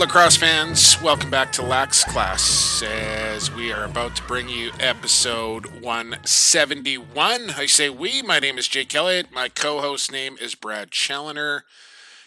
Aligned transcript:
lacrosse 0.00 0.38
fans? 0.38 0.98
Welcome 1.02 1.28
back 1.28 1.52
to 1.52 1.62
Lax 1.62 2.04
Class 2.04 2.82
as 2.82 3.52
we 3.52 3.70
are 3.70 3.84
about 3.84 4.16
to 4.16 4.22
bring 4.22 4.48
you 4.48 4.70
episode 4.80 5.82
171. 5.82 7.50
I 7.50 7.66
say 7.66 7.90
we, 7.90 8.22
my 8.22 8.38
name 8.38 8.56
is 8.56 8.66
Jake 8.66 8.94
Elliott. 8.94 9.30
My 9.30 9.50
co 9.50 9.82
host 9.82 10.10
name 10.10 10.38
is 10.40 10.54
Brad 10.54 10.90
Challoner. 10.90 11.64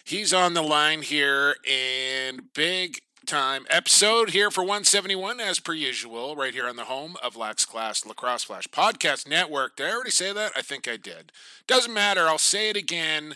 He's 0.04 0.32
on 0.32 0.54
the 0.54 0.62
line 0.62 1.02
here, 1.02 1.56
and 1.68 2.52
big 2.54 3.00
time 3.26 3.66
episode 3.68 4.30
here 4.30 4.52
for 4.52 4.60
171 4.60 5.40
as 5.40 5.58
per 5.58 5.72
usual, 5.72 6.36
right 6.36 6.54
here 6.54 6.68
on 6.68 6.76
the 6.76 6.84
home 6.84 7.16
of 7.24 7.34
Lax 7.34 7.66
Class 7.66 8.06
Lacrosse 8.06 8.44
Flash 8.44 8.68
Podcast 8.68 9.28
Network. 9.28 9.74
Did 9.74 9.88
I 9.88 9.94
already 9.94 10.10
say 10.10 10.32
that? 10.32 10.52
I 10.54 10.62
think 10.62 10.86
I 10.86 10.96
did. 10.96 11.32
Doesn't 11.66 11.92
matter. 11.92 12.28
I'll 12.28 12.38
say 12.38 12.70
it 12.70 12.76
again. 12.76 13.34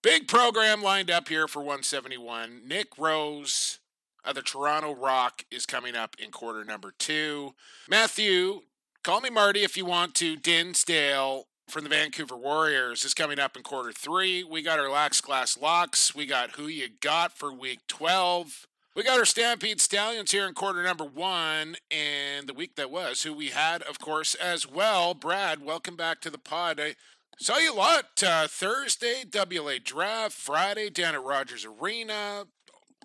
Big 0.00 0.28
program 0.28 0.80
lined 0.80 1.10
up 1.10 1.28
here 1.28 1.48
for 1.48 1.58
171. 1.58 2.62
Nick 2.66 2.96
Rose 2.96 3.79
of 4.24 4.34
the 4.34 4.42
Toronto 4.42 4.94
Rock 4.94 5.44
is 5.50 5.66
coming 5.66 5.96
up 5.96 6.16
in 6.18 6.30
quarter 6.30 6.64
number 6.64 6.92
two. 6.98 7.54
Matthew, 7.88 8.62
call 9.02 9.20
me 9.20 9.30
Marty 9.30 9.62
if 9.62 9.76
you 9.76 9.84
want 9.84 10.14
to. 10.16 10.36
Dinsdale 10.36 11.44
from 11.68 11.84
the 11.84 11.90
Vancouver 11.90 12.36
Warriors 12.36 13.04
is 13.04 13.14
coming 13.14 13.38
up 13.38 13.56
in 13.56 13.62
quarter 13.62 13.92
three. 13.92 14.44
We 14.44 14.62
got 14.62 14.78
our 14.78 14.90
Lax 14.90 15.20
Class 15.20 15.56
Locks. 15.56 16.14
We 16.14 16.26
got 16.26 16.52
Who 16.52 16.66
You 16.66 16.88
Got 17.00 17.36
for 17.36 17.52
week 17.52 17.80
12. 17.88 18.66
We 18.96 19.04
got 19.04 19.18
our 19.18 19.24
Stampede 19.24 19.80
Stallions 19.80 20.32
here 20.32 20.46
in 20.46 20.54
quarter 20.54 20.82
number 20.82 21.04
one, 21.04 21.76
and 21.90 22.48
the 22.48 22.54
week 22.54 22.74
that 22.74 22.90
was, 22.90 23.22
who 23.22 23.32
we 23.32 23.50
had, 23.50 23.82
of 23.82 24.00
course, 24.00 24.34
as 24.34 24.68
well. 24.68 25.14
Brad, 25.14 25.64
welcome 25.64 25.94
back 25.94 26.20
to 26.22 26.30
the 26.30 26.38
pod. 26.38 26.80
I, 26.80 26.96
Saw 27.42 27.56
you 27.56 27.72
a 27.72 27.74
lot 27.74 28.22
uh, 28.22 28.46
Thursday, 28.48 29.24
WA 29.32 29.76
draft, 29.82 30.34
Friday 30.34 30.90
down 30.90 31.14
at 31.14 31.22
Rogers 31.22 31.64
Arena. 31.64 32.44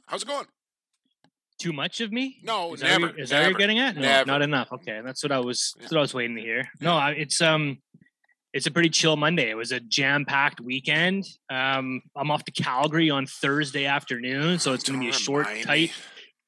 How's 0.07 0.23
it 0.23 0.27
going? 0.27 0.47
Too 1.57 1.73
much 1.73 2.01
of 2.01 2.11
me? 2.11 2.37
No, 2.43 2.73
Is 2.73 2.81
never. 2.81 3.07
that, 3.07 3.13
what, 3.13 3.19
is 3.19 3.29
that 3.29 3.39
what 3.41 3.49
you're 3.49 3.57
getting 3.57 3.79
at? 3.79 3.95
No, 3.95 4.01
never. 4.01 4.27
not 4.27 4.41
enough. 4.41 4.69
Okay, 4.73 5.01
that's 5.03 5.23
what 5.23 5.31
I 5.31 5.39
was. 5.39 5.73
That's 5.79 5.91
what 5.91 5.99
I 5.99 6.01
was 6.01 6.13
waiting 6.13 6.35
to 6.35 6.41
hear. 6.41 6.67
No, 6.81 6.95
I, 6.95 7.11
it's 7.11 7.41
um, 7.41 7.77
it's 8.55 8.67
a 8.67 8.71
pretty 8.71 8.89
chill 8.89 9.17
Monday. 9.17 9.49
It 9.49 9.55
was 9.55 9.71
a 9.71 9.79
jam-packed 9.81 10.61
weekend. 10.61 11.25
Um, 11.49 12.01
I'm 12.15 12.31
off 12.31 12.45
to 12.45 12.51
Calgary 12.51 13.09
on 13.09 13.25
Thursday 13.25 13.85
afternoon, 13.85 14.59
so 14.59 14.73
it's 14.73 14.83
going 14.83 14.99
to 14.99 15.03
be 15.03 15.09
a 15.09 15.13
short, 15.13 15.47
tight, 15.63 15.91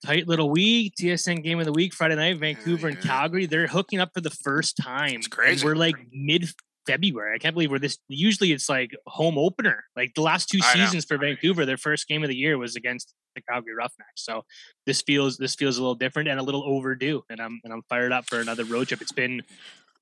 tight 0.05 0.27
little 0.27 0.49
week. 0.49 0.93
TSN 0.99 1.43
game 1.43 1.59
of 1.59 1.65
the 1.65 1.73
week 1.73 1.93
Friday 1.93 2.15
night, 2.15 2.39
Vancouver 2.39 2.87
and 2.87 2.97
yeah. 2.97 3.03
Calgary. 3.03 3.45
They're 3.45 3.67
hooking 3.67 3.99
up 3.99 4.11
for 4.13 4.21
the 4.21 4.29
first 4.29 4.77
time. 4.77 5.15
It's 5.15 5.25
and 5.25 5.31
crazy. 5.31 5.65
we're 5.65 5.75
like 5.75 5.95
mid 6.13 6.49
February. 6.87 7.35
I 7.35 7.37
can't 7.37 7.53
believe 7.53 7.69
we're 7.69 7.79
this. 7.79 7.97
Usually 8.07 8.51
it's 8.51 8.69
like 8.69 8.95
home 9.05 9.37
opener. 9.37 9.83
Like 9.95 10.13
the 10.15 10.21
last 10.21 10.49
two 10.49 10.59
seasons 10.59 11.05
for 11.05 11.17
Vancouver, 11.17 11.65
their 11.65 11.77
first 11.77 12.07
game 12.07 12.23
of 12.23 12.29
the 12.29 12.35
year 12.35 12.57
was 12.57 12.75
against 12.75 13.13
the 13.35 13.41
Calgary 13.41 13.75
Roughnecks. 13.75 14.23
So 14.23 14.43
this 14.85 15.01
feels 15.01 15.37
this 15.37 15.55
feels 15.55 15.77
a 15.77 15.81
little 15.81 15.95
different 15.95 16.29
and 16.29 16.39
a 16.39 16.43
little 16.43 16.63
overdue. 16.63 17.23
And 17.29 17.39
I'm 17.39 17.59
and 17.63 17.73
I'm 17.73 17.83
fired 17.89 18.11
up 18.11 18.25
for 18.25 18.39
another 18.39 18.63
road 18.65 18.87
trip. 18.87 19.01
It's 19.01 19.11
been 19.11 19.43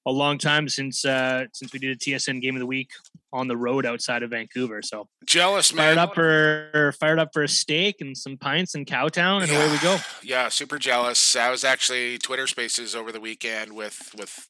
a 0.08 0.12
long 0.12 0.38
time 0.38 0.70
since 0.70 1.04
uh 1.04 1.46
since 1.54 1.74
we 1.74 1.80
did 1.80 1.92
a 1.92 1.96
TSN 1.96 2.42
game 2.42 2.56
of 2.56 2.60
the 2.60 2.66
week 2.66 2.92
on 3.34 3.48
the 3.48 3.58
road 3.58 3.86
outside 3.86 4.24
of 4.24 4.30
Vancouver. 4.30 4.82
So 4.82 5.08
Jealous, 5.26 5.72
fired 5.72 5.96
man. 5.96 5.98
up 5.98 6.16
for 6.16 6.94
fired 7.00 7.20
up 7.20 7.32
for 7.34 7.44
a 7.44 7.48
steak 7.48 7.98
and 8.02 8.16
some 8.16 8.38
pints 8.38 8.76
in 8.76 8.86
Cowtown, 8.86 9.42
and 9.44 9.52
away 9.52 9.72
we 9.72 9.80
go. 9.80 9.98
Yeah, 10.24 10.50
super 10.50 10.78
jealous. 10.78 11.36
I 11.36 11.50
was 11.50 11.64
actually 11.64 12.18
Twitter 12.20 12.48
Spaces 12.48 12.96
over 12.96 13.12
the 13.12 13.20
weekend 13.20 13.74
with 13.74 14.14
with 14.18 14.48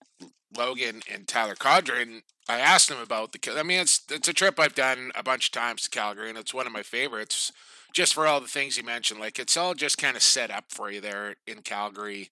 Logan 0.58 1.02
and 1.12 1.28
Tyler 1.28 1.56
Codron. 1.56 2.02
and 2.02 2.22
I 2.48 2.60
asked 2.60 2.92
him 2.92 3.00
about 3.00 3.32
the. 3.32 3.58
I 3.58 3.64
mean, 3.64 3.80
it's 3.80 4.02
it's 4.10 4.28
a 4.28 4.34
trip 4.34 4.60
I've 4.60 4.76
done 4.76 5.12
a 5.16 5.24
bunch 5.24 5.48
of 5.48 5.52
times 5.52 5.84
to 5.84 5.90
Calgary, 5.90 6.30
and 6.30 6.38
it's 6.38 6.54
one 6.54 6.68
of 6.68 6.74
my 6.74 6.84
favorites. 6.84 7.52
Just 7.94 8.14
for 8.14 8.28
all 8.28 8.42
the 8.42 8.48
things 8.48 8.78
you 8.78 8.84
mentioned, 8.84 9.20
like 9.20 9.40
it's 9.40 9.58
all 9.58 9.74
just 9.74 9.98
kind 9.98 10.18
of 10.18 10.22
set 10.22 10.52
up 10.52 10.66
for 10.70 10.92
you 10.92 11.02
there 11.02 11.36
in 11.48 11.62
Calgary, 11.62 12.30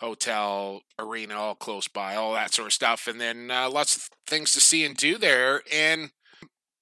hotel, 0.00 0.82
arena, 0.98 1.34
all 1.34 1.54
close 1.54 1.88
by, 1.88 2.14
all 2.14 2.34
that 2.34 2.52
sort 2.52 2.66
of 2.66 2.72
stuff, 2.72 3.06
and 3.08 3.20
then 3.20 3.50
uh, 3.50 3.70
lots 3.70 3.96
of 3.96 4.10
things 4.26 4.52
to 4.52 4.60
see 4.60 4.84
and 4.84 4.96
do 4.96 5.16
there. 5.16 5.62
And 5.72 6.10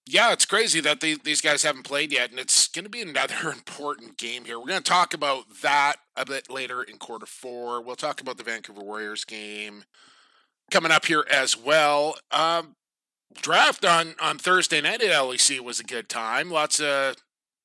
yeah, 0.08 0.32
it's 0.32 0.44
crazy 0.44 0.80
that 0.80 1.00
these 1.00 1.40
guys 1.40 1.62
haven't 1.62 1.84
played 1.84 2.12
yet, 2.12 2.30
and 2.30 2.38
it's 2.38 2.68
going 2.68 2.84
to 2.84 2.90
be 2.90 3.00
another 3.00 3.50
important 3.52 4.18
game 4.18 4.44
here. 4.44 4.58
We're 4.58 4.66
going 4.66 4.82
to 4.82 4.90
talk 4.90 5.14
about 5.14 5.44
that 5.62 5.96
a 6.14 6.26
bit 6.26 6.50
later 6.50 6.82
in 6.82 6.98
quarter 6.98 7.26
four. 7.26 7.80
We'll 7.80 7.96
talk 7.96 8.20
about 8.20 8.36
the 8.36 8.44
Vancouver 8.44 8.82
Warriors 8.82 9.24
game 9.24 9.84
coming 10.70 10.92
up 10.92 11.06
here 11.06 11.24
as 11.30 11.56
well. 11.56 12.16
Um, 12.30 12.76
draft 13.40 13.84
on 13.84 14.14
on 14.20 14.38
Thursday 14.38 14.80
night 14.80 15.02
at 15.02 15.10
LEC 15.10 15.60
was 15.60 15.80
a 15.80 15.84
good 15.84 16.08
time. 16.08 16.50
Lots 16.50 16.80
of 16.80 17.16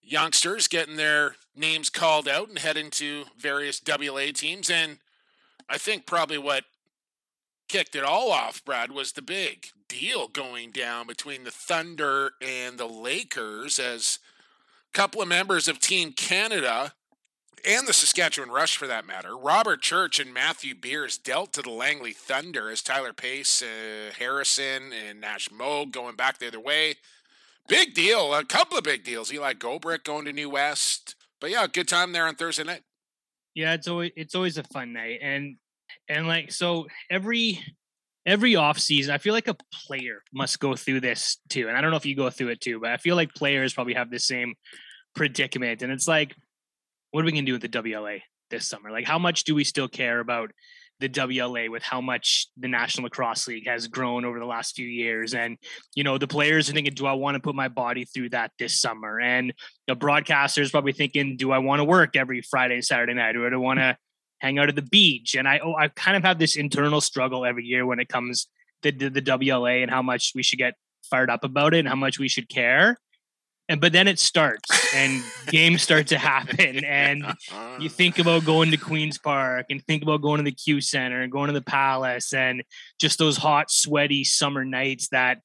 youngsters 0.02 0.68
getting 0.68 0.98
their 0.98 1.36
names 1.56 1.90
called 1.90 2.28
out 2.28 2.50
and 2.50 2.60
heading 2.60 2.90
to 2.92 3.26
various 3.38 3.82
WA 3.86 4.28
teams, 4.34 4.70
and 4.70 4.98
I 5.70 5.78
think 5.78 6.06
probably 6.06 6.38
what 6.38 6.66
kicked 7.68 7.96
it 7.96 8.04
all 8.04 8.32
off, 8.32 8.64
Brad, 8.66 8.92
was 8.92 9.14
the 9.14 9.22
big 9.22 9.68
deal 9.88 10.28
going 10.28 10.72
down 10.72 11.08
between 11.08 11.44
the 11.44 11.52
Thunder 11.52 12.32
and 12.42 12.78
the 12.78 12.88
Lakers 12.88 13.80
as 13.80 14.20
a 14.90 14.98
couple 14.98 15.22
of 15.22 15.28
members 15.28 15.68
of 15.68 15.80
Team 15.80 16.12
Canada 16.12 16.94
and 17.66 17.88
the 17.88 17.94
Saskatchewan 17.94 18.50
Rush, 18.50 18.78
for 18.78 18.88
that 18.88 19.06
matter, 19.06 19.38
Robert 19.38 19.82
Church 19.82 20.20
and 20.20 20.34
Matthew 20.34 20.76
Beers 20.76 21.18
dealt 21.18 21.54
to 21.54 21.62
the 21.62 21.70
Langley 21.70 22.14
Thunder 22.14 22.70
as 22.70 22.82
Tyler 22.82 23.14
Pace, 23.14 23.62
uh, 23.62 24.12
Harrison, 24.18 24.92
and 24.94 25.22
Nash 25.22 25.50
Moog 25.50 25.92
going 25.92 26.16
back 26.16 26.40
the 26.40 26.48
other 26.48 26.60
way. 26.60 26.96
Big 27.68 27.94
deal, 27.94 28.34
a 28.34 28.44
couple 28.44 28.78
of 28.78 28.84
big 28.84 29.04
deals. 29.04 29.32
Eli 29.32 29.54
Gobrick 29.54 30.04
going 30.04 30.26
to 30.26 30.34
New 30.34 30.50
West. 30.50 31.16
But 31.40 31.52
yeah, 31.52 31.68
good 31.68 31.88
time 31.88 32.12
there 32.12 32.28
on 32.28 32.36
Thursday 32.36 32.64
night. 32.64 32.82
Yeah, 33.54 33.74
it's 33.74 33.88
always 33.88 34.12
it's 34.16 34.36
always 34.36 34.58
a 34.58 34.64
fun 34.64 34.94
night, 34.94 35.20
and 35.22 35.58
and 36.08 36.28
like 36.28 36.52
so 36.52 36.88
every 37.10 37.60
every 38.26 38.56
off 38.56 38.80
season, 38.80 39.14
I 39.14 39.18
feel 39.18 39.34
like 39.34 39.48
a 39.48 39.58
player 39.86 40.24
must 40.34 40.60
go 40.60 40.76
through 40.76 41.02
this 41.02 41.38
too. 41.50 41.68
And 41.68 41.78
I 41.78 41.82
don't 41.82 41.92
know 41.92 41.98
if 41.98 42.06
you 42.06 42.16
go 42.16 42.30
through 42.30 42.50
it 42.50 42.62
too, 42.62 42.80
but 42.80 42.92
I 42.92 42.98
feel 42.98 43.16
like 43.16 43.34
players 43.34 43.74
probably 43.74 43.94
have 43.96 44.12
the 44.12 44.20
same 44.20 44.54
predicament. 45.16 45.82
And 45.82 45.92
it's 45.92 46.08
like, 46.08 46.36
what 47.12 47.22
are 47.22 47.26
we 47.26 47.32
gonna 47.32 47.46
do 47.46 47.54
with 47.54 47.62
the 47.62 47.70
WLA 47.70 48.22
this 48.50 48.68
summer? 48.68 48.92
Like, 48.92 49.06
how 49.06 49.20
much 49.20 49.44
do 49.44 49.56
we 49.56 49.64
still 49.64 49.88
care 49.88 50.20
about 50.20 50.52
the 51.00 51.10
WLA 51.10 51.70
with 51.70 51.84
how 51.84 52.00
much 52.00 52.48
the 52.58 52.68
National 52.68 53.06
Lacrosse 53.06 53.48
League 53.48 53.68
has 53.68 53.88
grown 53.88 54.24
over 54.24 54.40
the 54.40 54.46
last 54.46 54.76
few 54.76 54.88
years? 54.88 55.34
And 55.34 55.58
you 55.96 56.04
know, 56.04 56.18
the 56.18 56.28
players 56.28 56.70
are 56.70 56.74
thinking, 56.74 56.94
do 56.94 57.06
I 57.06 57.14
want 57.14 57.36
to 57.36 57.42
put 57.42 57.56
my 57.56 57.68
body 57.68 58.06
through 58.06 58.30
that 58.30 58.52
this 58.60 58.80
summer? 58.80 59.20
And 59.20 59.54
the 59.88 59.96
broadcasters 59.96 60.72
probably 60.72 60.94
thinking, 60.94 61.38
do 61.38 61.52
I 61.52 61.60
want 61.60 61.80
to 61.80 61.86
work 61.86 62.16
every 62.16 62.42
Friday, 62.42 62.76
and 62.76 62.86
Saturday 62.86 63.14
night, 63.14 63.36
or 63.36 63.50
do 63.50 63.56
I 63.56 63.60
want 63.60 63.80
to 63.80 63.98
hang 64.40 64.58
out 64.58 64.70
at 64.70 64.76
the 64.76 64.82
beach? 64.82 65.36
And 65.36 65.48
I, 65.48 65.60
oh, 65.64 65.76
I 65.76 65.90
kind 65.90 66.18
of 66.18 66.24
have 66.24 66.40
this 66.40 66.56
internal 66.56 67.02
struggle 67.02 67.46
every 67.46 67.64
year 67.66 67.86
when 67.86 68.00
it 68.00 68.10
comes 68.10 68.48
to 68.84 68.92
the, 68.92 69.10
the 69.10 69.22
WLA 69.22 69.82
and 69.82 69.92
how 69.92 70.02
much 70.02 70.32
we 70.34 70.44
should 70.44 70.60
get 70.60 70.76
fired 71.10 71.30
up 71.30 71.44
about 71.44 71.74
it 71.74 71.80
and 71.80 71.88
how 71.88 71.96
much 71.96 72.20
we 72.20 72.28
should 72.28 72.50
care. 72.50 72.98
And 73.72 73.80
but 73.80 73.94
then 73.94 74.10
it 74.10 74.20
starts 74.20 74.94
and 74.94 75.24
games 75.48 75.82
start 75.82 76.08
to 76.08 76.18
happen. 76.18 76.82
And 76.92 77.24
you 77.80 77.88
think 77.88 78.20
about 78.20 78.44
going 78.44 78.72
to 78.72 78.78
Queens 78.78 79.18
Park 79.18 79.68
and 79.70 79.82
think 79.86 80.04
about 80.04 80.22
going 80.22 80.40
to 80.40 80.44
the 80.44 80.52
Q 80.52 80.82
Center 80.82 81.22
and 81.22 81.32
going 81.32 81.48
to 81.48 81.54
the 81.54 81.62
Palace 81.62 82.34
and 82.34 82.64
just 83.00 83.18
those 83.18 83.38
hot, 83.38 83.72
sweaty 83.72 84.26
summer 84.26 84.66
nights 84.66 85.08
that 85.10 85.40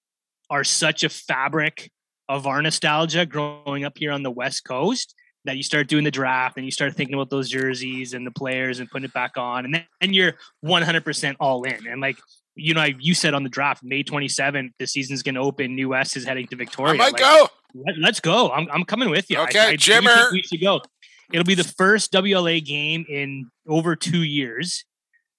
are 0.50 0.64
such 0.64 1.04
a 1.04 1.08
fabric 1.08 1.92
of 2.28 2.48
our 2.48 2.60
nostalgia 2.62 3.26
growing 3.26 3.84
up 3.84 3.96
here 3.96 4.10
on 4.10 4.24
the 4.24 4.30
West 4.30 4.64
Coast 4.64 5.14
that 5.44 5.56
you 5.56 5.62
start 5.62 5.86
doing 5.86 6.02
the 6.02 6.10
draft 6.10 6.56
and 6.56 6.64
you 6.64 6.72
start 6.72 6.94
thinking 6.94 7.14
about 7.14 7.30
those 7.30 7.48
jerseys 7.48 8.12
and 8.12 8.26
the 8.26 8.32
players 8.32 8.80
and 8.80 8.90
putting 8.90 9.04
it 9.04 9.12
back 9.12 9.36
on. 9.36 9.64
And 9.64 9.74
then 9.74 9.84
and 10.00 10.12
you're 10.12 10.34
100% 10.64 11.36
all 11.38 11.62
in. 11.62 11.86
And 11.86 12.00
like 12.00 12.18
you 12.56 12.74
know 12.74 12.84
you 12.98 13.14
said 13.14 13.34
on 13.34 13.42
the 13.42 13.48
draft 13.48 13.82
May 13.84 14.02
27th 14.02 14.70
the 14.78 14.86
season's 14.86 15.22
going 15.22 15.34
to 15.34 15.40
open 15.42 15.74
New 15.74 15.90
West 15.90 16.16
is 16.16 16.24
heading 16.24 16.46
to 16.48 16.56
Victoria 16.56 16.94
I 16.94 16.96
might 16.96 17.12
Like, 17.12 17.20
go. 17.20 17.48
let, 17.74 18.10
us 18.10 18.20
go. 18.20 18.50
I'm, 18.50 18.66
I'm 18.72 18.84
coming 18.84 19.10
with 19.10 19.30
you. 19.30 19.38
Okay, 19.40 19.60
I, 19.60 19.66
think 19.76 19.80
Jimmer. 19.80 20.32
We 20.32 20.42
should 20.42 20.60
go. 20.60 20.80
It'll 21.32 21.44
be 21.44 21.54
the 21.54 21.64
first 21.64 22.12
WLA 22.12 22.64
game 22.64 23.04
in 23.08 23.50
over 23.68 23.94
two 23.96 24.22
years. 24.22 24.84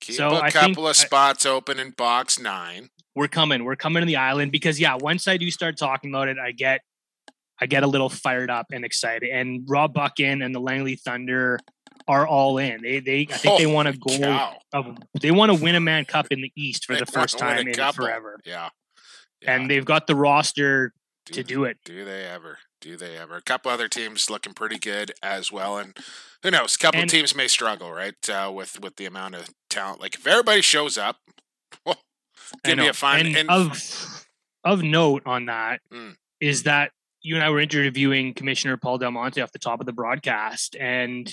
Keep 0.02 0.16
So 0.16 0.30
a 0.30 0.42
I 0.42 0.52
couple 0.52 0.86
of 0.88 0.92
I- 0.92 0.94
spots 1.06 1.46
open 1.46 1.80
in 1.80 1.92
box 1.92 2.40
nine. 2.40 2.90
We're 3.16 3.28
coming. 3.28 3.64
We're 3.64 3.76
coming 3.78 4.02
to 4.02 4.06
the 4.06 4.18
island 4.18 4.52
because 4.52 4.80
yeah, 4.80 4.96
once 5.00 5.28
I 5.28 5.38
do 5.38 5.50
start 5.50 5.76
talking 5.78 6.12
about 6.12 6.28
it, 6.28 6.38
I 6.38 6.52
get 6.52 6.82
I 7.60 7.66
get 7.66 7.82
a 7.82 7.88
little 7.88 8.10
fired 8.10 8.52
up 8.52 8.68
and 8.72 8.86
excited. 8.86 9.30
And 9.30 9.64
Rob 9.68 9.94
Buckin 9.96 10.44
and 10.44 10.54
the 10.54 10.60
Langley 10.60 10.98
Thunder 10.98 11.60
are 12.08 12.26
all 12.28 12.58
in. 12.58 12.82
They 12.82 13.00
they 13.00 13.28
I 13.30 13.34
think 13.38 13.58
they 13.60 13.66
want 13.66 13.88
a 13.88 13.94
goal 13.94 14.18
cow. 14.20 14.58
of 14.74 14.98
they 15.22 15.32
want 15.32 15.52
to 15.56 15.62
win 15.62 15.76
a 15.76 15.80
Mann 15.80 16.06
Cup 16.06 16.28
in 16.32 16.42
the 16.42 16.52
East 16.56 16.86
for 16.86 16.94
They 16.94 17.00
the 17.00 17.06
first 17.06 17.38
time 17.38 17.68
in 17.68 17.74
couple. 17.74 18.06
forever, 18.06 18.40
Yeah. 18.46 18.70
and 19.46 19.70
they've 19.70 19.86
got 19.86 20.08
the 20.08 20.16
roster 20.16 20.94
to 21.26 21.34
they- 21.34 21.44
do 21.44 21.64
it. 21.66 21.78
Do 21.84 22.06
they 22.06 22.24
ever? 22.26 22.60
Do 22.80 22.96
they 22.96 23.18
ever? 23.18 23.36
A 23.38 23.42
couple 23.42 23.72
other 23.72 23.88
teams 23.88 24.30
looking 24.30 24.54
pretty 24.54 24.78
good 24.78 25.12
as 25.24 25.52
well, 25.52 25.78
and 25.78 25.98
who 26.44 26.52
knows? 26.52 26.76
A 26.76 26.78
couple 26.78 27.02
And- 27.02 27.10
teams 27.10 27.34
may 27.36 27.48
struggle, 27.48 27.92
right? 27.92 28.30
Uh, 28.30 28.52
with 28.54 28.80
with 28.80 28.96
the 28.98 29.06
amount 29.06 29.36
of 29.36 29.50
talent. 29.70 30.00
Like 30.00 30.16
if 30.16 30.26
everybody 30.28 30.62
shows 30.62 30.98
up, 30.98 31.18
well, 31.86 32.02
give 32.64 32.78
me 32.78 32.88
a 32.88 32.94
fine. 32.94 33.26
And, 33.28 33.36
And, 33.38 33.50
of 33.50 34.24
of 34.64 34.84
note 34.84 35.24
on 35.26 35.46
that 35.46 35.82
is 36.40 36.62
Mm. 36.62 36.64
that 36.66 36.92
you 37.22 37.36
and 37.36 37.44
I 37.44 37.50
were 37.50 37.60
interviewing 37.60 38.34
Commissioner 38.34 38.78
Paul 38.78 39.00
Del 39.00 39.12
Monte 39.12 39.42
off 39.42 39.52
the 39.52 39.60
top 39.60 39.80
of 39.82 39.86
the 39.86 39.92
broadcast, 39.92 40.76
and 40.80 41.30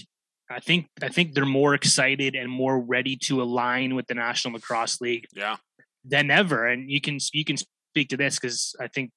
I 0.50 0.60
think 0.60 0.86
I 1.02 1.08
think 1.08 1.34
they're 1.34 1.46
more 1.46 1.74
excited 1.74 2.34
and 2.34 2.50
more 2.50 2.78
ready 2.78 3.16
to 3.16 3.42
align 3.42 3.94
with 3.94 4.06
the 4.06 4.14
National 4.14 4.54
Lacrosse 4.54 5.00
League 5.00 5.26
yeah, 5.34 5.56
than 6.04 6.30
ever. 6.30 6.66
And 6.66 6.90
you 6.90 7.00
can 7.00 7.18
you 7.32 7.44
can 7.44 7.56
speak 7.56 8.08
to 8.10 8.16
this 8.16 8.38
because 8.38 8.74
I 8.80 8.88
think 8.88 9.10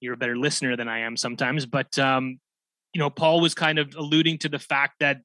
you're 0.00 0.14
a 0.14 0.16
better 0.16 0.36
listener 0.36 0.76
than 0.76 0.88
I 0.88 1.00
am 1.00 1.16
sometimes. 1.16 1.66
But 1.66 1.98
um, 1.98 2.38
you 2.92 2.98
know, 2.98 3.10
Paul 3.10 3.40
was 3.40 3.54
kind 3.54 3.78
of 3.78 3.94
alluding 3.96 4.38
to 4.38 4.48
the 4.48 4.58
fact 4.58 4.94
that 5.00 5.20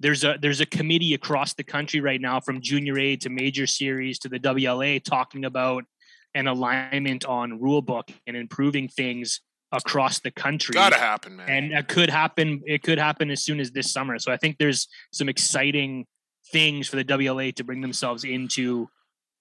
there's 0.00 0.24
a 0.24 0.36
there's 0.40 0.60
a 0.60 0.66
committee 0.66 1.14
across 1.14 1.54
the 1.54 1.64
country 1.64 2.00
right 2.00 2.20
now 2.20 2.40
from 2.40 2.60
junior 2.60 2.98
A 2.98 3.16
to 3.16 3.30
major 3.30 3.66
series 3.66 4.18
to 4.20 4.28
the 4.28 4.38
WLA 4.38 5.02
talking 5.02 5.44
about 5.44 5.84
an 6.34 6.46
alignment 6.46 7.24
on 7.24 7.60
rule 7.60 7.82
book 7.82 8.10
and 8.26 8.36
improving 8.36 8.88
things 8.88 9.40
across 9.74 10.20
the 10.20 10.30
country 10.30 10.72
gotta 10.72 10.96
happen, 10.96 11.36
man. 11.36 11.48
and 11.48 11.72
it 11.72 11.88
could 11.88 12.10
happen 12.10 12.62
it 12.66 12.82
could 12.82 12.98
happen 12.98 13.30
as 13.30 13.42
soon 13.42 13.60
as 13.60 13.72
this 13.72 13.92
summer 13.92 14.18
so 14.18 14.32
i 14.32 14.36
think 14.36 14.56
there's 14.58 14.88
some 15.12 15.28
exciting 15.28 16.06
things 16.52 16.88
for 16.88 16.96
the 16.96 17.04
wla 17.04 17.52
to 17.54 17.64
bring 17.64 17.80
themselves 17.80 18.24
into 18.24 18.88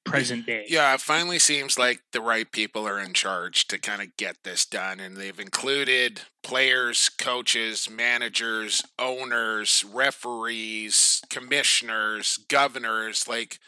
present 0.05 0.45
day 0.45 0.65
Yeah, 0.67 0.93
it 0.93 1.01
finally 1.01 1.39
seems 1.39 1.79
like 1.79 2.01
the 2.11 2.21
right 2.21 2.51
people 2.51 2.87
are 2.87 2.99
in 2.99 3.13
charge 3.13 3.67
to 3.67 3.77
kind 3.77 4.01
of 4.01 4.17
get 4.17 4.35
this 4.43 4.65
done. 4.65 4.99
And 4.99 5.15
they've 5.15 5.39
included 5.39 6.21
players, 6.43 7.07
coaches, 7.09 7.89
managers, 7.89 8.83
owners, 8.99 9.85
referees, 9.85 11.21
commissioners, 11.29 12.37
governors. 12.49 13.27
Like 13.27 13.59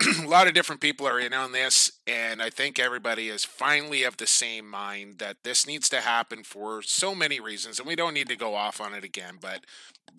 a 0.22 0.26
lot 0.26 0.46
of 0.46 0.54
different 0.54 0.80
people 0.80 1.06
are 1.06 1.18
in 1.18 1.32
on 1.32 1.52
this. 1.52 1.92
And 2.06 2.42
I 2.42 2.50
think 2.50 2.78
everybody 2.78 3.28
is 3.28 3.44
finally 3.44 4.02
of 4.02 4.16
the 4.16 4.26
same 4.26 4.68
mind 4.68 5.18
that 5.18 5.42
this 5.42 5.66
needs 5.66 5.88
to 5.90 6.00
happen 6.00 6.42
for 6.44 6.82
so 6.82 7.14
many 7.14 7.40
reasons. 7.40 7.78
And 7.78 7.88
we 7.88 7.96
don't 7.96 8.14
need 8.14 8.28
to 8.28 8.36
go 8.36 8.54
off 8.54 8.80
on 8.80 8.94
it 8.94 9.04
again. 9.04 9.38
But 9.40 9.64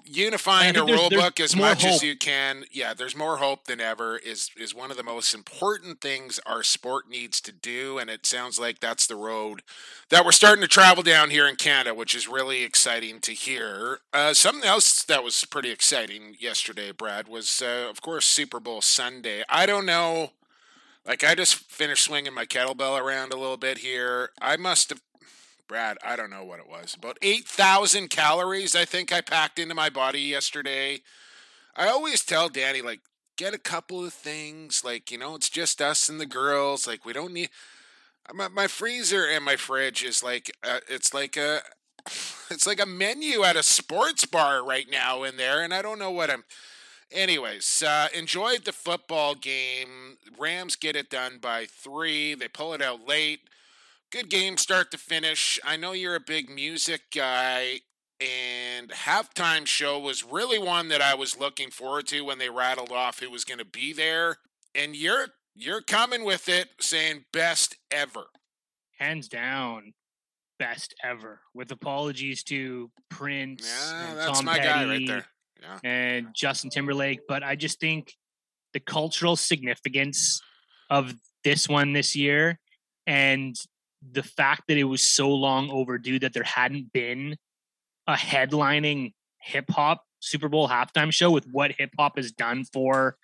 unifying 0.09 0.69
a 0.69 0.73
there's- 0.85 0.89
rule 0.89 1.09
there's 1.09 1.21
book 1.21 1.39
as 1.39 1.55
much 1.55 1.83
as 1.83 2.01
you 2.01 2.15
can 2.15 2.63
yeah 2.71 2.93
there's 2.93 3.15
more 3.15 3.37
hope 3.37 3.65
than 3.65 3.81
ever 3.81 4.17
is 4.17 4.49
is 4.57 4.73
one 4.73 4.89
of 4.89 4.95
the 4.97 5.03
most 5.03 5.33
important 5.33 5.99
things 5.99 6.39
our 6.45 6.63
sport 6.63 7.09
needs 7.09 7.41
to 7.41 7.51
do 7.51 7.97
and 7.97 8.09
it 8.09 8.25
sounds 8.25 8.57
like 8.57 8.79
that's 8.79 9.05
the 9.07 9.15
road 9.15 9.61
that 10.09 10.23
we're 10.23 10.31
starting 10.31 10.61
to 10.61 10.67
travel 10.67 11.03
down 11.03 11.29
here 11.29 11.45
in 11.47 11.55
canada 11.57 11.93
which 11.93 12.15
is 12.15 12.27
really 12.27 12.63
exciting 12.63 13.19
to 13.19 13.33
hear. 13.33 13.99
Uh, 14.13 14.33
something 14.33 14.63
else 14.67 15.03
that 15.03 15.23
was 15.23 15.43
pretty 15.45 15.71
exciting 15.71 16.35
yesterday 16.39 16.91
brad 16.91 17.27
was 17.27 17.61
uh, 17.61 17.87
of 17.89 18.01
course 18.01 18.25
super 18.25 18.59
bowl 18.61 18.81
sunday. 18.81 19.43
I 19.49 19.65
don't 19.65 19.85
know 19.85 20.31
like 21.05 21.23
i 21.23 21.35
just 21.35 21.55
finished 21.55 22.03
swinging 22.05 22.33
my 22.33 22.45
kettlebell 22.45 22.99
around 22.99 23.33
a 23.33 23.37
little 23.37 23.57
bit 23.57 23.79
here. 23.79 24.29
I 24.41 24.55
must 24.57 24.89
have 24.89 25.01
Brad, 25.67 25.97
I 26.03 26.15
don't 26.15 26.29
know 26.29 26.45
what 26.45 26.59
it 26.59 26.69
was. 26.69 26.95
About 26.95 27.17
8,000 27.21 28.09
calories, 28.09 28.75
I 28.75 28.85
think 28.85 29.11
I 29.11 29.21
packed 29.21 29.59
into 29.59 29.75
my 29.75 29.89
body 29.89 30.21
yesterday. 30.21 31.01
I 31.75 31.89
always 31.89 32.23
tell 32.23 32.47
Danny, 32.47 32.81
like, 32.81 33.01
get 33.35 33.53
a 33.53 33.59
couple 33.59 34.03
of 34.03 34.13
things. 34.13 34.83
Like, 34.83 35.11
you 35.11 35.17
know, 35.17 35.35
it's 35.35 35.49
just 35.49 35.81
us 35.81 36.07
and 36.07 36.21
the 36.21 36.25
girls. 36.25 36.87
Like, 36.87 37.05
we 37.05 37.13
don't 37.13 37.33
need. 37.33 37.49
My, 38.33 38.47
my 38.47 38.67
freezer 38.67 39.25
and 39.25 39.43
my 39.43 39.55
fridge 39.55 40.03
is 40.03 40.23
like, 40.23 40.51
uh, 40.63 40.79
it's 40.89 41.13
like 41.13 41.37
a. 41.37 41.61
It's 42.49 42.65
like 42.65 42.79
a 42.81 42.85
menu 42.85 43.43
at 43.43 43.57
a 43.57 43.61
sports 43.61 44.25
bar 44.25 44.63
right 44.63 44.87
now 44.89 45.23
in 45.23 45.35
there, 45.35 45.61
and 45.61 45.73
I 45.73 45.81
don't 45.81 45.99
know 45.99 46.11
what 46.11 46.29
I'm. 46.29 46.45
Anyways, 47.11 47.83
uh, 47.85 48.07
enjoyed 48.15 48.63
the 48.63 48.71
football 48.71 49.35
game. 49.35 50.17
Rams 50.39 50.77
get 50.77 50.95
it 50.95 51.09
done 51.09 51.39
by 51.41 51.65
three. 51.65 52.35
They 52.35 52.47
pull 52.47 52.73
it 52.73 52.81
out 52.81 53.05
late 53.05 53.41
good 54.11 54.29
game 54.29 54.57
start 54.57 54.91
to 54.91 54.97
finish. 54.97 55.59
I 55.63 55.77
know 55.77 55.91
you're 55.91 56.15
a 56.15 56.19
big 56.19 56.49
music 56.49 57.01
guy, 57.13 57.81
and 58.19 58.89
halftime 58.89 59.65
show 59.65 59.99
was 59.99 60.23
really 60.23 60.59
one 60.59 60.87
that 60.89 61.01
I 61.01 61.15
was 61.15 61.39
looking 61.39 61.69
forward 61.71 62.07
to 62.07 62.21
when 62.21 62.37
they 62.37 62.49
rattled 62.49 62.91
off 62.91 63.19
who 63.19 63.29
was 63.29 63.43
going 63.43 63.59
to 63.59 63.65
be 63.65 63.93
there. 63.93 64.37
And 64.73 64.95
you're 64.95 65.27
you're 65.55 65.81
coming 65.81 66.23
with 66.23 66.49
it, 66.49 66.69
saying 66.79 67.25
best 67.33 67.75
ever. 67.91 68.25
hands 68.99 69.27
down 69.27 69.93
best 70.59 70.95
ever 71.03 71.41
with 71.53 71.71
apologies 71.71 72.43
to 72.43 72.89
prince 73.09 73.61
Yeah, 73.91 74.09
and 74.09 74.17
that's 74.17 74.39
Tom 74.39 74.45
my 74.45 74.57
guy 74.57 74.85
right 74.85 75.07
there. 75.07 75.25
Yeah, 75.61 75.79
and 75.83 76.27
justin 76.35 76.69
timberlake 76.69 77.19
but 77.27 77.43
i 77.43 77.55
just 77.55 77.79
think 77.79 78.13
the 78.73 78.79
cultural 78.79 79.35
significance 79.35 80.41
of 80.89 81.13
this 81.43 81.69
one 81.69 81.93
this 81.93 82.15
year 82.15 82.59
and 83.05 83.55
the 84.11 84.23
fact 84.23 84.63
that 84.67 84.77
it 84.77 84.85
was 84.85 85.01
so 85.03 85.29
long 85.29 85.69
overdue 85.69 86.19
that 86.19 86.33
there 86.33 86.43
hadn't 86.43 86.91
been 86.93 87.35
a 88.07 88.13
headlining 88.13 89.13
hip 89.41 89.69
hop 89.69 90.03
Super 90.19 90.49
Bowl 90.49 90.67
halftime 90.67 91.11
show 91.11 91.29
with 91.31 91.45
what 91.51 91.71
hip 91.73 91.91
hop 91.97 92.17
has 92.17 92.31
done 92.31 92.63
for 92.73 93.15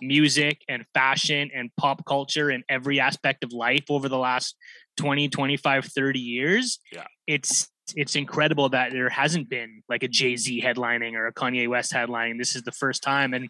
music 0.00 0.62
and 0.68 0.84
fashion 0.94 1.50
and 1.54 1.70
pop 1.76 2.04
culture 2.06 2.50
and 2.50 2.62
every 2.68 3.00
aspect 3.00 3.42
of 3.42 3.52
life 3.52 3.84
over 3.90 4.08
the 4.08 4.16
last 4.18 4.56
20 4.96 5.28
25 5.28 5.84
30 5.86 6.20
years 6.20 6.78
Yeah. 6.92 7.04
it's 7.26 7.68
it's 7.96 8.14
incredible 8.14 8.68
that 8.68 8.92
there 8.92 9.08
hasn't 9.08 9.48
been 9.48 9.82
like 9.88 10.02
a 10.02 10.08
Jay-Z 10.08 10.60
headlining 10.62 11.14
or 11.14 11.26
a 11.26 11.32
Kanye 11.32 11.68
West 11.68 11.92
headlining 11.92 12.38
this 12.38 12.54
is 12.54 12.62
the 12.62 12.72
first 12.72 13.02
time 13.02 13.34
and 13.34 13.48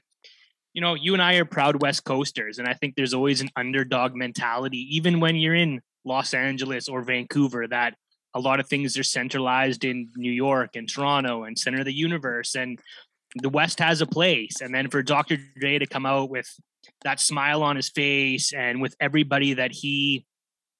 you 0.73 0.81
know 0.81 0.95
you 0.95 1.13
and 1.13 1.23
I 1.23 1.35
are 1.35 1.45
proud 1.45 1.83
west 1.83 2.05
coasters 2.05 2.59
and 2.59 2.67
I 2.67 2.73
think 2.73 2.95
there's 2.97 3.15
always 3.15 3.43
an 3.43 3.51
underdog 3.55 4.15
mentality 4.15 4.87
even 4.97 5.21
when 5.21 5.37
you're 5.37 5.55
in 5.55 5.81
Los 6.09 6.35
Angeles 6.35 6.89
or 6.89 7.03
Vancouver 7.03 7.69
that 7.69 7.95
a 8.35 8.41
lot 8.41 8.61
of 8.61 8.69
things 8.69 8.99
are 8.99 9.05
centralized 9.05 9.85
in 9.85 10.09
New 10.17 10.33
York 10.33 10.71
and 10.75 10.89
Toronto 10.89 11.45
and 11.45 11.59
center 11.59 11.81
of 11.81 11.85
the 11.85 11.95
universe 11.95 12.55
and 12.55 12.81
the 13.37 13.49
West 13.49 13.79
has 13.79 14.01
a 14.01 14.07
place. 14.07 14.61
And 14.61 14.75
then 14.75 14.89
for 14.91 15.03
Dr. 15.03 15.37
Dre 15.61 15.79
to 15.79 15.87
come 15.87 16.07
out 16.07 16.31
with 16.31 16.49
that 17.05 17.21
smile 17.21 17.63
on 17.63 17.77
his 17.77 17.91
face 17.91 18.53
and 18.53 18.81
with 18.81 18.95
everybody 19.01 19.55
that 19.55 19.73
he 19.73 20.25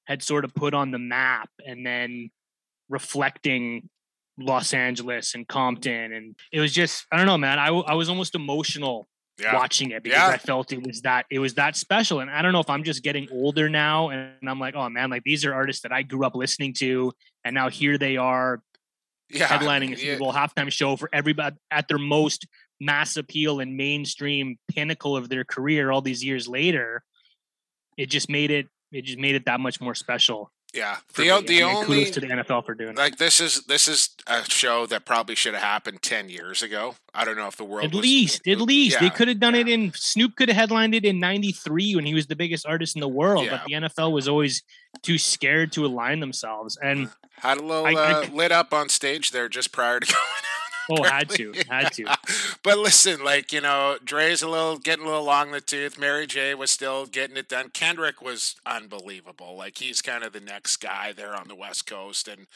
had 0.05 0.23
sort 0.23 0.45
of 0.45 0.53
put 0.55 0.73
on 0.73 0.91
the 0.91 0.99
map 0.99 1.49
and 1.65 1.85
then 1.85 2.31
reflecting 2.89 3.89
Los 4.39 4.73
Angeles 4.73 5.35
and 5.35 5.47
Compton. 5.47 6.11
And 6.13 6.35
it 6.51 6.59
was 6.59 6.73
just, 6.73 7.05
I 7.11 7.17
don't 7.17 7.27
know, 7.27 7.37
man, 7.37 7.59
I, 7.59 7.67
w- 7.67 7.85
I 7.85 7.93
was 7.93 8.09
almost 8.09 8.35
emotional 8.35 9.07
yeah, 9.39 9.55
watching 9.55 9.91
it 9.91 10.03
because 10.03 10.17
Yeah. 10.17 10.27
I 10.27 10.37
felt 10.37 10.71
it 10.71 10.85
was 10.85 11.01
that 11.01 11.25
it 11.29 11.39
was 11.39 11.55
that 11.55 11.75
special. 11.75 12.19
And 12.19 12.29
I 12.29 12.41
don't 12.41 12.51
know 12.51 12.59
if 12.59 12.69
I'm 12.69 12.83
just 12.83 13.03
getting 13.03 13.27
older 13.31 13.69
now 13.69 14.09
and 14.09 14.31
I'm 14.47 14.59
like, 14.59 14.75
oh 14.75 14.89
man, 14.89 15.09
like 15.09 15.23
these 15.23 15.45
are 15.45 15.53
artists 15.53 15.83
that 15.83 15.91
I 15.91 16.03
grew 16.03 16.25
up 16.25 16.35
listening 16.35 16.73
to, 16.75 17.13
and 17.43 17.53
now 17.53 17.69
here 17.69 17.97
they 17.97 18.17
are 18.17 18.61
yeah. 19.29 19.47
headlining 19.47 19.93
a 19.93 19.97
Super. 19.97 20.19
Bowl 20.19 20.33
halftime 20.33 20.71
show 20.71 20.95
for 20.95 21.09
everybody 21.13 21.55
at 21.71 21.87
their 21.87 21.97
most 21.97 22.47
mass 22.79 23.17
appeal 23.17 23.59
and 23.59 23.75
mainstream 23.75 24.57
pinnacle 24.69 25.15
of 25.15 25.29
their 25.29 25.43
career 25.43 25.91
all 25.91 26.01
these 26.01 26.23
years 26.23 26.47
later. 26.47 27.03
It 27.97 28.09
just 28.09 28.29
made 28.29 28.51
it 28.51 28.67
it 28.91 29.03
just 29.03 29.19
made 29.19 29.35
it 29.35 29.45
that 29.45 29.59
much 29.59 29.79
more 29.79 29.95
special. 29.95 30.51
Yeah, 30.73 30.97
the 31.15 31.21
me. 31.23 31.27
the 31.27 31.33
I 31.33 31.41
mean, 31.41 31.63
only 31.63 31.85
kudos 32.05 32.11
to 32.11 32.19
the 32.19 32.27
NFL 32.27 32.63
for 32.65 32.75
doing 32.75 32.91
it. 32.91 32.97
like 32.97 33.17
this 33.17 33.39
is 33.39 33.63
this 33.63 33.87
is 33.87 34.09
a 34.27 34.43
show 34.47 34.85
that 34.85 35.03
probably 35.03 35.33
should 35.33 35.53
have 35.55 35.63
happened 35.63 36.01
ten 36.03 36.29
years 36.29 36.61
ago. 36.61 36.95
I 37.13 37.25
don't 37.25 37.35
know 37.37 37.47
if 37.47 37.57
the 37.57 37.63
world 37.63 37.85
At 37.85 37.91
was- 37.93 38.01
least, 38.03 38.47
at 38.47 38.61
least 38.61 38.99
they 38.99 39.09
could 39.09 39.27
have 39.29 39.39
done 39.39 39.55
it 39.55 39.67
in 39.67 39.91
Snoop 39.95 40.35
could 40.35 40.47
have 40.49 40.55
headlined 40.55 40.93
it 40.93 41.05
in 41.05 41.19
'93 41.19 41.95
when 41.95 42.05
he 42.05 42.13
was 42.13 42.27
the 42.27 42.35
biggest 42.35 42.67
artist 42.67 42.95
in 42.95 42.99
the 42.99 43.07
world, 43.07 43.45
Yeah. 43.45 43.51
but 43.51 43.65
the 43.65 43.73
NFL 43.73 44.11
was 44.11 44.27
always 44.27 44.61
too 45.01 45.17
scared 45.17 45.71
to 45.71 45.85
align 45.87 46.19
themselves. 46.19 46.77
And 46.81 47.09
had 47.39 47.57
a 47.57 47.63
little 47.63 47.85
I- 47.87 47.91
I 47.93 48.11
uh, 48.11 48.25
c- 48.25 48.31
lit 48.31 48.51
up 48.51 48.71
on 48.71 48.89
stage 48.89 49.31
there 49.31 49.49
just 49.49 49.71
prior 49.71 49.99
to 49.99 50.05
going 50.13 50.17
oh, 50.89 51.03
had 51.03 51.29
to, 51.31 51.53
had 51.69 51.91
to. 51.93 52.05
but 52.63 52.77
listen, 52.77 53.23
like 53.23 53.51
you 53.53 53.61
know, 53.61 53.97
Dre's 54.03 54.41
a 54.41 54.49
little 54.49 54.77
getting 54.77 55.05
a 55.05 55.07
little 55.07 55.23
long 55.23 55.47
in 55.47 55.53
the 55.53 55.61
tooth. 55.61 55.97
Mary 55.97 56.27
J 56.27 56.55
was 56.55 56.71
still 56.71 57.05
getting 57.05 57.37
it 57.37 57.49
done. 57.49 57.69
Kendrick 57.69 58.21
was 58.21 58.55
unbelievable. 58.65 59.55
Like 59.57 59.77
he's 59.77 60.01
kind 60.01 60.23
of 60.23 60.33
the 60.33 60.39
next 60.39 60.77
guy 60.77 61.13
there 61.13 61.35
on 61.35 61.47
the 61.47 61.55
West 61.55 61.85
Coast, 61.85 62.27
and 62.27 62.47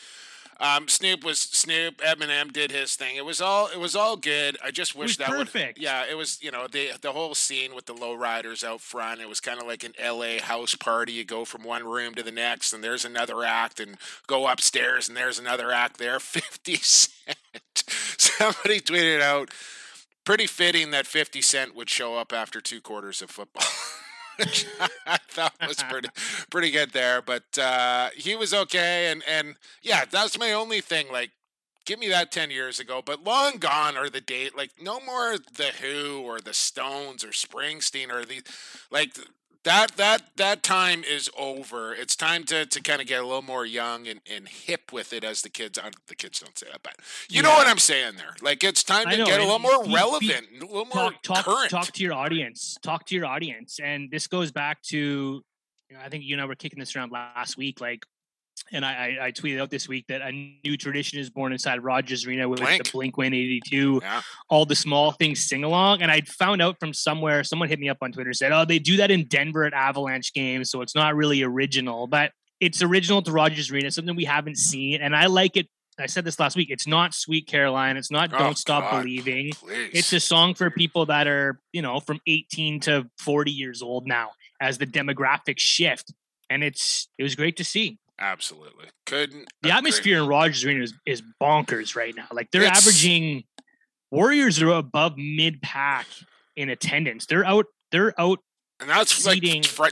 um, 0.64 0.88
Snoop 0.88 1.26
was 1.26 1.40
Snoop. 1.40 1.98
Eminem 1.98 2.52
did 2.54 2.72
his 2.72 2.96
thing. 2.96 3.18
It 3.18 3.26
was 3.26 3.42
all 3.42 3.68
it 3.68 3.80
was 3.80 3.96
all 3.96 4.16
good. 4.16 4.58
I 4.64 4.72
just 4.72 4.96
wish 4.96 5.18
that 5.18 5.30
would 5.30 5.48
perfect. 5.52 5.78
yeah. 5.78 6.06
It 6.10 6.16
was 6.16 6.40
you 6.42 6.52
know 6.52 6.68
the 6.68 6.92
the 7.02 7.12
whole 7.12 7.36
scene 7.36 7.76
with 7.76 7.86
the 7.86 7.94
lowriders 7.94 8.64
out 8.64 8.80
front. 8.80 9.20
It 9.20 9.28
was 9.28 9.42
kind 9.42 9.60
of 9.60 9.68
like 9.68 9.84
an 9.84 9.94
L.A. 10.00 10.40
house 10.40 10.74
party. 10.74 11.12
You 11.12 11.26
go 11.26 11.44
from 11.44 11.64
one 11.64 11.84
room 11.84 12.16
to 12.16 12.24
the 12.24 12.32
next, 12.32 12.72
and 12.72 12.84
there's 12.84 13.04
another 13.04 13.44
act, 13.44 13.80
and 13.82 13.98
go 14.26 14.48
upstairs, 14.48 15.10
and 15.10 15.18
there's 15.18 15.38
another 15.38 15.72
act 15.72 15.98
there. 15.98 16.20
Fifty 16.22 16.76
Cent. 16.78 17.38
Somebody 18.18 18.80
tweeted 18.80 19.22
out 19.22 19.50
pretty 20.24 20.48
fitting 20.48 20.92
that 20.92 21.06
50 21.06 21.42
Cent 21.42 21.76
would 21.76 21.90
show 21.90 22.16
up 22.16 22.32
after 22.32 22.62
two 22.62 22.82
quarters 22.82 23.22
of 23.22 23.30
football. 23.30 23.68
Which 24.40 24.66
I 25.06 25.18
thought 25.30 25.54
was 25.68 25.84
pretty 25.84 26.10
pretty 26.50 26.72
good 26.72 26.92
there, 26.92 27.22
but 27.22 27.44
uh, 27.58 28.10
he 28.16 28.36
was 28.36 28.54
okay, 28.54 29.12
and 29.12 29.24
and 29.28 29.56
yeah, 29.82 30.06
that's 30.10 30.40
my 30.40 30.54
only 30.54 30.82
thing. 30.82 31.12
Like, 31.12 31.32
give 31.86 32.00
me 32.00 32.10
that 32.10 32.32
ten 32.32 32.50
years 32.50 32.80
ago, 32.80 33.02
but 33.06 33.24
long 33.24 33.58
gone 33.58 33.96
are 33.96 34.10
the 34.10 34.22
date. 34.22 34.58
Like, 34.58 34.72
no 34.82 35.00
more 35.00 35.38
the 35.38 35.72
Who 35.82 36.22
or 36.22 36.40
the 36.40 36.54
Stones 36.54 37.24
or 37.24 37.30
Springsteen 37.30 38.12
or 38.12 38.26
the 38.26 38.42
like 38.90 39.16
that 39.64 39.96
that 39.98 40.22
that 40.38 40.64
time 40.64 41.04
is 41.04 41.30
over. 41.38 41.94
It's 41.94 42.16
time 42.16 42.44
to 42.46 42.66
to 42.66 42.82
kind 42.82 43.02
of 43.02 43.08
get 43.08 43.22
a 43.22 43.26
little 43.26 43.42
more 43.42 43.66
young 43.66 44.08
and, 44.08 44.20
and 44.30 44.48
hip 44.48 44.92
with 44.92 45.14
it, 45.14 45.24
as 45.24 45.42
the 45.42 45.50
kids. 45.50 45.80
The 46.08 46.16
kids 46.16 46.40
don't 46.40 46.58
say 46.58 46.68
that, 46.72 46.84
but 46.84 46.96
you 47.30 47.38
yeah. 47.38 47.42
know 47.44 47.52
what 47.52 47.68
I'm 47.68 47.78
saying 47.78 48.16
there. 48.18 48.36
Like 48.42 48.64
it's 48.64 48.84
time 48.84 49.10
to 49.10 49.18
know, 49.18 49.26
get 49.26 49.40
a 49.40 49.44
little 49.44 49.60
more 49.60 49.84
be, 49.84 49.94
relevant, 49.94 50.50
be, 50.52 50.58
a 50.60 50.66
little 50.66 50.86
more 50.86 51.12
talk, 51.12 51.24
talk, 51.24 51.46
current. 51.46 51.70
Talk 51.70 51.92
to 51.92 52.04
your 52.04 52.14
audience. 52.14 52.78
Talk 52.82 53.06
to 53.08 53.16
your 53.16 53.26
audience, 53.26 53.80
and 53.82 54.12
this 54.12 54.28
goes 54.28 54.52
back 54.52 54.82
to. 54.84 55.44
You 55.90 56.00
know, 56.00 56.06
I 56.06 56.10
think 56.10 56.24
you 56.24 56.34
and 56.34 56.42
I 56.42 56.46
were 56.46 56.56
kicking 56.56 56.80
this 56.80 56.96
around 56.96 57.12
last 57.12 57.56
week. 57.56 57.80
Like 57.80 58.04
and 58.72 58.86
I, 58.86 59.18
I, 59.22 59.32
tweeted 59.32 59.62
out 59.62 59.70
this 59.70 59.88
week 59.88 60.08
that 60.08 60.22
a 60.22 60.32
new 60.32 60.78
tradition 60.78 61.20
is 61.20 61.30
born 61.30 61.52
inside 61.52 61.84
Rogers 61.84 62.26
Arena 62.26 62.48
with 62.48 62.60
Blank. 62.60 62.86
the 62.86 62.92
Blink 62.92 63.18
182, 63.18 64.00
yeah. 64.02 64.22
all 64.50 64.66
the 64.66 64.76
small 64.76 65.12
things 65.12 65.44
sing 65.44 65.64
along. 65.64 66.02
And 66.02 66.10
I 66.10 66.22
found 66.22 66.62
out 66.62 66.80
from 66.80 66.94
somewhere, 66.94 67.44
someone 67.44 67.70
hit 67.70 67.80
me 67.80 67.90
up 67.90 67.98
on 68.02 68.12
Twitter, 68.12 68.34
said, 68.34 68.52
Oh, 68.52 68.66
they 68.66 68.80
do 68.80 68.98
that 68.98 69.12
in 69.12 69.26
Denver 69.26 69.66
at 69.66 69.74
Avalanche 69.74 70.34
games. 70.34 70.72
So 70.72 70.82
it's 70.82 70.96
not 70.96 71.16
really 71.16 71.44
original, 71.44 72.08
but 72.08 72.32
it's 72.60 72.82
original 72.82 73.22
to 73.22 73.32
Rogers 73.32 73.72
Arena, 73.72 73.92
something 73.92 74.16
we 74.16 74.26
haven't 74.26 74.58
seen. 74.58 75.02
And 75.02 75.16
I 75.16 75.28
like 75.28 75.58
it. 75.58 75.68
I 76.00 76.08
said 76.08 76.26
this 76.26 76.40
last 76.40 76.56
week. 76.56 76.70
It's 76.72 76.88
not 76.88 77.14
Sweet 77.14 77.46
Caroline. 77.46 77.98
It's 77.98 78.10
not 78.10 78.34
oh, 78.34 78.40
Don't 78.40 78.58
Stop 78.58 78.90
God, 78.90 79.04
Believing. 79.04 79.52
Please. 79.54 79.92
It's 79.94 80.14
a 80.14 80.20
song 80.20 80.56
for 80.56 80.72
people 80.72 81.06
that 81.08 81.28
are, 81.28 81.60
you 81.72 81.84
know, 81.84 82.00
from 82.00 82.20
18 82.26 82.80
to 82.82 83.08
40 83.20 83.52
years 83.52 83.84
old 83.84 84.08
now 84.08 84.32
as 84.60 84.80
the 84.80 84.88
demographics 84.88 85.60
shift. 85.60 86.14
And 86.50 86.64
it's 86.64 87.10
it 87.20 87.24
was 87.24 87.36
great 87.36 87.58
to 87.58 87.64
see. 87.64 88.00
Absolutely. 88.20 88.86
Couldn't. 89.06 89.48
The 89.62 89.72
atmosphere 89.72 90.22
in 90.22 90.28
Rogers 90.28 90.64
Arena 90.64 90.84
is, 90.84 90.94
is 91.06 91.24
bonkers 91.42 91.96
right 91.96 92.16
now. 92.16 92.28
Like 92.32 92.52
they're 92.52 92.64
it's, 92.64 92.80
averaging 92.80 93.44
Warriors 94.12 94.62
are 94.62 94.70
above 94.70 95.18
mid 95.18 95.62
pack 95.62 96.06
in 96.56 96.70
attendance. 96.70 97.26
They're 97.26 97.46
out. 97.46 97.66
They're 97.92 98.20
out. 98.20 98.40
And 98.80 98.90
that's 98.90 99.26
like 99.26 99.42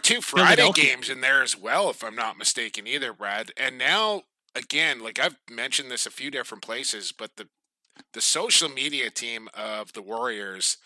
two 0.03 0.21
Friday 0.21 0.69
games 0.73 1.09
in 1.09 1.21
there 1.21 1.41
as 1.41 1.57
well, 1.57 1.89
if 1.89 2.03
I'm 2.03 2.15
not 2.15 2.37
mistaken, 2.37 2.87
either, 2.87 3.13
Brad. 3.13 3.51
And 3.55 3.77
now 3.77 4.23
again, 4.55 5.01
like 5.01 5.19
I've 5.19 5.37
mentioned 5.49 5.89
this 5.89 6.05
a 6.05 6.11
few 6.11 6.29
different 6.29 6.63
places, 6.63 7.11
but 7.11 7.31
the 7.37 7.47
the 8.13 8.21
social 8.21 8.69
media 8.69 9.09
team 9.09 9.49
of 9.53 9.93
the 9.93 10.01
Warriors 10.01 10.77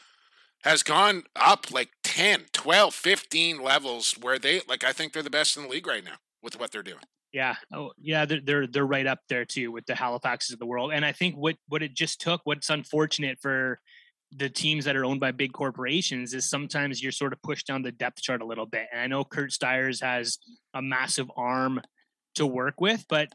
has 0.64 0.82
gone 0.82 1.24
up 1.36 1.72
like 1.72 1.90
10, 2.04 2.46
12, 2.52 2.94
15 2.94 3.62
levels 3.62 4.14
where 4.20 4.40
they 4.40 4.62
like 4.68 4.84
I 4.84 4.94
think 4.94 5.14
they're 5.14 5.24
the 5.24 5.30
best 5.30 5.58
in 5.58 5.64
the 5.64 5.70
league 5.70 5.88
right 5.88 6.04
now 6.04 6.18
with 6.42 6.60
what 6.60 6.72
they're 6.72 6.84
doing. 6.84 7.04
Yeah. 7.36 7.56
Oh, 7.74 7.92
yeah. 8.02 8.24
They're, 8.24 8.40
they're 8.42 8.66
they're 8.66 8.86
right 8.86 9.06
up 9.06 9.20
there 9.28 9.44
too 9.44 9.70
with 9.70 9.86
the 9.88 9.94
Halifaxes 9.94 10.54
of 10.54 10.60
the 10.60 10.66
world. 10.66 10.94
And 10.94 11.04
I 11.04 11.12
think 11.12 11.36
what 11.36 11.58
what 11.68 11.84
it 11.84 11.94
just 11.94 12.22
took, 12.22 12.40
what's 12.46 12.70
unfortunate 12.70 13.40
for 13.42 13.82
the 14.32 14.48
teams 14.48 14.86
that 14.86 14.96
are 14.96 15.04
owned 15.04 15.20
by 15.20 15.32
big 15.32 15.52
corporations 15.52 16.34
is 16.34 16.50
sometimes 16.50 17.04
you're 17.04 17.12
sort 17.12 17.34
of 17.34 17.42
pushed 17.42 17.68
down 17.68 17.82
the 17.82 17.92
depth 17.92 18.22
chart 18.22 18.42
a 18.42 18.46
little 18.46 18.66
bit. 18.66 18.88
And 18.90 19.02
I 19.02 19.08
know 19.08 19.26
Curt 19.26 19.52
Styres 19.52 20.02
has 20.02 20.38
a 20.74 20.82
massive 20.82 21.30
arm 21.36 21.82
to 22.36 22.46
work 22.46 22.80
with, 22.80 23.04
but 23.10 23.28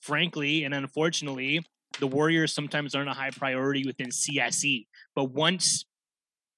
frankly 0.00 0.64
and 0.64 0.72
unfortunately, 0.72 1.62
the 2.00 2.06
Warriors 2.06 2.54
sometimes 2.54 2.94
aren't 2.94 3.10
a 3.10 3.14
high 3.14 3.32
priority 3.32 3.84
within 3.84 4.08
CSE. 4.08 4.86
But 5.14 5.24
once 5.24 5.84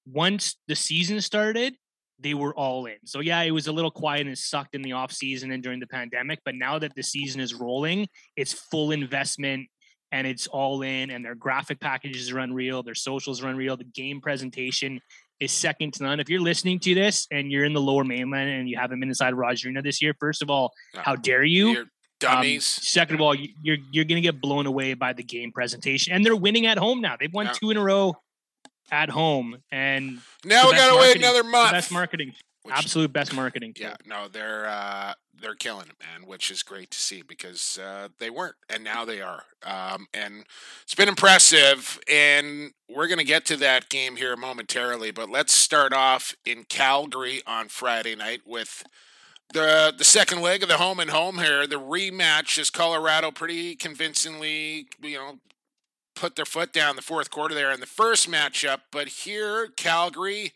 once 0.07 0.55
the 0.69 0.75
season 0.77 1.19
started, 1.19 1.75
they 2.19 2.33
were 2.33 2.53
all 2.55 2.85
in. 2.85 2.97
So 3.05 3.19
yeah, 3.19 3.41
it 3.41 3.51
was 3.51 3.67
a 3.67 3.71
little 3.71 3.91
quiet 3.91 4.27
and 4.27 4.37
sucked 4.37 4.75
in 4.75 4.81
the 4.81 4.93
off 4.93 5.11
season 5.11 5.51
and 5.51 5.61
during 5.61 5.79
the 5.79 5.87
pandemic, 5.87 6.39
but 6.45 6.55
now 6.55 6.79
that 6.79 6.95
the 6.95 7.03
season 7.03 7.41
is 7.41 7.53
rolling, 7.53 8.07
it's 8.35 8.53
full 8.53 8.91
investment 8.91 9.67
and 10.11 10.25
it's 10.25 10.47
all 10.47 10.81
in 10.81 11.09
and 11.09 11.25
their 11.25 11.35
graphic 11.35 11.79
packages 11.79 12.31
are 12.31 12.39
unreal, 12.39 12.83
their 12.83 12.95
socials 12.95 13.43
are 13.43 13.47
unreal, 13.47 13.75
the 13.75 13.83
game 13.83 14.21
presentation 14.21 14.99
is 15.39 15.51
second 15.51 15.93
to 15.93 16.03
none. 16.03 16.19
If 16.19 16.29
you're 16.29 16.41
listening 16.41 16.79
to 16.79 16.95
this 16.95 17.27
and 17.31 17.51
you're 17.51 17.65
in 17.65 17.73
the 17.73 17.81
lower 17.81 18.05
mainland 18.05 18.49
and 18.49 18.69
you 18.69 18.77
haven't 18.77 18.99
been 19.01 19.09
inside 19.09 19.33
Rogers 19.33 19.65
Arena 19.65 19.81
this 19.81 20.01
year, 20.01 20.15
first 20.19 20.41
of 20.41 20.49
all, 20.49 20.71
how 20.93 21.15
dare 21.15 21.43
you? 21.43 21.69
You're 21.69 21.85
dummies. 22.19 22.77
Um, 22.79 22.83
second 22.83 23.15
of 23.15 23.21
all, 23.21 23.35
you're 23.35 23.77
you're 23.91 24.05
going 24.05 24.15
to 24.15 24.21
get 24.21 24.39
blown 24.39 24.65
away 24.65 24.93
by 24.93 25.11
the 25.11 25.23
game 25.23 25.51
presentation 25.51 26.13
and 26.13 26.25
they're 26.25 26.35
winning 26.35 26.65
at 26.65 26.77
home 26.77 27.01
now. 27.01 27.17
They've 27.19 27.33
won 27.33 27.49
two 27.53 27.71
in 27.71 27.77
a 27.77 27.83
row 27.83 28.15
at 28.91 29.09
home, 29.09 29.57
and 29.71 30.19
now 30.43 30.69
we 30.69 30.75
gotta 30.75 30.97
wait 30.99 31.17
another 31.17 31.43
month. 31.43 31.71
Best 31.71 31.91
marketing, 31.91 32.33
which, 32.63 32.75
absolute 32.75 33.11
best 33.11 33.33
marketing. 33.33 33.73
Yeah, 33.77 33.95
no, 34.05 34.27
they're 34.27 34.67
uh, 34.67 35.13
they're 35.39 35.55
killing 35.55 35.87
it, 35.87 35.95
man, 35.99 36.27
which 36.27 36.51
is 36.51 36.63
great 36.63 36.91
to 36.91 36.99
see 36.99 37.21
because 37.21 37.77
uh, 37.77 38.09
they 38.19 38.29
weren't, 38.29 38.55
and 38.69 38.83
now 38.83 39.05
they 39.05 39.21
are, 39.21 39.43
um, 39.63 40.07
and 40.13 40.45
it's 40.83 40.95
been 40.95 41.09
impressive. 41.09 41.99
And 42.11 42.71
we're 42.89 43.07
gonna 43.07 43.23
get 43.23 43.45
to 43.47 43.57
that 43.57 43.89
game 43.89 44.15
here 44.15 44.35
momentarily, 44.35 45.11
but 45.11 45.29
let's 45.29 45.53
start 45.53 45.93
off 45.93 46.35
in 46.45 46.63
Calgary 46.65 47.41
on 47.47 47.67
Friday 47.67 48.15
night 48.15 48.41
with 48.45 48.83
the 49.53 49.93
the 49.95 50.03
second 50.03 50.41
leg 50.41 50.63
of 50.63 50.69
the 50.69 50.77
home 50.77 50.99
and 50.99 51.09
home 51.09 51.37
here. 51.37 51.67
The 51.67 51.79
rematch 51.79 52.57
is 52.57 52.69
Colorado 52.69 53.31
pretty 53.31 53.75
convincingly, 53.75 54.87
you 55.01 55.17
know, 55.17 55.39
put 56.15 56.35
their 56.35 56.45
foot 56.45 56.73
down 56.73 56.95
the 56.95 57.01
fourth 57.01 57.29
quarter 57.29 57.53
there 57.53 57.71
in 57.71 57.79
the 57.79 57.85
first 57.85 58.29
matchup. 58.29 58.81
But 58.91 59.07
here, 59.07 59.67
Calgary, 59.75 60.53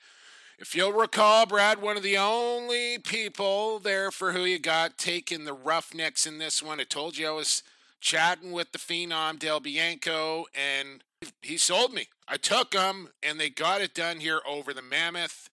if 0.58 0.76
you'll 0.76 0.94
recall, 0.94 1.46
Brad, 1.46 1.82
one 1.82 1.98
of 1.98 2.04
the 2.04 2.18
only 2.18 2.98
people 2.98 3.80
there 3.80 4.12
for 4.12 4.32
who 4.32 4.44
you 4.44 4.60
got 4.60 4.98
taking 4.98 5.46
the 5.46 5.54
Roughnecks 5.54 6.26
in 6.26 6.38
this 6.38 6.64
one. 6.64 6.80
I 6.80 6.84
told 6.84 7.18
you 7.18 7.28
I 7.28 7.32
was 7.32 7.64
chatting 8.02 8.52
with 8.52 8.72
the 8.72 8.78
phenom 8.78 9.40
Del 9.40 9.60
Bianco, 9.60 10.46
and 10.54 11.04
he 11.42 11.58
sold 11.58 11.94
me. 11.94 12.08
I 12.28 12.38
took 12.38 12.72
them, 12.72 13.10
and 13.22 13.40
they 13.40 13.50
got 13.50 13.82
it 13.82 13.94
done 13.94 14.20
here 14.20 14.42
over 14.48 14.74
the 14.74 14.82
Mammoth. 14.82 15.50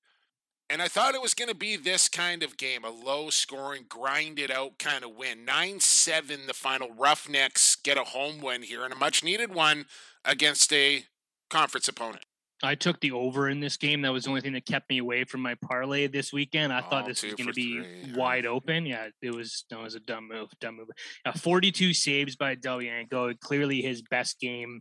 And 0.69 0.83
I 0.83 0.89
thought 0.89 1.15
it 1.15 1.23
was 1.23 1.35
going 1.35 1.49
to 1.49 1.55
be 1.55 1.77
this 1.77 2.09
kind 2.09 2.43
of 2.43 2.57
game, 2.57 2.85
a 2.85 2.91
low 2.91 3.31
scoring, 3.31 3.85
grinded 3.89 4.51
out 4.51 4.79
kind 4.79 5.05
of 5.05 5.15
win. 5.17 5.45
9 5.45 5.79
7, 5.79 6.47
the 6.47 6.55
final 6.55 6.89
Roughnecks 6.93 7.77
get 7.77 7.97
a 7.97 8.03
home 8.03 8.41
win 8.41 8.63
here 8.63 8.83
and 8.83 8.93
a 8.93 8.97
much 8.97 9.23
needed 9.23 9.55
one 9.55 9.87
against 10.25 10.73
a 10.73 11.05
conference 11.51 11.87
opponent. 11.87 12.25
I 12.63 12.75
took 12.75 13.01
the 13.01 13.13
over 13.13 13.49
in 13.49 13.61
this 13.61 13.77
game. 13.77 14.03
That 14.03 14.13
was 14.13 14.25
the 14.25 14.31
only 14.31 14.41
thing 14.41 14.55
that 14.55 14.65
kept 14.65 14.89
me 14.89 14.99
away 14.99 15.25
from 15.25 15.41
my 15.43 15.55
parlay 15.55 16.07
this 16.07 16.33
weekend. 16.33 16.73
I 16.73 16.81
oh, 16.81 16.91
thought 16.91 17.07
this 17.07 17.23
was 17.23 17.35
going 17.35 17.49
to 17.49 17.53
be 17.53 17.83
three, 17.83 18.15
wide 18.17 18.47
open. 18.47 18.87
Yeah, 18.87 19.09
it 19.21 19.35
was. 19.35 19.67
No, 19.71 19.81
it 19.81 19.85
was 19.85 19.95
a 19.95 20.01
dumb 20.01 20.29
move. 20.29 20.49
Dumb 20.59 20.79
move. 20.79 20.89
Uh, 21.25 21.33
Forty-two 21.33 21.93
saves 21.93 22.35
by 22.35 22.55
Del 22.55 22.79
Bianco. 22.79 23.35
Clearly 23.35 23.83
his 23.83 24.01
best 24.01 24.41
game 24.41 24.81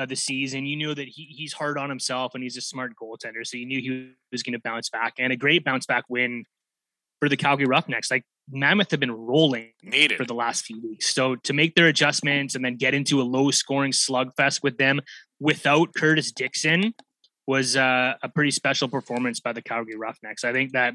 of 0.00 0.08
the 0.08 0.16
season. 0.16 0.66
You 0.66 0.76
knew 0.76 0.94
that 0.94 1.08
he, 1.08 1.24
he's 1.24 1.52
hard 1.52 1.78
on 1.78 1.88
himself 1.88 2.34
and 2.34 2.42
he's 2.42 2.56
a 2.56 2.60
smart 2.60 2.92
goaltender. 3.00 3.46
So 3.46 3.56
you 3.56 3.66
knew 3.66 3.80
he 3.80 4.12
was 4.32 4.42
going 4.42 4.54
to 4.54 4.60
bounce 4.60 4.88
back 4.88 5.14
and 5.18 5.32
a 5.32 5.36
great 5.36 5.64
bounce 5.64 5.86
back 5.86 6.04
win 6.08 6.44
for 7.20 7.28
the 7.28 7.36
Calgary 7.36 7.66
Roughnecks. 7.66 8.10
Like 8.10 8.24
Mammoth 8.50 8.90
have 8.90 9.00
been 9.00 9.12
rolling 9.12 9.72
Needed. 9.82 10.16
for 10.16 10.24
the 10.24 10.34
last 10.34 10.64
few 10.64 10.80
weeks. 10.82 11.14
So 11.14 11.36
to 11.36 11.52
make 11.52 11.74
their 11.74 11.86
adjustments 11.86 12.54
and 12.54 12.64
then 12.64 12.76
get 12.76 12.94
into 12.94 13.20
a 13.20 13.24
low 13.24 13.50
scoring 13.50 13.92
slugfest 13.92 14.62
with 14.62 14.78
them 14.78 15.00
without 15.38 15.94
Curtis 15.94 16.32
Dickson 16.32 16.94
was 17.46 17.76
uh, 17.76 18.14
a 18.22 18.28
pretty 18.28 18.50
special 18.50 18.88
performance 18.88 19.40
by 19.40 19.52
the 19.52 19.62
Calgary 19.62 19.96
Roughnecks. 19.96 20.44
I 20.44 20.52
think 20.52 20.72
that 20.72 20.94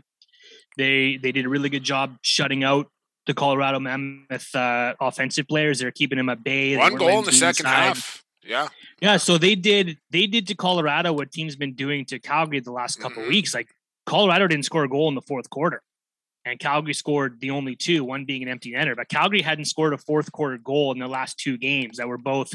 they 0.78 1.18
they 1.18 1.32
did 1.32 1.46
a 1.46 1.50
really 1.50 1.70
good 1.70 1.84
job 1.84 2.18
shutting 2.22 2.64
out 2.64 2.88
the 3.26 3.34
Colorado 3.34 3.80
Mammoth 3.80 4.54
uh, 4.56 4.94
offensive 5.00 5.48
players. 5.48 5.80
They're 5.80 5.92
keeping 5.92 6.18
them 6.18 6.30
at 6.30 6.44
bay. 6.44 6.78
One 6.78 6.96
goal 6.96 7.20
in 7.20 7.26
the 7.26 7.32
second 7.32 7.66
inside. 7.66 7.70
half. 7.70 8.25
Yeah. 8.46 8.68
Yeah. 9.02 9.18
So 9.18 9.38
they 9.38 9.56
did 9.56 9.98
they 10.12 10.28
did 10.28 10.48
to 10.48 10.56
Colorado 10.56 11.14
what 11.14 11.32
teams 11.32 11.56
been 11.56 11.74
doing 11.74 12.06
to 12.06 12.20
Calgary 12.20 12.60
the 12.60 12.72
last 12.72 13.00
couple 13.00 13.24
mm-hmm. 13.24 13.30
weeks. 13.30 13.54
Like 13.54 13.70
Colorado 14.06 14.48
didn't 14.48 14.66
score 14.66 14.84
a 14.84 14.90
goal 14.90 15.10
in 15.10 15.16
the 15.16 15.22
fourth 15.22 15.50
quarter. 15.50 15.82
And 16.46 16.60
Calgary 16.60 16.94
scored 16.94 17.40
the 17.40 17.50
only 17.50 17.76
two, 17.76 18.04
one 18.04 18.26
being 18.26 18.44
an 18.44 18.50
empty 18.50 18.72
netter. 18.72 18.96
But 18.96 19.10
Calgary 19.10 19.42
hadn't 19.42 19.66
scored 19.66 19.94
a 19.94 19.98
fourth 19.98 20.32
quarter 20.32 20.60
goal 20.60 20.92
in 20.92 21.00
the 21.00 21.08
last 21.08 21.40
two 21.40 21.58
games 21.58 21.98
that 21.98 22.08
were 22.08 22.20
both 22.20 22.54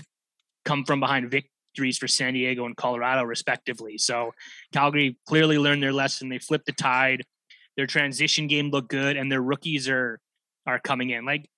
come 0.64 0.84
from 0.84 1.00
behind 1.00 1.28
victories 1.28 1.98
for 1.98 2.06
San 2.06 2.34
Diego 2.34 2.66
and 2.66 2.76
Colorado, 2.76 3.24
respectively. 3.24 3.98
So 3.98 4.32
Calgary 4.72 5.18
clearly 5.26 5.58
learned 5.58 5.82
their 5.82 5.92
lesson. 5.92 6.28
They 6.28 6.38
flipped 6.38 6.66
the 6.66 6.72
tide. 6.72 7.24
Their 7.76 7.86
transition 7.86 8.46
game 8.46 8.70
looked 8.70 8.90
good, 8.90 9.16
and 9.16 9.30
their 9.30 9.42
rookies 9.42 9.88
are 9.88 10.20
are 10.66 10.78
coming 10.78 11.10
in. 11.10 11.24
Like 11.24 11.48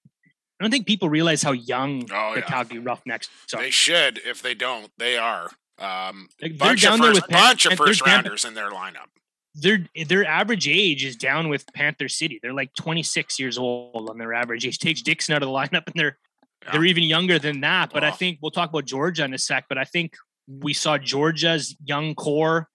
I 0.63 0.65
don't 0.65 0.71
think 0.71 0.87
people 0.87 1.09
realize 1.11 1.43
how 1.43 1.51
young 1.51 2.05
oh, 2.13 2.35
the 2.35 2.41
yeah. 2.41 2.47
Calgary 2.47 2.79
Roughnecks 2.79 3.29
are. 3.53 3.61
They 3.61 3.71
should. 3.71 4.21
If 4.25 4.43
they 4.43 4.55
don't, 4.55 4.93
they 4.97 5.17
are. 5.17 5.51
Um, 5.77 6.29
like 6.41 6.57
bunch 6.57 6.85
of 6.85 7.01
first, 7.01 7.29
bunch 7.29 7.67
of 7.67 7.73
first 7.73 8.07
rounders 8.07 8.45
in 8.45 8.55
their 8.55 8.71
lineup. 8.71 9.09
Their 9.57 9.89
their 10.07 10.25
average 10.25 10.69
age 10.69 11.05
is 11.05 11.17
down 11.17 11.49
with 11.49 11.67
Panther 11.75 12.09
City. 12.09 12.39
They're 12.41 12.53
like 12.53 12.73
26 12.75 13.41
years 13.41 13.59
old 13.59 14.09
on 14.09 14.19
their 14.19 14.33
average 14.35 14.65
age. 14.65 14.79
Takes 14.79 15.03
Dickson 15.03 15.35
out 15.35 15.43
of 15.43 15.49
the 15.49 15.53
lineup, 15.53 15.85
and 15.87 15.97
they're 15.97 16.17
yeah. 16.65 16.71
they're 16.71 16.85
even 16.85 17.03
younger 17.03 17.41
than 17.41 17.63
that. 17.63 17.91
But 17.93 18.05
I 18.05 18.13
think 18.13 18.39
we'll 18.41 18.53
talk 18.53 18.71
about 18.71 18.85
Georgia 18.85 19.25
in 19.25 19.35
a 19.35 19.39
sec. 19.39 19.65
But 19.69 19.79
I 19.79 19.85
think 19.85 20.15
we 20.47 20.75
saw 20.75 20.97
Georgia's 20.97 21.75
young 21.85 22.15
core 22.15 22.69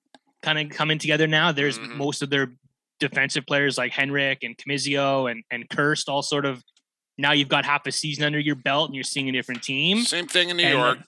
kind 0.43 0.59
of 0.59 0.75
coming 0.75 0.99
together 0.99 1.25
now. 1.25 1.53
There's 1.53 1.79
Mhm. 1.79 1.95
most 1.95 2.21
of 2.21 2.29
their 2.29 2.51
defensive 2.99 3.45
players 3.45 3.77
like 3.77 3.93
Henrik 3.93 4.43
and 4.43 4.57
Camizio 4.57 5.31
and 5.31 5.45
and 5.51 5.69
Kirst 5.69 6.09
all 6.09 6.21
sort 6.21 6.45
of 6.45 6.61
now 7.17 7.31
you've 7.31 7.49
got 7.49 7.65
half 7.65 7.85
a 7.87 7.91
season 7.91 8.23
under 8.23 8.39
your 8.39 8.55
belt 8.55 8.89
and 8.89 8.95
you're 8.95 9.03
seeing 9.03 9.29
a 9.29 9.31
different 9.31 9.63
team. 9.63 10.01
Same 10.01 10.27
thing 10.27 10.49
in 10.49 10.57
New 10.57 10.63
And, 10.63 10.77
York. 10.77 10.99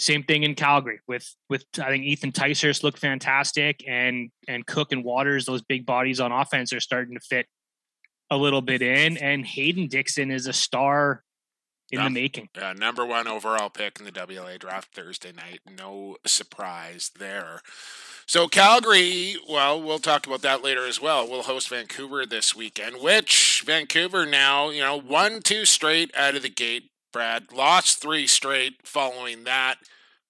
Same 0.00 0.22
thing 0.22 0.44
in 0.44 0.54
Calgary 0.54 1.00
with 1.08 1.34
with 1.50 1.64
I 1.80 1.88
think 1.88 2.04
Ethan 2.04 2.30
Ticehurst 2.30 2.84
looked 2.84 2.98
fantastic 2.98 3.82
and 3.86 4.30
and 4.46 4.64
Cook 4.64 4.92
and 4.92 5.02
Waters, 5.02 5.44
those 5.44 5.62
big 5.62 5.84
bodies 5.84 6.20
on 6.20 6.30
offense 6.30 6.72
are 6.72 6.80
starting 6.80 7.14
to 7.14 7.20
fit 7.20 7.46
a 8.30 8.36
little 8.36 8.62
bit 8.62 8.80
in. 8.80 9.16
And 9.16 9.44
Hayden 9.44 9.88
Dixon 9.88 10.30
is 10.30 10.46
a 10.46 10.52
star 10.52 11.24
in 11.90 12.04
the 12.04 12.10
making. 12.10 12.48
Uh, 12.60 12.74
number 12.74 13.04
one 13.04 13.26
overall 13.26 13.70
pick 13.70 13.98
in 13.98 14.04
the 14.04 14.12
WLA 14.12 14.58
draft 14.58 14.94
Thursday 14.94 15.32
night. 15.32 15.60
No 15.66 16.16
surprise 16.26 17.10
there. 17.18 17.62
So 18.28 18.46
Calgary, 18.46 19.36
well, 19.48 19.80
we'll 19.80 20.00
talk 20.00 20.26
about 20.26 20.42
that 20.42 20.62
later 20.62 20.86
as 20.86 21.00
well. 21.00 21.26
We'll 21.26 21.44
host 21.44 21.70
Vancouver 21.70 22.26
this 22.26 22.54
weekend, 22.54 23.00
which 23.00 23.62
Vancouver 23.64 24.26
now, 24.26 24.68
you 24.68 24.82
know, 24.82 25.00
one, 25.00 25.40
two 25.40 25.64
straight 25.64 26.10
out 26.14 26.34
of 26.34 26.42
the 26.42 26.50
gate. 26.50 26.90
Brad 27.10 27.50
lost 27.54 28.02
three 28.02 28.26
straight 28.26 28.86
following 28.86 29.44
that, 29.44 29.76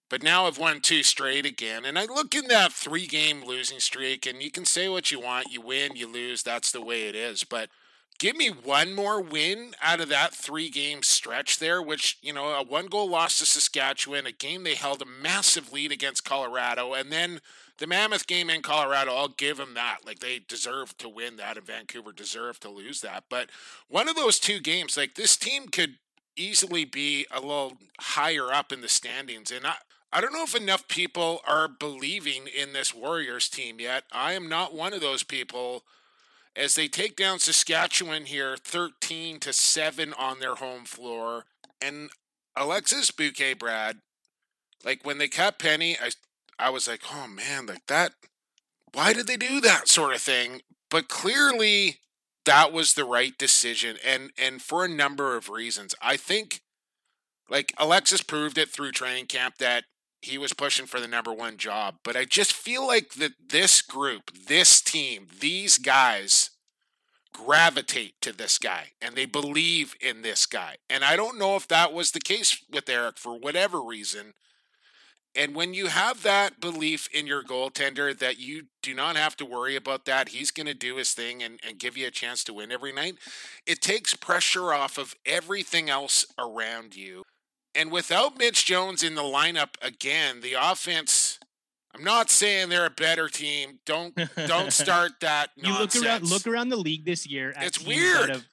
but 0.09 0.23
now 0.23 0.45
have 0.45 0.59
won 0.59 0.81
two 0.81 1.03
straight 1.03 1.45
again. 1.45 1.85
And 1.85 1.99
I 1.99 2.05
look 2.05 2.37
in 2.37 2.47
that 2.47 2.73
three 2.73 3.09
game 3.09 3.43
losing 3.45 3.81
streak, 3.81 4.27
and 4.27 4.41
you 4.45 4.53
can 4.53 4.65
say 4.65 4.89
what 4.89 5.11
you 5.11 5.19
want. 5.19 5.51
You 5.51 5.61
win, 5.61 5.97
you 5.97 6.07
lose. 6.07 6.45
That's 6.45 6.71
the 6.71 6.81
way 6.81 7.09
it 7.09 7.17
is. 7.17 7.43
But 7.43 7.69
give 8.21 8.37
me 8.37 8.47
one 8.47 8.95
more 8.95 9.21
win 9.21 9.73
out 9.83 10.01
of 10.01 10.09
that 10.11 10.33
three 10.33 10.71
game 10.71 11.03
stretch 11.03 11.59
there, 11.59 11.83
which, 11.83 12.19
you 12.23 12.33
know, 12.33 12.47
a 12.51 12.63
one 12.63 12.87
goal 12.87 13.11
loss 13.11 13.41
to 13.41 13.45
Saskatchewan, 13.47 14.25
a 14.25 14.31
game 14.31 14.63
they 14.63 14.77
held 14.77 15.03
a 15.03 15.05
massive 15.05 15.73
lead 15.73 15.91
against 15.91 16.25
Colorado, 16.25 16.95
and 16.95 17.11
then 17.11 17.41
the 17.79 17.87
Mammoth 17.87 18.27
game 18.27 18.51
in 18.51 18.63
Colorado, 18.63 19.15
I'll 19.15 19.29
give 19.29 19.57
them 19.57 19.75
that. 19.75 19.99
Like 20.05 20.19
they 20.19 20.41
deserve 20.41 20.97
to 20.99 21.09
win 21.09 21.37
that, 21.37 21.57
and 21.57 21.67
Vancouver 21.67 22.13
deserved 22.13 22.63
to 22.63 22.71
lose 22.71 23.01
that. 23.01 23.25
But 23.29 23.51
one 23.89 24.09
of 24.09 24.17
those 24.17 24.39
two 24.39 24.61
games, 24.61 24.97
like 24.97 25.15
this 25.15 25.37
team 25.37 25.69
could 25.69 25.97
easily 26.37 26.85
be 26.85 27.27
a 27.31 27.41
little 27.41 27.79
higher 28.01 28.53
up 28.53 28.73
in 28.73 28.81
the 28.81 28.89
standings. 28.89 29.51
And 29.51 29.67
I, 29.67 29.75
I 30.13 30.21
don't 30.21 30.33
know 30.33 30.45
if 30.45 30.55
enough 30.55 30.89
people 30.89 31.41
are 31.47 31.69
believing 31.69 32.47
in 32.47 32.73
this 32.73 32.95
Warriors 32.95 33.49
team 33.49 33.81
yet. 33.81 34.05
I 34.13 34.33
am 34.33 34.49
not 34.49 34.75
one 34.75 34.93
of 34.93 35.01
those 35.01 35.23
people 35.23 35.85
as 36.57 36.75
they 36.75 36.89
take 36.89 37.17
down 37.17 37.39
Saskatchewan 37.39 38.25
here 38.25 38.57
13 38.57 39.39
to 39.41 39.53
7 39.53 40.13
on 40.15 40.41
their 40.41 40.57
home 40.57 40.85
floor 40.85 41.45
and 41.81 42.11
Alexis 42.57 43.13
Buque 43.13 43.59
Brad 43.59 43.99
like 44.85 45.05
when 45.05 45.19
they 45.19 45.29
cut 45.29 45.59
Penney 45.59 45.97
I 46.03 46.11
I 46.59 46.71
was 46.71 46.89
like 46.89 47.03
oh 47.13 47.27
man 47.29 47.67
like 47.67 47.87
that 47.87 48.13
why 48.93 49.13
did 49.13 49.27
they 49.27 49.37
do 49.37 49.61
that 49.61 49.89
sort 49.89 50.15
of 50.15 50.21
thing 50.21 50.63
but 50.91 51.09
clearly 51.09 51.99
that 52.45 52.73
was 52.73 52.95
the 52.95 53.05
right 53.05 53.37
decision 53.39 53.97
and 54.05 54.31
and 54.39 54.63
for 54.63 54.85
a 54.85 54.89
number 54.89 55.37
of 55.37 55.49
reasons 55.49 55.95
I 56.01 56.17
think 56.17 56.63
like 57.51 57.73
Alexis 57.79 58.23
proved 58.23 58.59
it 58.59 58.69
through 58.69 58.93
training 58.93 59.27
camp 59.27 59.57
that 59.59 59.85
he 60.21 60.39
was 60.39 60.53
pushing 60.53 60.87
for 60.87 61.01
the 61.01 61.09
number 61.09 61.33
one 61.33 61.57
job. 61.57 61.97
But 62.03 62.17
I 62.17 62.25
just 62.25 62.53
feel 62.53 62.87
like 62.87 63.15
that 63.15 63.33
this 63.49 63.83
group, 63.83 64.33
this 64.47 64.81
team, 64.81 65.29
these 65.41 65.79
guys 65.79 66.51
gravitate 67.33 68.21
to 68.21 68.33
this 68.33 68.59
guy 68.59 68.89
and 69.01 69.15
they 69.15 69.27
believe 69.27 69.95
in 70.01 70.23
this 70.23 70.45
guy. 70.45 70.77
And 70.91 71.05
I 71.05 71.15
don't 71.15 71.39
know 71.39 71.57
if 71.57 71.69
that 71.69 71.93
was 71.93 72.11
the 72.11 72.21
case 72.21 72.63
with 72.71 72.89
Eric 72.89 73.17
for 73.19 73.39
whatever 73.39 73.81
reason. 73.81 74.35
And 75.35 75.55
when 75.55 75.73
you 75.75 75.87
have 75.87 76.23
that 76.23 76.61
belief 76.61 77.09
in 77.13 77.27
your 77.27 77.43
goaltender 77.45 78.17
that 78.19 78.39
you 78.39 78.65
do 78.83 78.93
not 78.95 79.17
have 79.17 79.37
to 79.37 79.45
worry 79.45 79.77
about 79.77 80.05
that, 80.07 80.31
he's 80.31 80.51
going 80.51 80.67
to 80.67 80.75
do 80.75 80.97
his 80.97 81.13
thing 81.13 81.43
and, 81.43 81.61
and 81.67 81.79
give 81.79 81.97
you 81.97 82.07
a 82.07 82.11
chance 82.11 82.43
to 82.45 82.55
win 82.55 82.73
every 82.73 82.93
night, 82.93 83.17
it 83.67 83.81
takes 83.81 84.15
pressure 84.15 84.73
off 84.73 84.99
of 84.99 85.15
everything 85.25 85.89
else 85.91 86.27
around 86.39 86.97
you. 86.97 87.23
And 87.75 87.93
without 87.93 88.39
Mitch 88.39 88.65
Jones 88.65 89.03
in 89.05 89.15
the 89.15 89.23
lineup 89.23 89.75
again, 89.83 90.41
the 90.41 90.55
offense. 90.55 91.39
I'm 91.95 92.05
not 92.05 92.31
saying 92.31 92.69
they're 92.69 92.87
a 92.87 92.91
better 92.91 93.29
team. 93.29 93.79
Don't 93.87 94.15
don't 94.47 94.73
start 94.85 95.13
that 95.21 95.51
you 95.57 95.65
nonsense. 95.71 95.95
look 95.95 96.05
around 96.05 96.31
look 96.31 96.47
around 96.47 96.69
the 96.69 96.77
league 96.77 97.05
this 97.05 97.27
year 97.27 97.53
at 97.57 97.67
It's 97.67 97.85
weird. 97.85 98.29
that 98.29 98.31
have 98.31 98.45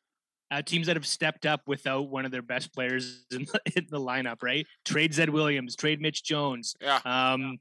at 0.60 0.66
teams 0.66 0.88
that 0.88 0.96
have 0.96 1.06
stepped 1.06 1.46
up 1.46 1.62
without 1.68 2.10
one 2.10 2.26
of 2.26 2.32
their 2.32 2.42
best 2.42 2.74
players 2.74 3.26
in 3.32 3.46
the, 3.46 3.60
in 3.76 3.88
the 3.90 4.00
lineup, 4.00 4.38
right? 4.42 4.66
Trade 4.86 5.14
Zed 5.14 5.30
Williams, 5.30 5.76
trade 5.76 6.02
Mitch 6.02 6.24
Jones, 6.24 6.76
Yeah, 6.82 7.00
um, 7.06 7.58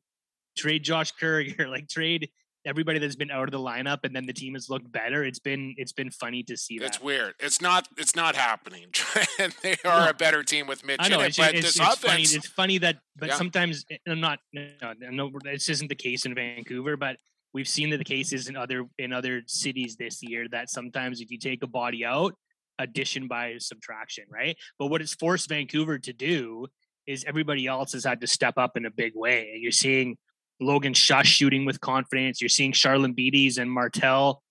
trade 0.57 0.83
Josh 0.85 1.13
Currier, 1.13 1.69
like 1.69 1.89
trade 1.89 2.31
everybody 2.67 2.99
that's 2.99 3.17
been 3.17 3.31
out 3.31 3.45
of 3.47 3.51
the 3.53 3.59
lineup, 3.59 3.99
and 4.05 4.17
then 4.17 4.25
the 4.25 4.33
team 4.33 4.55
has 4.55 4.71
looked 4.71 4.91
better. 4.91 5.23
It's 5.23 5.39
been 5.39 5.75
it's 5.77 5.93
been 5.93 6.11
funny 6.11 6.43
to 6.45 6.57
see 6.57 6.79
that. 6.79 6.87
it's 6.87 7.01
weird. 7.01 7.35
It's 7.39 7.61
not 7.61 7.87
it's 7.99 8.17
not 8.17 8.37
happening. 8.37 8.87
and 9.39 9.55
they 9.63 9.77
are 9.85 10.05
No. 10.05 10.09
a 10.11 10.15
better 10.15 10.43
team 10.43 10.67
with 10.67 10.85
Mitch 10.85 10.97
I 11.01 11.09
know 11.09 11.19
in 11.21 11.25
it. 11.27 11.29
it's, 11.29 11.37
But 11.39 11.55
it's, 11.55 11.77
this 11.77 11.87
it's 11.87 11.99
funny. 11.99 12.23
It's 12.23 12.49
funny 12.49 12.79
that, 12.79 12.97
but 13.17 13.29
Yeah. 13.31 13.37
sometimes 13.37 13.85
eh, 13.91 13.97
I'm 14.09 14.21
not. 14.21 14.39
No, 14.55 14.95
no, 15.11 15.31
this 15.43 15.69
isn't 15.69 15.89
the 15.89 15.95
case 15.95 16.25
in 16.25 16.35
Vancouver, 16.35 16.97
but 16.97 17.17
we've 17.53 17.69
seen 17.69 17.91
that 17.91 17.99
the 17.99 18.05
cases 18.05 18.49
in 18.49 18.57
other 18.57 18.85
in 18.99 19.13
other 19.13 19.43
cities 19.47 19.97
this 19.97 20.23
year 20.23 20.49
that 20.51 20.71
sometimes 20.71 21.21
if 21.21 21.31
you 21.31 21.39
take 21.39 21.63
a 21.63 21.67
body 21.69 22.03
out, 22.05 22.35
addition 22.79 23.29
by 23.29 23.57
subtraction, 23.59 24.25
right? 24.31 24.57
But 24.79 24.87
what 24.87 25.01
it's 25.01 25.15
forced 25.15 25.49
Vancouver 25.49 25.99
to 25.99 26.13
do 26.13 26.67
is 27.07 27.25
everybody 27.27 27.67
else 27.67 27.93
has 27.93 28.05
had 28.05 28.21
to 28.23 28.27
step 28.27 28.55
up 28.57 28.77
in 28.77 28.87
a 28.87 28.91
big 28.91 29.13
way. 29.15 29.59
You're 29.61 29.73
seeing 29.73 30.17
Logan 30.61 30.93
Schuss 30.93 31.25
shooting 31.25 31.65
with 31.65 31.81
confidence. 31.81 32.41
You're 32.41 32.49
seeing 32.49 32.73
Charlotte 32.73 33.17
Beatties 33.17 33.59
and 33.59 33.71
Martel 33.71 34.43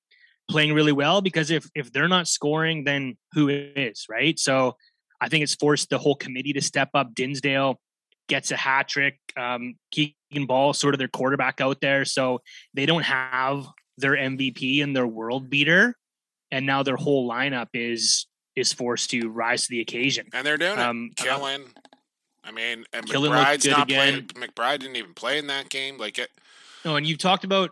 playing 0.49 0.73
really 0.73 0.91
well 0.91 1.21
because 1.21 1.49
if 1.49 1.69
if 1.73 1.91
they're 1.91 2.07
not 2.07 2.27
scoring, 2.27 2.83
then 2.83 3.17
who 3.33 3.49
is, 3.49 4.05
right? 4.09 4.38
So 4.38 4.75
I 5.21 5.29
think 5.29 5.43
it's 5.43 5.55
forced 5.55 5.89
the 5.89 5.97
whole 5.97 6.15
committee 6.15 6.53
to 6.53 6.62
step 6.62 6.89
up. 6.93 7.15
Dinsdale 7.15 7.79
gets 8.27 8.51
a 8.51 8.57
hat 8.57 8.89
trick. 8.89 9.19
Um, 9.38 9.75
Keegan 9.91 10.47
Bal, 10.47 10.73
sort 10.73 10.93
of 10.93 10.99
their 10.99 11.07
quarterback 11.07 11.62
out 11.62 11.79
there. 11.81 12.05
So 12.05 12.41
they 12.73 12.86
don't 12.86 13.03
have 13.03 13.65
their 13.97 14.13
MVP 14.13 14.83
and 14.83 14.95
their 14.95 15.07
world 15.07 15.49
beater. 15.49 15.95
And 16.54 16.66
now 16.66 16.84
their 16.84 16.96
whole 16.96 17.28
lineup 17.30 17.70
is 17.74 18.28
is 18.56 18.72
forced 18.72 19.10
to 19.10 19.30
rise 19.30 19.63
to 19.63 19.70
the 19.70 19.82
occasion. 19.82 20.28
and 20.34 20.46
they're 20.46 20.58
doing 20.58 20.78
Um, 20.78 21.10
it. 21.12 21.18
Killing. 21.24 21.63
I 22.44 22.52
mean, 22.52 22.86
and 22.94 23.06
Killen 23.08 23.32
McBride's 23.32 23.66
not 23.66 23.84
again. 23.89 24.28
playing. 24.28 24.50
McBride 24.50 24.80
didn't 24.82 24.98
even 24.98 25.13
play 25.16 25.39
in 25.39 25.48
that 25.48 25.70
game. 25.70 25.98
Like 25.98 26.20
it. 26.20 26.30
No, 26.86 26.96
and 26.96 27.06
you've 27.08 27.18
talked 27.18 27.44
about 27.44 27.72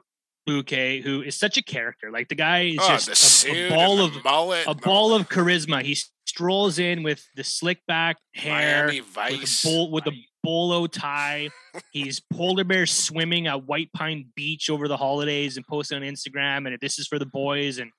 Buque, 0.49 1.01
who 1.03 1.21
is 1.21 1.37
such 1.37 1.57
a 1.57 1.61
character. 1.61 2.09
Like 2.09 2.29
the 2.29 2.35
guy 2.35 2.61
is 2.63 2.79
Oh, 2.81 2.87
just 2.97 3.45
a- 3.45 3.67
a, 3.67 3.69
ball 3.69 4.01
of 4.01 4.23
mullet, 4.23 4.65
a 4.67 4.73
ball 4.73 5.13
of 5.13 5.29
charisma. 5.29 5.83
He 5.83 5.95
strolls 6.25 6.79
in 6.79 7.03
with 7.03 7.23
the 7.35 7.43
slick 7.43 7.85
back 7.87 8.17
hair, 8.33 8.87
with 8.87 9.05
a 9.17 9.67
bowl 9.67 9.91
with 9.91 10.07
a 10.07 10.13
bolo 10.41 10.87
tie. 10.87 11.49
He's 11.91 12.19
polar 12.33 12.63
bear 12.63 12.87
swimming 12.87 13.45
at 13.45 13.65
White 13.67 13.91
Pine 13.93 14.31
Beach 14.35 14.69
over 14.71 14.87
the 14.87 14.97
holidays 14.97 15.57
and 15.57 15.67
posting 15.67 15.97
on 15.97 16.03
Instagram. 16.03 16.65
And 16.67 16.75
this 16.81 16.97
is 16.97 17.05
for 17.07 17.19
the 17.19 17.27
boys. 17.27 17.77
And 17.77 17.91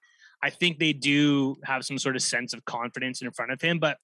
I 0.42 0.50
think 0.50 0.78
they 0.78 0.92
do 0.92 1.56
have 1.64 1.84
some 1.84 1.98
sort 1.98 2.16
of 2.16 2.22
sense 2.22 2.52
of 2.52 2.64
confidence 2.64 3.22
in 3.22 3.30
front 3.30 3.52
of 3.52 3.60
him. 3.60 3.78
But 3.78 3.98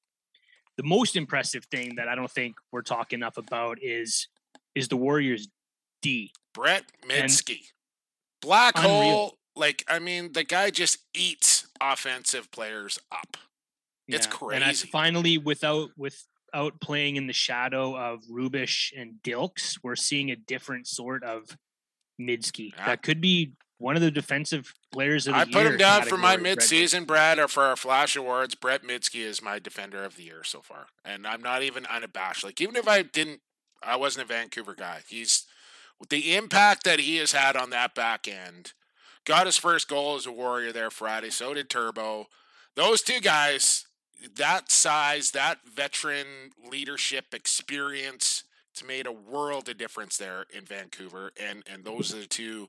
the 0.76 0.84
most 0.84 1.16
impressive 1.16 1.64
thing 1.66 1.96
that 1.96 2.08
I 2.08 2.14
don't 2.14 2.30
think 2.30 2.56
we're 2.72 2.82
talking 2.82 3.18
enough 3.18 3.36
about 3.36 3.78
is 3.82 4.28
is 4.74 4.88
the 4.88 4.96
Warriors 4.96 5.48
D. 6.02 6.32
Brett 6.54 6.84
Mydske. 7.08 7.58
Black 8.40 8.74
Unreal. 8.76 8.90
hole. 8.90 9.38
Like, 9.56 9.84
I 9.88 9.98
mean, 9.98 10.32
the 10.32 10.44
guy 10.44 10.70
just 10.70 10.98
eats 11.14 11.66
offensive 11.80 12.50
players 12.52 12.98
up. 13.10 13.36
It's 14.06 14.26
crazy. 14.26 14.54
And 14.54 14.64
I 14.64 14.72
finally, 14.72 15.36
without 15.36 15.90
without 15.96 16.80
playing 16.80 17.16
in 17.16 17.26
the 17.26 17.32
shadow 17.32 17.96
of 17.96 18.20
Rubisch 18.30 18.92
and 18.96 19.14
Dilks, 19.22 19.78
we're 19.82 19.96
seeing 19.96 20.30
a 20.30 20.36
different 20.36 20.86
sort 20.86 21.24
of 21.24 21.56
Mydske. 22.20 22.72
Yeah. 22.76 22.86
That 22.86 23.02
could 23.02 23.20
be 23.20 23.52
one 23.78 23.96
of 23.96 24.02
the 24.02 24.10
defensive 24.10 24.74
players 24.92 25.26
of 25.26 25.34
the 25.34 25.38
I 25.40 25.44
year. 25.44 25.52
put 25.52 25.66
him 25.66 25.78
down 25.78 26.02
for 26.02 26.16
my 26.16 26.36
mid-season, 26.36 27.04
Brad, 27.04 27.38
or 27.38 27.48
for 27.48 27.62
our 27.62 27.76
Flash 27.76 28.16
Awards. 28.16 28.54
Brett 28.54 28.82
Mydske 28.82 29.20
is 29.20 29.40
my 29.40 29.58
defender 29.58 30.04
of 30.04 30.16
the 30.16 30.24
year 30.24 30.42
so 30.44 30.60
far, 30.60 30.86
and 31.04 31.26
I'm 31.26 31.42
not 31.42 31.62
even 31.62 31.86
unabashed. 31.86 32.44
Like, 32.44 32.60
even 32.60 32.76
if 32.76 32.88
I 32.88 33.02
didn't, 33.02 33.40
I 33.82 33.96
wasn't 33.96 34.24
a 34.24 34.34
Vancouver 34.34 34.74
guy. 34.74 35.00
He's 35.08 35.46
with 35.98 36.08
the 36.08 36.34
impact 36.34 36.84
that 36.84 37.00
he 37.00 37.16
has 37.16 37.32
had 37.32 37.56
on 37.56 37.70
that 37.70 37.94
back 37.94 38.28
end. 38.28 38.72
Got 39.24 39.46
his 39.46 39.56
first 39.56 39.88
goal 39.88 40.16
as 40.16 40.26
a 40.26 40.32
Warrior 40.32 40.72
there 40.72 40.90
Friday. 40.90 41.30
So 41.30 41.54
did 41.54 41.68
Turbo. 41.68 42.26
Those 42.74 43.02
two 43.02 43.20
guys, 43.20 43.86
that 44.36 44.70
size, 44.70 45.32
that 45.32 45.58
veteran 45.64 46.52
leadership 46.68 47.34
experience. 47.34 48.44
It's 48.78 48.86
made 48.86 49.08
a 49.08 49.12
world 49.12 49.68
of 49.68 49.76
difference 49.76 50.18
there 50.18 50.46
in 50.56 50.64
Vancouver, 50.64 51.32
and 51.36 51.64
and 51.68 51.84
those 51.84 52.14
are 52.14 52.20
the 52.20 52.26
two 52.26 52.68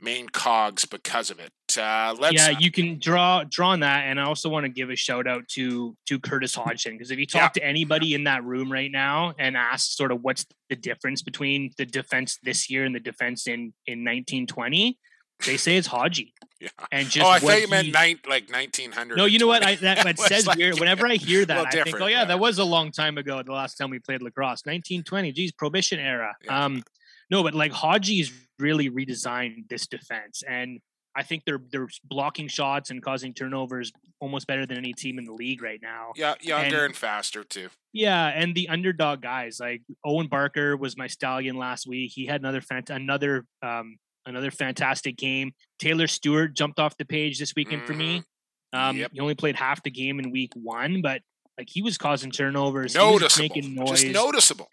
main 0.00 0.28
cogs 0.28 0.84
because 0.84 1.30
of 1.30 1.38
it. 1.38 1.52
Uh, 1.78 2.16
let's 2.18 2.34
yeah, 2.34 2.58
you 2.58 2.72
can 2.72 2.98
draw 2.98 3.44
draw 3.48 3.68
on 3.68 3.80
that, 3.80 4.06
and 4.06 4.18
I 4.18 4.24
also 4.24 4.48
want 4.48 4.64
to 4.64 4.68
give 4.68 4.90
a 4.90 4.96
shout 4.96 5.28
out 5.28 5.46
to 5.50 5.96
to 6.06 6.18
Curtis 6.18 6.52
Hodgson 6.56 6.94
because 6.94 7.12
if 7.12 7.20
you 7.20 7.26
talk 7.26 7.54
yeah. 7.54 7.60
to 7.60 7.64
anybody 7.64 8.14
in 8.14 8.24
that 8.24 8.42
room 8.42 8.72
right 8.72 8.90
now 8.90 9.34
and 9.38 9.56
ask 9.56 9.92
sort 9.92 10.10
of 10.10 10.20
what's 10.22 10.46
the 10.68 10.74
difference 10.74 11.22
between 11.22 11.70
the 11.78 11.86
defense 11.86 12.40
this 12.42 12.68
year 12.68 12.84
and 12.84 12.92
the 12.92 12.98
defense 12.98 13.46
in 13.46 13.72
in 13.86 14.00
1920, 14.00 14.98
they 15.44 15.56
say 15.56 15.76
it's 15.76 15.88
Hodgie. 15.88 16.32
Yeah. 16.58 16.70
And 16.90 17.06
just 17.10 17.26
oh, 17.26 17.28
I 17.28 17.38
thought 17.38 17.60
you 17.60 17.68
meant 17.68 17.92
nine, 17.92 18.18
like 18.26 18.50
1900. 18.50 19.18
No, 19.18 19.26
you 19.26 19.38
know 19.38 19.46
what? 19.46 19.62
I, 19.62 19.74
that, 19.74 20.04
that 20.04 20.18
says 20.18 20.46
like, 20.46 20.56
weird. 20.56 20.80
Whenever 20.80 21.06
I 21.06 21.16
hear 21.16 21.44
that, 21.44 21.66
I 21.66 21.82
think, 21.82 22.00
oh 22.00 22.06
yeah, 22.06 22.20
yeah, 22.20 22.24
that 22.24 22.40
was 22.40 22.58
a 22.58 22.64
long 22.64 22.90
time 22.90 23.18
ago. 23.18 23.42
The 23.42 23.52
last 23.52 23.74
time 23.74 23.90
we 23.90 23.98
played 23.98 24.22
lacrosse, 24.22 24.64
1920. 24.64 25.32
Geez, 25.32 25.52
prohibition 25.52 26.00
era. 26.00 26.34
Yeah. 26.42 26.64
Um, 26.64 26.82
no, 27.30 27.42
but 27.42 27.54
like 27.54 27.72
Hodgie's 27.72 28.32
really 28.58 28.88
redesigned 28.88 29.68
this 29.68 29.86
defense, 29.86 30.42
and 30.48 30.80
I 31.14 31.22
think 31.22 31.44
they're 31.44 31.60
they're 31.70 31.88
blocking 32.04 32.46
shots 32.46 32.90
and 32.90 33.02
causing 33.02 33.34
turnovers 33.34 33.92
almost 34.20 34.46
better 34.46 34.66
than 34.66 34.78
any 34.78 34.92
team 34.92 35.18
in 35.18 35.24
the 35.24 35.32
league 35.32 35.62
right 35.62 35.80
now. 35.82 36.12
Yeah, 36.14 36.34
younger 36.40 36.76
and, 36.76 36.84
and, 36.86 36.96
faster 36.96 37.42
too. 37.42 37.68
Yeah, 37.92 38.26
and 38.28 38.54
the 38.54 38.68
underdog 38.68 39.22
guys 39.22 39.58
like 39.58 39.82
Owen 40.04 40.28
Barker 40.28 40.76
was 40.76 40.96
my 40.96 41.06
stallion 41.06 41.56
last 41.56 41.86
week. 41.86 42.12
He 42.14 42.26
had 42.26 42.40
another 42.40 42.60
fant- 42.60 42.90
another 42.90 43.44
um, 43.62 43.96
another 44.26 44.50
fantastic 44.50 45.16
game. 45.16 45.52
Taylor 45.78 46.06
Stewart 46.06 46.54
jumped 46.54 46.78
off 46.78 46.96
the 46.96 47.04
page 47.04 47.38
this 47.38 47.54
weekend 47.54 47.82
mm, 47.82 47.86
for 47.86 47.94
me. 47.94 48.18
Mm-hmm. 48.18 48.78
Um, 48.78 48.96
yep. 48.96 49.10
He 49.12 49.20
only 49.20 49.34
played 49.34 49.56
half 49.56 49.82
the 49.82 49.90
game 49.90 50.18
in 50.18 50.30
week 50.30 50.52
one, 50.54 51.00
but 51.00 51.22
like 51.56 51.68
he 51.70 51.80
was 51.80 51.96
causing 51.96 52.30
turnovers, 52.30 52.94
noticeable, 52.94 53.42
making 53.42 53.74
noise, 53.74 54.02
just 54.02 54.12
noticeable 54.12 54.68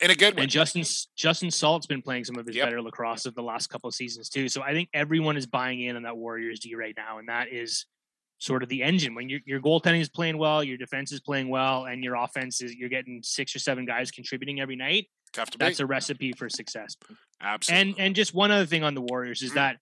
in 0.00 0.10
a 0.10 0.14
good 0.14 0.36
way. 0.36 0.42
And 0.42 0.50
Justin 0.50 0.84
Justin 1.16 1.50
Salt's 1.50 1.86
been 1.86 2.02
playing 2.02 2.24
some 2.24 2.36
of 2.36 2.46
his 2.46 2.56
yep. 2.56 2.66
better 2.66 2.80
lacrosse 2.80 3.26
of 3.26 3.34
the 3.34 3.42
last 3.42 3.68
couple 3.68 3.88
of 3.88 3.94
seasons 3.94 4.28
too. 4.28 4.48
So 4.48 4.62
I 4.62 4.72
think 4.72 4.88
everyone 4.92 5.36
is 5.36 5.46
buying 5.46 5.80
in 5.80 5.96
on 5.96 6.02
that 6.02 6.16
Warriors 6.16 6.60
D 6.60 6.74
right 6.74 6.94
now, 6.96 7.18
and 7.18 7.28
that 7.28 7.48
is 7.48 7.86
sort 8.38 8.62
of 8.62 8.68
the 8.68 8.82
engine. 8.82 9.14
When 9.14 9.28
your 9.28 9.40
your 9.44 9.60
goaltending 9.60 10.00
is 10.00 10.08
playing 10.08 10.38
well, 10.38 10.62
your 10.62 10.76
defense 10.76 11.12
is 11.12 11.20
playing 11.20 11.48
well, 11.48 11.86
and 11.86 12.04
your 12.04 12.16
offense 12.16 12.60
is 12.60 12.74
you're 12.74 12.88
getting 12.88 13.22
six 13.22 13.54
or 13.54 13.58
seven 13.58 13.84
guys 13.84 14.10
contributing 14.10 14.60
every 14.60 14.76
night. 14.76 15.08
Tough 15.32 15.50
to 15.50 15.58
That's 15.58 15.80
a 15.80 15.86
recipe 15.86 16.32
for 16.32 16.48
success. 16.48 16.96
Absolutely. 17.44 17.90
And 17.90 18.00
and 18.00 18.16
just 18.16 18.34
one 18.34 18.50
other 18.50 18.66
thing 18.66 18.82
on 18.82 18.94
the 18.94 19.02
Warriors 19.02 19.42
is 19.42 19.50
mm-hmm. 19.50 19.58
that 19.58 19.76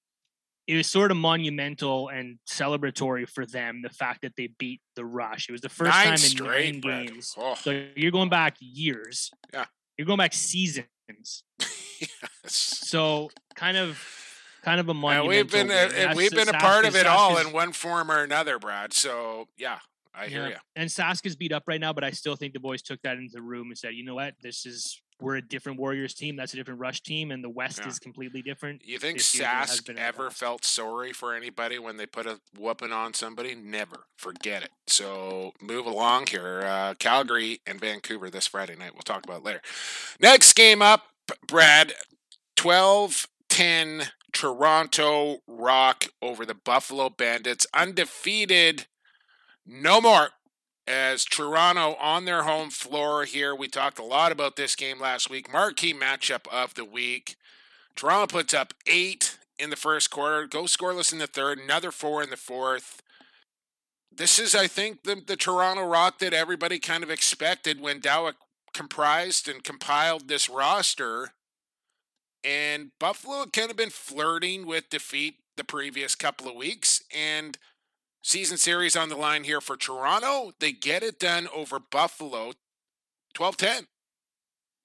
it 0.67 0.77
was 0.77 0.87
sort 0.87 1.11
of 1.11 1.17
monumental 1.17 2.09
and 2.09 2.39
celebratory 2.49 3.29
for 3.29 3.45
them 3.45 3.83
the 3.83 3.91
fact 3.91 4.23
that 4.23 4.37
they 4.37 4.49
beat 4.59 4.81
the 4.97 5.05
Rush. 5.05 5.49
It 5.49 5.53
was 5.53 5.61
the 5.61 5.69
first 5.69 5.91
nine 5.91 6.05
time 6.05 6.13
in 6.13 6.19
straight, 6.19 6.85
nine 6.85 7.07
games. 7.07 7.35
Oh. 7.37 7.55
So 7.55 7.87
you're 7.97 8.13
going 8.13 8.29
back 8.29 8.57
years. 8.61 9.31
Yeah. 9.53 9.65
You're 9.97 10.07
going 10.07 10.19
back 10.19 10.35
seasons. 10.35 10.87
yes. 11.59 12.09
So 12.47 13.31
kind 13.55 13.77
of 13.77 14.03
kind 14.63 14.81
of 14.81 14.89
a 14.89 14.95
monumental. 14.95 15.31
And 15.31 15.51
we've 15.51 15.51
been 15.51 15.71
a, 15.71 16.15
we've 16.15 16.31
been 16.31 16.49
a 16.49 16.53
part 16.53 16.85
of 16.85 16.97
it 16.97 17.07
all 17.07 17.39
in 17.39 17.53
one 17.53 17.73
form 17.73 18.11
or 18.11 18.23
another, 18.23 18.59
Brad. 18.59 18.93
So 18.93 19.49
yeah, 19.59 19.79
I 20.15 20.27
hear 20.27 20.43
yeah. 20.43 20.49
you. 20.49 20.57
And 20.77 20.89
Sask 20.89 21.27
is 21.27 21.37
beat 21.37 21.53
up 21.53 21.65
right 21.67 21.81
now, 21.81 21.93
but 21.93 22.05
I 22.05 22.11
still 22.11 22.37
think 22.37 22.53
the 22.53 22.61
boys 22.61 22.83
took 22.83 23.01
that 23.03 23.17
into 23.19 23.33
the 23.33 23.43
room 23.43 23.69
and 23.69 23.79
said, 23.79 23.95
you 23.95 24.05
know 24.05 24.15
what, 24.15 24.35
this 24.43 24.65
is 24.67 25.01
we're 25.23 25.37
a 25.37 25.43
different 25.43 25.79
Warriors 25.79 26.15
team. 26.15 26.37
That's 26.37 26.53
a 26.53 26.57
different 26.57 26.81
Rush 26.81 27.03
team, 27.03 27.31
and 27.31 27.43
the 27.43 27.51
West 27.51 27.81
yeah. 27.81 27.89
is 27.89 27.99
completely 27.99 28.43
different. 28.43 28.83
You 28.85 28.99
think 28.99 29.19
Sask 29.19 29.95
ever 29.97 30.31
felt 30.31 30.65
sorry 30.65 31.13
for 31.13 31.35
anybody 31.35 31.79
when 31.79 31.97
they 31.97 32.07
put 32.07 32.27
a 32.27 32.41
whooping 32.59 32.93
on 32.93 33.15
somebody? 33.15 33.55
Never. 33.55 34.07
Forget 34.17 34.63
it. 34.63 34.71
So 34.87 35.53
move 35.61 35.87
along 35.87 36.27
here. 36.27 36.63
Uh, 36.63 36.95
Calgary 36.99 37.61
and 37.67 37.81
Vancouver 37.81 38.31
this 38.31 38.47
Friday 38.47 38.77
night. 38.77 38.95
We'll 38.95 39.03
talk 39.03 39.25
about 39.25 39.45
later. 39.45 39.63
Next 40.21 40.55
game 40.55 40.83
up, 40.83 41.05
Brad. 41.47 41.95
12 42.57 43.27
10 43.49 44.03
Toronto 44.33 45.39
Rock 45.47 46.07
over 46.23 46.47
the 46.47 46.55
Buffalo 46.55 47.11
Bandits. 47.11 47.67
Undefeated. 47.75 48.87
No 49.67 50.01
more 50.01 50.31
as 50.87 51.25
Toronto 51.25 51.97
on 52.01 52.25
their 52.25 52.43
home 52.43 52.71
floor 52.71 53.25
here. 53.25 53.55
We 53.55 53.69
talked 53.69 53.99
a 53.99 54.05
lot 54.05 54.33
about 54.33 54.57
this 54.57 54.75
game 54.77 55.01
last 55.01 55.31
week. 55.31 55.53
Marquee 55.53 55.95
matchup 55.95 56.47
of 56.49 56.75
the 56.75 56.85
week. 56.85 57.37
Toronto 57.95 58.27
puts 58.27 58.55
up 58.55 58.75
eight 58.87 59.39
in 59.59 59.71
the 59.71 59.77
first 59.77 60.11
quarter, 60.11 60.47
go 60.47 60.65
scoreless 60.65 61.13
in 61.13 61.19
the 61.19 61.27
third, 61.27 61.59
another 61.59 61.91
four 61.91 62.23
in 62.23 62.31
the 62.31 62.37
fourth. 62.37 63.03
This 64.15 64.39
is, 64.39 64.55
I 64.55 64.67
think, 64.67 65.05
the, 65.05 65.23
the 65.25 65.37
Toronto 65.37 65.87
Rock 65.87 66.19
that 66.19 66.35
everybody 66.35 66.79
kind 66.79 67.03
of 67.03 67.11
expected 67.11 67.81
when 67.81 68.01
Dawick 68.01 68.35
comprised 68.75 69.49
and 69.49 69.63
compiled 69.63 70.29
this 70.29 70.49
roster. 70.49 71.33
And 72.45 72.91
Buffalo 72.99 73.41
had 73.41 73.53
kind 73.53 73.71
of 73.71 73.77
been 73.77 73.91
flirting 73.91 74.67
with 74.67 74.91
defeat 74.91 75.37
the 75.57 75.65
previous 75.65 76.15
couple 76.15 76.49
of 76.49 76.57
weeks. 76.57 77.03
And 77.15 77.57
Season 78.25 78.57
series 78.57 78.95
on 78.95 79.09
the 79.09 79.17
line 79.17 79.43
here 79.43 79.61
for 79.61 79.77
Toronto. 79.77 80.53
They 80.61 80.71
get 80.71 81.03
it 81.03 81.19
done 81.19 81.49
over 81.53 81.81
Buffalo 81.81 82.53
12-10. 83.35 83.87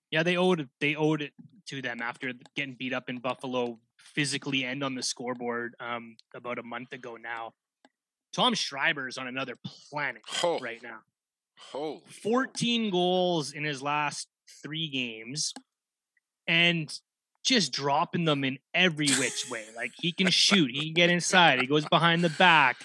Yeah, 0.09 0.23
they 0.23 0.37
owed 0.37 0.69
they 0.79 0.95
owed 0.95 1.21
it 1.21 1.33
to 1.67 1.81
them 1.81 2.01
after 2.01 2.33
getting 2.55 2.75
beat 2.79 2.93
up 2.93 3.09
in 3.09 3.19
Buffalo 3.19 3.77
physically 3.97 4.63
and 4.63 4.83
on 4.83 4.95
the 4.95 5.03
scoreboard 5.03 5.75
um, 5.79 6.15
about 6.33 6.57
a 6.57 6.63
month 6.63 6.93
ago 6.93 7.17
now. 7.21 7.53
Tom 8.33 8.55
Schreiber 8.55 9.07
is 9.07 9.17
on 9.17 9.27
another 9.27 9.57
planet 9.91 10.21
oh. 10.43 10.59
right 10.59 10.81
now. 10.81 10.99
Oh. 11.73 12.01
14 12.23 12.89
goals 12.89 13.51
in 13.51 13.63
his 13.63 13.81
last 13.81 14.27
three 14.63 14.87
games 14.87 15.53
and 16.47 16.91
just 17.43 17.71
dropping 17.71 18.25
them 18.25 18.43
in 18.43 18.57
every 18.73 19.09
which 19.09 19.49
way. 19.51 19.65
Like 19.75 19.91
he 19.95 20.11
can 20.11 20.29
shoot, 20.29 20.71
he 20.71 20.85
can 20.85 20.93
get 20.93 21.09
inside, 21.09 21.61
he 21.61 21.67
goes 21.67 21.85
behind 21.85 22.23
the 22.23 22.29
back. 22.29 22.77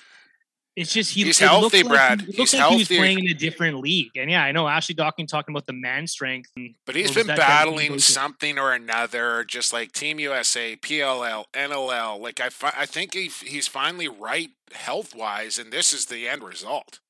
It's 0.75 0.91
just 0.93 1.13
he, 1.13 1.25
he's 1.25 1.39
healthy, 1.39 1.83
Brad. 1.83 2.21
Like, 2.21 2.29
he, 2.29 2.37
he's 2.37 2.55
like 2.55 2.61
healthy. 2.61 2.75
he 2.77 2.81
was 2.81 2.89
playing 2.89 3.19
in 3.19 3.27
a 3.27 3.35
different 3.35 3.81
league, 3.81 4.13
and 4.17 4.31
yeah, 4.31 4.43
I 4.43 4.53
know 4.53 4.67
Ashley 4.67 4.95
Dawkins 4.95 5.31
talking 5.31 5.53
about 5.53 5.67
the 5.67 5.75
man 5.75 6.07
strength. 6.07 6.51
but 6.87 6.95
he's 6.95 7.15
been 7.15 7.27
battling 7.27 7.99
something 7.99 8.59
or 8.59 8.73
another, 8.73 9.45
just 9.45 9.73
like 9.73 9.93
Team 9.93 10.19
USA, 10.19 10.77
PLL, 10.77 11.45
NLL. 11.53 12.19
Like 12.21 12.41
I, 12.41 12.49
fi- 12.49 12.73
I 12.77 12.87
think 12.87 13.13
he, 13.13 13.27
he's 13.27 13.69
finally 13.69 14.09
right 14.09 14.49
health 14.73 15.15
wise, 15.15 15.59
and 15.59 15.71
this 15.71 15.93
is 15.93 16.07
the 16.07 16.27
end 16.27 16.43
result. 16.43 17.01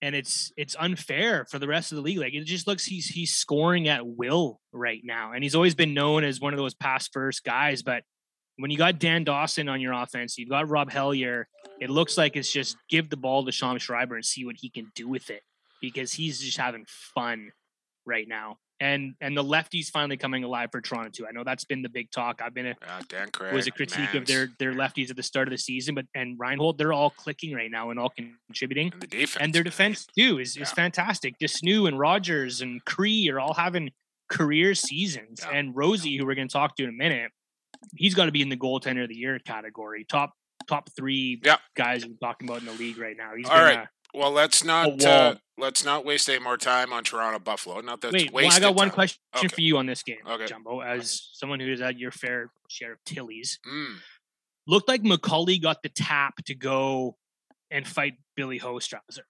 And 0.00 0.14
it's 0.14 0.52
it's 0.56 0.76
unfair 0.78 1.44
for 1.44 1.58
the 1.58 1.68
rest 1.68 1.90
of 1.90 1.96
the 1.96 2.02
league. 2.02 2.18
Like 2.18 2.34
it 2.34 2.44
just 2.44 2.68
looks 2.68 2.84
he's 2.84 3.06
he's 3.06 3.32
scoring 3.34 3.88
at 3.88 4.06
will 4.06 4.60
right 4.72 5.00
now, 5.02 5.32
and 5.32 5.42
he's 5.42 5.56
always 5.56 5.74
been 5.74 5.92
known 5.92 6.22
as 6.22 6.40
one 6.40 6.52
of 6.52 6.58
those 6.58 6.74
pass 6.74 7.08
first 7.08 7.42
guys, 7.42 7.82
but 7.82 8.04
when 8.58 8.70
you 8.70 8.76
got 8.78 8.98
Dan 8.98 9.24
Dawson 9.24 9.68
on 9.68 9.80
your 9.80 9.92
offense, 9.92 10.38
you've 10.38 10.48
got 10.48 10.68
Rob 10.68 10.90
Hellyer. 10.90 11.48
It 11.82 11.90
looks 11.90 12.16
like 12.16 12.36
it's 12.36 12.52
just 12.52 12.76
give 12.88 13.10
the 13.10 13.16
ball 13.16 13.44
to 13.44 13.50
Sean 13.50 13.76
Schreiber 13.76 14.14
and 14.14 14.24
see 14.24 14.44
what 14.44 14.54
he 14.56 14.70
can 14.70 14.92
do 14.94 15.08
with 15.08 15.30
it 15.30 15.42
because 15.80 16.12
he's 16.12 16.38
just 16.38 16.56
having 16.56 16.86
fun 16.86 17.50
right 18.06 18.28
now. 18.28 18.58
And 18.78 19.14
and 19.20 19.36
the 19.36 19.42
lefties 19.42 19.88
finally 19.88 20.16
coming 20.16 20.44
alive 20.44 20.68
for 20.70 20.80
Toronto 20.80 21.10
too. 21.10 21.26
I 21.26 21.32
know 21.32 21.42
that's 21.42 21.64
been 21.64 21.82
the 21.82 21.88
big 21.88 22.12
talk. 22.12 22.40
I've 22.40 22.54
been 22.54 22.66
a 22.66 22.70
uh, 22.70 23.02
Dan 23.08 23.30
Craig, 23.32 23.52
was 23.52 23.66
a 23.66 23.72
critique 23.72 24.14
of 24.14 24.26
their 24.26 24.48
their 24.60 24.72
lefties 24.72 25.10
at 25.10 25.16
the 25.16 25.24
start 25.24 25.48
of 25.48 25.50
the 25.50 25.58
season, 25.58 25.96
but 25.96 26.06
and 26.14 26.38
Reinhold, 26.38 26.78
they're 26.78 26.92
all 26.92 27.10
clicking 27.10 27.52
right 27.52 27.70
now 27.70 27.90
and 27.90 27.98
all 27.98 28.12
contributing. 28.48 28.92
And, 28.92 29.02
the 29.02 29.06
defense, 29.08 29.42
and 29.42 29.52
their 29.52 29.64
defense 29.64 30.06
too 30.16 30.38
is, 30.38 30.56
yeah. 30.56 30.62
is 30.62 30.70
fantastic. 30.70 31.36
de 31.38 31.48
Snoo 31.48 31.88
and 31.88 31.98
Rogers 31.98 32.60
and 32.60 32.84
Kri 32.84 33.28
are 33.28 33.40
all 33.40 33.54
having 33.54 33.90
career 34.28 34.76
seasons. 34.76 35.40
Yeah. 35.42 35.58
And 35.58 35.76
Rosie, 35.76 36.16
who 36.16 36.26
we're 36.26 36.36
going 36.36 36.48
to 36.48 36.52
talk 36.52 36.76
to 36.76 36.84
in 36.84 36.90
a 36.90 36.92
minute, 36.92 37.32
he's 37.96 38.14
got 38.14 38.26
to 38.26 38.32
be 38.32 38.42
in 38.42 38.48
the 38.48 38.56
goaltender 38.56 39.02
of 39.02 39.08
the 39.08 39.16
year 39.16 39.38
category. 39.40 40.04
Top 40.08 40.32
top 40.68 40.90
three 40.96 41.40
yep. 41.44 41.60
guys 41.76 42.06
we're 42.06 42.14
talking 42.22 42.48
about 42.48 42.60
in 42.60 42.66
the 42.66 42.72
league 42.72 42.98
right 42.98 43.16
now. 43.16 43.32
He's 43.36 43.48
all 43.48 43.62
right. 43.62 43.86
well, 44.14 44.30
let's 44.30 44.64
not 44.64 45.04
uh, 45.04 45.36
let's 45.58 45.84
not 45.84 46.04
waste 46.04 46.28
any 46.28 46.38
more 46.38 46.56
time 46.56 46.92
on 46.92 47.04
Toronto 47.04 47.38
Buffalo. 47.38 47.80
Not 47.80 48.00
that 48.02 48.12
wait. 48.12 48.32
Well, 48.32 48.50
I 48.50 48.60
got 48.60 48.74
one 48.74 48.88
time. 48.88 48.94
question 48.94 49.20
okay. 49.36 49.48
for 49.48 49.60
you 49.60 49.78
on 49.78 49.86
this 49.86 50.02
game, 50.02 50.18
okay. 50.28 50.46
Jumbo. 50.46 50.80
As 50.80 51.30
someone 51.32 51.60
who 51.60 51.70
has 51.70 51.80
had 51.80 51.98
your 51.98 52.10
fair 52.10 52.50
share 52.68 52.92
of 52.92 52.98
Tillies, 53.04 53.58
mm. 53.66 53.94
looked 54.66 54.88
like 54.88 55.02
McCauley 55.02 55.60
got 55.60 55.82
the 55.82 55.88
tap 55.88 56.44
to 56.46 56.54
go 56.54 57.16
and 57.70 57.86
fight 57.86 58.14
Billy 58.36 58.58
Hostrawser. 58.58 59.24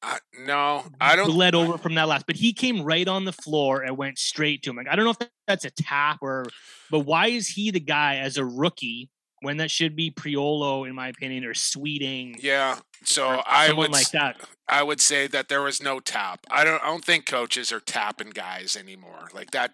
Uh, 0.00 0.16
no, 0.44 0.84
I 1.00 1.16
don't. 1.16 1.30
Led 1.30 1.54
over 1.54 1.76
from 1.76 1.96
that 1.96 2.06
last, 2.06 2.26
but 2.26 2.36
he 2.36 2.52
came 2.52 2.82
right 2.82 3.06
on 3.08 3.24
the 3.24 3.32
floor 3.32 3.82
and 3.82 3.96
went 3.96 4.18
straight 4.18 4.62
to 4.62 4.70
him. 4.70 4.76
Like 4.76 4.88
I 4.88 4.94
don't 4.94 5.04
know 5.04 5.14
if 5.18 5.28
that's 5.46 5.64
a 5.64 5.70
tap 5.70 6.18
or, 6.22 6.46
but 6.90 7.00
why 7.00 7.28
is 7.28 7.48
he 7.48 7.72
the 7.72 7.80
guy 7.80 8.16
as 8.16 8.36
a 8.36 8.44
rookie 8.44 9.10
when 9.40 9.58
that 9.58 9.70
should 9.70 9.94
be 9.94 10.10
Priolo, 10.10 10.88
in 10.88 10.94
my 10.94 11.08
opinion, 11.08 11.44
or 11.44 11.54
Sweeting? 11.54 12.36
Yeah. 12.40 12.78
So 13.04 13.42
I 13.46 13.72
would 13.72 13.92
like 13.92 14.10
that. 14.10 14.40
I 14.68 14.82
would 14.82 15.00
say 15.00 15.26
that 15.28 15.48
there 15.48 15.62
was 15.62 15.82
no 15.82 16.00
tap. 16.00 16.40
I 16.50 16.64
don't. 16.64 16.82
I 16.82 16.86
don't 16.86 17.04
think 17.04 17.26
coaches 17.26 17.72
are 17.72 17.80
tapping 17.80 18.30
guys 18.30 18.76
anymore. 18.76 19.28
Like 19.32 19.50
that. 19.52 19.72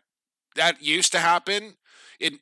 That 0.57 0.83
used 0.83 1.11
to 1.13 1.19
happen. 1.19 1.75
It 2.21 2.35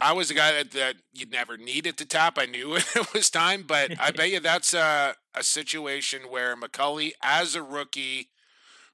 I 0.00 0.12
was 0.12 0.30
a 0.30 0.34
guy 0.34 0.52
that, 0.52 0.72
that 0.72 0.96
you 1.12 1.26
never 1.26 1.56
needed 1.56 1.96
to 1.98 2.04
tap. 2.04 2.38
I 2.38 2.46
knew 2.46 2.76
it 2.76 3.14
was 3.14 3.30
time, 3.30 3.64
but 3.66 3.92
I 3.98 4.10
bet 4.16 4.30
you 4.30 4.40
that's 4.40 4.74
a, 4.74 5.14
a 5.34 5.42
situation 5.42 6.22
where 6.28 6.56
McCully, 6.56 7.12
as 7.22 7.54
a 7.54 7.62
rookie, 7.62 8.28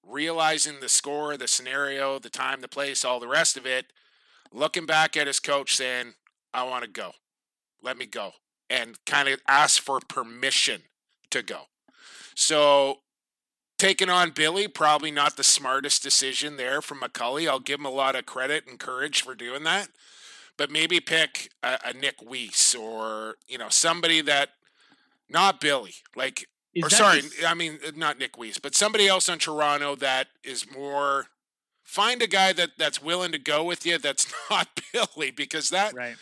realizing 0.05 0.81
the 0.81 0.89
score, 0.89 1.37
the 1.37 1.49
scenario, 1.49 2.19
the 2.19 2.31
time, 2.31 2.61
the 2.61 2.69
place, 2.69 3.05
all 3.05 3.21
the 3.21 3.29
rest 3.29 3.57
of 3.57 3.67
it, 3.67 3.87
looking 4.53 4.87
back 4.87 5.17
at 5.17 5.27
his 5.27 5.41
coach 5.41 5.75
saying, 5.75 6.15
I 6.55 6.65
want 6.65 6.85
to 6.85 6.91
go. 6.91 7.13
Let 7.83 7.97
me 7.97 8.07
go. 8.07 8.33
And 8.71 8.97
kind 9.05 9.29
of 9.29 9.41
ask 9.47 9.83
for 9.83 10.01
permission 10.01 10.83
to 11.31 11.43
go. 11.43 11.63
So 12.35 13.01
taking 13.79 14.09
on 14.09 14.31
Billy, 14.31 14.69
probably 14.69 15.11
not 15.11 15.37
the 15.37 15.45
smartest 15.45 16.03
decision 16.03 16.57
there 16.57 16.81
from 16.81 17.01
McCully. 17.01 17.49
I'll 17.49 17.61
give 17.61 17.81
him 17.81 17.87
a 17.87 17.91
lot 17.91 18.17
of 18.17 18.25
credit 18.27 18.65
and 18.67 18.79
courage 18.79 19.23
for 19.23 19.35
doing 19.35 19.65
that. 19.65 19.89
But 20.57 20.71
maybe 20.71 21.01
pick 21.01 21.51
a, 21.63 21.79
a 21.87 21.93
Nick 21.93 22.17
Weiss 22.23 22.75
or, 22.75 23.37
you 23.49 23.59
know, 23.59 23.69
somebody 23.69 24.21
that 24.23 24.51
not 25.29 25.61
Billy. 25.61 25.95
Like 26.15 26.47
Is 26.75 26.85
or 26.85 26.91
sorry, 26.91 27.23
his- 27.23 27.45
I 27.47 27.55
mean 27.55 27.79
uh, 27.87 27.93
not 27.97 28.19
Nick 28.19 28.39
Weiss, 28.39 28.59
but 28.59 28.75
somebody 28.75 29.09
else 29.09 29.29
on 29.29 29.39
Toronto 29.39 29.97
that 29.97 30.29
is 30.45 30.71
more. 30.71 31.27
Find 31.85 32.23
a 32.23 32.27
guy 32.27 32.53
that 32.55 32.71
that's 32.79 33.03
willing 33.03 33.33
to 33.33 33.39
go 33.39 33.65
with 33.65 33.85
you. 33.85 33.99
That's 33.99 34.33
not 34.51 34.69
Billy 34.93 35.31
because 35.31 35.71
that. 35.71 35.95
right. 35.95 36.17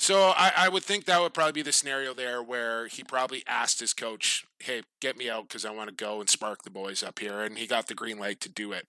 So 0.00 0.32
I, 0.36 0.52
I 0.56 0.68
would 0.68 0.84
think 0.84 1.06
that 1.06 1.20
would 1.20 1.34
probably 1.34 1.52
be 1.52 1.62
the 1.62 1.72
scenario 1.72 2.14
there 2.14 2.40
where 2.42 2.86
he 2.86 3.02
probably 3.02 3.42
asked 3.48 3.80
his 3.80 3.92
coach, 3.92 4.46
"Hey, 4.60 4.82
get 5.00 5.16
me 5.16 5.28
out 5.28 5.48
because 5.48 5.64
I 5.64 5.70
want 5.70 5.88
to 5.90 5.94
go 5.94 6.20
and 6.20 6.30
spark 6.30 6.62
the 6.62 6.70
boys 6.70 7.02
up 7.02 7.18
here," 7.18 7.42
and 7.42 7.58
he 7.58 7.66
got 7.66 7.88
the 7.88 7.94
green 7.94 8.18
light 8.18 8.40
to 8.42 8.48
do 8.48 8.72
it. 8.72 8.86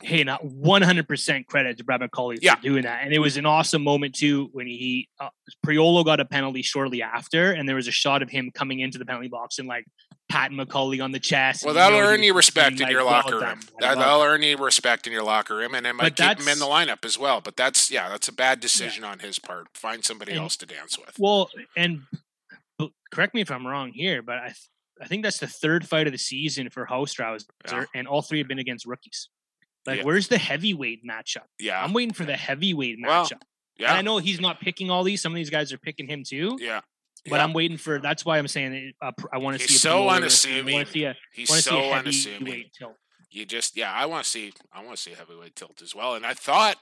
hey, 0.00 0.22
not 0.22 0.40
100% 0.44 1.46
credit 1.48 1.76
to 1.76 1.82
Brad 1.82 2.00
McCauley 2.00 2.38
Yeah. 2.40 2.54
for 2.54 2.62
doing 2.62 2.82
that. 2.84 3.02
And 3.02 3.12
it 3.12 3.18
was 3.18 3.36
an 3.36 3.46
awesome 3.46 3.82
moment, 3.82 4.14
too, 4.14 4.48
when 4.52 4.68
he, 4.68 5.08
uh, 5.18 5.30
Priolo 5.66 6.04
got 6.04 6.20
a 6.20 6.24
penalty 6.24 6.62
shortly 6.62 7.02
after, 7.02 7.50
and 7.50 7.68
there 7.68 7.74
was 7.74 7.88
a 7.88 7.90
shot 7.90 8.22
of 8.22 8.30
him 8.30 8.52
coming 8.54 8.78
into 8.78 8.96
the 8.98 9.04
penalty 9.04 9.26
box 9.26 9.58
and 9.58 9.66
like 9.66 9.84
patting 10.28 10.56
McCauley 10.58 11.02
on 11.02 11.12
the 11.12 11.18
chest. 11.20 11.64
Well, 11.64 11.74
that'll 11.74 11.98
know, 11.98 12.04
earn 12.06 12.22
you 12.22 12.34
respect 12.34 12.80
in 12.80 12.88
your 12.88 13.02
locker 13.02 13.38
"Well 13.38 13.50
room. 13.50 13.60
done." 13.80 13.98
That'll 13.98 14.22
earn 14.22 14.42
you 14.42 14.56
respect 14.56 15.06
in 15.06 15.12
your 15.12 15.22
locker 15.22 15.56
room, 15.56 15.74
and 15.74 15.86
it 15.86 15.94
might 15.94 16.16
But 16.16 16.36
keep 16.38 16.40
him 16.46 16.48
in 16.52 16.58
the 16.58 16.66
lineup 16.66 17.04
as 17.04 17.18
well. 17.18 17.40
But 17.40 17.56
that's 17.56 17.90
yeah, 17.90 18.08
that's 18.08 18.28
a 18.28 18.32
bad 18.32 18.60
decision 18.60 19.04
on 19.04 19.20
his 19.20 19.38
part. 19.38 19.68
Find 19.74 20.04
somebody 20.04 20.32
And- 20.32 20.40
else 20.42 20.56
to 20.58 20.66
dance 20.66 20.98
with. 20.98 21.18
Well, 21.18 21.50
and 21.76 22.02
correct 23.10 23.34
me 23.34 23.40
if 23.40 23.50
I'm 23.50 23.66
wrong 23.66 23.92
here, 23.92 24.22
but 24.22 24.38
I 24.38 24.46
th- 24.48 24.68
I 25.00 25.06
think 25.06 25.22
that's 25.22 25.38
the 25.38 25.46
third 25.46 25.88
fight 25.88 26.06
of 26.08 26.12
the 26.12 26.18
season 26.18 26.70
for 26.70 26.84
Hostrawser, 26.86 27.44
Yeah. 27.70 27.84
and 27.94 28.08
all 28.08 28.20
three 28.20 28.38
have 28.38 28.48
been 28.48 28.58
against 28.58 28.84
rookies. 28.84 29.28
Like, 29.86 29.98
Yeah. 29.98 30.04
where's 30.04 30.26
the 30.26 30.38
heavyweight 30.38 31.04
matchup? 31.06 31.44
Yeah, 31.58 31.82
I'm 31.82 31.92
waiting 31.92 32.12
for 32.12 32.24
the 32.24 32.36
heavyweight 32.36 32.98
Well, 33.00 33.24
matchup. 33.24 33.30
And 33.32 33.42
yeah, 33.78 33.94
I 33.94 34.02
know 34.02 34.18
he's 34.18 34.40
not 34.40 34.60
picking 34.60 34.90
all 34.90 35.04
these. 35.04 35.22
Some 35.22 35.32
of 35.32 35.36
these 35.36 35.50
guys 35.50 35.72
are 35.72 35.78
picking 35.78 36.08
him 36.08 36.24
too. 36.24 36.58
yeah. 36.60 36.80
But 37.24 37.36
yeah. 37.36 37.44
I'm 37.44 37.52
waiting 37.52 37.76
for. 37.76 37.98
That's 37.98 38.24
why 38.24 38.38
I'm 38.38 38.48
saying 38.48 38.72
it, 38.72 38.94
uh, 39.00 39.12
I 39.32 39.38
want 39.38 39.58
to 39.58 39.66
see. 39.66 39.74
a 39.74 39.78
so 39.78 40.08
unassuming. 40.08 40.74
I 40.74 40.78
want 40.78 40.86
to 40.88 40.92
see 40.92 41.04
a. 41.04 41.16
He's 41.32 41.50
want 41.50 41.62
to 41.62 41.68
see 41.68 41.70
so 41.70 41.80
a 41.80 41.92
unassuming. 41.92 42.64
tilt. 42.76 42.94
You 43.30 43.44
just 43.44 43.76
yeah, 43.76 43.92
I 43.92 44.06
want 44.06 44.24
to 44.24 44.30
see 44.30 44.52
I 44.72 44.82
want 44.82 44.96
to 44.96 45.02
see 45.02 45.12
a 45.12 45.16
heavyweight 45.16 45.56
tilt 45.56 45.82
as 45.82 45.94
well. 45.94 46.14
And 46.14 46.24
I 46.24 46.34
thought 46.34 46.76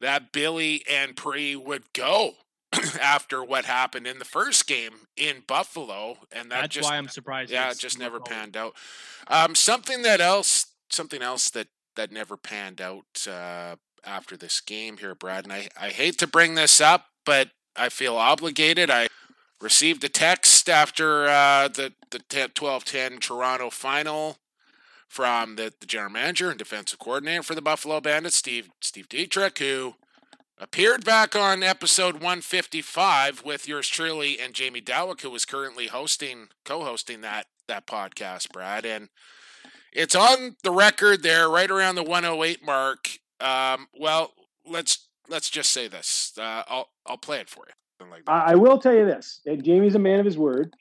that 0.00 0.32
Billy 0.32 0.84
and 0.88 1.16
Pre 1.16 1.56
would 1.56 1.92
go 1.92 2.32
after 3.00 3.42
what 3.42 3.64
happened 3.64 4.06
in 4.06 4.18
the 4.18 4.24
first 4.24 4.66
game 4.66 5.06
in 5.16 5.42
Buffalo, 5.46 6.18
and 6.32 6.50
that 6.50 6.62
That's 6.62 6.74
just 6.74 6.90
why 6.90 6.96
I'm 6.96 7.08
surprised. 7.08 7.50
yeah, 7.50 7.70
it 7.70 7.78
just 7.78 7.98
never 7.98 8.20
panned 8.20 8.56
out. 8.56 8.74
Um, 9.26 9.54
something 9.54 10.02
that 10.02 10.20
else, 10.20 10.66
something 10.90 11.22
else 11.22 11.50
that 11.50 11.68
that 11.96 12.12
never 12.12 12.36
panned 12.36 12.80
out 12.80 13.26
uh, 13.28 13.76
after 14.04 14.36
this 14.36 14.60
game 14.60 14.98
here, 14.98 15.14
Brad. 15.14 15.44
And 15.44 15.52
I 15.52 15.68
I 15.80 15.88
hate 15.88 16.18
to 16.18 16.26
bring 16.26 16.54
this 16.54 16.80
up, 16.80 17.06
but 17.24 17.50
I 17.74 17.88
feel 17.88 18.16
obligated. 18.16 18.90
I 18.90 19.07
received 19.60 20.04
a 20.04 20.08
text 20.08 20.68
after 20.68 21.26
uh, 21.26 21.68
the 21.68 21.92
the 22.10 22.20
12-10 22.20 23.20
Toronto 23.20 23.70
final 23.70 24.38
from 25.06 25.56
the, 25.56 25.72
the 25.80 25.86
general 25.86 26.12
manager 26.12 26.50
and 26.50 26.58
defensive 26.58 26.98
coordinator 26.98 27.42
for 27.42 27.54
the 27.54 27.62
Buffalo 27.62 28.00
Bandits, 28.00 28.36
Steve 28.36 28.70
Steve 28.80 29.08
Dietrich, 29.08 29.58
who 29.58 29.94
appeared 30.58 31.04
back 31.04 31.34
on 31.34 31.62
episode 31.62 32.14
155 32.14 33.44
with 33.44 33.68
yours 33.68 33.88
truly 33.88 34.38
and 34.38 34.54
Jamie 34.54 34.80
Dawick, 34.80 35.22
who 35.22 35.30
was 35.30 35.44
currently 35.44 35.86
hosting, 35.86 36.48
co-hosting 36.64 37.20
that 37.22 37.46
that 37.66 37.86
podcast, 37.86 38.52
Brad, 38.52 38.86
and 38.86 39.08
it's 39.92 40.14
on 40.14 40.56
the 40.62 40.70
record 40.70 41.22
there, 41.22 41.48
right 41.48 41.70
around 41.70 41.94
the 41.94 42.02
108 42.02 42.64
mark. 42.64 43.08
Um, 43.40 43.88
well, 43.98 44.32
let's 44.66 45.08
let's 45.28 45.50
just 45.50 45.72
say 45.72 45.88
this. 45.88 46.32
Uh, 46.38 46.62
I'll 46.68 46.90
I'll 47.06 47.18
play 47.18 47.40
it 47.40 47.48
for 47.48 47.64
you. 47.66 47.77
Like 48.00 48.24
that. 48.24 48.32
I 48.32 48.52
I 48.52 48.54
will 48.54 48.78
tell 48.78 48.94
you 48.94 49.04
this: 49.04 49.40
and 49.46 49.62
Jamie's 49.64 49.94
a 49.94 49.98
man 49.98 50.20
of 50.20 50.26
his 50.26 50.38
word. 50.38 50.74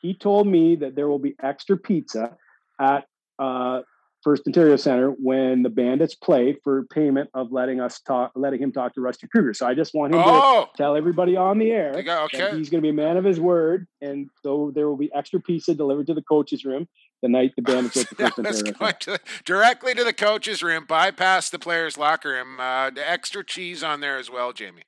He 0.00 0.14
told 0.14 0.46
me 0.46 0.76
that 0.76 0.94
there 0.94 1.08
will 1.08 1.18
be 1.18 1.34
extra 1.42 1.78
pizza 1.78 2.36
at 2.78 3.06
uh, 3.38 3.80
First 4.22 4.46
Ontario 4.46 4.76
Center 4.76 5.10
when 5.10 5.62
the 5.62 5.68
Bandits 5.68 6.14
play 6.14 6.56
for 6.64 6.84
payment 6.86 7.30
of 7.34 7.52
letting 7.52 7.80
us 7.80 8.00
talk, 8.00 8.32
letting 8.34 8.60
him 8.60 8.72
talk 8.72 8.94
to 8.94 9.00
Rusty 9.02 9.28
Kruger. 9.28 9.54
So 9.54 9.66
I 9.66 9.74
just 9.74 9.94
want 9.94 10.14
him 10.14 10.22
oh, 10.24 10.64
to 10.64 10.76
tell 10.76 10.96
everybody 10.96 11.36
on 11.36 11.58
the 11.58 11.70
air 11.70 12.02
got- 12.02 12.32
that 12.32 12.54
he's 12.54 12.70
going 12.70 12.82
to 12.82 12.86
be 12.86 12.88
a 12.88 12.92
man 12.92 13.16
of 13.16 13.24
his 13.24 13.38
word, 13.38 13.86
and 14.00 14.30
so 14.42 14.72
there 14.74 14.88
will 14.88 14.96
be 14.96 15.12
extra 15.14 15.40
pizza 15.40 15.74
delivered 15.74 16.06
to 16.08 16.14
the 16.14 16.22
coaches' 16.22 16.64
room 16.64 16.88
the 17.22 17.28
night 17.28 17.52
the 17.56 17.62
Bandits 17.62 17.96
at 17.98 18.08
the 18.08 18.14
First 18.16 18.38
Ontario 18.38 18.74
Center. 18.78 19.18
directly 19.44 19.94
to 19.94 20.04
the 20.04 20.12
coaches' 20.12 20.62
room, 20.62 20.86
bypass 20.86 21.50
the 21.50 21.58
players' 21.58 21.98
locker 21.98 22.30
room. 22.30 22.58
Uh, 22.58 22.90
the 22.90 23.08
extra 23.08 23.44
cheese 23.44 23.82
on 23.82 24.00
there 24.00 24.16
as 24.16 24.30
well, 24.30 24.52
Jamie. 24.52 24.82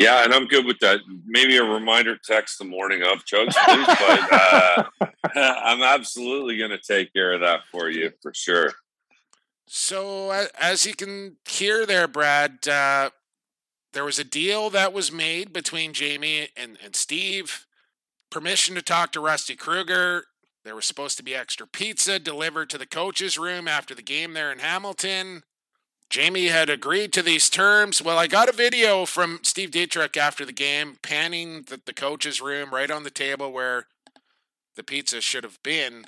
Yeah, 0.00 0.24
and 0.24 0.32
I'm 0.32 0.46
good 0.46 0.64
with 0.64 0.78
that. 0.78 1.00
Maybe 1.26 1.58
a 1.58 1.62
reminder 1.62 2.16
text 2.16 2.58
the 2.58 2.64
morning 2.64 3.02
of 3.02 3.22
Chugs, 3.26 3.54
please. 3.54 3.86
but 3.86 4.32
uh, 4.32 4.84
I'm 5.62 5.82
absolutely 5.82 6.56
going 6.56 6.70
to 6.70 6.78
take 6.78 7.12
care 7.12 7.34
of 7.34 7.42
that 7.42 7.60
for 7.70 7.90
you 7.90 8.10
for 8.22 8.32
sure. 8.34 8.72
So, 9.66 10.30
as 10.58 10.86
you 10.86 10.94
can 10.94 11.36
hear 11.46 11.84
there, 11.84 12.08
Brad, 12.08 12.66
uh, 12.66 13.10
there 13.92 14.04
was 14.04 14.18
a 14.18 14.24
deal 14.24 14.70
that 14.70 14.94
was 14.94 15.12
made 15.12 15.52
between 15.52 15.92
Jamie 15.92 16.48
and, 16.56 16.78
and 16.82 16.96
Steve. 16.96 17.66
Permission 18.30 18.74
to 18.76 18.82
talk 18.82 19.12
to 19.12 19.20
Rusty 19.20 19.54
Kruger. 19.54 20.24
There 20.64 20.74
was 20.74 20.86
supposed 20.86 21.18
to 21.18 21.22
be 21.22 21.34
extra 21.34 21.66
pizza 21.66 22.18
delivered 22.18 22.70
to 22.70 22.78
the 22.78 22.86
coach's 22.86 23.36
room 23.36 23.68
after 23.68 23.94
the 23.94 24.02
game 24.02 24.32
there 24.32 24.50
in 24.50 24.60
Hamilton. 24.60 25.42
Jamie 26.10 26.48
had 26.48 26.68
agreed 26.68 27.12
to 27.12 27.22
these 27.22 27.48
terms. 27.48 28.02
Well, 28.02 28.18
I 28.18 28.26
got 28.26 28.48
a 28.48 28.52
video 28.52 29.06
from 29.06 29.38
Steve 29.42 29.70
Dietrich 29.70 30.16
after 30.16 30.44
the 30.44 30.52
game, 30.52 30.98
panning 31.02 31.62
the, 31.62 31.80
the 31.86 31.94
coach's 31.94 32.40
room 32.40 32.74
right 32.74 32.90
on 32.90 33.04
the 33.04 33.10
table 33.10 33.52
where 33.52 33.86
the 34.74 34.82
pizza 34.82 35.20
should 35.20 35.44
have 35.44 35.62
been. 35.62 36.06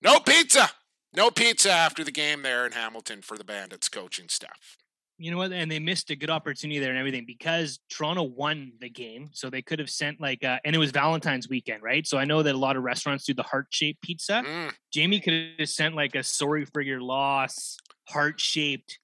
No 0.00 0.20
pizza! 0.20 0.70
No 1.16 1.32
pizza 1.32 1.72
after 1.72 2.04
the 2.04 2.12
game 2.12 2.42
there 2.42 2.64
in 2.64 2.72
Hamilton 2.72 3.22
for 3.22 3.36
the 3.36 3.44
Bandits 3.44 3.88
coaching 3.88 4.28
staff. 4.28 4.76
You 5.18 5.32
know 5.32 5.38
what? 5.38 5.52
And 5.52 5.70
they 5.70 5.78
missed 5.78 6.10
a 6.10 6.16
good 6.16 6.30
opportunity 6.30 6.78
there 6.78 6.90
and 6.90 6.98
everything 6.98 7.24
because 7.26 7.80
Toronto 7.88 8.24
won 8.24 8.72
the 8.80 8.90
game. 8.90 9.30
So 9.32 9.48
they 9.50 9.62
could 9.62 9.78
have 9.78 9.90
sent 9.90 10.20
like, 10.20 10.44
uh, 10.44 10.58
and 10.64 10.74
it 10.74 10.78
was 10.78 10.90
Valentine's 10.90 11.48
weekend, 11.48 11.82
right? 11.82 12.06
So 12.06 12.18
I 12.18 12.24
know 12.24 12.42
that 12.42 12.54
a 12.54 12.58
lot 12.58 12.76
of 12.76 12.82
restaurants 12.82 13.24
do 13.24 13.34
the 13.34 13.44
heart 13.44 13.66
shaped 13.70 14.02
pizza. 14.02 14.42
Mm, 14.44 14.72
Jamie 14.92 15.20
could 15.20 15.54
have 15.58 15.68
sent 15.68 15.94
like 15.94 16.14
a 16.14 16.22
sorry 16.22 16.64
for 16.66 16.80
your 16.80 17.00
loss, 17.00 17.76
heart 18.08 18.40
shaped 18.40 18.98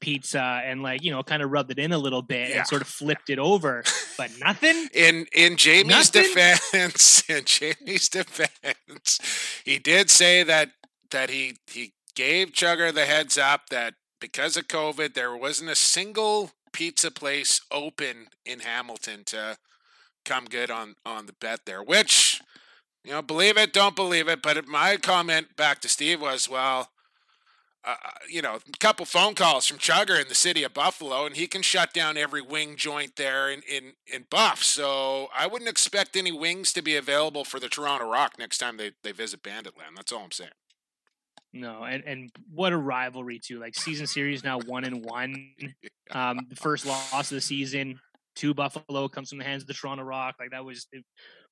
pizza 0.00 0.62
and 0.64 0.82
like, 0.82 1.02
you 1.02 1.10
know, 1.10 1.22
kind 1.22 1.42
of 1.42 1.50
rubbed 1.50 1.70
it 1.70 1.78
in 1.78 1.92
a 1.92 1.98
little 1.98 2.22
bit 2.22 2.48
Yeah. 2.50 2.58
and 2.58 2.66
sort 2.66 2.82
of 2.82 2.88
flipped 2.88 3.30
it 3.30 3.38
over, 3.38 3.82
but 4.16 4.30
nothing. 4.40 4.88
In 4.94 5.26
in 5.32 5.56
Jamie's 5.56 6.14
Nothing? 6.14 6.22
defense, 6.22 7.22
in 7.28 7.42
Jamie's 7.44 8.08
defense, 8.08 9.20
he 9.64 9.78
did 9.78 10.10
say 10.10 10.42
that 10.42 10.70
that 11.10 11.30
he 11.30 11.56
he 11.70 11.92
gave 12.14 12.52
Chugger 12.52 12.92
the 12.92 13.04
heads 13.06 13.38
up 13.38 13.68
that 13.70 13.94
because 14.20 14.56
of 14.56 14.66
COVID, 14.68 15.14
there 15.14 15.36
wasn't 15.36 15.70
a 15.70 15.74
single 15.76 16.50
pizza 16.72 17.10
place 17.10 17.60
open 17.70 18.28
in 18.44 18.60
Hamilton 18.60 19.22
to 19.26 19.56
come 20.24 20.44
good 20.46 20.70
on 20.70 20.96
on 21.06 21.26
the 21.26 21.32
bet 21.32 21.60
there. 21.66 21.82
Which, 21.82 22.40
you 23.04 23.12
know, 23.12 23.22
believe 23.22 23.56
it, 23.56 23.72
don't 23.72 23.94
believe 23.96 24.28
it. 24.28 24.42
But 24.42 24.66
my 24.66 24.96
comment 24.96 25.56
back 25.56 25.80
to 25.82 25.88
Steve 25.88 26.20
was, 26.20 26.48
well. 26.48 26.90
Uh, 27.84 27.94
you 28.28 28.42
know, 28.42 28.56
a 28.56 28.78
couple 28.80 29.06
phone 29.06 29.34
calls 29.34 29.66
from 29.66 29.78
Chugger 29.78 30.20
in 30.20 30.28
the 30.28 30.34
city 30.34 30.62
of 30.64 30.74
Buffalo, 30.74 31.24
and 31.24 31.36
he 31.36 31.46
can 31.46 31.62
shut 31.62 31.94
down 31.94 32.16
every 32.16 32.42
wing 32.42 32.76
joint 32.76 33.16
there 33.16 33.48
in, 33.50 33.62
in, 33.62 33.92
in 34.12 34.26
Buff. 34.28 34.62
So 34.62 35.28
I 35.36 35.46
wouldn't 35.46 35.70
expect 35.70 36.16
any 36.16 36.32
wings 36.32 36.72
to 36.72 36.82
be 36.82 36.96
available 36.96 37.44
for 37.44 37.60
the 37.60 37.68
Toronto 37.68 38.10
Rock 38.10 38.34
next 38.38 38.58
time 38.58 38.76
they, 38.76 38.92
they 39.02 39.12
visit 39.12 39.42
Banditland. 39.42 39.96
That's 39.96 40.12
all 40.12 40.24
I'm 40.24 40.32
saying. 40.32 40.50
No, 41.52 41.84
and 41.84 42.04
and 42.04 42.30
what 42.52 42.72
a 42.72 42.76
rivalry 42.76 43.40
too. 43.42 43.58
Like 43.58 43.74
season 43.74 44.06
series 44.06 44.44
now 44.44 44.58
one 44.60 44.84
and 44.84 45.04
one. 45.04 45.52
Um, 46.10 46.46
the 46.48 46.56
first 46.56 46.86
loss 46.86 47.30
of 47.30 47.34
the 47.34 47.40
season 47.42 48.00
to 48.36 48.54
Buffalo 48.54 49.08
comes 49.08 49.28
from 49.28 49.36
the 49.36 49.44
hands 49.44 49.62
of 49.62 49.66
the 49.66 49.74
Toronto 49.74 50.04
Rock. 50.04 50.36
Like 50.40 50.52
that 50.52 50.64
was 50.64 50.86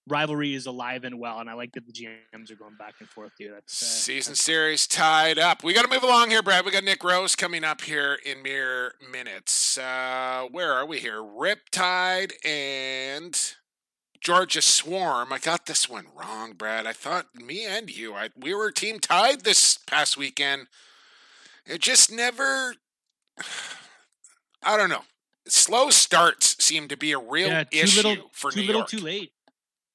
rivalry 0.09 0.55
is 0.55 0.67
alive 0.67 1.05
and 1.05 1.19
well, 1.19 1.41
and 1.41 1.51
I 1.51 1.55
like 1.55 1.73
that 1.73 1.87
the 1.87 1.93
GMs 1.93 2.51
are 2.51 2.57
going 2.57 2.77
back 2.77 2.95
and 3.01 3.09
forth 3.09 3.33
too. 3.39 3.51
That's 3.53 3.83
uh, 3.83 3.87
Season 3.87 4.33
that's- 4.33 4.41
series 4.41 4.87
tied 4.87 5.39
up. 5.39 5.65
We 5.65 5.73
got 5.75 5.83
to 5.83 5.91
move 5.91 6.03
along 6.03 6.31
here, 6.31 6.43
Brad. 6.43 6.65
We 6.65 6.71
got 6.71 6.85
Nick 6.85 7.03
Rose 7.03 7.35
coming 7.35 7.65
up 7.65 7.81
here 7.83 8.19
in 8.25 8.43
mere 8.43 8.95
minutes. 9.11 9.79
Uh, 9.79 10.47
where 10.51 10.73
are 10.73 10.87
we 10.87 11.01
here? 11.01 11.21
Riptide 11.23 12.33
and 12.45 13.39
Georgia 14.21 14.63
Swarm. 14.63 15.33
I 15.33 15.39
got 15.39 15.67
this 15.67 15.89
one 15.89 16.07
wrong, 16.15 16.53
Brad. 16.53 16.87
I 16.87 16.93
thought 16.93 17.35
me 17.35 17.65
and 17.65 17.91
you, 17.95 18.15
I, 18.15 18.31
we 18.37 18.55
were 18.55 18.71
team 18.73 18.99
tied 19.01 19.43
this 19.43 19.79
past 19.87 20.17
weekend. 20.17 20.67
it 21.67 21.81
just 21.81 22.13
never. 22.13 22.75
I 24.63 24.77
don't 24.77 24.89
know. 24.91 25.03
Slow 25.49 25.91
starts 25.91 26.57
seem 26.63 26.89
to 26.89 26.97
be 26.97 27.13
a 27.13 27.19
real 27.19 27.49
Yeah, 27.49 27.65
too 27.65 27.79
issue 27.79 28.09
little, 28.09 28.31
for 28.33 28.51
too 28.51 28.61
New 28.61 28.67
little, 28.67 28.81
York. 28.81 28.89
too 28.89 28.99
late. 28.99 29.31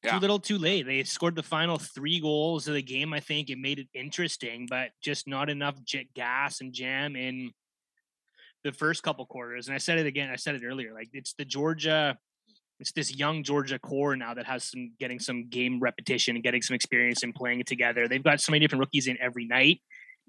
Yeah. 0.03 0.13
Too 0.13 0.19
little, 0.19 0.39
too 0.39 0.57
late. 0.57 0.87
They 0.87 1.03
scored 1.03 1.35
the 1.35 1.43
final 1.43 1.77
three 1.77 2.19
goals 2.19 2.67
of 2.67 2.73
the 2.73 2.81
game. 2.81 3.13
I 3.13 3.19
think 3.19 3.49
it 3.49 3.59
made 3.59 3.77
it 3.77 3.87
interesting, 3.93 4.65
but 4.67 4.89
just 5.01 5.27
not 5.27 5.49
enough 5.49 5.75
j- 5.83 6.07
gas 6.15 6.59
and 6.59 6.73
jam 6.73 7.15
in 7.15 7.51
the 8.63 8.71
first 8.71 9.03
couple 9.03 9.25
quarters. 9.27 9.67
And 9.67 9.75
I 9.75 9.77
said 9.77 9.99
it 9.99 10.07
again. 10.07 10.29
I 10.31 10.37
said 10.37 10.55
it 10.55 10.63
earlier. 10.65 10.93
Like 10.93 11.09
it's 11.13 11.33
the 11.33 11.45
Georgia, 11.45 12.17
it's 12.79 12.91
this 12.93 13.15
young 13.15 13.43
Georgia 13.43 13.77
core 13.77 14.15
now 14.15 14.33
that 14.33 14.47
has 14.47 14.63
some 14.63 14.91
getting 14.99 15.19
some 15.19 15.47
game 15.49 15.79
repetition 15.79 16.35
and 16.35 16.43
getting 16.43 16.63
some 16.63 16.73
experience 16.73 17.21
and 17.21 17.33
playing 17.33 17.59
it 17.59 17.67
together. 17.67 18.07
They've 18.07 18.23
got 18.23 18.41
so 18.41 18.51
many 18.51 18.61
different 18.65 18.79
rookies 18.79 19.07
in 19.07 19.17
every 19.21 19.45
night, 19.45 19.81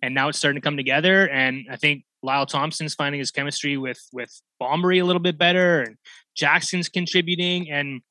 and 0.03 0.15
now 0.15 0.29
it's 0.29 0.39
starting 0.39 0.61
to 0.61 0.65
come 0.65 0.77
together. 0.77 1.29
And 1.29 1.67
I 1.71 1.77
think 1.77 2.05
Lyle 2.23 2.45
Thompson's 2.45 2.95
finding 2.95 3.21
his 3.21 3.31
chemistry 3.31 3.79
with 3.79 4.01
with 4.13 4.31
Bomberry 4.61 5.01
a 5.01 5.05
little 5.05 5.23
bit 5.23 5.39
better, 5.39 5.81
and 5.81 5.97
Jackson's 6.37 6.91
contributing, 6.91 7.71
and 7.71 8.03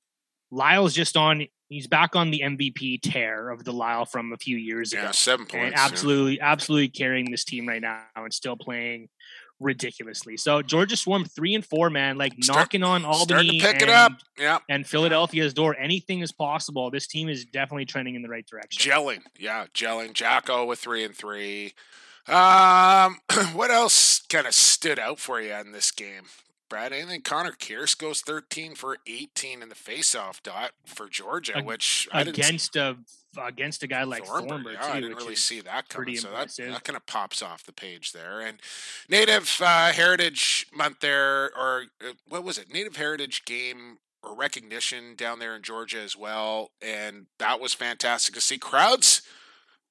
Lyle's 0.52 0.94
just 0.94 1.16
on. 1.18 1.48
He's 1.70 1.88
back 1.88 2.16
on 2.18 2.32
the 2.32 2.42
MVP 2.44 3.00
tear 3.02 3.50
of 3.50 3.64
the 3.64 3.72
Lyle 3.72 4.04
from 4.06 4.34
a 4.34 4.38
few 4.38 4.58
years 4.58 4.92
ago 4.92 5.04
Yeah, 5.04 5.12
seven 5.12 5.46
points. 5.46 5.56
and 5.56 5.72
yeah. 5.72 5.86
absolutely, 5.86 6.42
absolutely 6.42 6.90
carrying 6.90 7.32
this 7.32 7.46
team 7.46 7.66
right 7.66 7.82
now 7.82 8.02
and 8.18 8.34
still 8.34 8.58
playing 8.58 9.08
ridiculously. 9.62 10.36
So 10.36 10.62
Georgia 10.62 10.98
Swarm 10.98 11.24
three 11.24 11.56
and 11.56 11.66
four, 11.66 11.90
man, 11.90 12.18
like 12.18 12.34
Start- 12.42 12.58
knocking 12.58 12.84
on 12.84 13.06
Albany 13.06 13.60
to 13.60 13.66
pick 13.66 13.76
and, 13.76 13.84
it 13.84 13.90
up. 13.90 14.14
Yeah, 14.38 14.60
and 14.68 14.86
Philadelphia's 14.86 15.54
door. 15.54 15.76
Anything 15.80 16.20
is 16.20 16.32
possible. 16.34 16.92
This 16.92 17.08
team 17.08 17.30
is 17.30 17.46
definitely 17.46 17.86
trending 17.86 18.16
in 18.16 18.22
the 18.22 18.30
right 18.30 18.46
direction. 18.46 18.92
gelling. 18.92 19.22
Yeah, 19.40 19.68
gelling. 19.74 20.12
Jacko 20.14 20.66
with 20.66 20.80
three 20.80 21.06
and 21.06 21.16
three. 21.16 21.74
Um, 22.28 23.18
what 23.54 23.72
else 23.72 24.22
kind 24.30 24.46
of 24.46 24.54
stood 24.54 25.00
out 25.00 25.20
for 25.20 25.40
you 25.42 25.54
in 25.54 25.72
this 25.72 25.92
game? 25.92 26.24
Brad, 26.72 26.94
anything? 26.94 27.22
Connor 27.22 27.52
Kierce 27.52 27.98
goes 27.98 28.22
13 28.22 28.76
for 28.76 28.98
18 29.06 29.62
in 29.62 29.68
the 29.68 29.76
faceoff 29.76 30.42
dot 30.42 30.72
for 30.86 31.10
Georgia, 31.10 31.58
Ag- 31.58 31.66
which 31.66 32.08
against 32.14 32.78
a 32.78 32.96
against 33.38 33.84
a 33.84 33.88
guy 33.88 34.04
like 34.04 34.26
Thornburg, 34.26 34.78
yeah, 34.80 34.94
I 34.94 35.02
didn't 35.02 35.18
really 35.18 35.36
see 35.36 35.60
that 35.60 35.90
coming. 35.90 36.16
So 36.16 36.32
that, 36.32 36.56
that 36.56 36.84
kind 36.86 36.96
of 36.96 37.06
pops 37.06 37.42
off 37.42 37.66
the 37.66 37.74
page 37.74 38.14
there. 38.14 38.40
And 38.40 38.62
Native 39.10 39.62
uh, 39.62 39.92
Heritage 39.92 40.66
Month 40.74 41.02
there, 41.02 41.52
or 41.58 41.88
uh, 42.02 42.14
what 42.30 42.46
was 42.46 42.58
it? 42.58 42.72
Native 42.74 42.96
Heritage 42.96 43.44
Game 43.44 43.98
or 44.24 44.34
recognition 44.34 45.16
down 45.18 45.40
there 45.40 45.54
in 45.56 45.64
Georgia 45.64 46.00
as 46.00 46.16
well, 46.16 46.72
and 46.82 47.26
that 47.38 47.60
was 47.60 47.74
fantastic 47.74 48.34
to 48.36 48.42
see. 48.42 48.58
Crowds, 48.58 49.24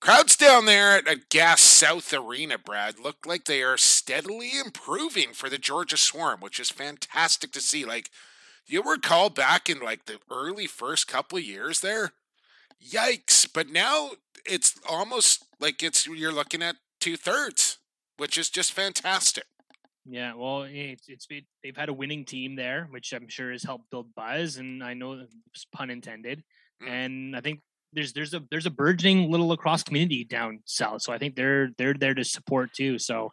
crowds 0.01 0.37
down 0.37 0.65
there 0.65 0.99
at, 0.99 1.09
at 1.09 1.29
Gas 1.29 1.61
South 1.61 2.13
Arena, 2.13 2.59
Brad, 2.59 2.99
look 2.99 3.27
like 3.27 3.45
they 3.45 3.63
are 3.63 3.77
steadily 3.77 4.53
improving 4.59 5.33
for 5.33 5.49
the 5.49 5.59
Georgia 5.59 5.97
Swarm, 5.97 6.41
which 6.41 6.59
is 6.59 6.71
fantastic 6.71 7.53
to 7.53 7.61
see. 7.61 7.85
Like 7.85 8.11
you 8.67 8.83
recall 8.83 9.31
back 9.31 9.69
in 9.69 9.81
like 9.81 10.07
the 10.07 10.19
early 10.31 10.67
first 10.67 11.09
couple 11.09 11.39
of 11.39 11.45
years 11.45 11.81
there 11.81 12.13
yikes 12.83 13.49
but 13.53 13.69
now 13.69 14.11
it's 14.47 14.79
almost 14.89 15.45
like 15.59 15.83
it's 15.83 16.07
you're 16.07 16.33
looking 16.33 16.63
at 16.63 16.77
two 17.01 17.17
thirds 17.17 17.79
which 18.17 18.39
is 18.39 18.49
just 18.49 18.73
fantastic 18.73 19.45
Yeah, 20.07 20.33
well, 20.35 20.63
it's 20.63 21.09
it's 21.09 21.27
they've 21.63 21.77
had 21.77 21.91
a 21.91 21.93
winning 21.93 22.25
team 22.25 22.57
there, 22.57 22.89
which 22.91 23.13
I'm 23.13 23.29
sure 23.29 23.53
has 23.53 23.63
helped 23.63 23.91
build 23.91 24.15
buzz, 24.15 24.57
and 24.57 24.83
I 24.83 24.95
know 24.95 25.27
it's 25.53 25.67
pun 25.67 25.91
intended. 25.91 26.43
Mm. 26.83 26.89
And 26.89 27.37
I 27.37 27.43
think 27.43 27.61
there's 27.93 28.13
there's 28.13 28.35
a 28.35 28.43
there's 28.51 28.67
a 28.67 28.71
burgeoning 28.71 29.31
little 29.31 29.49
lacrosse 29.49 29.83
community 29.83 30.25
down 30.25 30.61
south, 30.65 31.03
so 31.03 31.13
I 31.13 31.19
think 31.19 31.35
they're 31.37 31.71
they're 31.79 31.95
there 31.95 32.15
to 32.15 32.25
support 32.25 32.73
too. 32.73 32.99
So 32.99 33.33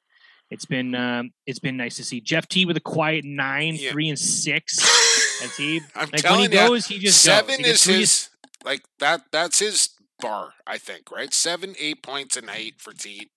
it's 0.49 0.65
been 0.65 0.95
um, 0.95 1.31
it's 1.45 1.59
been 1.59 1.77
nice 1.77 1.95
to 1.97 2.03
see 2.03 2.21
Jeff 2.21 2.47
Teat 2.47 2.67
with 2.67 2.77
a 2.77 2.81
quiet 2.81 3.25
nine, 3.25 3.75
Yeah. 3.75 3.91
three 3.91 4.09
and 4.09 4.17
six. 4.19 4.77
As 5.43 5.55
he 5.55 5.81
i'm 5.93 6.09
like 6.09 6.11
when 6.11 6.17
he 6.17 6.21
telling 6.21 6.41
you 6.45 6.49
goes, 6.49 6.87
he 6.87 6.97
just 6.97 7.23
goes. 7.23 7.35
seven 7.35 7.63
He 7.63 7.69
is 7.69 7.83
three 7.83 7.93
his 7.99 8.29
like 8.65 8.81
that 8.97 9.21
that's 9.31 9.59
his 9.59 9.89
bar 10.19 10.53
i 10.65 10.79
think 10.79 11.11
right 11.11 11.31
seven 11.31 11.75
eight 11.79 12.01
points 12.01 12.35
a 12.35 12.41
night 12.41 12.73
for 12.79 12.91
Teat 12.91 13.29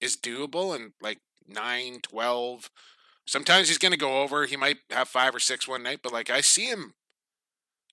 is 0.00 0.16
doable 0.16 0.72
and 0.76 0.92
like 1.02 1.18
nine, 1.48 1.98
twelve. 2.00 2.70
sometimes 3.26 3.66
he's 3.66 3.78
going 3.78 3.90
to 3.90 3.98
go 3.98 4.22
over 4.22 4.46
he 4.46 4.56
might 4.56 4.76
have 4.90 5.08
five 5.08 5.34
or 5.34 5.40
six 5.40 5.66
one 5.66 5.82
night 5.82 5.98
but 6.00 6.12
like 6.12 6.30
i 6.30 6.40
see 6.40 6.66
him 6.66 6.94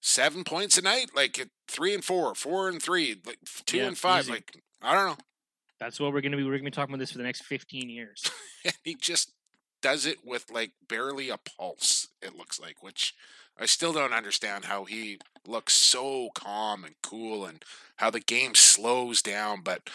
seven 0.02 0.44
points 0.44 0.78
a 0.78 0.82
night 0.82 1.12
like 1.16 1.50
three 1.68 1.94
and 1.94 2.04
four 2.04 2.34
four 2.36 2.70
and 2.70 2.82
three 2.82 3.16
like 3.26 3.38
two 3.66 3.78
Yeah, 3.78 3.88
and 3.88 3.98
five 3.98 4.24
easy. 4.26 4.32
like 4.34 4.52
i 4.82 4.94
don't 4.94 5.08
know 5.10 5.18
That's 5.80 6.00
what 6.00 6.14
we're 6.14 6.22
gonna 6.22 6.38
be. 6.38 6.44
We're 6.44 6.54
gonna 6.58 6.64
be 6.66 6.72
talking 6.72 6.94
about 6.94 7.00
this 7.00 7.12
for 7.12 7.18
the 7.18 7.24
next 7.24 7.44
15 7.44 7.90
years. 7.90 8.30
and 8.66 8.74
he 8.84 8.96
just 8.96 9.32
does 9.82 10.06
it 10.06 10.18
with 10.26 10.50
like 10.52 10.72
barely 10.88 11.30
a 11.30 11.38
pulse 11.38 12.08
it 12.22 12.36
looks 12.38 12.60
like 12.60 12.82
which 12.84 13.14
i 13.60 13.66
still 13.66 13.94
don't 13.94 14.14
understand 14.14 14.66
how 14.66 14.86
he 14.86 15.20
looks 15.48 15.74
so 15.74 16.30
calm 16.34 16.84
and 16.84 16.96
cool 17.02 17.46
and 17.46 17.64
how 17.98 18.10
the 18.10 18.20
game 18.20 18.56
slows 18.56 19.22
down 19.22 19.62
but 19.62 19.90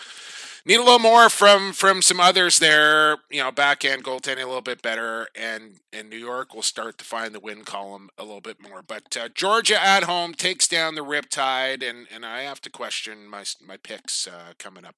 need 0.67 0.77
a 0.77 0.83
little 0.83 0.99
more 0.99 1.29
from 1.29 1.73
from 1.73 2.03
some 2.03 2.21
others 2.21 2.59
there. 2.59 3.19
You 3.31 3.43
know 3.43 3.53
back 3.53 3.85
end 3.85 4.05
goaltending 4.05 4.43
a 4.43 4.47
little 4.47 4.61
bit 4.61 4.83
better 4.83 5.29
and 5.35 5.81
and 5.93 6.09
new 6.09 6.19
york 6.19 6.55
will 6.55 6.63
start 6.63 6.99
to 6.99 7.05
find 7.05 7.35
the 7.35 7.41
win 7.41 7.65
column 7.65 8.11
a 8.19 8.25
little 8.25 8.41
bit 8.41 8.61
more. 8.61 8.83
But 8.83 9.17
uh, 9.17 9.29
georgia 9.35 9.83
at 9.83 10.05
home 10.05 10.35
takes 10.35 10.69
down 10.69 10.95
the 10.95 11.05
riptide 11.05 11.89
and 11.89 12.07
and 12.13 12.25
i 12.25 12.43
have 12.43 12.61
to 12.63 12.71
question 12.71 13.29
my 13.29 13.45
my 13.67 13.77
picks 13.77 14.27
uh, 14.27 14.53
coming 14.59 14.85
up 14.85 14.97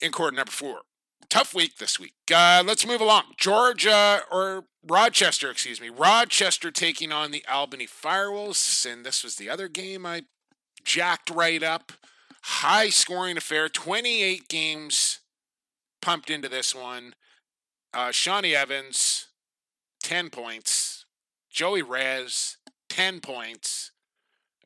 in 0.00 0.12
quarter 0.12 0.36
number 0.36 0.52
four 0.52 0.82
tough 1.28 1.54
week 1.54 1.78
this 1.78 1.98
week. 1.98 2.14
Uh, 2.32 2.62
let's 2.64 2.86
move 2.86 3.00
along. 3.00 3.24
Georgia 3.36 4.20
or 4.30 4.64
Rochester, 4.86 5.50
excuse 5.50 5.80
me. 5.80 5.88
Rochester 5.88 6.70
taking 6.70 7.12
on 7.12 7.30
the 7.30 7.44
Albany 7.50 7.86
Firewolves, 7.86 8.90
and 8.90 9.04
this 9.04 9.24
was 9.24 9.36
the 9.36 9.48
other 9.48 9.68
game 9.68 10.04
I 10.06 10.22
jacked 10.84 11.30
right 11.30 11.62
up. 11.62 11.92
High 12.42 12.90
scoring 12.90 13.36
affair. 13.36 13.68
28 13.68 14.48
games 14.48 15.20
pumped 16.02 16.30
into 16.30 16.48
this 16.48 16.74
one. 16.74 17.14
Uh, 17.92 18.10
Shawnee 18.10 18.54
Evans, 18.54 19.28
10 20.02 20.30
points. 20.30 21.06
Joey 21.50 21.82
Rez, 21.82 22.58
10 22.90 23.20
points. 23.20 23.92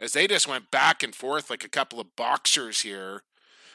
As 0.00 0.12
they 0.12 0.26
just 0.26 0.48
went 0.48 0.70
back 0.70 1.02
and 1.02 1.14
forth 1.14 1.50
like 1.50 1.64
a 1.64 1.68
couple 1.68 2.00
of 2.00 2.16
boxers 2.16 2.80
here. 2.80 3.22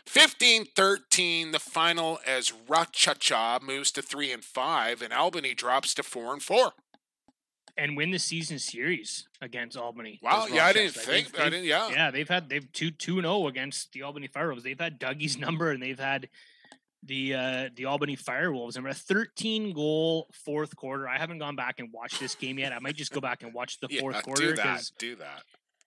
15 0.06 0.66
13, 0.76 1.52
the 1.52 1.60
final 1.60 2.20
as 2.26 2.52
Rochester 2.68 3.60
moves 3.62 3.92
to 3.92 4.02
3 4.02 4.32
and 4.32 4.44
5, 4.44 5.02
and 5.02 5.14
Albany 5.14 5.54
drops 5.54 5.94
to 5.96 6.04
4 6.04 6.34
and 6.34 6.44
4. 6.44 6.74
and 7.76 7.98
win 7.98 8.12
the 8.12 8.20
season 8.20 8.60
series 8.60 9.28
against 9.42 9.76
Albany. 9.76 10.20
Wow, 10.22 10.46
yeah, 10.46 10.66
I 10.68 10.74
didn't 10.74 10.96
Like, 10.96 11.06
think, 11.06 11.32
they've- 11.32 11.34
they've- 11.42 11.52
didn't, 11.52 11.66
yeah. 11.66 11.90
yeah, 11.90 12.12
they've 12.12 12.30
had 12.30 12.48
they've 12.48 12.72
two 12.72 12.92
two 12.92 13.18
and 13.18 13.26
zero 13.26 13.48
against 13.48 13.94
the 13.94 14.04
Albany 14.04 14.28
Firewolves. 14.28 14.62
They've 14.62 14.80
had 14.80 15.00
Dougie's 15.00 15.38
number 15.40 15.72
and 15.72 15.82
they've 15.82 15.98
had 16.00 16.30
the 17.02 17.34
uh 17.34 17.70
the 17.76 17.86
Albany 17.86 18.16
Firewolves. 18.16 18.76
And 18.76 18.84
we're 18.84 18.92
a 18.92 18.94
13 18.94 19.74
goal 19.74 20.28
fourth 20.32 20.76
quarter. 20.76 21.08
I 21.10 21.18
haven't 21.18 21.40
gone 21.40 21.56
back 21.56 21.80
and 21.80 21.92
watched 21.92 22.20
this 22.20 22.36
game 22.36 22.60
yet. 22.60 22.74
I 22.74 22.78
might 22.80 22.96
just 22.96 23.12
go 23.12 23.20
back 23.20 23.42
and 23.42 23.52
watch 23.56 23.80
the 23.80 23.88
Yeah, 23.90 24.02
fourth 24.02 24.24
do 24.36 24.54
that, 24.56 24.92
do 25.00 25.16
that. 25.16 25.42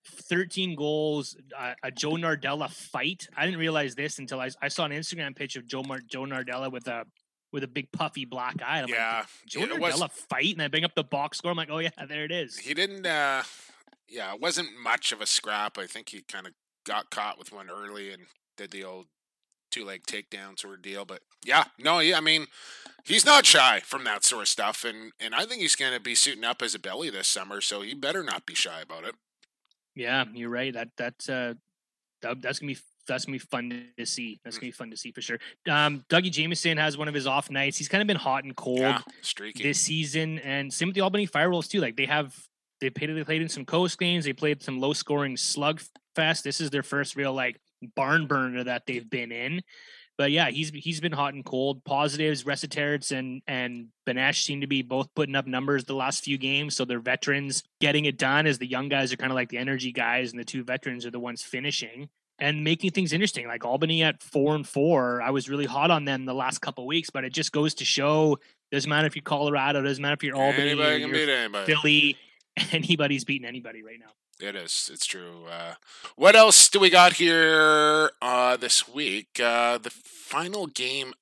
13 0.06 0.74
goals, 0.76 1.36
uh, 1.56 1.74
a 1.82 1.90
Joe 1.90 2.12
Nardella 2.16 2.70
fight. 2.70 3.28
I 3.36 3.44
didn't 3.44 3.60
realize 3.60 3.94
this 3.94 4.18
until 4.18 4.40
I, 4.40 4.50
I 4.62 4.68
saw 4.68 4.84
an 4.84 4.92
Instagram 4.92 5.34
pitch 5.36 5.56
of 5.56 5.66
Joe 5.66 5.82
Mar- 5.82 6.00
Joe 6.06 6.22
Nardella 6.24 6.70
with 6.70 6.88
a 6.88 7.04
with 7.52 7.62
a 7.64 7.68
big 7.68 7.90
puffy 7.92 8.24
black 8.24 8.56
eye. 8.64 8.80
I'm 8.82 8.88
Yeah, 8.88 9.18
like, 9.18 9.26
Joe 9.46 9.60
Nardella 9.60 10.10
fight, 10.10 10.52
and 10.52 10.62
I 10.62 10.68
bring 10.68 10.84
up 10.84 10.94
the 10.94 11.04
box 11.04 11.38
score. 11.38 11.50
I'm 11.50 11.56
like, 11.56 11.70
oh 11.70 11.78
yeah, 11.78 11.90
there 12.08 12.24
it 12.24 12.32
is. 12.32 12.58
He 12.58 12.74
didn't, 12.74 13.06
uh, 13.06 13.44
yeah, 14.08 14.34
it 14.34 14.40
wasn't 14.40 14.68
much 14.82 15.12
of 15.12 15.20
a 15.20 15.26
scrap. 15.26 15.78
I 15.78 15.86
think 15.86 16.10
he 16.10 16.22
kind 16.22 16.46
of 16.46 16.52
got 16.84 17.10
caught 17.10 17.38
with 17.38 17.52
one 17.52 17.68
early 17.70 18.12
and 18.12 18.24
did 18.56 18.70
the 18.72 18.84
old 18.84 19.06
two 19.70 19.84
leg 19.84 20.02
takedown 20.04 20.58
sort 20.58 20.74
of 20.74 20.82
deal. 20.82 21.04
But 21.04 21.20
yeah, 21.44 21.64
no, 21.78 21.98
yeah, 22.00 22.18
I 22.18 22.20
mean, 22.20 22.46
he's 23.04 23.26
not 23.26 23.46
shy 23.46 23.80
from 23.80 24.04
that 24.04 24.24
sort 24.24 24.42
of 24.42 24.48
stuff. 24.48 24.84
And, 24.84 25.12
and 25.20 25.34
I 25.34 25.44
think 25.44 25.60
he's 25.62 25.76
going 25.76 25.92
to 25.92 26.00
be 26.00 26.14
suiting 26.14 26.44
up 26.44 26.62
as 26.62 26.74
a 26.74 26.78
belly 26.78 27.10
this 27.10 27.28
summer. 27.28 27.60
So 27.60 27.82
he 27.82 27.94
better 27.94 28.22
not 28.22 28.46
be 28.46 28.54
shy 28.54 28.80
about 28.80 29.04
it. 29.04 29.14
Yeah, 29.96 30.24
you're 30.32 30.50
right. 30.50 30.72
That 30.72 30.90
that's 30.96 31.28
uh 31.28 31.54
that, 32.22 32.40
that's 32.40 32.60
gonna 32.60 32.72
be 32.74 32.78
that's 33.08 33.24
gonna 33.24 33.34
be 33.34 33.38
fun 33.38 33.86
to 33.96 34.06
see. 34.06 34.40
That's 34.44 34.58
gonna 34.58 34.68
be 34.68 34.72
fun 34.72 34.90
to 34.90 34.96
see 34.96 35.10
for 35.10 35.22
sure. 35.22 35.38
Um, 35.68 36.04
Dougie 36.08 36.30
Jamieson 36.30 36.76
has 36.76 36.96
one 36.98 37.08
of 37.08 37.14
his 37.14 37.26
off 37.26 37.50
nights. 37.50 37.78
He's 37.78 37.88
kind 37.88 38.02
of 38.02 38.06
been 38.06 38.16
hot 38.16 38.44
and 38.44 38.54
cold 38.54 38.80
Yeah, 38.80 39.00
this 39.62 39.80
season, 39.80 40.38
and 40.40 40.72
same 40.72 40.88
with 40.88 40.94
the 40.94 41.00
Albany 41.00 41.26
Firewolves 41.26 41.68
too. 41.68 41.80
Like 41.80 41.96
they 41.96 42.06
have 42.06 42.36
they 42.80 42.90
played 42.90 43.10
they 43.10 43.24
played 43.24 43.42
in 43.42 43.48
some 43.48 43.64
coast 43.64 43.98
games. 43.98 44.24
They 44.24 44.32
played 44.32 44.62
some 44.62 44.78
low 44.78 44.92
scoring 44.92 45.36
slug 45.36 45.80
fest. 46.14 46.44
This 46.44 46.60
is 46.60 46.70
their 46.70 46.82
first 46.82 47.16
real 47.16 47.32
like 47.32 47.58
barn 47.94 48.26
burner 48.26 48.64
that 48.64 48.86
they've 48.86 49.08
been 49.08 49.32
in. 49.32 49.62
But 50.18 50.30
yeah, 50.30 50.48
he's 50.50 50.70
he's 50.70 51.00
been 51.00 51.12
hot 51.12 51.34
and 51.34 51.44
cold. 51.44 51.84
Positives, 51.84 52.44
Resetarits 52.44 53.16
and 53.16 53.42
and 53.46 53.88
Benesh 54.06 54.44
seem 54.44 54.62
to 54.62 54.66
be 54.66 54.82
both 54.82 55.14
putting 55.14 55.34
up 55.34 55.46
numbers 55.46 55.84
the 55.84 55.94
last 55.94 56.24
few 56.24 56.38
games. 56.38 56.74
So 56.74 56.84
they're 56.84 57.00
veterans 57.00 57.62
getting 57.80 58.06
it 58.06 58.16
done 58.16 58.46
as 58.46 58.58
the 58.58 58.66
young 58.66 58.88
guys 58.88 59.12
are 59.12 59.16
kind 59.16 59.30
of 59.30 59.36
like 59.36 59.50
the 59.50 59.58
energy 59.58 59.92
guys, 59.92 60.30
and 60.30 60.40
the 60.40 60.44
two 60.44 60.64
veterans 60.64 61.04
are 61.04 61.10
the 61.10 61.20
ones 61.20 61.42
finishing. 61.42 62.08
and 62.38 62.64
making 62.64 62.90
things 62.90 63.12
interesting. 63.14 63.46
Like 63.46 63.64
Albany 63.64 64.02
at 64.02 64.22
four 64.22 64.54
and 64.54 64.66
four, 64.68 65.22
I 65.22 65.30
was 65.30 65.48
really 65.48 65.64
hot 65.64 65.90
on 65.90 66.04
them 66.04 66.26
the 66.26 66.34
last 66.34 66.58
couple 66.60 66.86
weeks, 66.86 67.08
but 67.08 67.24
it 67.24 67.32
just 67.32 67.50
goes 67.50 67.74
to 67.76 67.84
show 67.86 68.38
doesn't 68.70 68.90
matter 68.90 69.06
if 69.06 69.14
you're 69.16 69.22
Colorado, 69.22 69.80
doesn't 69.82 70.02
matter 70.02 70.14
if 70.14 70.22
you're 70.22 70.36
Albany, 70.36 70.70
Anybody 70.70 71.00
can 71.00 71.08
you're 71.08 71.26
beat 71.26 71.32
anybody. 71.32 71.66
Philly, 71.74 72.16
anybody's 72.72 73.24
beating 73.24 73.46
anybody 73.46 73.82
right 73.82 73.98
now. 73.98 74.10
It 74.40 74.54
is. 74.54 74.90
It's 74.92 75.06
true. 75.06 75.46
Uh, 75.50 75.74
what 76.16 76.36
else 76.36 76.68
do 76.68 76.78
we 76.78 76.90
got 76.90 77.14
here 77.14 78.10
uh, 78.20 78.56
this 78.56 78.86
week? 78.86 79.40
Uh, 79.42 79.78
the 79.78 79.90
final 79.90 80.66
game. 80.66 81.14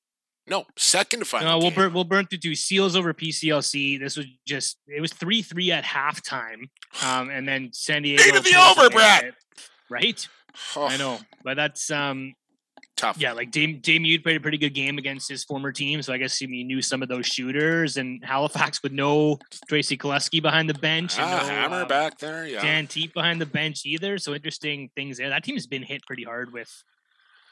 No, 0.46 0.66
second 0.76 1.26
final. 1.26 1.52
No, 1.52 1.58
we'll 1.58 1.70
game. 1.70 1.76
burn 1.76 1.92
we'll 1.94 2.04
burn 2.04 2.26
through 2.26 2.38
two 2.38 2.54
seals 2.54 2.96
over 2.96 3.14
PCLC. 3.14 3.98
This 3.98 4.16
was 4.16 4.26
just 4.46 4.78
it 4.88 5.00
was 5.00 5.12
three 5.12 5.42
three 5.42 5.70
at 5.72 5.84
halftime, 5.84 6.68
um, 7.02 7.30
and 7.30 7.48
then 7.48 7.70
San 7.72 8.02
Diego. 8.02 8.36
Of 8.36 8.44
the 8.44 8.56
over, 8.56 8.90
Brad. 8.90 9.32
Right, 9.88 10.26
Oh, 10.76 10.86
I 10.86 10.96
know, 10.96 11.18
but 11.42 11.54
that's 11.54 11.90
um 11.90 12.34
Tough. 12.96 13.18
yeah, 13.18 13.32
like 13.32 13.50
Dame 13.50 13.80
Dame 13.80 14.22
played 14.22 14.36
a 14.36 14.40
pretty 14.40 14.56
good 14.56 14.72
game 14.72 14.98
against 14.98 15.28
his 15.28 15.42
former 15.42 15.72
team, 15.72 16.00
so 16.00 16.12
I 16.12 16.16
guess 16.18 16.38
he 16.38 16.46
knew 16.62 16.80
some 16.80 17.02
of 17.02 17.08
those 17.08 17.26
shooters. 17.26 17.96
And 17.96 18.24
Halifax 18.24 18.82
with 18.84 18.92
no 18.92 19.38
Tracey 19.68 19.96
Kelusky 19.98 20.40
behind 20.40 20.70
the 20.70 20.74
bench, 20.74 21.16
and 21.18 21.24
Ah, 21.24 21.40
no, 21.42 21.48
hammer 21.48 21.82
uh, 21.82 21.86
back 21.86 22.18
there. 22.18 22.46
Yeah. 22.46 22.62
Dan 22.62 22.86
Teep 22.86 23.12
behind 23.12 23.40
the 23.40 23.46
bench 23.46 23.84
either. 23.84 24.16
So 24.18 24.32
interesting 24.32 24.90
things 24.94 25.18
there. 25.18 25.28
That 25.28 25.42
team 25.42 25.56
has 25.56 25.66
been 25.66 25.82
hit 25.82 26.02
pretty 26.06 26.22
hard 26.22 26.52
with 26.52 26.70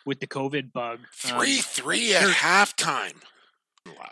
with 0.06 0.20
the 0.20 0.26
COVID 0.28 0.72
bug. 0.72 1.00
Um, 1.00 1.06
Three 1.40 1.56
three 1.56 2.14
at 2.14 2.22
halftime. 2.22 3.14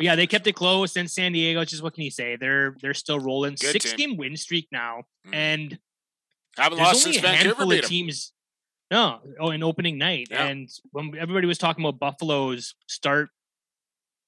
Yeah, 0.01 0.17
they 0.17 0.27
kept 0.27 0.49
it 0.49 0.55
close. 0.57 0.97
And 0.97 1.09
San 1.09 1.31
Diego, 1.31 1.65
just 1.65 1.81
what 1.81 1.95
can 1.95 2.03
you 2.03 2.11
say? 2.11 2.35
They're 2.35 2.75
they're 2.83 2.93
still 2.95 3.21
rolling. 3.21 3.53
Good 3.53 3.71
Six 3.73 3.93
team. 3.93 4.11
game 4.11 4.17
win 4.17 4.37
streak 4.37 4.67
now, 4.73 5.05
Mm. 5.29 5.35
and 5.35 5.79
Haven't 6.57 6.79
there's 6.79 6.87
lost 6.89 7.07
only 7.07 7.13
since 7.19 7.23
Vancouver 7.25 7.45
handful 7.49 7.69
beat 7.69 7.79
of 7.79 7.85
'em. 7.85 7.89
teams. 7.89 8.33
No, 8.91 9.21
oh, 9.39 9.51
in 9.51 9.63
opening 9.63 9.99
night, 9.99 10.29
Yeah. 10.31 10.47
and 10.47 10.69
when 10.91 11.17
everybody 11.17 11.47
was 11.47 11.59
talking 11.59 11.85
about 11.85 12.01
Buffalo's 12.01 12.75
start, 12.89 13.31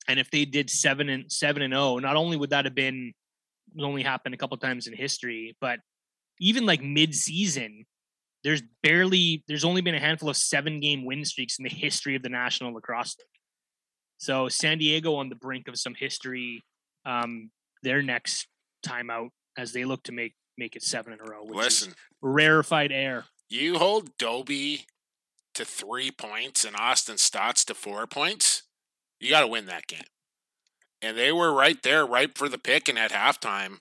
and 0.07 0.21
if 0.21 0.31
they 0.31 0.45
did 0.45 0.71
seven 0.71 1.09
and 1.09 1.31
seven 1.31 1.63
and 1.63 1.73
zero, 1.73 1.99
not 1.99 2.17
only 2.17 2.37
would 2.37 2.51
that 2.51 2.65
have 2.65 2.75
been 2.75 3.13
only 3.81 4.03
happened 4.03 4.35
a 4.35 4.39
couple 4.39 4.57
times 4.59 4.87
in 4.87 4.95
history, 4.95 5.57
but 5.61 5.81
even 6.41 6.67
like 6.67 6.83
mid 6.83 7.15
season, 7.15 7.87
there's 8.45 8.63
barely 8.83 9.45
there's 9.49 9.65
only 9.65 9.81
been 9.81 9.95
a 9.95 10.01
handful 10.01 10.29
of 10.29 10.37
seven 10.37 10.81
game 10.81 11.05
win 11.05 11.25
streaks 11.25 11.59
in 11.59 11.65
the 11.65 11.71
history 11.71 12.15
of 12.15 12.23
the 12.23 12.29
National 12.29 12.73
Lacrosse 12.73 13.17
League. 13.19 13.27
So 14.19 14.49
San 14.49 14.79
Diego 14.79 15.17
on 15.17 15.29
the 15.29 15.35
brink 15.35 15.67
of 15.69 15.77
some 15.79 15.95
history, 15.95 16.63
um, 17.05 17.51
their 17.83 18.03
next 18.03 18.47
timeout 18.87 19.31
as 19.57 19.73
they 19.73 19.85
look 19.85 20.03
to 20.05 20.13
make 20.13 20.35
make 20.59 20.77
it 20.77 20.83
seven 20.83 21.13
in 21.13 21.21
a 21.21 21.25
row, 21.25 21.45
which 21.45 21.57
Listen, 21.57 21.89
is 21.91 21.97
rarefied 22.21 22.93
air. 22.93 23.25
You 23.53 23.77
hold 23.79 24.17
Dobie 24.17 24.87
to 25.55 25.67
three 25.67 26.11
points 26.11 26.65
and 26.65 26.75
Austin 26.75 27.17
Staats 27.17 27.67
to 27.67 27.75
four 27.75 28.07
points, 28.07 28.63
you 29.21 29.29
got 29.29 29.43
to 29.43 29.47
win 29.47 29.67
that 29.67 29.87
game. 29.87 30.05
And 31.03 31.19
they 31.19 31.33
were 31.33 31.53
right 31.53 31.77
there, 31.83 32.07
ripe 32.07 32.39
for 32.39 32.49
the 32.49 32.57
pick. 32.57 32.89
And 32.89 32.99
at 32.99 33.11
halftime. 33.11 33.81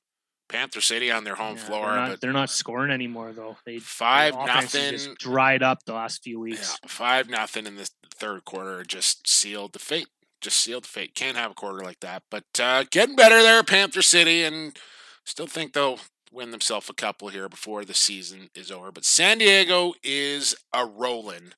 Panther 0.49 0.81
City 0.81 1.09
on 1.09 1.23
their 1.23 1.35
home 1.35 1.55
Yeah, 1.55 1.63
floor, 1.63 1.85
they're 1.85 1.95
not, 1.95 2.09
but 2.09 2.19
they're 2.19 2.33
not 2.33 2.49
scoring 2.49 2.91
anymore 2.91 3.31
though. 3.31 3.55
They 3.65 3.79
five 3.79 4.33
nothing. 4.33 4.91
just 4.91 5.17
dried 5.17 5.63
up 5.63 5.85
the 5.85 5.93
last 5.93 6.21
few 6.21 6.39
Yeah, 6.39 6.51
weeks. 6.51 6.77
five 6.85 7.29
nothing 7.29 7.65
in 7.65 7.77
the 7.77 7.89
third 8.13 8.43
quarter 8.43 8.83
just 8.83 9.29
sealed 9.29 9.71
the 9.71 9.79
fate. 9.79 10.07
Just 10.41 10.57
sealed 10.59 10.83
the 10.83 10.89
fate. 10.89 11.15
Can't 11.15 11.37
have 11.37 11.51
a 11.51 11.53
quarter 11.53 11.81
like 11.81 12.01
that. 12.01 12.23
But 12.29 12.43
uh, 12.59 12.83
getting 12.91 13.15
better 13.15 13.41
there, 13.41 13.63
Panther 13.63 14.01
City, 14.01 14.43
and 14.43 14.77
still 15.23 15.47
think 15.47 15.71
they'll 15.71 15.99
win 16.31 16.51
themselves 16.51 16.89
a 16.89 16.93
couple 16.93 17.29
here 17.29 17.49
before 17.49 17.85
the 17.85 17.93
season 17.93 18.49
is 18.55 18.71
over. 18.71 18.91
But 18.91 19.05
San 19.05 19.39
Diego 19.39 19.93
is 20.03 20.55
a 20.73 20.85
rolling. 20.85 21.53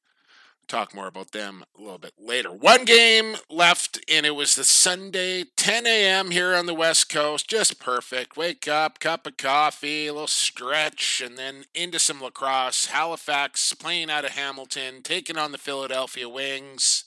Talk 0.68 0.96
more 0.96 1.08
about 1.08 1.32
them 1.32 1.66
a 1.78 1.82
little 1.82 1.98
bit 1.98 2.14
later. 2.18 2.50
One 2.50 2.86
game 2.86 3.36
left, 3.50 4.00
and 4.10 4.26
it 4.26 4.32
was 4.32 4.56
the 4.56 4.64
Sunday, 4.64 5.46
10 5.58 5.86
a.m. 5.86 6.32
here 6.32 6.56
on 6.56 6.66
the 6.66 6.74
West 6.74 7.10
Coast. 7.10 7.50
Just 7.50 7.80
perfect. 7.80 8.38
Wake 8.38 8.68
up, 8.68 9.00
cup 9.00 9.28
of 9.28 9.36
coffee, 9.38 10.08
a 10.08 10.14
little 10.14 10.28
stretch, 10.28 11.22
and 11.24 11.38
then 11.38 11.66
into 11.76 12.00
some 12.00 12.22
lacrosse. 12.22 12.88
Halifax 12.88 13.74
playing 13.74 14.10
out 14.10 14.26
of 14.26 14.32
Hamilton, 14.32 15.02
taking 15.04 15.38
on 15.38 15.52
the 15.52 15.58
Philadelphia 15.58 16.30
Wings. 16.30 17.06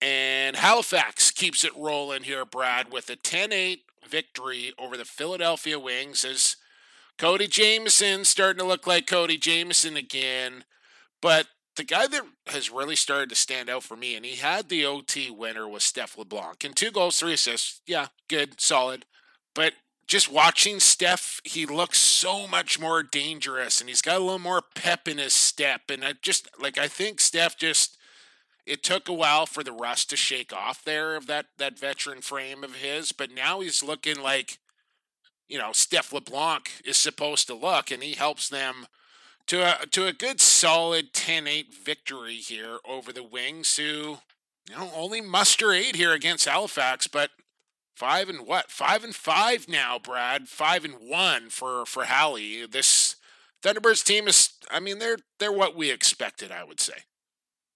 And 0.00 0.56
Halifax 0.56 1.30
keeps 1.30 1.64
it 1.64 1.76
rolling 1.76 2.24
here, 2.24 2.44
Brad, 2.44 2.92
with 2.92 3.08
a 3.08 3.16
10 3.16 3.52
8 3.52 3.84
victory 4.08 4.72
over 4.76 4.96
the 4.96 5.04
Philadelphia 5.04 5.78
Wings 5.78 6.24
as 6.24 6.56
Cody 7.22 7.46
Jamieson 7.46 8.24
starting 8.24 8.58
to 8.58 8.66
look 8.66 8.84
like 8.84 9.06
Cody 9.06 9.38
Jamieson 9.38 9.96
again. 9.96 10.64
But 11.20 11.46
the 11.76 11.84
guy 11.84 12.08
that 12.08 12.24
has 12.48 12.68
really 12.68 12.96
started 12.96 13.28
to 13.28 13.36
stand 13.36 13.70
out 13.70 13.84
for 13.84 13.96
me, 13.96 14.16
and 14.16 14.26
he 14.26 14.34
had 14.34 14.68
the 14.68 14.84
OT 14.84 15.30
winner 15.30 15.68
was 15.68 15.84
Steph 15.84 16.18
LeBlanc. 16.18 16.64
And 16.64 16.74
two 16.74 16.90
goals, 16.90 17.20
three 17.20 17.34
assists. 17.34 17.80
Yeah, 17.86 18.08
good, 18.26 18.60
solid. 18.60 19.04
But 19.54 19.74
just 20.08 20.32
watching 20.32 20.80
Steph, 20.80 21.40
he 21.44 21.64
looks 21.64 22.00
so 22.00 22.48
much 22.48 22.80
more 22.80 23.04
dangerous 23.04 23.80
and 23.80 23.88
he's 23.88 24.02
got 24.02 24.16
a 24.16 24.24
little 24.24 24.40
more 24.40 24.64
pep 24.74 25.06
in 25.06 25.18
his 25.18 25.32
step. 25.32 25.82
And 25.90 26.04
I 26.04 26.14
just 26.20 26.48
like 26.58 26.76
I 26.76 26.88
think 26.88 27.20
Steph 27.20 27.56
just 27.56 27.98
it 28.66 28.82
took 28.82 29.08
a 29.08 29.12
while 29.12 29.46
for 29.46 29.62
the 29.62 29.70
rust 29.70 30.10
to 30.10 30.16
shake 30.16 30.52
off 30.52 30.82
there 30.84 31.14
of 31.14 31.28
that 31.28 31.46
that 31.58 31.78
veteran 31.78 32.20
frame 32.20 32.64
of 32.64 32.74
his, 32.74 33.12
but 33.12 33.30
now 33.30 33.60
he's 33.60 33.84
looking 33.84 34.20
like 34.20 34.58
you 35.48 35.58
know 35.58 35.72
Steph 35.72 36.12
LeBlanc 36.12 36.70
is 36.84 36.96
supposed 36.96 37.46
to 37.46 37.54
look, 37.54 37.90
and 37.90 38.02
he 38.02 38.12
helps 38.12 38.48
them 38.48 38.86
to 39.46 39.62
a 39.62 39.86
to 39.86 40.06
a 40.06 40.12
good 40.12 40.40
solid 40.40 41.12
10-8 41.12 41.74
victory 41.74 42.36
here 42.36 42.78
over 42.88 43.12
the 43.12 43.24
Wings, 43.24 43.76
who 43.76 44.18
you 44.68 44.76
know 44.76 44.90
only 44.94 45.20
muster 45.20 45.72
eight 45.72 45.96
here 45.96 46.12
against 46.12 46.46
Halifax, 46.48 47.06
but 47.06 47.30
five 47.94 48.28
and 48.28 48.46
what 48.46 48.70
five 48.70 49.04
and 49.04 49.14
five 49.14 49.68
now, 49.68 49.98
Brad 49.98 50.48
five 50.48 50.84
and 50.84 50.94
one 51.00 51.50
for 51.50 51.84
for 51.86 52.04
Halley. 52.04 52.66
This 52.66 53.16
Thunderbirds 53.62 54.04
team 54.04 54.26
is, 54.26 54.50
I 54.70 54.80
mean, 54.80 54.98
they're 54.98 55.18
they're 55.38 55.52
what 55.52 55.76
we 55.76 55.90
expected, 55.90 56.50
I 56.50 56.64
would 56.64 56.80
say. 56.80 57.04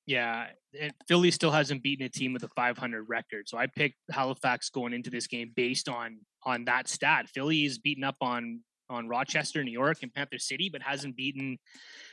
Yeah, 0.07 0.47
and 0.81 0.93
Philly 1.09 1.33
still 1.33 1.51
hasn't 1.51 1.83
beaten 1.83 2.07
a 2.07 2.09
team 2.09 2.33
with 2.33 2.45
a 2.45 2.49
500 2.55 3.05
record. 3.09 3.49
So 3.49 3.59
I 3.59 3.67
picked 3.67 3.97
Halifax 4.11 4.71
going 4.71 4.93
into 4.93 5.11
this 5.11 5.27
game 5.27 5.53
based 5.55 5.89
on 5.89 6.19
on 6.45 6.65
that 6.67 6.89
stat. 6.89 7.29
Philly 7.29 7.65
is 7.65 7.79
beaten 7.79 8.05
up 8.05 8.17
on 8.21 8.61
on 8.89 9.09
Rochester, 9.09 9.65
New 9.65 9.73
York, 9.73 9.99
and 10.03 10.15
Panther 10.15 10.39
City, 10.39 10.69
but 10.71 10.81
hasn't 10.81 11.17
beaten 11.17 11.59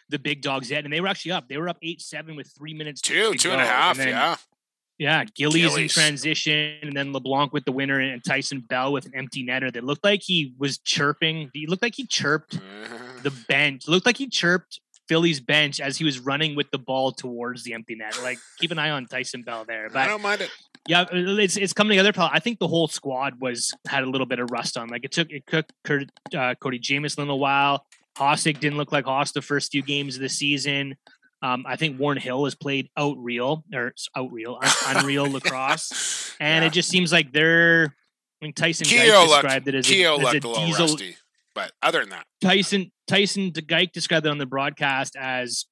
the 0.10 0.18
big 0.18 0.42
dogs 0.42 0.72
yet. 0.72 0.84
And 0.84 0.92
they 0.92 1.02
were 1.02 1.08
actually 1.08 1.34
up. 1.34 1.48
They 1.48 1.58
were 1.58 1.70
up 1.70 1.78
eight 1.84 2.02
seven 2.02 2.36
with 2.36 2.52
three 2.58 2.74
minutes. 2.74 3.02
Two, 3.02 3.36
two 3.36 3.52
and 3.52 3.62
a 3.62 3.66
half, 3.66 3.98
then- 3.98 4.10
yeah. 4.10 4.36
Yeah, 5.00 5.26
Gillies, 5.36 5.64
in 5.64 5.70
Gillies. 5.70 5.94
transition, 5.94 6.78
and 6.84 6.96
then 6.96 7.14
LeBlanc 7.14 7.52
with 7.52 7.66
the 7.66 7.72
winner, 7.72 8.00
and 8.00 8.24
Tyson 8.24 8.60
Bell 8.62 8.94
with 8.94 9.08
an 9.08 9.14
empty 9.16 9.44
netter 9.44 9.74
that 9.74 9.84
looked 9.84 10.04
like 10.04 10.22
he 10.24 10.54
was 10.60 10.78
chirping. 10.78 11.50
He 11.52 11.66
looked 11.66 11.82
like 11.82 11.96
he 11.96 12.06
chirped 12.06 12.58
mm-hmm. 12.58 13.24
the 13.24 13.32
bench. 13.50 13.88
Looked 13.88 14.06
like 14.06 14.18
he 14.18 14.30
chirped 14.30 14.80
Philly's 15.14 15.40
bench 15.40 15.80
as 15.80 15.96
he 15.98 16.04
was 16.04 16.18
running 16.20 16.56
with 16.56 16.72
the 16.72 16.80
ball 16.80 17.12
towards 17.12 17.64
the 17.64 17.74
empty 17.74 17.94
net. 17.96 18.18
Like 18.24 18.40
keep 18.58 18.72
an 18.72 18.80
eye 18.80 18.90
on 18.90 19.06
Tyson 19.06 19.44
Bell 19.44 19.64
there. 19.64 19.90
I 19.96 20.08
don't 20.08 20.24
mind 20.24 20.42
it. 20.42 20.50
yeah, 20.88 21.06
it's 21.12 21.56
it's 21.56 21.72
coming 21.74 21.96
together. 21.98 22.12
I 22.20 22.40
think 22.40 22.58
the 22.58 22.68
whole 22.68 22.88
squad 22.88 23.40
was 23.40 23.72
had 23.88 24.04
a 24.04 24.10
little 24.10 24.26
bit 24.26 24.40
of 24.40 24.50
rust 24.50 24.76
on. 24.76 24.88
Like 24.90 25.06
it 25.06 25.12
took 25.12 25.30
it 25.30 25.44
took 25.46 25.66
Kurt, 25.84 26.10
uh, 26.36 26.56
Cody 26.56 26.80
Jamieson 26.80 27.22
a 27.22 27.26
little 27.26 27.40
while. 27.40 27.86
Hostic 28.18 28.60
didn't 28.60 28.78
look 28.78 28.92
like 28.92 29.06
Hoss 29.06 29.32
the 29.34 29.42
first 29.44 29.72
few 29.72 29.84
games 29.84 30.16
of 30.16 30.22
the 30.22 30.30
season. 30.30 30.96
Um, 31.44 31.66
I 31.68 31.76
think 31.76 32.00
Warren 32.00 32.18
Hill 32.18 32.46
has 32.46 32.56
played 32.56 32.90
out 32.98 33.18
real 33.20 33.64
or 33.74 33.94
out 34.16 34.32
real 34.32 34.58
un- 34.64 34.72
unreal 34.98 35.30
lacrosse, 35.30 36.36
and 36.40 36.64
Yeah. 36.64 36.68
it 36.68 36.74
just 36.74 36.90
seems 36.90 37.12
like 37.12 37.32
they're. 37.34 37.94
I 38.42 38.46
mean, 38.46 38.54
Tyson 38.54 38.88
looked, 38.88 39.32
described 39.32 39.68
it 39.70 39.76
as 39.76 39.90
a, 39.92 40.04
as 40.06 40.34
a 40.34 40.40
diesel. 40.40 40.88
rusty, 40.88 41.16
but 41.56 41.72
other 41.82 42.00
than 42.02 42.10
that, 42.10 42.26
Tyson 42.42 42.92
Tyson 43.08 43.52
Geick 43.52 43.92
described 43.92 44.26
it 44.26 44.30
on 44.30 44.38
the 44.38 44.46
broadcast 44.46 45.16
as 45.16 45.66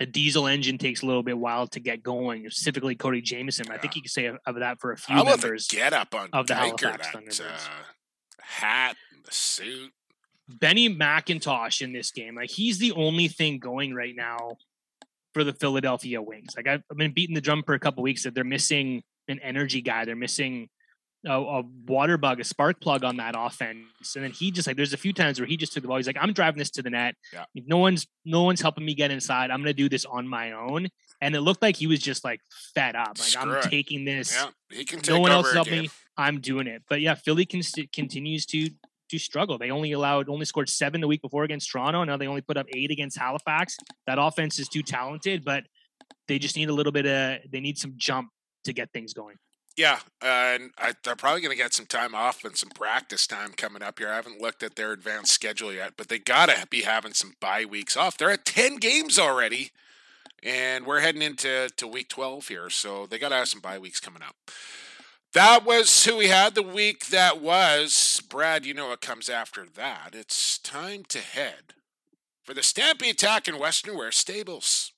a 0.00 0.06
diesel 0.06 0.46
engine 0.46 0.76
takes 0.76 1.02
a 1.02 1.06
little 1.06 1.22
bit 1.22 1.38
while 1.38 1.66
to 1.68 1.80
get 1.80 2.02
going. 2.02 2.48
Specifically, 2.50 2.96
Cody 2.96 3.20
Jamieson. 3.20 3.66
I 3.70 3.78
think 3.78 3.94
Yeah. 3.94 3.98
you 3.98 4.02
could 4.02 4.10
say 4.10 4.26
of, 4.26 4.54
that 4.56 4.80
for 4.80 4.92
a 4.92 4.96
few 4.96 5.16
the 5.16 5.24
members. 5.24 5.68
get 5.68 5.92
up 5.92 6.14
on 6.14 6.30
of 6.32 6.46
the 6.48 6.54
Halifax 6.56 7.12
that 7.12 7.40
uh, 7.40 7.58
hat, 8.40 8.96
the 9.24 9.32
suit? 9.32 9.92
Benny 10.48 10.90
McIntosh 10.94 11.80
in 11.80 11.92
this 11.92 12.10
game, 12.10 12.34
like 12.34 12.50
he's 12.50 12.78
the 12.78 12.92
only 12.92 13.28
thing 13.28 13.58
going 13.58 13.94
right 13.94 14.14
now 14.14 14.56
for 15.32 15.42
the 15.42 15.54
Philadelphia 15.54 16.20
Wings. 16.20 16.54
Like 16.56 16.66
I've, 16.68 16.82
I've 16.90 16.96
been 16.98 17.12
beating 17.14 17.34
the 17.34 17.40
drum 17.40 17.62
for 17.64 17.74
a 17.74 17.80
couple 17.80 18.02
weeks 18.02 18.24
that 18.24 18.34
they're 18.34 18.44
missing 18.44 19.02
an 19.26 19.38
energy 19.40 19.80
guy. 19.80 20.04
They're 20.04 20.16
missing 20.16 20.68
a, 21.26 21.32
a 21.32 21.62
water 21.86 22.16
bug, 22.16 22.40
a 22.40 22.44
spark 22.44 22.80
plug 22.80 23.04
on 23.04 23.16
that 23.16 23.34
offense. 23.36 24.14
And 24.14 24.24
then 24.24 24.30
he 24.30 24.50
just 24.50 24.66
like 24.66 24.76
there's 24.76 24.92
a 24.92 24.98
few 24.98 25.12
times 25.12 25.40
where 25.40 25.46
he 25.46 25.56
just 25.56 25.72
took 25.72 25.82
the 25.82 25.88
ball. 25.88 25.96
He's 25.96 26.06
like, 26.06 26.16
I'm 26.20 26.32
driving 26.32 26.58
this 26.58 26.70
to 26.72 26.82
the 26.82 26.90
net. 26.90 27.14
Yeah. 27.32 27.44
No 27.66 27.78
one's 27.78 28.06
no 28.24 28.42
one's 28.42 28.60
helping 28.60 28.84
me 28.84 28.94
get 28.94 29.10
inside. 29.10 29.50
I'm 29.50 29.60
gonna 29.60 29.72
do 29.72 29.88
this 29.88 30.04
on 30.04 30.28
my 30.28 30.52
own. 30.52 30.88
And 31.20 31.34
it 31.34 31.40
looked 31.40 31.62
like 31.62 31.76
he 31.76 31.86
was 31.86 32.00
just 32.00 32.24
like 32.24 32.40
fed 32.74 32.96
up. 32.96 33.18
Like 33.18 33.28
Screw 33.28 33.52
I'm 33.52 33.58
it. 33.58 33.62
taking 33.64 34.04
this. 34.04 34.34
Yeah, 34.34 34.50
he 34.70 34.84
can 34.84 35.00
take 35.00 35.14
no 35.14 35.20
one 35.20 35.30
else 35.30 35.52
helped 35.52 35.70
me. 35.70 35.88
I'm 36.16 36.40
doing 36.40 36.66
it. 36.66 36.82
But 36.88 37.00
yeah, 37.00 37.14
Philly 37.14 37.46
con- 37.46 37.62
continues 37.92 38.46
to 38.46 38.70
to 39.10 39.18
struggle. 39.18 39.58
They 39.58 39.70
only 39.70 39.92
allowed 39.92 40.28
only 40.28 40.44
scored 40.44 40.68
seven 40.68 41.00
the 41.00 41.08
week 41.08 41.22
before 41.22 41.44
against 41.44 41.70
Toronto. 41.70 42.04
Now 42.04 42.16
they 42.16 42.26
only 42.26 42.40
put 42.40 42.56
up 42.56 42.66
eight 42.74 42.90
against 42.90 43.18
Halifax. 43.18 43.76
That 44.06 44.18
offense 44.18 44.58
is 44.58 44.68
too 44.68 44.82
talented, 44.82 45.44
but 45.44 45.64
they 46.28 46.38
just 46.38 46.56
need 46.56 46.68
a 46.68 46.72
little 46.72 46.92
bit 46.92 47.06
of 47.06 47.50
they 47.50 47.60
need 47.60 47.78
some 47.78 47.94
jump 47.96 48.30
to 48.64 48.72
get 48.72 48.92
things 48.92 49.12
going. 49.12 49.36
Yeah, 49.76 49.98
and 50.22 50.70
I, 50.78 50.92
they're 51.02 51.16
probably 51.16 51.40
going 51.40 51.56
to 51.56 51.60
get 51.60 51.74
some 51.74 51.86
time 51.86 52.14
off 52.14 52.44
and 52.44 52.56
some 52.56 52.70
practice 52.70 53.26
time 53.26 53.52
coming 53.56 53.82
up 53.82 53.98
here. 53.98 54.08
I 54.08 54.14
haven't 54.14 54.40
looked 54.40 54.62
at 54.62 54.76
their 54.76 54.92
advanced 54.92 55.32
schedule 55.32 55.72
yet, 55.72 55.94
but 55.96 56.08
they 56.08 56.20
got 56.20 56.48
to 56.48 56.66
be 56.68 56.82
having 56.82 57.12
some 57.12 57.34
bye 57.40 57.64
weeks 57.64 57.96
off. 57.96 58.16
They're 58.16 58.30
at 58.30 58.44
10 58.44 58.76
games 58.76 59.18
already, 59.18 59.72
and 60.44 60.86
we're 60.86 61.00
heading 61.00 61.22
into 61.22 61.70
to 61.76 61.86
week 61.88 62.08
12 62.08 62.46
here, 62.48 62.70
so 62.70 63.06
they 63.06 63.18
got 63.18 63.30
to 63.30 63.34
have 63.34 63.48
some 63.48 63.60
bye 63.60 63.78
weeks 63.78 63.98
coming 63.98 64.22
up. 64.22 64.36
That 65.32 65.64
was 65.64 66.04
who 66.04 66.18
we 66.18 66.28
had 66.28 66.54
the 66.54 66.62
week 66.62 67.06
that 67.06 67.40
was. 67.40 68.22
Brad, 68.28 68.64
you 68.64 68.74
know 68.74 68.90
what 68.90 69.00
comes 69.00 69.28
after 69.28 69.66
that. 69.74 70.10
It's 70.12 70.58
time 70.58 71.02
to 71.08 71.18
head 71.18 71.74
for 72.44 72.54
the 72.54 72.62
Stampede 72.62 73.18
Tack 73.18 73.48
and 73.48 73.58
Western 73.58 73.96
Wear 73.98 74.12
Stables. 74.12 74.92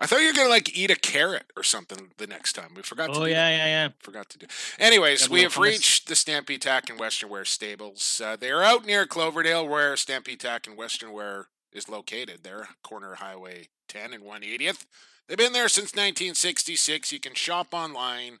I 0.00 0.06
thought 0.06 0.20
you 0.20 0.28
were 0.28 0.32
gonna 0.32 0.48
like 0.48 0.76
eat 0.76 0.90
a 0.90 0.96
carrot 0.96 1.46
or 1.56 1.64
something 1.64 2.12
the 2.16 2.28
next 2.28 2.52
time. 2.52 2.74
We 2.76 2.82
forgot. 2.82 3.10
Oh 3.10 3.14
to 3.14 3.20
do 3.20 3.30
yeah, 3.30 3.48
yeah, 3.48 3.66
yeah. 3.66 3.88
Forgot 3.98 4.28
to 4.30 4.38
do. 4.38 4.46
Anyways, 4.78 5.28
we 5.28 5.42
have 5.42 5.54
hummus. 5.54 5.62
reached 5.62 6.08
the 6.08 6.14
Stampede 6.14 6.62
Tack 6.62 6.88
and 6.88 7.00
Western 7.00 7.28
Wear 7.28 7.44
stables. 7.44 8.20
Uh, 8.24 8.36
they 8.36 8.50
are 8.50 8.62
out 8.62 8.86
near 8.86 9.04
Cloverdale, 9.06 9.66
where 9.66 9.96
Stampede 9.96 10.38
Tack 10.40 10.68
and 10.68 10.76
Western 10.76 11.12
Wear 11.12 11.48
is 11.72 11.88
located. 11.88 12.44
There, 12.44 12.68
corner 12.84 13.16
Highway 13.16 13.68
10 13.88 14.12
and 14.12 14.22
180th. 14.22 14.86
They've 15.26 15.36
been 15.36 15.52
there 15.52 15.68
since 15.68 15.92
1966. 15.92 17.12
You 17.12 17.18
can 17.20 17.34
shop 17.34 17.74
online 17.74 18.38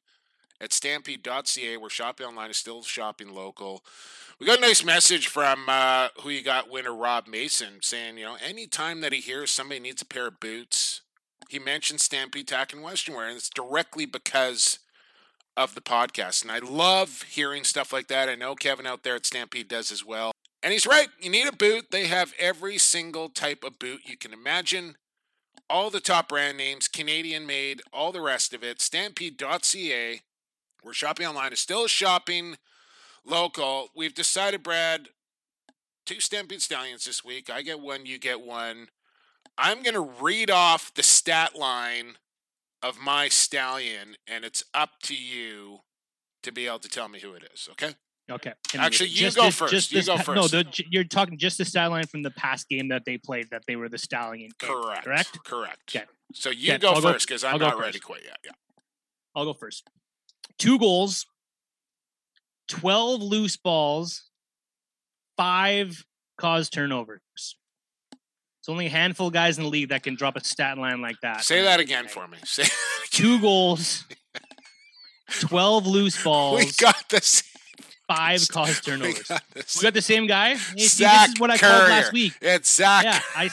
at 0.60 0.72
stampede.ca, 0.72 1.76
where 1.76 1.90
shopping 1.90 2.26
online 2.26 2.50
is 2.50 2.56
still 2.56 2.82
shopping 2.82 3.32
local. 3.32 3.84
We 4.40 4.46
got 4.46 4.58
a 4.58 4.62
nice 4.62 4.84
message 4.84 5.26
from 5.26 5.64
uh, 5.68 6.08
who 6.22 6.30
you 6.30 6.42
got 6.42 6.70
winner 6.70 6.94
Rob 6.94 7.26
Mason 7.26 7.78
saying, 7.80 8.18
you 8.18 8.24
know, 8.24 8.36
anytime 8.44 9.00
that 9.00 9.12
he 9.12 9.20
hears 9.20 9.50
somebody 9.50 9.80
needs 9.80 10.02
a 10.02 10.06
pair 10.06 10.28
of 10.28 10.40
boots, 10.40 11.02
he 11.48 11.58
mentions 11.58 12.02
Stampede 12.02 12.46
Tack 12.46 12.72
and 12.72 12.82
Western 12.82 13.14
Wear, 13.14 13.26
and 13.26 13.36
it's 13.36 13.48
directly 13.48 14.06
because 14.06 14.78
of 15.56 15.74
the 15.74 15.80
podcast. 15.80 16.42
And 16.42 16.52
I 16.52 16.60
love 16.60 17.22
hearing 17.22 17.64
stuff 17.64 17.92
like 17.92 18.06
that. 18.08 18.28
I 18.28 18.36
know 18.36 18.54
Kevin 18.54 18.86
out 18.86 19.02
there 19.02 19.16
at 19.16 19.26
Stampede 19.26 19.68
does 19.68 19.90
as 19.90 20.04
well. 20.04 20.30
And 20.62 20.72
he's 20.72 20.86
right. 20.86 21.08
You 21.20 21.30
need 21.30 21.48
a 21.48 21.52
boot. 21.52 21.90
They 21.90 22.06
have 22.06 22.32
every 22.38 22.78
single 22.78 23.28
type 23.28 23.64
of 23.64 23.78
boot 23.78 24.02
you 24.04 24.16
can 24.16 24.32
imagine. 24.32 24.96
All 25.70 25.90
the 25.90 26.00
top 26.00 26.28
brand 26.28 26.56
names, 26.56 26.88
Canadian 26.88 27.46
made, 27.46 27.82
all 27.92 28.12
the 28.12 28.20
rest 28.20 28.54
of 28.54 28.62
it. 28.62 28.80
Stampede.ca, 28.80 30.22
where 30.82 30.94
shopping 30.94 31.26
online 31.26 31.52
is 31.52 31.60
still 31.60 31.86
shopping 31.86 32.56
local. 33.24 33.88
We've 33.94 34.14
decided, 34.14 34.62
Brad, 34.62 35.08
two 36.06 36.20
Stampede 36.20 36.62
Stallions 36.62 37.04
this 37.04 37.24
week. 37.24 37.50
I 37.50 37.62
get 37.62 37.80
one, 37.80 38.06
you 38.06 38.18
get 38.18 38.40
one. 38.40 38.88
I'm 39.56 39.82
going 39.82 39.94
to 39.94 40.00
read 40.22 40.50
off 40.50 40.94
the 40.94 41.02
stat 41.02 41.56
line 41.56 42.16
of 42.82 42.98
my 43.00 43.28
stallion, 43.28 44.14
and 44.26 44.44
it's 44.44 44.62
up 44.72 45.00
to 45.04 45.16
you 45.16 45.80
to 46.44 46.52
be 46.52 46.66
able 46.66 46.78
to 46.78 46.88
tell 46.88 47.08
me 47.08 47.18
who 47.20 47.32
it 47.32 47.42
is. 47.52 47.68
Okay? 47.72 47.94
Okay. 48.30 48.52
And 48.72 48.82
Actually, 48.82 49.08
you 49.08 49.32
go 49.32 49.44
this- 49.44 49.56
first. 49.56 49.72
Just 49.72 49.92
You 49.92 49.98
this 49.98 50.06
go 50.06 50.16
first. 50.18 50.36
No, 50.36 50.46
the, 50.46 50.84
you're 50.90 51.02
talking 51.04 51.38
just 51.38 51.58
the 51.58 51.64
stat 51.64 51.90
line 51.90 52.06
from 52.06 52.22
the 52.22 52.30
past 52.30 52.68
game 52.68 52.88
that 52.88 53.04
they 53.04 53.18
played 53.18 53.50
that 53.50 53.62
they 53.66 53.74
were 53.74 53.88
the 53.88 53.98
stallion. 53.98 54.50
game, 54.58 54.70
Correct. 54.70 55.04
Correct. 55.04 55.44
Correct. 55.44 55.96
Okay. 55.96 56.04
So 56.34 56.50
you 56.50 56.78
go 56.78 56.90
I'll 56.92 57.00
first 57.00 57.26
because 57.26 57.42
I'm 57.42 57.54
I'll 57.54 57.58
not 57.58 57.78
ready 57.78 57.98
quite 57.98 58.22
yet. 58.24 58.36
Yeah. 58.44 58.52
I'll 59.34 59.46
go 59.46 59.54
first. 59.54 59.88
Two 60.58 60.78
goals, 60.78 61.26
12 62.68 63.22
loose 63.22 63.56
balls, 63.56 64.24
five 65.36 66.04
caused 66.36 66.72
turnovers. 66.72 67.20
It's 67.32 68.68
only 68.68 68.86
a 68.86 68.90
handful 68.90 69.28
of 69.28 69.32
guys 69.32 69.56
in 69.58 69.64
the 69.64 69.70
league 69.70 69.88
that 69.90 70.02
can 70.02 70.14
drop 70.14 70.36
a 70.36 70.44
stat 70.44 70.78
line 70.78 71.00
like 71.00 71.16
that. 71.22 71.42
Say 71.44 71.62
that 71.62 71.80
again 71.80 72.08
for 72.08 72.26
me. 72.28 72.38
Say 72.44 72.64
Two 73.10 73.40
goals, 73.40 74.04
12 75.40 75.86
loose 75.86 76.22
balls, 76.24 76.58
we 76.64 76.70
got 76.78 77.08
this. 77.08 77.42
five 78.06 78.46
caused 78.48 78.86
We 78.86 78.92
turnovers. 78.92 79.22
got 79.28 79.42
this. 79.54 79.76
We 79.76 79.82
got 79.82 79.94
the 79.94 80.02
same 80.02 80.26
guy. 80.26 80.50
Hey, 80.56 80.56
see, 80.78 81.04
this 81.04 81.28
is 81.28 81.40
what 81.40 81.50
I 81.50 81.58
called 81.58 81.88
last 81.88 82.12
week. 82.12 82.34
It's 82.42 82.74
Zach. 82.74 83.04
Yeah, 83.04 83.20
I 83.36 83.50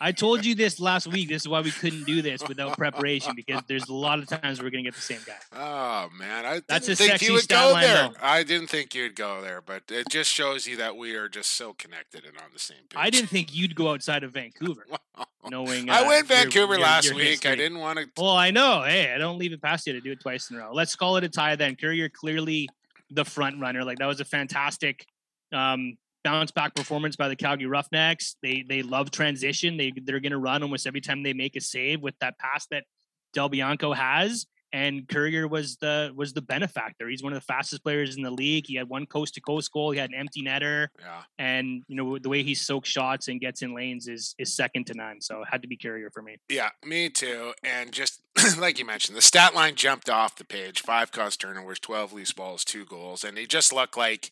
I 0.00 0.12
told 0.12 0.44
you 0.44 0.54
this 0.54 0.78
last 0.78 1.06
week. 1.06 1.28
This 1.28 1.42
is 1.42 1.48
why 1.48 1.60
we 1.60 1.70
couldn't 1.70 2.04
do 2.04 2.20
this 2.22 2.46
without 2.46 2.76
preparation 2.76 3.34
because 3.34 3.62
there's 3.66 3.88
a 3.88 3.94
lot 3.94 4.18
of 4.18 4.26
times 4.26 4.60
we're 4.62 4.70
gonna 4.70 4.82
get 4.82 4.94
the 4.94 5.00
same 5.00 5.20
guy. 5.26 5.34
Oh 5.54 6.10
man, 6.18 6.44
I 6.44 6.54
didn't 6.54 6.66
That's 6.68 6.88
a 6.88 6.96
think 6.96 7.10
sexy 7.12 7.26
you 7.26 7.32
would 7.32 7.48
go 7.48 7.74
there. 7.80 8.08
though. 8.08 8.14
I 8.20 8.42
didn't 8.42 8.68
think 8.68 8.94
you'd 8.94 9.14
go 9.16 9.40
there, 9.40 9.60
but 9.60 9.84
it 9.90 10.08
just 10.10 10.30
shows 10.30 10.66
you 10.66 10.76
that 10.78 10.96
we 10.96 11.14
are 11.14 11.28
just 11.28 11.52
so 11.52 11.72
connected 11.72 12.24
and 12.24 12.36
on 12.38 12.50
the 12.52 12.58
same 12.58 12.76
page. 12.88 12.96
I 12.96 13.10
didn't 13.10 13.28
think 13.30 13.54
you'd 13.54 13.74
go 13.74 13.92
outside 13.92 14.22
of 14.22 14.32
Vancouver, 14.32 14.86
knowing. 15.48 15.88
I 15.88 16.00
uh, 16.00 16.08
went 16.08 16.26
Vancouver 16.26 16.74
your- 16.74 16.82
last 16.82 17.06
your 17.06 17.14
week. 17.16 17.46
I 17.46 17.54
didn't 17.54 17.78
want 17.78 17.98
to. 17.98 18.06
Well, 18.20 18.36
I 18.36 18.50
know. 18.50 18.82
Hey, 18.82 19.12
I 19.14 19.18
don't 19.18 19.38
leave 19.38 19.52
it 19.52 19.62
past 19.62 19.86
you 19.86 19.92
to 19.94 20.00
do 20.00 20.12
it 20.12 20.20
twice 20.20 20.50
in 20.50 20.56
a 20.56 20.60
row. 20.60 20.72
Let's 20.72 20.94
call 20.96 21.16
it 21.16 21.24
a 21.24 21.28
tie 21.28 21.56
then. 21.56 21.74
Currier 21.76 22.08
clearly 22.10 22.68
the 23.10 23.24
front 23.24 23.60
runner. 23.60 23.84
Like 23.84 23.98
that 23.98 24.06
was 24.06 24.20
a 24.20 24.24
fantastic 24.24 25.06
um, 25.52 25.96
bounce 26.30 26.50
back 26.50 26.74
performance 26.74 27.14
by 27.16 27.28
the 27.28 27.36
Calgary 27.36 27.66
Roughnecks. 27.66 28.36
They 28.42 28.64
they 28.68 28.82
love 28.82 29.10
transition. 29.10 29.76
They 29.76 29.92
they're 30.04 30.20
going 30.20 30.32
to 30.32 30.38
run 30.38 30.62
almost 30.62 30.86
every 30.86 31.00
time 31.00 31.22
they 31.22 31.32
make 31.34 31.54
a 31.56 31.60
save 31.60 32.00
with 32.02 32.14
that 32.20 32.38
pass 32.38 32.66
that 32.72 32.84
Del 33.32 33.48
Bianco 33.48 33.92
has. 33.92 34.46
And 34.72 35.06
Currier 35.08 35.46
was 35.46 35.76
the 35.76 36.12
was 36.16 36.32
the 36.32 36.42
benefactor. 36.42 37.08
He's 37.08 37.22
one 37.22 37.32
of 37.32 37.38
the 37.38 37.44
fastest 37.44 37.84
players 37.84 38.16
in 38.16 38.22
the 38.22 38.32
league. 38.32 38.64
He 38.66 38.74
had 38.74 38.88
one 38.88 39.06
coast 39.06 39.34
to 39.34 39.40
coast 39.40 39.72
goal. 39.72 39.92
He 39.92 39.98
had 39.98 40.10
an 40.10 40.16
empty 40.16 40.42
netter, 40.42 40.88
Yeah. 40.98 41.22
and 41.38 41.84
you 41.86 41.94
know 41.96 42.18
the 42.18 42.28
way 42.28 42.42
he 42.42 42.54
soaks 42.54 42.88
shots 42.88 43.28
and 43.28 43.40
gets 43.40 43.62
in 43.62 43.74
lanes 43.74 44.08
is 44.08 44.34
is 44.38 44.54
second 44.54 44.86
to 44.88 44.94
none. 44.94 45.20
So 45.20 45.42
it 45.42 45.48
had 45.50 45.62
to 45.62 45.68
be 45.68 45.76
Currier 45.76 46.10
for 46.12 46.20
me. 46.20 46.36
Yeah, 46.48 46.70
me 46.84 47.08
too. 47.08 47.52
And 47.62 47.92
just 47.92 48.20
like 48.58 48.78
you 48.80 48.84
mentioned, 48.84 49.16
the 49.16 49.22
stat 49.22 49.54
line 49.54 49.76
jumped 49.76 50.10
off 50.10 50.34
the 50.36 50.44
page: 50.44 50.80
five 50.82 51.12
caused 51.12 51.40
turnovers, 51.40 51.78
twelve 51.78 52.12
loose 52.12 52.32
balls, 52.32 52.64
two 52.64 52.84
goals, 52.84 53.22
and 53.24 53.38
he 53.38 53.46
just 53.46 53.72
looked 53.72 53.96
like 53.96 54.30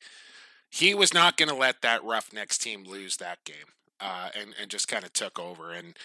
he 0.75 0.93
was 0.93 1.15
not 1.15 1.37
going 1.37 1.49
to 1.49 1.55
let 1.55 1.83
that 1.83 2.03
Roughnecks 2.03 2.59
team 2.59 2.83
lose 2.83 3.19
that 3.19 3.45
game, 3.45 3.75
uh, 4.01 4.31
and 4.35 4.55
and 4.61 4.69
just 4.69 4.89
kind 4.89 5.05
of 5.05 5.13
took 5.13 5.39
over. 5.39 5.71
And 5.71 5.97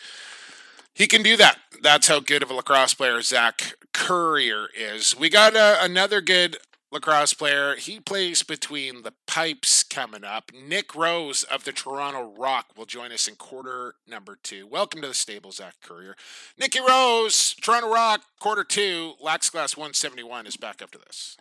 he 0.94 1.08
can 1.08 1.24
do 1.24 1.36
that. 1.38 1.58
That's 1.82 2.08
how 2.08 2.20
good 2.20 2.44
of 2.44 2.52
a 2.52 2.54
lacrosse 2.54 2.94
player 2.94 3.22
Zach 3.24 3.74
Currier 3.94 4.68
is. 4.78 5.18
We 5.18 5.30
got 5.30 5.56
uh, 5.56 5.78
another 5.82 6.22
good 6.22 6.58
lacrosse 6.92 7.34
player. 7.34 7.78
He 7.78 8.00
plays 8.00 8.44
between 8.44 9.02
the 9.02 9.14
pipes 9.26 9.82
coming 9.82 10.24
up. 10.24 10.52
Nick 10.54 10.94
Rose 10.94 11.42
of 11.44 11.64
the 11.64 11.72
Toronto 11.72 12.32
Rock 12.38 12.68
will 12.78 12.86
join 12.86 13.12
us 13.12 13.28
in 13.28 13.38
quarter 13.38 13.96
number 14.08 14.38
two. 14.44 14.68
Welcome 14.68 15.02
to 15.02 15.08
the 15.08 15.14
stable, 15.16 15.52
Zach 15.52 15.76
Currier. 15.82 16.16
Nicky 16.60 16.80
Rose, 16.80 17.56
Toronto 17.56 17.92
Rock, 17.92 18.22
quarter 18.40 18.64
two. 18.64 19.14
Lax 19.20 19.50
Class 19.50 19.76
171 19.76 20.46
is 20.46 20.58
back 20.58 20.84
after 20.84 21.00
this. 21.00 21.38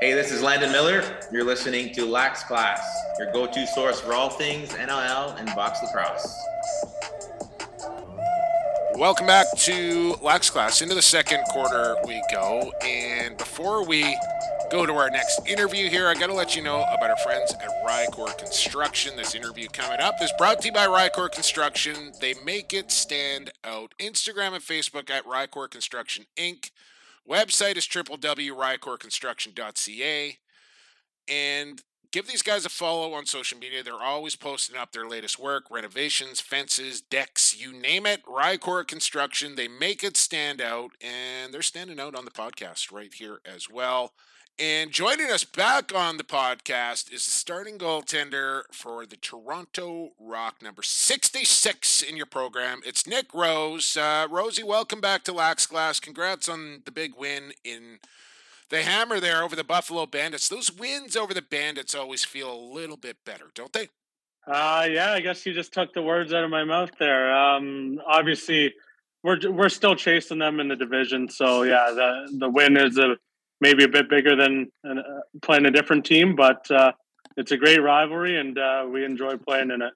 Hey, 0.00 0.12
this 0.12 0.30
is 0.30 0.42
Landon 0.42 0.70
Miller. 0.70 1.02
You're 1.32 1.42
listening 1.42 1.92
to 1.94 2.06
Lax 2.06 2.44
Class, 2.44 2.88
your 3.18 3.32
go 3.32 3.48
to 3.48 3.66
source 3.66 4.00
for 4.00 4.14
all 4.14 4.30
things 4.30 4.68
NLL 4.68 5.36
and 5.40 5.46
box 5.56 5.80
lacrosse. 5.82 6.32
Welcome 8.94 9.26
back 9.26 9.46
to 9.56 10.14
Lax 10.22 10.50
Class. 10.50 10.82
Into 10.82 10.94
the 10.94 11.02
second 11.02 11.42
quarter 11.48 11.96
we 12.06 12.22
go. 12.30 12.72
And 12.80 13.36
before 13.36 13.84
we 13.84 14.16
go 14.70 14.86
to 14.86 14.92
our 14.92 15.10
next 15.10 15.40
interview 15.48 15.88
here, 15.88 16.06
I 16.06 16.14
got 16.14 16.28
to 16.28 16.34
let 16.34 16.54
you 16.54 16.62
know 16.62 16.84
about 16.96 17.10
our 17.10 17.16
friends 17.16 17.52
at 17.54 17.84
Rycor 17.84 18.38
Construction. 18.38 19.16
This 19.16 19.34
interview 19.34 19.66
coming 19.66 19.98
up 19.98 20.14
is 20.22 20.32
brought 20.38 20.60
to 20.60 20.68
you 20.68 20.72
by 20.72 20.86
Rycor 20.86 21.32
Construction. 21.32 22.12
They 22.20 22.34
make 22.44 22.72
it 22.72 22.92
stand 22.92 23.50
out. 23.64 23.94
Instagram 23.98 24.54
and 24.54 24.62
Facebook 24.62 25.10
at 25.10 25.24
Rycor 25.24 25.68
Construction 25.68 26.26
Inc. 26.36 26.70
Website 27.28 27.76
is 27.76 27.86
www.rycorconstruction.ca. 27.86 30.38
And 31.30 31.82
give 32.10 32.26
these 32.26 32.42
guys 32.42 32.64
a 32.64 32.70
follow 32.70 33.12
on 33.12 33.26
social 33.26 33.58
media. 33.58 33.82
They're 33.82 33.92
always 33.94 34.34
posting 34.34 34.76
up 34.76 34.92
their 34.92 35.06
latest 35.06 35.38
work, 35.38 35.64
renovations, 35.70 36.40
fences, 36.40 37.02
decks, 37.02 37.60
you 37.60 37.72
name 37.72 38.06
it. 38.06 38.24
Rycor 38.24 38.86
Construction, 38.86 39.56
they 39.56 39.68
make 39.68 40.02
it 40.02 40.16
stand 40.16 40.62
out, 40.62 40.92
and 41.02 41.52
they're 41.52 41.60
standing 41.60 42.00
out 42.00 42.14
on 42.14 42.24
the 42.24 42.30
podcast 42.30 42.90
right 42.90 43.12
here 43.12 43.40
as 43.44 43.68
well. 43.68 44.14
And 44.60 44.90
joining 44.90 45.30
us 45.30 45.44
back 45.44 45.94
on 45.94 46.16
the 46.16 46.24
podcast 46.24 47.12
is 47.12 47.24
the 47.24 47.30
starting 47.30 47.78
goaltender 47.78 48.62
for 48.72 49.06
the 49.06 49.14
Toronto 49.14 50.14
Rock, 50.18 50.60
number 50.60 50.82
66 50.82 52.02
in 52.02 52.16
your 52.16 52.26
program. 52.26 52.80
It's 52.84 53.06
Nick 53.06 53.32
Rose. 53.32 53.96
Uh, 53.96 54.26
Rosie, 54.28 54.64
welcome 54.64 55.00
back 55.00 55.22
to 55.24 55.32
Lax 55.32 55.64
Class. 55.64 56.00
Congrats 56.00 56.48
on 56.48 56.82
the 56.84 56.90
big 56.90 57.12
win 57.16 57.52
in 57.62 58.00
the 58.68 58.82
hammer 58.82 59.20
there 59.20 59.44
over 59.44 59.54
the 59.54 59.62
Buffalo 59.62 60.06
Bandits. 60.06 60.48
Those 60.48 60.72
wins 60.72 61.14
over 61.14 61.32
the 61.32 61.40
Bandits 61.40 61.94
always 61.94 62.24
feel 62.24 62.52
a 62.52 62.58
little 62.58 62.96
bit 62.96 63.18
better, 63.24 63.52
don't 63.54 63.72
they? 63.72 63.90
Uh, 64.44 64.88
yeah, 64.90 65.12
I 65.12 65.20
guess 65.20 65.46
you 65.46 65.54
just 65.54 65.72
took 65.72 65.94
the 65.94 66.02
words 66.02 66.32
out 66.32 66.42
of 66.42 66.50
my 66.50 66.64
mouth 66.64 66.90
there. 66.98 67.32
Um, 67.32 68.00
obviously, 68.04 68.74
we're 69.22 69.38
we're 69.52 69.68
still 69.68 69.94
chasing 69.94 70.40
them 70.40 70.58
in 70.58 70.66
the 70.66 70.74
division, 70.74 71.28
so 71.28 71.62
yeah, 71.62 71.92
the 71.94 72.36
the 72.38 72.48
win 72.48 72.76
is 72.76 72.98
a 72.98 73.18
maybe 73.60 73.84
a 73.84 73.88
bit 73.88 74.08
bigger 74.08 74.36
than 74.36 74.70
uh, 74.88 74.94
playing 75.42 75.66
a 75.66 75.70
different 75.70 76.04
team, 76.04 76.36
but 76.36 76.70
uh, 76.70 76.92
it's 77.36 77.52
a 77.52 77.56
great 77.56 77.82
rivalry, 77.82 78.38
and 78.38 78.58
uh, 78.58 78.86
we 78.90 79.04
enjoy 79.04 79.36
playing 79.36 79.70
in 79.70 79.82
it. 79.82 79.92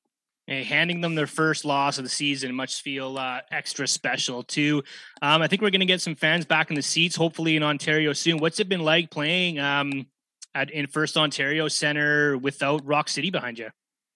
Hey, 0.46 0.64
handing 0.64 1.00
them 1.00 1.14
their 1.14 1.28
first 1.28 1.64
loss 1.64 1.98
of 1.98 2.04
the 2.04 2.10
season 2.10 2.54
must 2.54 2.82
feel 2.82 3.16
uh, 3.16 3.40
extra 3.52 3.86
special 3.86 4.42
too. 4.42 4.82
Um, 5.20 5.40
I 5.40 5.46
think 5.46 5.62
we're 5.62 5.70
going 5.70 5.80
to 5.80 5.86
get 5.86 6.00
some 6.00 6.16
fans 6.16 6.44
back 6.44 6.68
in 6.68 6.74
the 6.74 6.82
seats, 6.82 7.14
hopefully 7.14 7.56
in 7.56 7.62
Ontario 7.62 8.12
soon. 8.12 8.38
What's 8.38 8.58
it 8.58 8.68
been 8.68 8.80
like 8.80 9.10
playing 9.10 9.60
um, 9.60 10.06
at 10.54 10.70
in 10.70 10.88
First 10.88 11.16
Ontario 11.16 11.68
Center 11.68 12.36
without 12.36 12.84
Rock 12.84 13.08
City 13.08 13.30
behind 13.30 13.58
you? 13.58 13.68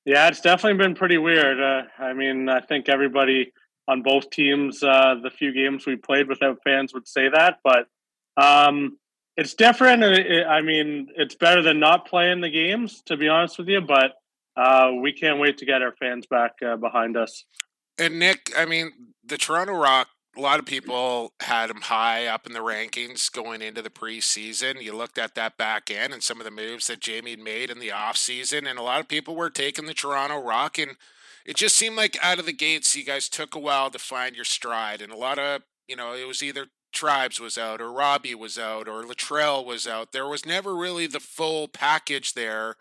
Yeah, 0.05 0.29
it's 0.29 0.41
definitely 0.41 0.79
been 0.79 0.95
pretty 0.95 1.19
weird. 1.19 1.61
Uh, 1.61 1.83
I 1.99 2.13
mean, 2.13 2.49
I 2.49 2.61
think 2.61 2.89
everybody 2.89 3.53
on 3.89 4.03
both 4.03 4.31
teams, 4.31 4.83
uh, 4.83 5.15
the 5.23 5.31
few 5.31 5.53
games 5.53 5.87
we 5.87 5.95
played 5.95 6.29
without 6.29 6.59
fans, 6.65 6.93
would 6.93 7.07
say 7.07 7.29
that, 7.29 7.61
but 7.63 7.87
um, 8.37 8.99
it's 9.37 9.55
different. 9.55 10.03
I 10.03 10.61
mean, 10.63 11.09
it's 11.17 11.35
better 11.35 11.63
than 11.63 11.79
not 11.79 12.09
playing 12.09 12.41
the 12.41 12.51
games, 12.51 13.03
to 13.07 13.17
be 13.17 13.29
honest 13.29 13.59
with 13.59 13.69
you, 13.69 13.81
but 13.81 14.15
uh, 14.57 14.93
we 15.01 15.13
can't 15.13 15.39
wait 15.39 15.59
to 15.59 15.67
get 15.67 15.83
our 15.83 15.93
fans 15.93 16.27
back 16.27 16.53
uh, 16.67 16.77
behind 16.77 17.17
us. 17.17 17.45
And 17.99 18.19
Nick, 18.19 18.51
I 18.57 18.65
mean, 18.65 18.93
the 19.25 19.39
Toronto 19.39 19.75
Rock, 19.75 20.09
a 20.37 20.41
lot 20.41 20.59
of 20.59 20.67
people 20.67 21.33
had 21.41 21.71
them 21.71 21.83
high 21.83 22.27
up 22.27 22.47
in 22.47 22.53
the 22.53 22.61
rankings 22.61 23.33
going 23.33 23.63
into 23.63 23.81
the 23.81 23.91
preseason. 23.91 24.83
You 24.83 24.95
looked 24.95 25.19
at 25.19 25.35
that 25.35 25.57
back 25.57 25.91
end 25.91 26.13
and 26.13 26.23
some 26.23 26.41
of 26.41 26.45
the 26.45 26.51
moves 26.51 26.89
that 26.89 27.01
Jamie 27.01 27.37
made 27.37 27.71
in 27.71 27.79
the 27.79 27.89
offseason, 27.89 28.69
and 28.69 28.79
a 28.79 28.83
lot 28.83 29.01
of 29.01 29.09
people 29.09 29.35
were 29.35 29.51
taking 29.51 29.87
the 29.87 29.95
Toronto 29.95 30.43
Rock. 30.43 30.79
And 30.79 30.93
it 31.47 31.57
just 31.57 31.77
seemed 31.77 31.97
like 31.97 32.19
out 32.23 32.39
of 32.39 32.45
the 32.45 32.53
gates, 32.53 32.95
you 32.95 33.05
guys 33.05 33.29
took 33.29 33.55
a 33.55 33.59
while 33.59 33.91
to 33.91 33.99
find 33.99 34.37
your 34.37 34.45
stride. 34.45 35.01
And 35.01 35.11
a 35.13 35.17
lot 35.17 35.39
of, 35.39 35.63
you 35.89 35.97
know, 35.97 36.13
it 36.13 36.27
was 36.27 36.43
either 36.43 36.67
Tribes 36.93 37.41
was 37.41 37.59
out 37.59 37.81
or 37.81 37.93
Robbie 37.93 38.35
was 38.35 38.59
out 38.59 38.89
or 38.89 39.03
Latrell 39.03 39.65
was 39.65 39.87
out. 39.87 40.13
There 40.13 40.27
was 40.27 40.47
never 40.47 40.75
really 40.75 41.07
the 41.07 41.21
full 41.21 41.69
package 41.69 42.35
there 42.35 42.77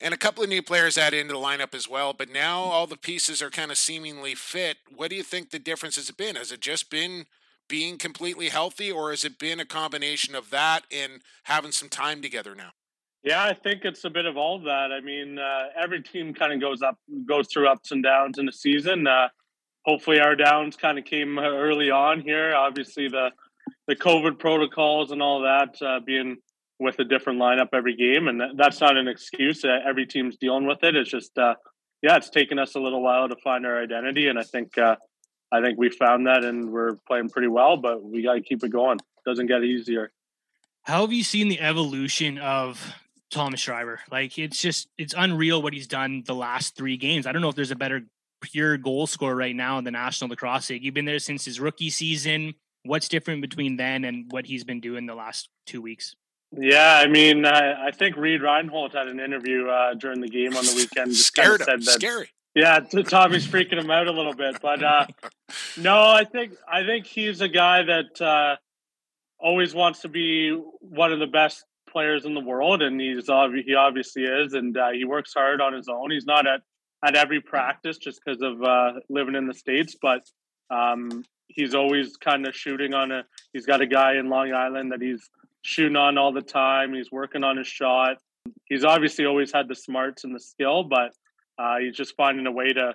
and 0.00 0.12
a 0.12 0.18
couple 0.18 0.42
of 0.42 0.48
new 0.48 0.62
players 0.62 0.98
added 0.98 1.20
into 1.20 1.34
the 1.34 1.40
lineup 1.40 1.74
as 1.74 1.88
well. 1.88 2.12
But 2.12 2.30
now 2.30 2.60
all 2.60 2.86
the 2.86 2.96
pieces 2.96 3.40
are 3.40 3.50
kind 3.50 3.70
of 3.70 3.78
seemingly 3.78 4.34
fit. 4.34 4.78
What 4.94 5.10
do 5.10 5.16
you 5.16 5.22
think 5.22 5.50
the 5.50 5.58
difference 5.58 5.96
has 5.96 6.10
been? 6.10 6.36
Has 6.36 6.52
it 6.52 6.60
just 6.60 6.90
been 6.90 7.26
being 7.68 7.96
completely 7.96 8.50
healthy, 8.50 8.92
or 8.92 9.10
has 9.10 9.24
it 9.24 9.38
been 9.38 9.58
a 9.58 9.64
combination 9.64 10.34
of 10.34 10.50
that 10.50 10.82
and 10.92 11.22
having 11.44 11.72
some 11.72 11.88
time 11.88 12.20
together 12.20 12.54
now? 12.54 12.72
Yeah, 13.22 13.42
I 13.42 13.54
think 13.54 13.86
it's 13.86 14.04
a 14.04 14.10
bit 14.10 14.26
of 14.26 14.36
all 14.36 14.56
of 14.56 14.64
that. 14.64 14.92
I 14.92 15.00
mean, 15.00 15.38
uh, 15.38 15.68
every 15.82 16.02
team 16.02 16.34
kind 16.34 16.52
of 16.52 16.60
goes 16.60 16.82
up, 16.82 16.98
goes 17.26 17.48
through 17.48 17.68
ups 17.68 17.90
and 17.90 18.02
downs 18.02 18.36
in 18.36 18.46
a 18.46 18.52
season. 18.52 19.06
Uh, 19.06 19.28
hopefully, 19.84 20.20
our 20.20 20.36
downs 20.36 20.76
kind 20.76 20.98
of 20.98 21.04
came 21.04 21.38
early 21.38 21.90
on 21.90 22.20
here. 22.20 22.54
Obviously, 22.54 23.08
the 23.08 23.30
the 23.86 23.96
COVID 23.96 24.38
protocols 24.38 25.10
and 25.10 25.22
all 25.22 25.42
that 25.42 25.80
uh, 25.82 26.00
being 26.00 26.36
with 26.80 26.98
a 26.98 27.04
different 27.04 27.38
lineup 27.38 27.68
every 27.72 27.94
game, 27.96 28.28
and 28.28 28.58
that's 28.58 28.80
not 28.80 28.96
an 28.96 29.08
excuse. 29.08 29.64
Uh, 29.64 29.78
every 29.86 30.06
team's 30.06 30.36
dealing 30.36 30.66
with 30.66 30.82
it. 30.82 30.96
It's 30.96 31.10
just, 31.10 31.36
uh, 31.38 31.54
yeah, 32.02 32.16
it's 32.16 32.30
taken 32.30 32.58
us 32.58 32.74
a 32.74 32.80
little 32.80 33.02
while 33.02 33.28
to 33.28 33.36
find 33.36 33.64
our 33.64 33.80
identity, 33.82 34.26
and 34.26 34.38
I 34.38 34.42
think, 34.42 34.76
uh, 34.76 34.96
I 35.52 35.62
think 35.62 35.78
we 35.78 35.88
found 35.90 36.26
that, 36.26 36.44
and 36.44 36.70
we're 36.70 36.96
playing 37.06 37.28
pretty 37.28 37.48
well. 37.48 37.76
But 37.76 38.02
we 38.02 38.22
got 38.22 38.34
to 38.34 38.40
keep 38.40 38.64
it 38.64 38.70
going. 38.70 38.98
Doesn't 39.24 39.46
get 39.46 39.62
easier. 39.62 40.10
How 40.82 41.02
have 41.02 41.12
you 41.12 41.24
seen 41.24 41.48
the 41.48 41.60
evolution 41.60 42.38
of 42.38 42.94
Thomas 43.30 43.60
Schreiber? 43.60 44.00
Like, 44.10 44.38
it's 44.38 44.60
just, 44.60 44.88
it's 44.98 45.14
unreal 45.16 45.62
what 45.62 45.72
he's 45.72 45.86
done 45.86 46.24
the 46.26 46.34
last 46.34 46.76
three 46.76 46.98
games. 46.98 47.26
I 47.26 47.32
don't 47.32 47.40
know 47.40 47.48
if 47.48 47.54
there's 47.54 47.70
a 47.70 47.76
better 47.76 48.02
pure 48.44 48.76
goal 48.76 49.06
scorer 49.06 49.34
right 49.34 49.56
now 49.56 49.78
in 49.78 49.84
the 49.84 49.90
National 49.90 50.30
Lacrosse 50.30 50.70
League. 50.70 50.84
You've 50.84 50.94
been 50.94 51.04
there 51.04 51.18
since 51.18 51.44
his 51.44 51.60
rookie 51.60 51.90
season. 51.90 52.54
What's 52.84 53.08
different 53.08 53.40
between 53.40 53.76
then 53.76 54.04
and 54.04 54.30
what 54.30 54.46
he's 54.46 54.64
been 54.64 54.80
doing 54.80 55.06
the 55.06 55.14
last 55.14 55.48
two 55.66 55.80
weeks? 55.80 56.14
Yeah, 56.52 57.00
I 57.02 57.08
mean, 57.08 57.44
I, 57.46 57.86
I 57.86 57.90
think 57.90 58.16
Reid 58.16 58.40
Reinholdt 58.40 58.94
had 58.94 59.08
an 59.08 59.18
interview 59.18 59.68
uh, 59.68 59.94
during 59.94 60.20
the 60.20 60.28
game 60.28 60.56
on 60.56 60.64
the 60.64 60.74
weekend. 60.74 61.14
Scared 61.14 61.62
him. 61.62 61.80
That, 61.80 62.00
Scary. 62.00 62.28
Yeah, 62.54 62.78
Tommy's 62.80 63.46
freaking 63.46 63.80
him 63.80 63.90
out 63.90 64.06
a 64.06 64.12
little 64.12 64.34
bit, 64.34 64.60
but 64.62 64.82
uh, 64.82 65.06
no, 65.76 65.98
I 65.98 66.24
think 66.24 66.52
I 66.70 66.84
think 66.84 67.06
he's 67.06 67.40
a 67.40 67.48
guy 67.48 67.82
that 67.82 68.20
uh, 68.20 68.56
always 69.40 69.74
wants 69.74 70.02
to 70.02 70.08
be 70.08 70.50
one 70.80 71.12
of 71.12 71.18
the 71.18 71.26
best 71.26 71.64
players 71.90 72.24
in 72.24 72.34
the 72.34 72.40
world, 72.40 72.82
and 72.82 73.00
he's 73.00 73.26
he 73.26 73.74
obviously 73.74 74.24
is, 74.24 74.52
and 74.52 74.76
uh, 74.76 74.90
he 74.90 75.04
works 75.04 75.34
hard 75.34 75.60
on 75.60 75.72
his 75.72 75.88
own. 75.88 76.12
He's 76.12 76.26
not 76.26 76.46
at 76.46 76.60
at 77.04 77.14
every 77.14 77.40
practice 77.40 77.98
just 77.98 78.20
because 78.24 78.40
of 78.40 78.62
uh, 78.62 78.92
living 79.10 79.34
in 79.34 79.46
the 79.46 79.54
states, 79.54 79.94
but 80.00 80.22
um, 80.70 81.22
he's 81.48 81.74
always 81.74 82.16
kind 82.16 82.46
of 82.46 82.54
shooting 82.54 82.94
on 82.94 83.12
a. 83.12 83.24
He's 83.52 83.66
got 83.66 83.80
a 83.80 83.86
guy 83.86 84.14
in 84.14 84.28
Long 84.28 84.52
Island 84.52 84.92
that 84.92 85.02
he's 85.02 85.28
shooting 85.62 85.96
on 85.96 86.16
all 86.16 86.32
the 86.32 86.42
time. 86.42 86.94
He's 86.94 87.12
working 87.12 87.44
on 87.44 87.56
his 87.56 87.66
shot. 87.66 88.16
He's 88.64 88.84
obviously 88.84 89.26
always 89.26 89.52
had 89.52 89.68
the 89.68 89.74
smarts 89.74 90.24
and 90.24 90.34
the 90.34 90.40
skill, 90.40 90.84
but 90.84 91.12
uh, 91.58 91.78
he's 91.78 91.96
just 91.96 92.14
finding 92.16 92.46
a 92.46 92.52
way 92.52 92.72
to 92.72 92.94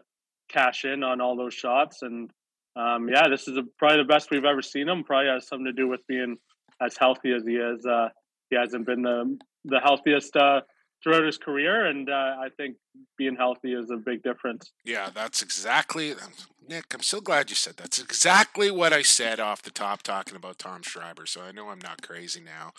cash 0.49 0.86
in 0.86 1.03
on 1.03 1.22
all 1.22 1.36
those 1.38 1.53
shots. 1.53 2.01
And 2.01 2.32
um, 2.76 3.10
yeah, 3.10 3.28
this 3.30 3.47
is 3.47 3.57
a, 3.57 3.64
probably 3.78 3.97
the 3.97 4.07
best 4.07 4.32
we've 4.32 4.45
ever 4.45 4.62
seen 4.62 4.89
him. 4.89 5.03
Probably 5.03 5.30
has 5.30 5.47
something 5.47 5.66
to 5.66 5.74
do 5.74 5.88
with 5.88 6.05
being 6.07 6.38
as 6.82 6.97
healthy 6.97 7.32
as 7.32 7.43
he 7.45 7.53
is. 7.53 7.86
Uh, 7.86 8.10
he 8.49 8.55
hasn't 8.55 8.88
been 8.88 9.03
the 9.03 9.38
the 9.66 9.80
healthiest 9.80 10.36
uh, 10.36 10.62
throughout 11.03 11.23
his 11.23 11.37
career, 11.37 11.85
and 11.85 12.09
uh, 12.09 12.35
I 12.39 12.49
think 12.57 12.75
being 13.17 13.35
healthy 13.35 13.73
is 13.73 13.89
a 13.89 13.97
big 13.97 14.23
difference. 14.23 14.71
Yeah, 14.83 15.09
that's 15.13 15.41
exactly 15.41 16.13
Nick. 16.67 16.85
I'm 16.93 17.01
so 17.01 17.21
glad 17.21 17.49
you 17.49 17.55
said 17.55 17.77
that. 17.77 17.83
that's 17.83 17.99
exactly 17.99 18.69
what 18.69 18.93
I 18.93 19.01
said 19.01 19.39
off 19.39 19.61
the 19.61 19.71
top 19.71 20.03
talking 20.03 20.35
about 20.35 20.59
Tom 20.59 20.81
Schreiber. 20.81 21.25
So 21.25 21.41
I 21.41 21.51
know 21.51 21.69
I'm 21.69 21.79
not 21.79 22.01
crazy 22.01 22.41
now. 22.41 22.73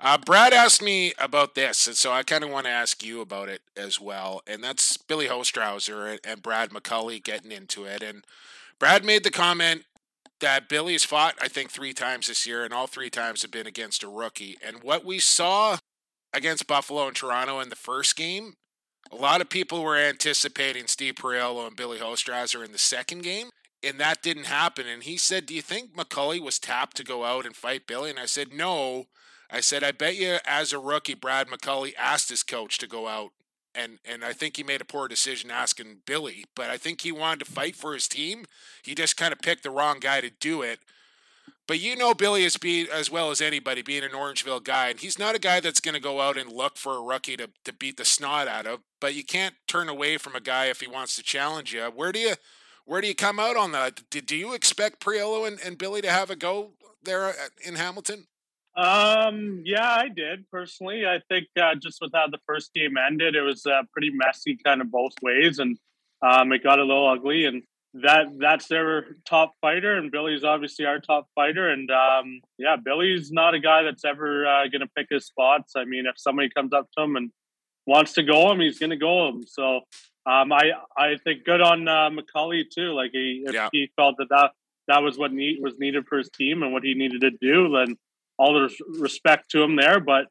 Uh, 0.00 0.16
Brad 0.16 0.52
asked 0.52 0.80
me 0.80 1.12
about 1.18 1.56
this, 1.56 1.88
and 1.88 1.96
so 1.96 2.12
I 2.12 2.22
kind 2.22 2.44
of 2.44 2.50
want 2.50 2.66
to 2.66 2.72
ask 2.72 3.04
you 3.04 3.20
about 3.20 3.48
it 3.48 3.62
as 3.76 4.00
well. 4.00 4.42
And 4.46 4.62
that's 4.62 4.96
Billy 4.96 5.26
Hostrawser 5.26 6.18
and 6.24 6.40
Brad 6.40 6.70
McCully 6.70 7.22
getting 7.22 7.50
into 7.50 7.84
it. 7.84 8.00
And 8.00 8.24
Brad 8.78 9.04
made 9.04 9.24
the 9.24 9.30
comment 9.32 9.82
that 10.40 10.68
Billy's 10.68 11.02
fought, 11.02 11.34
I 11.40 11.48
think, 11.48 11.72
three 11.72 11.92
times 11.92 12.28
this 12.28 12.46
year, 12.46 12.64
and 12.64 12.72
all 12.72 12.86
three 12.86 13.10
times 13.10 13.42
have 13.42 13.50
been 13.50 13.66
against 13.66 14.04
a 14.04 14.08
rookie. 14.08 14.56
And 14.64 14.84
what 14.84 15.04
we 15.04 15.18
saw 15.18 15.78
against 16.32 16.66
Buffalo 16.66 17.06
and 17.06 17.16
Toronto 17.16 17.60
in 17.60 17.68
the 17.68 17.76
first 17.76 18.16
game, 18.16 18.54
a 19.10 19.16
lot 19.16 19.40
of 19.40 19.48
people 19.48 19.82
were 19.82 19.96
anticipating 19.96 20.86
Steve 20.86 21.14
Priolo 21.14 21.66
and 21.66 21.76
Billy 21.76 21.98
Hostrawser 21.98 22.64
in 22.64 22.72
the 22.72 22.78
second 22.78 23.22
game, 23.22 23.50
and 23.82 23.98
that 23.98 24.22
didn't 24.22 24.46
happen. 24.46 24.86
And 24.86 25.02
he 25.02 25.16
said, 25.16 25.46
Do 25.46 25.54
you 25.54 25.62
think 25.62 25.94
McCully 25.94 26.40
was 26.40 26.58
tapped 26.58 26.96
to 26.98 27.04
go 27.04 27.24
out 27.24 27.46
and 27.46 27.56
fight 27.56 27.86
Billy? 27.86 28.10
And 28.10 28.18
I 28.18 28.26
said, 28.26 28.52
No. 28.52 29.06
I 29.50 29.60
said, 29.60 29.82
I 29.82 29.92
bet 29.92 30.16
you 30.16 30.36
as 30.46 30.74
a 30.74 30.78
rookie, 30.78 31.14
Brad 31.14 31.48
McCully 31.48 31.94
asked 31.96 32.28
his 32.28 32.42
coach 32.42 32.76
to 32.78 32.86
go 32.86 33.08
out. 33.08 33.30
And, 33.74 33.98
and 34.04 34.24
I 34.24 34.32
think 34.32 34.56
he 34.56 34.62
made 34.62 34.80
a 34.80 34.86
poor 34.86 35.08
decision 35.08 35.50
asking 35.50 36.02
Billy, 36.04 36.44
but 36.54 36.68
I 36.68 36.76
think 36.76 37.00
he 37.00 37.12
wanted 37.12 37.44
to 37.44 37.50
fight 37.50 37.76
for 37.76 37.94
his 37.94 38.08
team. 38.08 38.44
He 38.82 38.94
just 38.94 39.16
kind 39.16 39.32
of 39.32 39.40
picked 39.40 39.62
the 39.62 39.70
wrong 39.70 40.00
guy 40.00 40.20
to 40.20 40.30
do 40.30 40.62
it. 40.62 40.80
But 41.68 41.80
you 41.80 41.94
know 41.96 42.14
Billy 42.14 42.46
as 42.46 42.56
being 42.56 42.86
as 42.90 43.10
well 43.10 43.30
as 43.30 43.42
anybody, 43.42 43.82
being 43.82 44.02
an 44.02 44.12
Orangeville 44.12 44.64
guy, 44.64 44.88
and 44.88 44.98
he's 44.98 45.18
not 45.18 45.36
a 45.36 45.38
guy 45.38 45.60
that's 45.60 45.80
going 45.80 45.94
to 45.94 46.00
go 46.00 46.22
out 46.22 46.38
and 46.38 46.50
look 46.50 46.78
for 46.78 46.96
a 46.96 47.02
rookie 47.02 47.36
to, 47.36 47.50
to 47.64 47.72
beat 47.74 47.98
the 47.98 48.06
snot 48.06 48.48
out 48.48 48.66
of. 48.66 48.80
But 49.00 49.14
you 49.14 49.22
can't 49.22 49.54
turn 49.68 49.90
away 49.90 50.16
from 50.16 50.34
a 50.34 50.40
guy 50.40 50.66
if 50.66 50.80
he 50.80 50.88
wants 50.88 51.14
to 51.16 51.22
challenge 51.22 51.74
you. 51.74 51.82
Where 51.82 52.10
do 52.10 52.18
you 52.18 52.34
where 52.86 53.02
do 53.02 53.06
you 53.06 53.14
come 53.14 53.38
out 53.38 53.54
on 53.54 53.72
that? 53.72 54.00
Did, 54.10 54.24
do 54.24 54.34
you 54.34 54.54
expect 54.54 55.04
Priolo 55.04 55.46
and, 55.46 55.58
and 55.62 55.76
Billy 55.76 56.00
to 56.00 56.10
have 56.10 56.30
a 56.30 56.36
go 56.36 56.70
there 57.04 57.34
in 57.62 57.74
Hamilton? 57.74 58.26
Um, 58.74 59.62
yeah, 59.66 59.90
I 59.90 60.08
did 60.08 60.50
personally. 60.50 61.04
I 61.04 61.20
think 61.28 61.48
uh, 61.60 61.74
just 61.74 61.98
with 62.00 62.12
how 62.14 62.28
the 62.28 62.38
first 62.46 62.72
game 62.72 62.96
ended, 62.96 63.34
it 63.34 63.42
was 63.42 63.66
uh, 63.66 63.82
pretty 63.92 64.10
messy, 64.10 64.56
kind 64.56 64.80
of 64.80 64.90
both 64.90 65.12
ways, 65.20 65.58
and 65.58 65.76
um, 66.22 66.50
it 66.52 66.62
got 66.62 66.78
a 66.78 66.84
little 66.84 67.08
ugly. 67.08 67.44
And 67.44 67.62
that 67.94 68.26
that's 68.38 68.68
their 68.68 69.16
top 69.24 69.54
fighter, 69.60 69.96
and 69.96 70.12
Billy's 70.12 70.44
obviously 70.44 70.84
our 70.84 71.00
top 71.00 71.28
fighter. 71.34 71.70
And 71.70 71.90
um, 71.90 72.40
yeah, 72.58 72.76
Billy's 72.82 73.32
not 73.32 73.54
a 73.54 73.60
guy 73.60 73.82
that's 73.82 74.04
ever 74.04 74.46
uh, 74.46 74.68
going 74.68 74.80
to 74.80 74.88
pick 74.96 75.06
his 75.10 75.26
spots. 75.26 75.72
I 75.76 75.84
mean, 75.84 76.04
if 76.06 76.14
somebody 76.18 76.50
comes 76.50 76.72
up 76.72 76.88
to 76.96 77.04
him 77.04 77.16
and 77.16 77.30
wants 77.86 78.12
to 78.14 78.22
go 78.22 78.50
him, 78.52 78.60
he's 78.60 78.78
going 78.78 78.90
to 78.90 78.96
go 78.96 79.28
him. 79.28 79.44
So 79.46 79.80
um, 80.26 80.52
I 80.52 80.72
I 80.96 81.16
think 81.24 81.44
good 81.44 81.60
on 81.60 81.88
uh, 81.88 82.10
McCully 82.10 82.64
too. 82.68 82.92
Like 82.92 83.10
he 83.12 83.44
if 83.46 83.54
yeah. 83.54 83.68
he 83.72 83.90
felt 83.96 84.16
that 84.18 84.28
that 84.30 84.52
that 84.88 85.02
was 85.02 85.18
what 85.18 85.32
need, 85.32 85.58
was 85.62 85.78
needed 85.78 86.06
for 86.06 86.18
his 86.18 86.30
team 86.30 86.62
and 86.62 86.72
what 86.72 86.84
he 86.84 86.94
needed 86.94 87.22
to 87.22 87.30
do, 87.30 87.70
then 87.70 87.96
all 88.38 88.54
the 88.54 88.70
respect 88.98 89.50
to 89.50 89.62
him 89.62 89.76
there. 89.76 90.00
But 90.00 90.26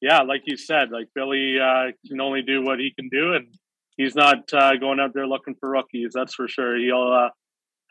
yeah, 0.00 0.22
like 0.22 0.42
you 0.46 0.56
said, 0.56 0.90
like 0.90 1.08
Billy 1.14 1.58
uh, 1.58 1.92
can 2.06 2.20
only 2.20 2.42
do 2.42 2.62
what 2.62 2.78
he 2.78 2.92
can 2.92 3.08
do, 3.08 3.34
and 3.34 3.48
he's 4.00 4.14
not 4.14 4.52
uh, 4.54 4.76
going 4.76 4.98
out 5.00 5.12
there 5.14 5.26
looking 5.26 5.54
for 5.60 5.68
rookies. 5.70 6.12
That's 6.14 6.34
for 6.34 6.48
sure. 6.48 6.76
He'll 6.76 7.12
uh, 7.12 7.28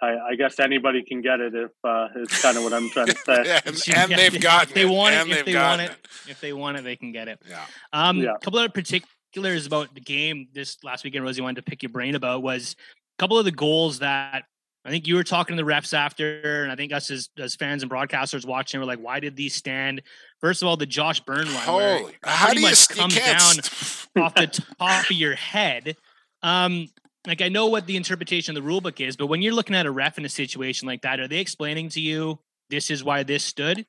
I, 0.01 0.31
I 0.31 0.35
guess 0.35 0.59
anybody 0.59 1.03
can 1.03 1.21
get 1.21 1.39
it 1.41 1.53
if 1.53 1.71
uh, 1.83 2.07
it's 2.15 2.41
kind 2.41 2.57
of 2.57 2.63
what 2.63 2.73
I'm 2.73 2.89
trying 2.89 3.07
to 3.07 3.15
say. 3.25 3.59
and, 3.65 4.09
and 4.11 4.11
they've 4.19 4.41
gotten 4.41 4.69
if 4.69 4.73
they 4.75 4.81
it. 4.83 4.89
want 4.89 5.13
and 5.15 5.29
it, 5.29 5.37
if 5.39 5.45
they've 5.45 5.53
they 5.53 5.59
want 5.61 5.81
it, 5.81 5.91
if 6.27 6.41
they 6.41 6.53
want 6.53 6.77
it, 6.77 6.83
they 6.83 6.95
can 6.95 7.11
get 7.11 7.27
it. 7.27 7.39
Yeah. 7.47 7.65
Um, 7.93 8.17
Yeah. 8.17 8.33
a 8.35 8.39
couple 8.39 8.59
other 8.59 8.69
particulars 8.69 9.65
about 9.65 9.93
the 9.93 10.01
game 10.01 10.47
this 10.53 10.77
last 10.83 11.03
weekend, 11.03 11.23
Rosie 11.25 11.41
wanted 11.41 11.63
to 11.65 11.69
pick 11.69 11.83
your 11.83 11.91
brain 11.91 12.15
about 12.15 12.41
was 12.41 12.75
a 13.17 13.21
couple 13.21 13.37
of 13.37 13.45
the 13.45 13.51
goals 13.51 13.99
that 13.99 14.43
I 14.89 14.91
think 14.91 15.05
you 15.05 15.13
were 15.13 15.23
talking 15.23 15.55
to 15.55 15.63
the 15.63 15.69
refs 15.69 15.93
after, 15.93 16.63
and 16.63 16.71
I 16.71 16.75
think 16.75 16.91
us 16.91 17.11
as, 17.11 17.29
as 17.37 17.55
fans 17.55 17.83
and 17.83 17.91
broadcasters 17.91 18.43
watching 18.43 18.79
were 18.79 18.87
like, 18.87 18.97
why 18.97 19.19
did 19.19 19.35
these 19.35 19.53
stand? 19.53 20.01
First 20.41 20.63
of 20.63 20.67
all, 20.67 20.77
the 20.77 20.87
Josh 20.87 21.19
Byrne 21.19 21.45
one, 21.45 21.57
Holy, 21.57 22.15
how 22.23 22.51
do 22.53 22.59
you, 22.59 22.65
much 22.65 22.89
you 22.89 22.95
comes 22.95 23.15
down 23.15 23.35
off 24.25 24.33
the 24.33 24.63
top 24.79 25.05
of 25.05 25.11
your 25.11 25.35
head. 25.35 25.95
Um, 26.41 26.87
like 27.27 27.43
I 27.43 27.49
know 27.49 27.67
what 27.67 27.85
the 27.85 27.97
interpretation 27.97 28.57
of 28.57 28.63
the 28.63 28.67
rule 28.67 28.81
book 28.81 28.99
is, 28.99 29.15
but 29.15 29.27
when 29.27 29.43
you're 29.43 29.53
looking 29.53 29.75
at 29.75 29.85
a 29.85 29.91
ref 29.91 30.17
in 30.17 30.25
a 30.25 30.29
situation 30.29 30.87
like 30.87 31.03
that, 31.03 31.19
are 31.19 31.27
they 31.27 31.37
explaining 31.37 31.89
to 31.89 32.01
you 32.01 32.39
this 32.71 32.89
is 32.89 33.03
why 33.03 33.21
this 33.21 33.43
stood? 33.43 33.85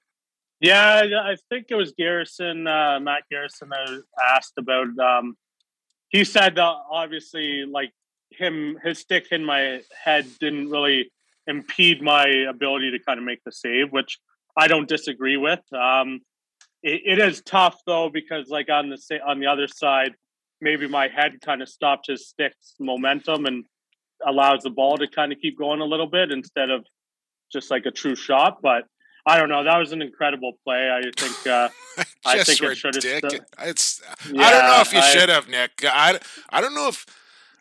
Yeah, 0.61 1.03
yeah, 1.05 1.21
I 1.21 1.37
think 1.49 1.69
it 1.71 1.77
was 1.77 1.95
Garrison, 1.97 2.67
uh, 2.67 3.01
Matt 3.01 3.23
Garrison, 3.31 3.71
that 3.71 4.03
asked 4.37 4.53
about. 4.59 4.99
Um, 4.99 5.39
he 6.11 6.27
said 6.27 6.57
that 6.57 6.75
obviously, 6.91 7.65
like 7.65 7.93
him, 8.31 8.79
his 8.83 8.99
stick 8.99 9.29
in 9.31 9.45
my 9.45 9.83
head 10.05 10.27
didn't 10.41 10.71
really 10.71 11.11
impede 11.47 12.03
my 12.03 12.27
ability 12.49 12.91
to 12.93 12.99
kind 13.01 13.19
of 13.19 13.25
make 13.25 13.43
the 13.45 13.53
save, 13.53 13.91
which 13.93 14.19
I 14.57 14.69
don't 14.69 14.89
disagree 14.89 15.37
with. 15.37 15.61
Um, 15.73 16.21
it, 16.83 17.03
it 17.05 17.19
is 17.19 17.43
tough 17.43 17.79
though 17.87 18.09
because, 18.09 18.49
like 18.49 18.69
on 18.71 18.89
the 18.91 18.97
sa- 18.99 19.25
on 19.27 19.41
the 19.41 19.47
other 19.47 19.69
side, 19.69 20.13
maybe 20.61 20.87
my 20.89 21.09
head 21.09 21.41
kind 21.43 21.63
of 21.63 21.69
stopped 21.69 22.07
his 22.07 22.29
stick's 22.29 22.75
momentum 22.79 23.47
and 23.47 23.65
allows 24.27 24.63
the 24.63 24.71
ball 24.71 24.97
to 24.99 25.07
kind 25.09 25.33
of 25.33 25.39
keep 25.41 25.59
going 25.59 25.81
a 25.81 25.85
little 25.85 26.07
bit 26.07 26.31
instead 26.31 26.71
of 26.71 26.85
just 27.53 27.71
like 27.71 27.87
a 27.87 27.91
true 27.91 28.15
shot. 28.15 28.59
But 28.63 28.85
I 29.27 29.39
don't 29.39 29.49
know. 29.49 29.65
That 29.65 29.77
was 29.79 29.93
an 29.93 30.03
incredible 30.03 30.53
play. 30.65 30.91
I 30.91 31.03
think. 31.17 31.47
Uh, 31.47 31.69
I 32.25 32.43
think 32.43 32.63
it 32.63 32.77
should 32.77 32.95
have 32.95 33.05
ridiculous. 33.05 33.35
stu- 33.35 33.69
It's. 33.69 34.03
I 34.27 34.51
don't 34.51 34.67
know 34.67 34.81
if 34.81 34.93
you 34.93 35.01
I- 35.01 35.11
should 35.11 35.29
have, 35.29 35.49
Nick. 35.49 35.83
I, 35.85 36.19
I 36.51 36.61
don't 36.61 36.75
know 36.75 36.89
if 36.89 37.05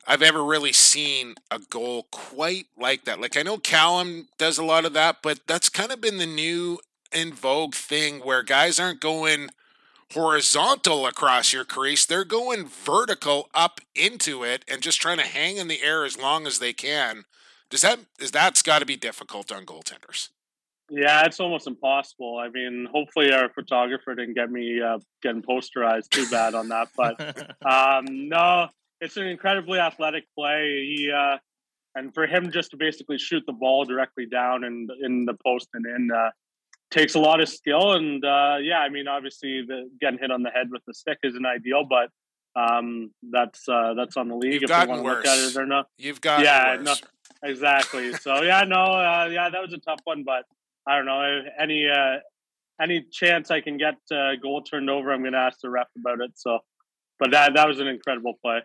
I've 0.09 0.23
ever 0.23 0.43
really 0.43 0.73
seen 0.73 1.35
a 1.51 1.59
goal 1.59 2.07
quite 2.11 2.65
like 2.75 3.05
that. 3.05 3.21
Like 3.21 3.37
I 3.37 3.43
know 3.43 3.59
Callum 3.59 4.27
does 4.39 4.57
a 4.57 4.65
lot 4.65 4.83
of 4.83 4.93
that, 4.93 5.17
but 5.21 5.41
that's 5.45 5.69
kind 5.69 5.91
of 5.91 6.01
been 6.01 6.17
the 6.17 6.25
new 6.25 6.79
in 7.13 7.31
vogue 7.31 7.75
thing 7.75 8.17
where 8.21 8.41
guys 8.41 8.79
aren't 8.79 9.01
going 9.01 9.49
horizontal 10.11 11.05
across 11.05 11.53
your 11.53 11.63
crease; 11.63 12.07
they're 12.07 12.25
going 12.25 12.65
vertical 12.65 13.49
up 13.53 13.81
into 13.93 14.43
it 14.43 14.65
and 14.67 14.81
just 14.81 14.99
trying 14.99 15.19
to 15.19 15.27
hang 15.27 15.57
in 15.57 15.67
the 15.67 15.83
air 15.83 16.03
as 16.03 16.19
long 16.19 16.47
as 16.47 16.57
they 16.57 16.73
can. 16.73 17.25
Does 17.69 17.81
that 17.81 17.99
is 18.19 18.31
that's 18.31 18.63
got 18.63 18.79
to 18.79 18.87
be 18.87 18.95
difficult 18.95 19.51
on 19.51 19.63
goaltenders? 19.63 20.29
Yeah, 20.89 21.23
it's 21.25 21.39
almost 21.39 21.67
impossible. 21.67 22.39
I 22.39 22.49
mean, 22.49 22.87
hopefully 22.91 23.31
our 23.31 23.49
photographer 23.49 24.15
didn't 24.15 24.33
get 24.33 24.49
me 24.49 24.81
uh, 24.81 24.97
getting 25.21 25.43
posterized 25.43 26.09
too 26.09 26.27
bad 26.31 26.55
on 26.55 26.69
that. 26.69 26.87
But 26.97 27.19
um, 27.71 28.27
no, 28.27 28.69
it's 29.01 29.17
an 29.17 29.27
incredibly 29.27 29.79
athletic 29.79 30.25
play. 30.37 30.85
He 30.87 31.11
uh, 31.11 31.37
and 31.95 32.13
for 32.13 32.27
him 32.27 32.51
just 32.51 32.71
to 32.71 32.77
basically 32.77 33.17
shoot 33.17 33.43
the 33.45 33.53
ball 33.53 33.85
directly 33.85 34.25
down 34.25 34.63
and 34.63 34.89
in 35.01 35.25
the 35.25 35.35
post 35.45 35.69
and 35.73 35.85
in 35.85 36.09
uh, 36.15 36.29
takes 36.91 37.15
a 37.15 37.19
lot 37.19 37.41
of 37.41 37.49
skill. 37.49 37.93
And 37.93 38.23
uh, 38.23 38.57
yeah, 38.61 38.79
I 38.79 38.89
mean, 38.89 39.07
obviously, 39.07 39.63
the 39.67 39.89
getting 39.99 40.19
hit 40.19 40.31
on 40.31 40.43
the 40.43 40.49
head 40.49 40.67
with 40.71 40.81
the 40.85 40.93
stick 40.93 41.17
isn't 41.23 41.45
ideal, 41.45 41.85
but 41.89 42.09
um, 42.59 43.11
that's 43.31 43.67
uh, 43.67 43.93
that's 43.95 44.17
on 44.17 44.27
the 44.27 44.35
league 44.35 44.53
You've 44.53 44.63
if 44.63 44.69
gotten 44.69 44.89
want 44.89 45.03
to 45.03 45.07
look 45.07 45.25
at 45.25 45.37
worse. 45.37 45.55
it 45.55 45.59
or 45.59 45.65
not. 45.65 45.87
You've 45.97 46.21
got 46.21 46.43
Yeah, 46.43 46.77
worse. 46.77 46.85
no, 46.85 47.49
exactly. 47.49 48.13
So 48.13 48.43
yeah, 48.43 48.63
no, 48.63 48.83
uh, 48.83 49.29
yeah, 49.31 49.49
that 49.49 49.61
was 49.61 49.73
a 49.73 49.77
tough 49.77 50.01
one, 50.03 50.23
but 50.23 50.43
I 50.87 50.95
don't 50.95 51.05
know 51.05 51.41
any 51.59 51.87
uh, 51.87 52.17
any 52.81 53.05
chance 53.11 53.51
I 53.51 53.61
can 53.61 53.77
get 53.77 53.95
uh, 54.11 54.35
goal 54.41 54.61
turned 54.61 54.89
over, 54.89 55.11
I'm 55.11 55.21
going 55.21 55.33
to 55.33 55.39
ask 55.39 55.59
the 55.61 55.69
ref 55.69 55.87
about 55.97 56.21
it. 56.21 56.31
So, 56.35 56.59
but 57.19 57.31
that 57.31 57.53
that 57.55 57.67
was 57.67 57.79
an 57.79 57.87
incredible 57.87 58.35
play. 58.43 58.61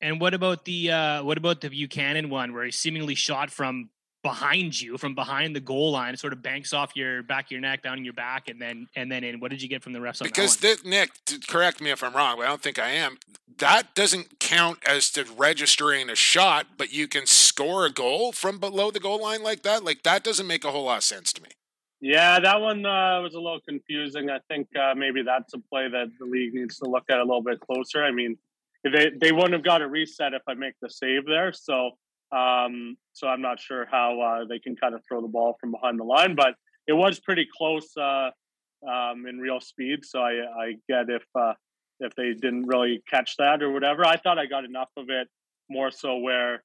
And 0.00 0.20
what 0.20 0.34
about 0.34 0.64
the 0.64 0.90
uh, 0.90 1.22
what 1.24 1.38
about 1.38 1.60
the 1.60 1.70
Buchanan 1.70 2.30
one 2.30 2.52
where 2.52 2.64
he 2.64 2.70
seemingly 2.70 3.14
shot 3.14 3.50
from 3.50 3.90
behind 4.22 4.80
you, 4.80 4.96
from 4.96 5.14
behind 5.14 5.54
the 5.54 5.60
goal 5.60 5.92
line, 5.92 6.16
sort 6.16 6.32
of 6.32 6.42
banks 6.42 6.72
off 6.72 6.92
your 6.96 7.22
back 7.22 7.44
of 7.46 7.50
your 7.52 7.60
neck, 7.60 7.82
down 7.82 7.98
in 7.98 8.04
your 8.04 8.14
back, 8.14 8.48
and 8.48 8.60
then 8.60 8.86
and 8.96 9.10
then 9.10 9.22
in. 9.24 9.40
What 9.40 9.50
did 9.50 9.62
you 9.62 9.68
get 9.68 9.82
from 9.82 9.92
the 9.92 9.98
refs 10.00 10.20
on 10.20 10.26
Because 10.26 10.56
that 10.58 10.68
one? 10.68 10.76
thi- 10.78 10.88
Nick, 10.88 11.46
correct 11.46 11.80
me 11.80 11.90
if 11.90 12.02
I'm 12.02 12.14
wrong, 12.14 12.36
but 12.38 12.44
I 12.44 12.48
don't 12.48 12.62
think 12.62 12.78
I 12.78 12.90
am. 12.90 13.18
That 13.58 13.94
doesn't 13.94 14.40
count 14.40 14.78
as 14.84 15.10
to 15.12 15.24
registering 15.36 16.10
a 16.10 16.16
shot, 16.16 16.66
but 16.76 16.92
you 16.92 17.06
can 17.06 17.26
score 17.26 17.86
a 17.86 17.90
goal 17.90 18.32
from 18.32 18.58
below 18.58 18.90
the 18.90 18.98
goal 18.98 19.22
line 19.22 19.42
like 19.42 19.62
that. 19.62 19.84
Like 19.84 20.02
that 20.02 20.24
doesn't 20.24 20.46
make 20.46 20.64
a 20.64 20.72
whole 20.72 20.84
lot 20.84 20.98
of 20.98 21.04
sense 21.04 21.32
to 21.34 21.42
me. 21.42 21.50
Yeah, 22.00 22.38
that 22.40 22.60
one 22.60 22.84
uh, 22.84 23.20
was 23.22 23.34
a 23.34 23.40
little 23.40 23.60
confusing. 23.66 24.28
I 24.28 24.38
think 24.48 24.68
uh, 24.76 24.94
maybe 24.94 25.22
that's 25.22 25.54
a 25.54 25.58
play 25.58 25.88
that 25.88 26.08
the 26.18 26.26
league 26.26 26.52
needs 26.52 26.78
to 26.78 26.86
look 26.90 27.04
at 27.08 27.16
a 27.18 27.22
little 27.22 27.42
bit 27.42 27.60
closer. 27.60 28.04
I 28.04 28.10
mean, 28.10 28.36
they 28.84 29.10
they 29.20 29.32
wouldn't 29.32 29.52
have 29.52 29.64
got 29.64 29.82
a 29.82 29.88
reset 29.88 30.34
if 30.34 30.42
I 30.46 30.54
make 30.54 30.74
the 30.80 30.90
save 30.90 31.26
there. 31.26 31.52
So 31.52 31.92
um, 32.32 32.96
so 33.12 33.28
I'm 33.28 33.40
not 33.40 33.60
sure 33.60 33.86
how 33.90 34.20
uh, 34.20 34.44
they 34.48 34.58
can 34.58 34.76
kind 34.76 34.94
of 34.94 35.02
throw 35.06 35.20
the 35.20 35.28
ball 35.28 35.56
from 35.60 35.70
behind 35.70 35.98
the 35.98 36.04
line, 36.04 36.34
but 36.34 36.54
it 36.86 36.92
was 36.92 37.20
pretty 37.20 37.46
close 37.56 37.96
uh, 37.96 38.30
um, 38.88 39.26
in 39.26 39.38
real 39.38 39.60
speed. 39.60 40.04
So 40.04 40.20
I, 40.20 40.32
I 40.32 40.74
get 40.88 41.08
if 41.08 41.24
uh, 41.34 41.54
if 42.00 42.14
they 42.16 42.34
didn't 42.34 42.66
really 42.66 43.02
catch 43.08 43.36
that 43.38 43.62
or 43.62 43.72
whatever. 43.72 44.04
I 44.04 44.16
thought 44.16 44.38
I 44.38 44.46
got 44.46 44.64
enough 44.64 44.90
of 44.96 45.10
it 45.10 45.28
more 45.70 45.90
so 45.90 46.18
where 46.18 46.62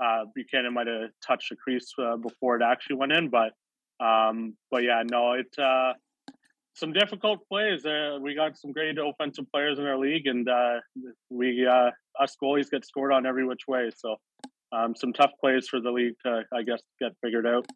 uh, 0.00 0.24
Buchanan 0.34 0.74
might 0.74 0.86
have 0.86 1.10
touched 1.26 1.50
the 1.50 1.56
crease 1.56 1.90
uh, 1.98 2.16
before 2.16 2.56
it 2.56 2.62
actually 2.62 2.96
went 2.96 3.12
in, 3.12 3.30
but 3.30 3.52
um, 4.04 4.54
but 4.70 4.82
yeah, 4.82 5.02
no, 5.10 5.32
it 5.32 5.48
uh, 5.58 5.94
some 6.76 6.92
difficult 6.92 7.40
plays. 7.48 7.84
Uh, 7.84 8.18
we 8.20 8.34
got 8.34 8.56
some 8.56 8.72
great 8.72 8.96
offensive 8.98 9.50
players 9.50 9.78
in 9.78 9.86
our 9.86 9.98
league, 9.98 10.26
and 10.26 10.48
uh, 10.48 10.80
we 11.30 11.66
uh, 11.66 11.90
us 12.20 12.36
goalies 12.42 12.70
get 12.70 12.84
scored 12.84 13.12
on 13.12 13.26
every 13.26 13.46
which 13.46 13.62
way. 13.66 13.90
So 13.96 14.16
um, 14.72 14.94
some 14.94 15.12
tough 15.12 15.32
plays 15.40 15.68
for 15.68 15.80
the 15.80 15.90
league 15.90 16.14
to, 16.24 16.42
I 16.52 16.62
guess, 16.62 16.82
get 17.00 17.12
figured 17.22 17.46
out. 17.46 17.66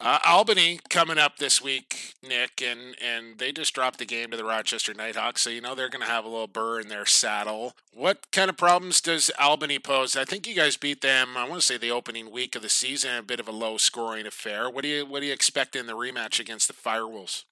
Uh, 0.00 0.20
Albany 0.24 0.78
coming 0.88 1.18
up 1.18 1.38
this 1.38 1.60
week, 1.60 2.14
Nick, 2.22 2.62
and 2.62 2.94
and 3.02 3.38
they 3.38 3.50
just 3.50 3.74
dropped 3.74 3.98
the 3.98 4.06
game 4.06 4.30
to 4.30 4.36
the 4.36 4.44
Rochester 4.44 4.94
Nighthawks, 4.94 5.42
so 5.42 5.50
you 5.50 5.60
know 5.60 5.74
they're 5.74 5.88
going 5.88 6.04
to 6.04 6.10
have 6.10 6.24
a 6.24 6.28
little 6.28 6.46
burr 6.46 6.78
in 6.78 6.86
their 6.86 7.04
saddle. 7.04 7.72
What 7.92 8.30
kind 8.30 8.48
of 8.48 8.56
problems 8.56 9.00
does 9.00 9.28
Albany 9.40 9.80
pose? 9.80 10.14
I 10.14 10.24
think 10.24 10.46
you 10.46 10.54
guys 10.54 10.76
beat 10.76 11.00
them. 11.00 11.36
I 11.36 11.48
want 11.48 11.60
to 11.60 11.66
say 11.66 11.78
the 11.78 11.90
opening 11.90 12.30
week 12.30 12.54
of 12.54 12.62
the 12.62 12.68
season, 12.68 13.16
a 13.16 13.22
bit 13.24 13.40
of 13.40 13.48
a 13.48 13.52
low 13.52 13.76
scoring 13.76 14.24
affair. 14.24 14.70
What 14.70 14.82
do 14.82 14.88
you 14.88 15.04
what 15.04 15.20
do 15.20 15.26
you 15.26 15.32
expect 15.32 15.74
in 15.74 15.86
the 15.86 15.96
rematch 15.96 16.38
against 16.38 16.68
the 16.68 16.74
Firewolves? 16.74 17.42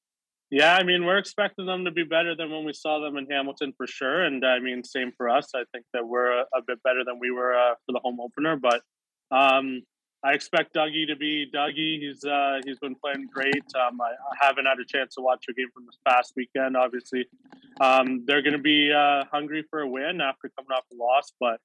Yeah, 0.50 0.76
I 0.76 0.84
mean, 0.84 1.04
we're 1.04 1.18
expecting 1.18 1.66
them 1.66 1.84
to 1.86 1.90
be 1.90 2.04
better 2.04 2.36
than 2.36 2.50
when 2.50 2.64
we 2.64 2.72
saw 2.72 3.00
them 3.00 3.16
in 3.16 3.26
Hamilton 3.28 3.72
for 3.76 3.86
sure. 3.86 4.22
And 4.22 4.44
I 4.44 4.60
mean, 4.60 4.84
same 4.84 5.10
for 5.16 5.28
us. 5.28 5.50
I 5.54 5.64
think 5.72 5.84
that 5.92 6.06
we're 6.06 6.30
a, 6.30 6.42
a 6.54 6.62
bit 6.66 6.80
better 6.84 7.02
than 7.04 7.18
we 7.18 7.32
were 7.32 7.54
uh, 7.54 7.74
for 7.84 7.92
the 7.92 7.98
home 7.98 8.20
opener. 8.20 8.56
But 8.56 8.80
um, 9.32 9.82
I 10.24 10.34
expect 10.34 10.74
Dougie 10.74 11.08
to 11.08 11.16
be 11.16 11.50
Dougie. 11.52 12.00
He's 12.00 12.24
uh, 12.24 12.60
he's 12.64 12.78
been 12.78 12.94
playing 12.94 13.26
great. 13.32 13.64
Um, 13.74 14.00
I, 14.00 14.10
I 14.10 14.46
haven't 14.46 14.66
had 14.66 14.78
a 14.78 14.84
chance 14.84 15.16
to 15.16 15.20
watch 15.20 15.44
a 15.50 15.52
game 15.52 15.68
from 15.74 15.84
this 15.86 15.98
past 16.06 16.32
weekend. 16.36 16.76
Obviously, 16.76 17.26
um, 17.80 18.24
they're 18.26 18.42
going 18.42 18.52
to 18.52 18.58
be 18.62 18.92
uh, 18.92 19.24
hungry 19.32 19.64
for 19.68 19.80
a 19.80 19.88
win 19.88 20.20
after 20.20 20.50
coming 20.56 20.70
off 20.70 20.84
a 20.92 20.96
loss. 20.96 21.32
But 21.40 21.58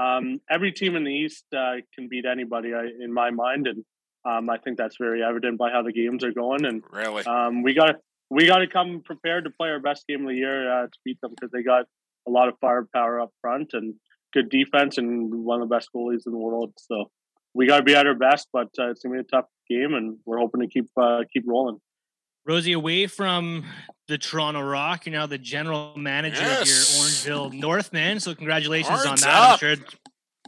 um, 0.00 0.40
every 0.48 0.70
team 0.70 0.94
in 0.94 1.02
the 1.02 1.12
East 1.12 1.44
uh, 1.52 1.76
can 1.94 2.08
beat 2.08 2.26
anybody, 2.26 2.70
in 2.70 3.12
my 3.12 3.30
mind, 3.30 3.66
and 3.66 3.84
um, 4.24 4.48
I 4.48 4.58
think 4.58 4.78
that's 4.78 4.96
very 4.98 5.22
evident 5.22 5.58
by 5.58 5.70
how 5.70 5.82
the 5.82 5.92
games 5.92 6.22
are 6.22 6.32
going. 6.32 6.64
And 6.64 6.82
Really? 6.92 7.24
um, 7.24 7.62
we 7.62 7.74
got 7.74 7.96
we 8.30 8.46
got 8.46 8.58
to 8.58 8.66
come 8.66 9.02
prepared 9.04 9.44
to 9.44 9.50
play 9.50 9.68
our 9.68 9.80
best 9.80 10.06
game 10.08 10.22
of 10.22 10.28
the 10.28 10.36
year 10.36 10.72
uh, 10.72 10.86
to 10.86 10.98
beat 11.04 11.20
them 11.20 11.32
because 11.34 11.50
they 11.52 11.62
got 11.62 11.86
a 12.26 12.30
lot 12.30 12.48
of 12.48 12.54
firepower 12.60 13.20
up 13.20 13.30
front 13.40 13.70
and 13.74 13.94
good 14.32 14.48
defense 14.48 14.98
and 14.98 15.32
one 15.44 15.60
of 15.60 15.68
the 15.68 15.74
best 15.74 15.88
goalies 15.94 16.26
in 16.26 16.32
the 16.32 16.38
world. 16.38 16.72
So 16.78 17.10
we 17.54 17.66
got 17.66 17.78
to 17.78 17.82
be 17.82 17.94
at 17.96 18.06
our 18.06 18.14
best, 18.14 18.48
but 18.52 18.68
uh, 18.78 18.90
it's 18.90 19.02
gonna 19.02 19.16
be 19.16 19.20
a 19.20 19.24
tough 19.24 19.46
game, 19.68 19.94
and 19.94 20.18
we're 20.24 20.38
hoping 20.38 20.60
to 20.60 20.68
keep 20.68 20.88
uh, 20.96 21.24
keep 21.32 21.44
rolling. 21.46 21.80
Rosie, 22.46 22.72
away 22.72 23.06
from 23.06 23.64
the 24.08 24.16
Toronto 24.16 24.62
Rock, 24.62 25.06
you're 25.06 25.12
now 25.12 25.26
the 25.26 25.36
general 25.38 25.94
manager 25.96 26.40
Yes. 26.40 27.22
of 27.22 27.26
your 27.26 27.36
Orangeville 27.36 27.52
Northmen. 27.60 28.18
So 28.20 28.34
congratulations 28.34 29.00
on 29.00 29.06
Horns 29.06 29.22
that. 29.22 29.50
I'm 29.52 29.58
sure 29.58 29.70
it's 29.72 29.82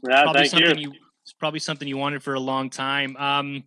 Yeah, 0.08 0.22
probably 0.22 0.40
thank 0.42 0.50
something 0.52 0.78
you. 0.78 0.92
you. 0.92 0.98
It's 1.24 1.32
probably 1.34 1.60
something 1.60 1.86
you 1.86 1.96
wanted 1.98 2.22
for 2.22 2.34
a 2.34 2.40
long 2.40 2.70
time. 2.70 3.16
Um, 3.18 3.64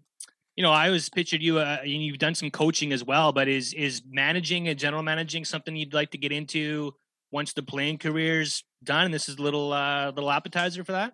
you 0.55 0.63
know, 0.63 0.71
I 0.71 0.87
always 0.87 1.09
pictured 1.09 1.41
you. 1.41 1.59
Uh, 1.59 1.77
and 1.81 2.03
you've 2.03 2.17
done 2.17 2.35
some 2.35 2.49
coaching 2.49 2.93
as 2.93 3.03
well, 3.03 3.31
but 3.31 3.47
is 3.47 3.73
is 3.73 4.01
managing 4.09 4.67
and 4.67 4.79
general 4.79 5.03
managing 5.03 5.45
something 5.45 5.75
you'd 5.75 5.93
like 5.93 6.11
to 6.11 6.17
get 6.17 6.31
into 6.31 6.93
once 7.31 7.53
the 7.53 7.63
playing 7.63 7.97
career's 7.97 8.63
done? 8.83 9.05
And 9.05 9.13
this 9.13 9.27
is 9.27 9.37
a 9.37 9.41
little 9.41 9.73
uh, 9.73 10.11
little 10.11 10.31
appetizer 10.31 10.83
for 10.83 10.93
that. 10.93 11.13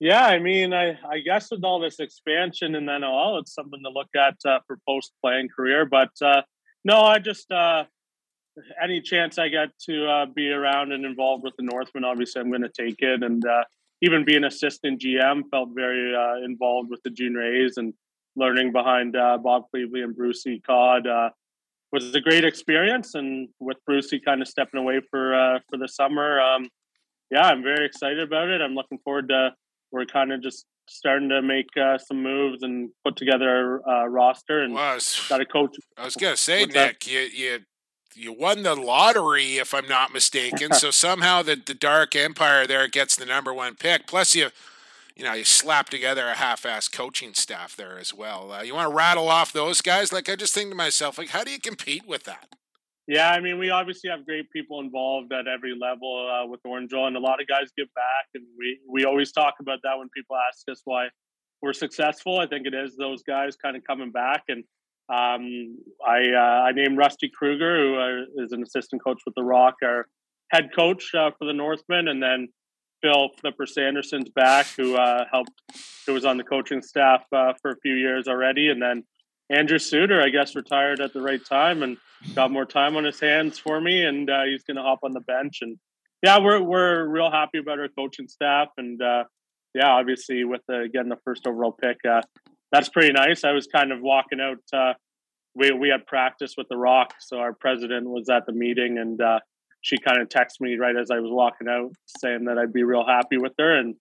Yeah, 0.00 0.24
I 0.24 0.38
mean, 0.38 0.72
I, 0.72 0.96
I 1.10 1.18
guess 1.24 1.50
with 1.50 1.64
all 1.64 1.80
this 1.80 1.98
expansion 1.98 2.76
in 2.76 2.86
the 2.86 2.92
NL, 2.92 3.40
it's 3.40 3.52
something 3.52 3.80
to 3.82 3.90
look 3.90 4.08
at 4.14 4.36
uh, 4.48 4.60
for 4.66 4.78
post 4.86 5.12
playing 5.20 5.48
career. 5.48 5.86
But 5.86 6.10
uh, 6.22 6.42
no, 6.84 7.00
I 7.00 7.18
just 7.18 7.50
uh, 7.50 7.84
any 8.80 9.00
chance 9.00 9.38
I 9.38 9.48
get 9.48 9.70
to 9.86 10.06
uh, 10.08 10.26
be 10.26 10.50
around 10.50 10.92
and 10.92 11.04
involved 11.04 11.42
with 11.42 11.54
the 11.56 11.64
Northmen, 11.64 12.04
obviously, 12.04 12.40
I'm 12.40 12.50
going 12.50 12.62
to 12.62 12.68
take 12.68 13.00
it. 13.00 13.24
And 13.24 13.44
uh, 13.44 13.64
even 14.02 14.24
being 14.24 14.44
assistant 14.44 15.00
GM, 15.00 15.42
felt 15.50 15.70
very 15.74 16.14
uh, 16.14 16.44
involved 16.44 16.90
with 16.90 17.02
the 17.02 17.10
junior 17.10 17.42
A's 17.42 17.76
and 17.76 17.92
learning 18.38 18.72
behind 18.72 19.16
uh, 19.16 19.36
Bob 19.38 19.64
Cleveley 19.74 20.02
and 20.02 20.16
Brucey 20.16 20.62
Cod 20.64 21.06
uh, 21.06 21.30
was 21.92 22.14
a 22.14 22.20
great 22.20 22.44
experience. 22.44 23.14
And 23.14 23.48
with 23.58 23.76
Brucey 23.84 24.20
kind 24.20 24.40
of 24.40 24.48
stepping 24.48 24.80
away 24.80 25.00
for 25.10 25.34
uh, 25.34 25.58
for 25.68 25.76
the 25.76 25.88
summer, 25.88 26.40
um, 26.40 26.68
yeah, 27.30 27.42
I'm 27.42 27.62
very 27.62 27.84
excited 27.84 28.20
about 28.20 28.48
it. 28.48 28.60
I'm 28.60 28.74
looking 28.74 28.98
forward 28.98 29.28
to. 29.28 29.54
We're 29.90 30.04
kind 30.04 30.32
of 30.32 30.42
just 30.42 30.66
starting 30.86 31.28
to 31.30 31.42
make 31.42 31.68
uh, 31.76 31.98
some 31.98 32.22
moves 32.22 32.62
and 32.62 32.90
put 33.04 33.16
together 33.16 33.78
a 33.78 33.90
uh, 33.90 34.06
roster 34.06 34.62
and 34.62 34.74
well, 34.74 34.94
was, 34.94 35.26
got 35.28 35.40
a 35.40 35.46
coach. 35.46 35.76
I 35.96 36.04
was 36.04 36.14
gonna 36.14 36.36
say, 36.36 36.62
What's 36.62 36.74
Nick, 36.74 37.00
that? 37.00 37.10
you 37.10 37.20
you 37.20 37.58
you 38.14 38.32
won 38.32 38.62
the 38.62 38.74
lottery, 38.74 39.58
if 39.58 39.72
I'm 39.74 39.88
not 39.88 40.12
mistaken. 40.12 40.72
so 40.74 40.90
somehow 40.90 41.42
the 41.42 41.56
the 41.56 41.74
Dark 41.74 42.14
Empire 42.14 42.66
there 42.66 42.86
gets 42.88 43.16
the 43.16 43.26
number 43.26 43.52
one 43.52 43.74
pick. 43.74 44.06
Plus 44.06 44.34
you 44.34 44.48
you 45.18 45.24
know, 45.24 45.32
you 45.32 45.44
slap 45.44 45.88
together 45.88 46.28
a 46.28 46.34
half-ass 46.34 46.86
coaching 46.86 47.34
staff 47.34 47.74
there 47.74 47.98
as 47.98 48.14
well. 48.14 48.52
Uh, 48.52 48.62
you 48.62 48.72
want 48.72 48.88
to 48.88 48.94
rattle 48.94 49.28
off 49.28 49.52
those 49.52 49.82
guys? 49.82 50.12
Like, 50.12 50.28
I 50.28 50.36
just 50.36 50.54
think 50.54 50.70
to 50.70 50.76
myself, 50.76 51.18
like, 51.18 51.30
how 51.30 51.42
do 51.42 51.50
you 51.50 51.58
compete 51.58 52.06
with 52.06 52.22
that? 52.24 52.54
Yeah, 53.08 53.30
I 53.30 53.40
mean, 53.40 53.58
we 53.58 53.70
obviously 53.70 54.10
have 54.10 54.24
great 54.24 54.48
people 54.50 54.80
involved 54.80 55.32
at 55.32 55.48
every 55.48 55.74
level 55.74 56.30
uh, 56.30 56.46
with 56.46 56.62
Orangeville, 56.62 57.08
and 57.08 57.16
a 57.16 57.20
lot 57.20 57.40
of 57.40 57.48
guys 57.48 57.72
give 57.76 57.88
back, 57.94 58.26
and 58.34 58.44
we 58.58 58.78
we 58.86 59.06
always 59.06 59.32
talk 59.32 59.54
about 59.60 59.78
that 59.82 59.98
when 59.98 60.10
people 60.10 60.36
ask 60.36 60.68
us 60.70 60.82
why 60.84 61.08
we're 61.62 61.72
successful. 61.72 62.38
I 62.38 62.46
think 62.46 62.66
it 62.66 62.74
is 62.74 62.96
those 62.96 63.22
guys 63.22 63.56
kind 63.56 63.76
of 63.76 63.82
coming 63.84 64.12
back, 64.12 64.42
and 64.48 64.62
um, 65.08 65.78
I 66.06 66.18
uh, 66.36 66.66
I 66.68 66.72
named 66.72 66.98
Rusty 66.98 67.30
Kruger, 67.34 67.78
who 67.78 67.96
uh, 67.96 68.44
is 68.44 68.52
an 68.52 68.62
assistant 68.62 69.02
coach 69.02 69.22
with 69.24 69.34
the 69.34 69.42
Rock, 69.42 69.76
our 69.82 70.06
head 70.50 70.68
coach 70.76 71.14
uh, 71.14 71.30
for 71.38 71.46
the 71.46 71.54
Northmen, 71.54 72.08
and 72.08 72.22
then 72.22 72.48
Phil 73.02 73.30
Flipper 73.40 73.66
Sanderson's 73.66 74.28
back, 74.30 74.66
who 74.76 74.96
uh, 74.96 75.24
helped, 75.30 75.52
who 76.06 76.14
was 76.14 76.24
on 76.24 76.36
the 76.36 76.44
coaching 76.44 76.82
staff 76.82 77.22
uh, 77.32 77.52
for 77.60 77.70
a 77.70 77.76
few 77.80 77.94
years 77.94 78.28
already, 78.28 78.68
and 78.68 78.80
then 78.80 79.04
Andrew 79.50 79.78
Suitor, 79.78 80.20
I 80.20 80.28
guess, 80.28 80.54
retired 80.54 81.00
at 81.00 81.12
the 81.12 81.22
right 81.22 81.44
time 81.44 81.82
and 81.82 81.96
got 82.34 82.50
more 82.50 82.66
time 82.66 82.96
on 82.96 83.04
his 83.04 83.18
hands 83.18 83.58
for 83.58 83.80
me, 83.80 84.04
and 84.04 84.28
uh, 84.28 84.44
he's 84.44 84.64
going 84.64 84.76
to 84.76 84.82
hop 84.82 85.00
on 85.02 85.12
the 85.12 85.20
bench. 85.20 85.58
And 85.62 85.78
yeah, 86.22 86.38
we're 86.38 86.60
we're 86.60 87.06
real 87.06 87.30
happy 87.30 87.58
about 87.58 87.78
our 87.78 87.88
coaching 87.88 88.28
staff, 88.28 88.68
and 88.76 89.00
uh, 89.00 89.24
yeah, 89.74 89.88
obviously 89.88 90.44
with 90.44 90.62
the, 90.68 90.88
getting 90.92 91.08
the 91.08 91.18
first 91.24 91.46
overall 91.46 91.72
pick, 91.72 91.98
uh, 92.08 92.22
that's 92.72 92.88
pretty 92.88 93.12
nice. 93.12 93.44
I 93.44 93.52
was 93.52 93.66
kind 93.66 93.92
of 93.92 94.00
walking 94.00 94.40
out. 94.40 94.58
Uh, 94.72 94.94
we 95.54 95.70
we 95.72 95.88
had 95.88 96.06
practice 96.06 96.54
with 96.58 96.68
the 96.68 96.76
Rock, 96.76 97.14
so 97.20 97.38
our 97.38 97.52
president 97.52 98.08
was 98.08 98.28
at 98.28 98.44
the 98.46 98.52
meeting, 98.52 98.98
and 98.98 99.20
she 99.80 99.96
kind 99.98 100.20
of 100.20 100.28
texted 100.28 100.60
me 100.60 100.76
right 100.76 100.96
as 100.96 101.10
I 101.10 101.20
was 101.20 101.30
walking 101.30 101.68
out 101.68 101.92
saying 102.18 102.44
that 102.44 102.58
I'd 102.58 102.72
be 102.72 102.82
real 102.82 103.06
happy 103.06 103.38
with 103.38 103.52
her 103.58 103.78
and 103.78 103.94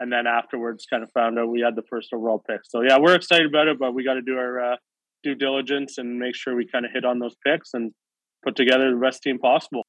and 0.00 0.12
then 0.12 0.26
afterwards 0.26 0.86
kind 0.88 1.02
of 1.02 1.10
found 1.12 1.38
out 1.38 1.48
we 1.48 1.60
had 1.60 1.76
the 1.76 1.84
first 1.88 2.12
overall 2.12 2.42
pick. 2.46 2.60
So 2.64 2.82
yeah, 2.82 2.98
we're 2.98 3.14
excited 3.14 3.46
about 3.46 3.68
it, 3.68 3.78
but 3.78 3.94
we 3.94 4.04
got 4.04 4.14
to 4.14 4.22
do 4.22 4.36
our 4.36 4.72
uh, 4.72 4.76
due 5.22 5.34
diligence 5.34 5.98
and 5.98 6.18
make 6.18 6.34
sure 6.34 6.54
we 6.54 6.66
kind 6.66 6.84
of 6.84 6.90
hit 6.92 7.04
on 7.04 7.20
those 7.20 7.34
picks 7.46 7.70
and 7.74 7.92
put 8.44 8.56
together 8.56 8.90
the 8.92 9.00
best 9.00 9.22
team 9.22 9.38
possible. 9.38 9.86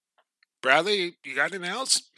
Bradley, 0.62 1.18
you 1.24 1.36
got 1.36 1.52
anything 1.52 1.70
else? 1.70 2.10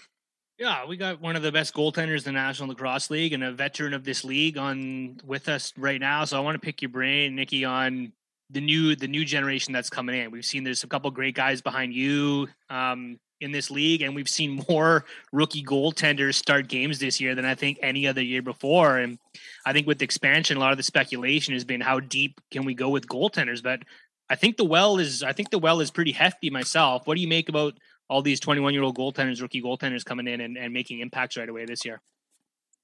Yeah, 0.58 0.86
we 0.86 0.98
got 0.98 1.22
one 1.22 1.36
of 1.36 1.44
the 1.44 1.52
best 1.52 1.74
goaltenders 1.74 2.20
in 2.20 2.24
the 2.24 2.32
National 2.34 2.70
Lacrosse 2.70 3.10
League 3.12 3.34
and 3.34 3.44
a 3.44 3.52
veteran 3.52 3.94
of 3.94 4.04
this 4.04 4.24
league 4.24 4.58
on 4.58 5.18
with 5.24 5.50
us 5.50 5.72
right 5.78 6.00
now. 6.00 6.26
So 6.26 6.36
I 6.38 6.40
want 6.40 6.56
to 6.56 6.66
pick 6.66 6.82
your 6.82 6.90
brain, 6.90 7.36
Nikki, 7.36 7.64
on 7.64 8.12
the 8.50 8.62
new 8.62 8.96
the 8.96 9.08
new 9.08 9.26
generation 9.26 9.74
that's 9.74 9.90
coming 9.90 10.20
in. 10.20 10.32
We've 10.32 10.46
seen 10.46 10.64
there's 10.64 10.84
a 10.84 10.88
couple 10.88 11.12
great 11.12 11.36
guys 11.36 11.62
behind 11.62 11.94
you 11.94 12.48
um, 12.70 13.20
in 13.42 13.52
this 13.52 13.70
league, 13.70 14.02
and 14.02 14.16
we've 14.16 14.30
seen 14.30 14.64
more 14.70 15.06
rookie 15.32 15.64
goaltenders 15.64 16.36
start 16.36 16.68
games 16.68 17.00
this 17.00 17.20
year 17.20 17.36
than 17.36 17.46
I 17.46 17.56
think 17.56 17.80
any 17.82 18.08
other 18.08 18.22
year 18.22 18.42
before. 18.42 18.98
And 18.98 19.18
I 19.66 19.74
think 19.74 19.88
with 19.88 20.02
expansion, 20.02 20.58
a 20.58 20.60
lot 20.60 20.72
of 20.72 20.78
the 20.78 20.84
speculation 20.84 21.54
has 21.54 21.66
been 21.66 21.82
how 21.82 22.00
deep 22.00 22.40
can 22.52 22.66
we 22.66 22.74
go 22.74 22.90
with 22.90 23.08
goaltenders. 23.08 23.62
But 23.62 23.82
I 24.30 24.36
think 24.36 24.58
the 24.58 24.66
well 24.66 24.98
is 24.98 25.24
I 25.24 25.34
think 25.34 25.50
the 25.50 25.60
well 25.60 25.82
is 25.82 25.92
pretty 25.92 26.12
hefty 26.12 26.50
myself. 26.50 27.06
What 27.06 27.16
do 27.16 27.22
you 27.22 27.28
make 27.28 27.50
about 27.50 27.74
all 28.10 28.22
these 28.22 28.40
21 28.40 28.74
year 28.74 28.84
old 28.84 28.98
goaltenders, 28.98 29.42
rookie 29.42 29.62
goaltenders 29.62 30.06
coming 30.06 30.28
in 30.28 30.40
and, 30.42 30.58
and 30.58 30.74
making 30.74 31.00
impacts 31.00 31.38
right 31.38 31.50
away 31.50 31.66
this 31.66 31.84
year? 31.84 32.02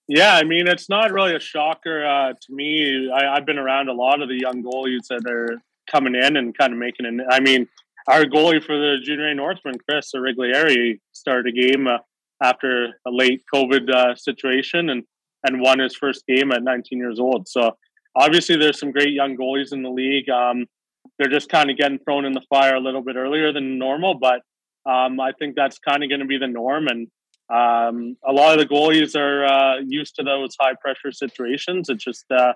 Yeah, 0.07 0.35
I 0.35 0.43
mean, 0.43 0.67
it's 0.67 0.89
not 0.89 1.13
really 1.13 1.35
a 1.35 1.39
shocker 1.39 2.05
uh, 2.05 2.33
to 2.33 2.53
me. 2.53 3.09
I, 3.09 3.35
have 3.35 3.45
been 3.45 3.57
around 3.57 3.87
a 3.87 3.93
lot 3.93 4.21
of 4.21 4.27
the 4.27 4.37
young 4.37 4.61
goalies 4.61 5.07
that 5.07 5.25
are 5.29 5.61
coming 5.89 6.15
in 6.15 6.35
and 6.35 6.57
kind 6.57 6.73
of 6.73 6.79
making 6.79 7.05
it. 7.05 7.25
I 7.29 7.39
mean, 7.39 7.67
our 8.07 8.25
goalie 8.25 8.63
for 8.63 8.77
the 8.77 8.97
junior 9.01 9.29
A 9.29 9.35
Northman, 9.35 9.75
Chris 9.87 10.11
Origlieri, 10.13 10.99
started 11.13 11.47
a 11.47 11.61
game 11.67 11.87
uh, 11.87 11.99
after 12.41 12.99
a 13.07 13.11
late 13.11 13.43
COVID 13.53 13.89
uh, 13.89 14.15
situation 14.15 14.89
and 14.89 15.03
and 15.45 15.59
won 15.59 15.79
his 15.79 15.95
first 15.95 16.25
game 16.25 16.53
at 16.53 16.63
19 16.63 16.97
years 16.97 17.19
old. 17.19 17.49
So 17.49 17.75
obviously, 18.15 18.55
there's 18.55 18.79
some 18.79 18.91
great 18.91 19.13
young 19.13 19.35
goalies 19.37 19.73
in 19.73 19.83
the 19.83 19.89
league. 19.89 20.29
Um, 20.29 20.65
they're 21.17 21.29
just 21.29 21.49
kind 21.49 21.69
of 21.69 21.77
getting 21.77 21.99
thrown 21.99 22.25
in 22.25 22.31
the 22.31 22.43
fire 22.49 22.75
a 22.75 22.79
little 22.79 23.01
bit 23.01 23.17
earlier 23.17 23.51
than 23.51 23.77
normal, 23.77 24.15
but 24.15 24.41
um, 24.89 25.19
I 25.19 25.31
think 25.37 25.55
that's 25.55 25.79
kind 25.79 26.03
of 26.03 26.09
going 26.09 26.21
to 26.21 26.25
be 26.25 26.37
the 26.37 26.47
norm. 26.47 26.87
And 26.87 27.09
um, 27.49 28.17
a 28.25 28.31
lot 28.31 28.53
of 28.53 28.59
the 28.59 28.73
goalies 28.73 29.15
are 29.15 29.45
uh, 29.45 29.79
used 29.85 30.15
to 30.15 30.23
those 30.23 30.55
high 30.59 30.75
pressure 30.81 31.11
situations. 31.11 31.89
It's 31.89 32.03
just, 32.03 32.25
uh, 32.31 32.53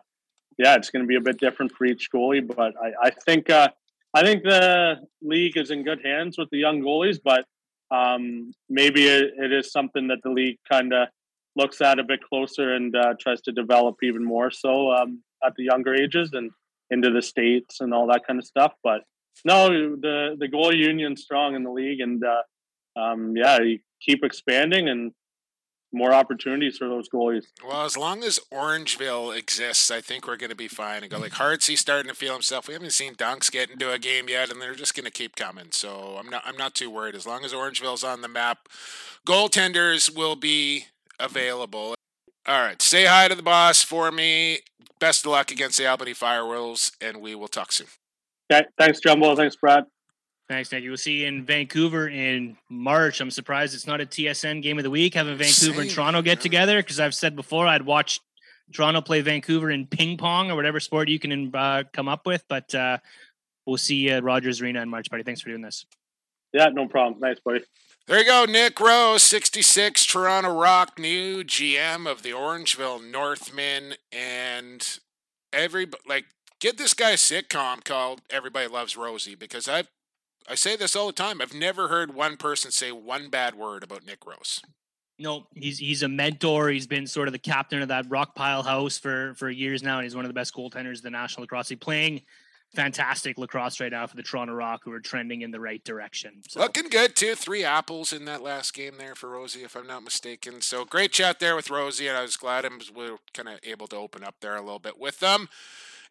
yeah, 0.57 0.75
it's 0.75 0.89
going 0.89 1.03
to 1.03 1.07
be 1.07 1.15
a 1.15 1.21
bit 1.21 1.39
different 1.39 1.71
for 1.73 1.85
each 1.85 2.09
goalie. 2.13 2.45
But 2.45 2.73
I, 2.81 3.07
I 3.07 3.09
think, 3.09 3.49
uh, 3.49 3.69
I 4.13 4.21
think 4.23 4.43
the 4.43 4.97
league 5.21 5.57
is 5.57 5.71
in 5.71 5.83
good 5.83 6.01
hands 6.03 6.37
with 6.37 6.49
the 6.51 6.57
young 6.57 6.81
goalies. 6.81 7.19
But 7.23 7.45
um, 7.91 8.51
maybe 8.69 9.07
it, 9.07 9.33
it 9.37 9.53
is 9.53 9.71
something 9.71 10.07
that 10.07 10.19
the 10.23 10.31
league 10.31 10.57
kind 10.69 10.93
of 10.93 11.09
looks 11.55 11.81
at 11.81 11.99
a 11.99 12.03
bit 12.03 12.21
closer 12.21 12.73
and 12.75 12.95
uh, 12.95 13.13
tries 13.19 13.41
to 13.41 13.51
develop 13.51 13.95
even 14.03 14.23
more 14.23 14.51
so 14.51 14.91
um, 14.91 15.23
at 15.45 15.53
the 15.55 15.63
younger 15.63 15.93
ages 15.93 16.31
and 16.33 16.51
into 16.89 17.11
the 17.11 17.21
states 17.21 17.81
and 17.81 17.93
all 17.93 18.07
that 18.07 18.25
kind 18.25 18.39
of 18.39 18.45
stuff. 18.45 18.73
But 18.83 19.01
no, 19.45 19.67
the 19.95 20.35
the 20.39 20.47
goalie 20.47 20.77
union's 20.77 21.21
strong 21.21 21.55
in 21.55 21.63
the 21.63 21.71
league, 21.71 21.99
and 21.99 22.23
uh, 22.23 22.99
um, 22.99 23.35
yeah, 23.35 23.59
keep 24.01 24.23
expanding 24.23 24.89
and 24.89 25.11
more 25.93 26.13
opportunities 26.13 26.77
for 26.77 26.87
those 26.87 27.07
goalies. 27.09 27.45
Well, 27.65 27.85
as 27.85 27.97
long 27.97 28.23
as 28.23 28.39
Orangeville 28.53 29.37
exists, 29.37 29.89
I 29.89 30.01
think 30.01 30.27
we're 30.27 30.37
going 30.37 30.49
to 30.49 30.55
be 30.55 30.67
fine. 30.67 31.03
And 31.03 31.11
go 31.11 31.17
like 31.17 31.33
Hartsey 31.33 31.75
starting 31.75 32.09
to 32.09 32.15
feel 32.15 32.33
himself. 32.33 32.67
We 32.67 32.73
haven't 32.73 32.91
seen 32.91 33.15
Dunks 33.15 33.51
get 33.51 33.69
into 33.69 33.91
a 33.91 33.99
game 33.99 34.27
yet, 34.29 34.51
and 34.51 34.61
they're 34.61 34.75
just 34.75 34.95
going 34.95 35.05
to 35.05 35.11
keep 35.11 35.35
coming. 35.35 35.67
So 35.71 36.17
I'm 36.19 36.29
not 36.29 36.43
I'm 36.45 36.57
not 36.57 36.75
too 36.75 36.89
worried. 36.89 37.15
As 37.15 37.25
long 37.25 37.45
as 37.45 37.53
Orangeville's 37.53 38.03
on 38.03 38.21
the 38.21 38.27
map, 38.27 38.67
goaltenders 39.25 40.13
will 40.13 40.35
be 40.35 40.85
available. 41.19 41.95
All 42.45 42.61
right, 42.61 42.81
say 42.81 43.05
hi 43.05 43.27
to 43.27 43.35
the 43.35 43.43
boss 43.43 43.83
for 43.83 44.11
me. 44.11 44.59
Best 44.99 45.25
of 45.25 45.31
luck 45.31 45.51
against 45.51 45.77
the 45.77 45.85
Albany 45.85 46.13
Firewolves, 46.13 46.91
and 47.01 47.21
we 47.21 47.35
will 47.35 47.47
talk 47.47 47.71
soon. 47.71 47.87
Okay, 48.51 48.65
thanks, 48.77 48.99
Jumbo. 48.99 49.35
Thanks, 49.35 49.55
Brad. 49.55 49.83
Thanks, 50.49 50.71
Nick. 50.71 50.83
We'll 50.85 50.95
see 50.95 51.21
you 51.21 51.27
in 51.27 51.43
Vancouver 51.45 52.07
in 52.07 52.55
March. 52.69 53.19
I'm 53.19 53.31
surprised 53.31 53.75
it's 53.75 53.87
not 53.87 53.99
a 53.99 54.05
TSN 54.05 54.61
game 54.61 54.77
of 54.77 54.85
the 54.85 54.89
week 54.89 55.13
having 55.13 55.37
Vancouver 55.37 55.73
Same, 55.73 55.79
and 55.81 55.89
Toronto 55.89 56.21
get 56.21 56.39
together 56.39 56.77
because 56.81 57.01
I've 57.01 57.13
said 57.13 57.35
before 57.35 57.67
I'd 57.67 57.81
watch 57.81 58.21
Toronto 58.71 59.01
play 59.01 59.19
Vancouver 59.21 59.69
in 59.69 59.87
ping 59.87 60.17
pong 60.17 60.49
or 60.49 60.55
whatever 60.55 60.79
sport 60.79 61.09
you 61.09 61.19
can 61.19 61.53
uh, 61.53 61.83
come 61.91 62.07
up 62.07 62.25
with. 62.25 62.45
But 62.47 62.73
uh, 62.73 62.99
we'll 63.65 63.77
see 63.77 63.95
you 63.95 64.11
at 64.11 64.23
Rogers 64.23 64.61
Arena 64.61 64.81
in 64.81 64.89
March, 64.89 65.09
buddy. 65.09 65.23
Thanks 65.23 65.41
for 65.41 65.49
doing 65.49 65.61
this. 65.61 65.85
Yeah, 66.53 66.67
no 66.67 66.87
problem. 66.87 67.19
Nice, 67.19 67.39
buddy. 67.39 67.63
There 68.07 68.19
you 68.19 68.25
go, 68.25 68.45
Nick 68.45 68.79
Rose, 68.79 69.21
66, 69.23 70.05
Toronto 70.05 70.57
Rock, 70.57 70.97
new 70.97 71.43
GM 71.43 72.09
of 72.09 72.23
the 72.23 72.29
Orangeville 72.29 73.03
Northmen, 73.03 73.95
and 74.13 74.99
every 75.51 75.87
like 76.07 76.23
get 76.61 76.77
this 76.77 76.93
guy 76.93 77.11
a 77.11 77.15
sitcom 77.15 77.83
called 77.83 78.21
Everybody 78.29 78.67
Loves 78.67 78.95
Rosie 78.95 79.35
because 79.35 79.67
I've 79.67 79.89
I 80.47 80.55
say 80.55 80.75
this 80.75 80.95
all 80.95 81.07
the 81.07 81.13
time. 81.13 81.41
I've 81.41 81.53
never 81.53 81.89
heard 81.89 82.13
one 82.13 82.37
person 82.37 82.71
say 82.71 82.91
one 82.91 83.29
bad 83.29 83.55
word 83.55 83.83
about 83.83 84.05
Nick 84.05 84.25
Rose. 84.25 84.61
No, 85.19 85.47
he's 85.55 85.79
he's 85.79 86.03
a 86.03 86.07
mentor. 86.07 86.69
He's 86.69 86.87
been 86.87 87.07
sort 87.07 87.27
of 87.27 87.31
the 87.31 87.39
captain 87.39 87.81
of 87.81 87.87
that 87.87 88.05
rock 88.07 88.35
pile 88.35 88.63
house 88.63 88.97
for 88.97 89.33
for 89.35 89.49
years 89.49 89.81
now, 89.81 89.97
and 89.97 90.03
he's 90.03 90.15
one 90.15 90.25
of 90.25 90.29
the 90.29 90.33
best 90.33 90.53
goaltenders 90.53 90.97
in 90.97 91.03
the 91.03 91.09
National 91.09 91.41
Lacrosse 91.41 91.71
League, 91.71 91.81
playing 91.81 92.21
fantastic 92.75 93.37
lacrosse 93.37 93.79
right 93.79 93.91
now 93.91 94.05
for 94.05 94.15
the 94.15 94.23
Toronto 94.23 94.53
Rock, 94.53 94.81
who 94.83 94.91
are 94.91 94.99
trending 94.99 95.41
in 95.41 95.51
the 95.51 95.59
right 95.59 95.83
direction. 95.83 96.41
So. 96.47 96.59
Looking 96.59 96.89
good 96.89 97.15
too. 97.15 97.33
Three 97.33 97.63
apples 97.63 98.13
in 98.13 98.25
that 98.25 98.43
last 98.43 98.73
game 98.73 98.95
there 98.97 99.15
for 99.15 99.29
Rosie, 99.29 99.63
if 99.63 99.75
I'm 99.75 99.87
not 99.87 100.03
mistaken. 100.03 100.61
So 100.61 100.85
great 100.85 101.11
chat 101.11 101.39
there 101.39 101.55
with 101.55 101.69
Rosie, 101.69 102.07
and 102.07 102.17
I 102.17 102.21
was 102.21 102.37
glad 102.37 102.65
I 102.65 102.69
was 102.69 102.91
kind 103.33 103.49
of 103.49 103.59
able 103.63 103.87
to 103.87 103.95
open 103.95 104.23
up 104.23 104.35
there 104.41 104.55
a 104.55 104.61
little 104.61 104.79
bit 104.79 104.99
with 104.99 105.19
them. 105.19 105.49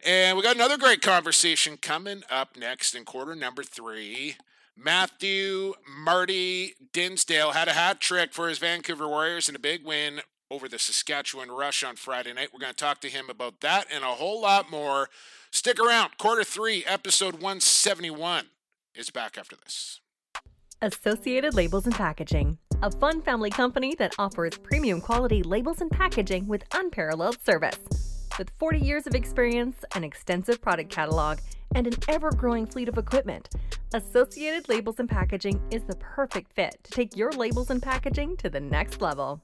And 0.05 0.37
we 0.37 0.43
got 0.43 0.55
another 0.55 0.77
great 0.77 1.01
conversation 1.01 1.77
coming 1.77 2.23
up 2.29 2.55
next 2.57 2.95
in 2.95 3.05
quarter 3.05 3.35
number 3.35 3.63
three. 3.63 4.35
Matthew 4.75 5.73
Marty 5.87 6.75
Dinsdale 6.93 7.51
had 7.51 7.67
a 7.67 7.73
hat 7.73 7.99
trick 7.99 8.33
for 8.33 8.47
his 8.47 8.59
Vancouver 8.59 9.07
Warriors 9.07 9.49
and 9.49 9.55
a 9.55 9.59
big 9.59 9.83
win 9.83 10.21
over 10.51 10.69
the 10.69 10.77
Saskatchewan 10.77 11.49
Rush 11.49 11.83
on 11.83 11.95
Friday 11.95 12.31
night. 12.31 12.49
We're 12.53 12.59
going 12.59 12.73
to 12.73 12.75
talk 12.75 13.01
to 13.01 13.09
him 13.09 13.29
about 13.29 13.61
that 13.61 13.87
and 13.91 14.03
a 14.03 14.07
whole 14.07 14.41
lot 14.41 14.69
more. 14.69 15.09
Stick 15.51 15.79
around. 15.79 16.17
Quarter 16.17 16.43
three, 16.43 16.83
episode 16.85 17.35
171 17.35 18.45
is 18.93 19.09
back 19.09 19.37
after 19.37 19.55
this. 19.55 19.99
Associated 20.81 21.55
Labels 21.55 21.87
and 21.87 21.95
Packaging, 21.95 22.59
a 22.83 22.91
fun 22.91 23.23
family 23.23 23.49
company 23.49 23.95
that 23.95 24.13
offers 24.19 24.57
premium 24.59 25.01
quality 25.01 25.41
labels 25.41 25.81
and 25.81 25.89
packaging 25.89 26.47
with 26.47 26.63
unparalleled 26.71 27.37
service. 27.43 28.16
With 28.37 28.51
40 28.59 28.79
years 28.79 29.07
of 29.07 29.15
experience, 29.15 29.77
an 29.95 30.03
extensive 30.03 30.61
product 30.61 30.91
catalog, 30.91 31.39
and 31.73 31.87
an 31.87 31.93
ever 32.07 32.31
growing 32.31 32.65
fleet 32.65 32.87
of 32.87 32.97
equipment, 32.97 33.49
Associated 33.93 34.69
Labels 34.69 34.99
and 34.99 35.09
Packaging 35.09 35.59
is 35.71 35.83
the 35.83 35.95
perfect 35.95 36.53
fit 36.53 36.77
to 36.83 36.91
take 36.91 37.17
your 37.17 37.31
labels 37.31 37.69
and 37.71 37.81
packaging 37.81 38.37
to 38.37 38.49
the 38.49 38.59
next 38.59 39.01
level. 39.01 39.41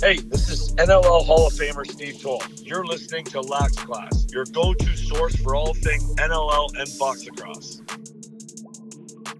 Hey, 0.00 0.18
this 0.18 0.48
is 0.48 0.74
NLL 0.76 1.24
Hall 1.26 1.46
of 1.48 1.52
Famer 1.52 1.86
Steve 1.86 2.20
Toll. 2.22 2.42
You're 2.56 2.84
listening 2.84 3.24
to 3.26 3.40
Lax 3.40 3.76
Class, 3.76 4.26
your 4.30 4.44
go-to 4.46 4.96
source 4.96 5.36
for 5.36 5.54
all 5.54 5.74
things 5.74 6.14
NLL 6.16 6.68
and 6.78 6.88
box 6.98 7.24
lacrosse. 7.24 7.81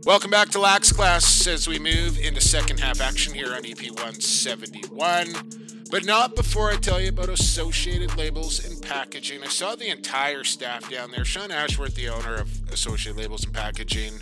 Welcome 0.05 0.33
back 0.33 0.49
to 0.49 0.59
Lax 0.59 0.91
Class 0.91 1.47
as 1.47 1.69
we 1.69 1.79
move 1.79 2.19
into 2.19 2.41
second 2.41 2.81
half 2.81 3.01
action 3.01 3.33
here 3.33 3.55
on 3.55 3.65
EP 3.65 3.81
171. 3.83 5.33
But 5.93 6.05
not 6.05 6.35
before 6.35 6.73
I 6.73 6.77
tell 6.77 7.01
you 7.01 7.11
about 7.11 7.29
Associated 7.29 8.17
Labels 8.17 8.65
and 8.65 8.83
Packaging. 8.83 9.45
I 9.45 9.47
saw 9.47 9.77
the 9.77 9.87
entire 9.87 10.43
staff 10.43 10.91
down 10.91 11.13
there. 11.13 11.25
Sean 11.25 11.53
Ashworth, 11.53 11.95
the 11.95 12.09
owner 12.09 12.35
of 12.35 12.51
Associated 12.73 13.17
Labels 13.17 13.45
and 13.45 13.55
Packaging, 13.55 14.15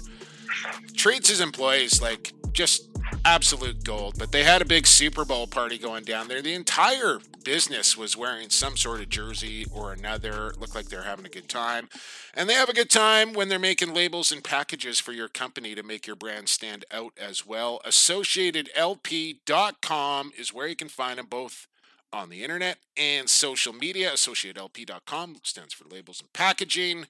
treats 0.95 1.31
his 1.31 1.41
employees 1.41 2.03
like 2.03 2.35
just 2.53 2.90
absolute 3.25 3.85
gold. 3.85 4.17
But 4.19 4.33
they 4.33 4.43
had 4.45 4.61
a 4.63 4.67
big 4.67 4.87
Super 4.87 5.25
Bowl 5.25 5.47
party 5.47 5.79
going 5.79 6.05
down 6.05 6.29
there. 6.29 6.43
The 6.43 6.53
entire 6.55 7.21
business 7.45 7.97
was 7.97 8.17
wearing 8.17 8.51
some 8.51 8.77
sort 8.77 9.01
of 9.01 9.09
jersey 9.09 9.65
or 9.73 9.93
another. 9.93 10.49
It 10.49 10.61
looked 10.61 10.75
like 10.75 10.87
they're 10.87 11.03
having 11.03 11.27
a 11.27 11.31
good 11.31 11.49
time. 11.49 11.89
And 12.35 12.49
they 12.49 12.55
have 12.55 12.69
a 12.69 12.75
good 12.75 12.91
time 12.91 13.33
when 13.33 13.49
they're 13.49 13.59
making 13.59 13.95
labels 13.95 14.31
and 14.33 14.45
packages 14.45 15.01
for 15.01 15.13
your 15.13 15.29
company 15.29 15.75
to 15.75 15.83
make 15.83 16.07
your 16.07 16.17
brand 16.17 16.49
stand 16.49 16.85
out 16.93 17.13
as 17.19 17.45
well. 17.47 17.81
AssociatedLP.com 17.87 20.33
is 20.39 20.55
where 20.55 20.69
you 20.69 20.77
can 20.77 20.89
find 20.89 21.19
them 21.19 21.27
both 21.27 21.67
on 22.13 22.29
the 22.29 22.43
internet 22.43 22.79
and 22.97 23.31
social 23.31 23.73
media. 23.73 24.11
AssociatedLP.com 24.13 25.37
stands 25.43 25.75
for 25.75 25.89
labels 25.89 26.21
and 26.21 26.33
packaging. 26.33 27.07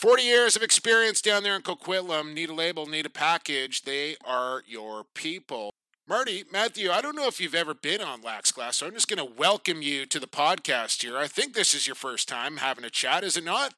40 0.00 0.22
years 0.22 0.56
of 0.56 0.62
experience 0.62 1.20
down 1.20 1.42
there 1.42 1.54
in 1.54 1.60
Coquitlam. 1.60 2.32
Need 2.32 2.48
a 2.48 2.54
label, 2.54 2.86
need 2.86 3.04
a 3.04 3.10
package. 3.10 3.82
They 3.82 4.16
are 4.24 4.62
your 4.66 5.04
people. 5.14 5.74
Marty, 6.08 6.42
Matthew, 6.50 6.90
I 6.90 7.02
don't 7.02 7.14
know 7.14 7.26
if 7.26 7.38
you've 7.38 7.54
ever 7.54 7.74
been 7.74 8.00
on 8.00 8.22
Lax 8.22 8.50
Class, 8.50 8.78
so 8.78 8.86
I'm 8.86 8.94
just 8.94 9.08
going 9.08 9.18
to 9.18 9.34
welcome 9.36 9.82
you 9.82 10.06
to 10.06 10.18
the 10.18 10.26
podcast 10.26 11.02
here. 11.02 11.18
I 11.18 11.26
think 11.26 11.52
this 11.52 11.74
is 11.74 11.86
your 11.86 11.96
first 11.96 12.30
time 12.30 12.56
having 12.56 12.86
a 12.86 12.88
chat, 12.88 13.24
is 13.24 13.36
it 13.36 13.44
not? 13.44 13.74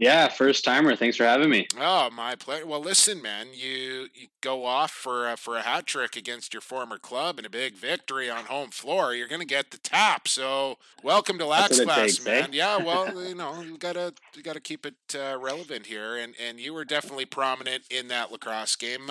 Yeah, 0.00 0.28
first 0.28 0.64
timer. 0.64 0.96
Thanks 0.96 1.18
for 1.18 1.24
having 1.24 1.50
me. 1.50 1.68
Oh, 1.78 2.08
my 2.10 2.34
pleasure. 2.34 2.66
Well, 2.66 2.80
listen, 2.80 3.20
man, 3.20 3.48
you, 3.52 4.08
you 4.14 4.28
go 4.40 4.64
off 4.64 4.90
for 4.90 5.28
a, 5.28 5.36
for 5.36 5.58
a 5.58 5.60
hat 5.60 5.84
trick 5.84 6.16
against 6.16 6.54
your 6.54 6.62
former 6.62 6.96
club 6.96 7.36
and 7.36 7.46
a 7.46 7.50
big 7.50 7.74
victory 7.74 8.30
on 8.30 8.46
home 8.46 8.70
floor. 8.70 9.12
You're 9.14 9.28
going 9.28 9.42
to 9.42 9.46
get 9.46 9.72
the 9.72 9.76
tap. 9.76 10.26
So, 10.26 10.78
welcome 11.02 11.36
to 11.36 11.44
Lax 11.44 11.78
Class, 11.82 11.98
takes, 11.98 12.24
man. 12.24 12.44
Eh? 12.44 12.48
Yeah, 12.52 12.76
well, 12.82 13.22
you 13.22 13.34
know, 13.34 13.60
you 13.60 13.76
gotta 13.76 14.14
you 14.34 14.42
gotta 14.42 14.58
keep 14.58 14.86
it 14.86 14.94
uh, 15.14 15.36
relevant 15.38 15.84
here, 15.84 16.16
and 16.16 16.34
and 16.42 16.58
you 16.58 16.72
were 16.72 16.86
definitely 16.86 17.26
prominent 17.26 17.82
in 17.90 18.08
that 18.08 18.32
lacrosse 18.32 18.76
game. 18.76 19.10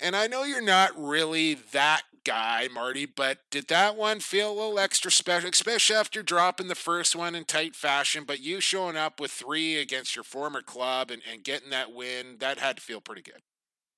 And 0.00 0.16
I 0.16 0.26
know 0.26 0.42
you're 0.42 0.60
not 0.60 0.90
really 0.96 1.54
that 1.70 2.02
guy, 2.24 2.68
Marty, 2.72 3.06
but 3.06 3.38
did 3.50 3.68
that 3.68 3.96
one 3.96 4.20
feel 4.20 4.52
a 4.52 4.54
little 4.54 4.78
extra 4.78 5.10
special, 5.10 5.50
especially 5.50 5.96
after 5.96 6.22
dropping 6.22 6.68
the 6.68 6.74
first 6.74 7.16
one 7.16 7.34
in 7.34 7.44
tight 7.44 7.74
fashion? 7.74 8.24
But 8.26 8.40
you 8.40 8.60
showing 8.60 8.96
up 8.96 9.20
with 9.20 9.30
three 9.30 9.76
against 9.76 10.16
your 10.16 10.24
former 10.24 10.62
club 10.62 11.10
and, 11.10 11.22
and 11.30 11.44
getting 11.44 11.70
that 11.70 11.92
win, 11.92 12.36
that 12.38 12.58
had 12.58 12.76
to 12.76 12.82
feel 12.82 13.00
pretty 13.00 13.22
good. 13.22 13.42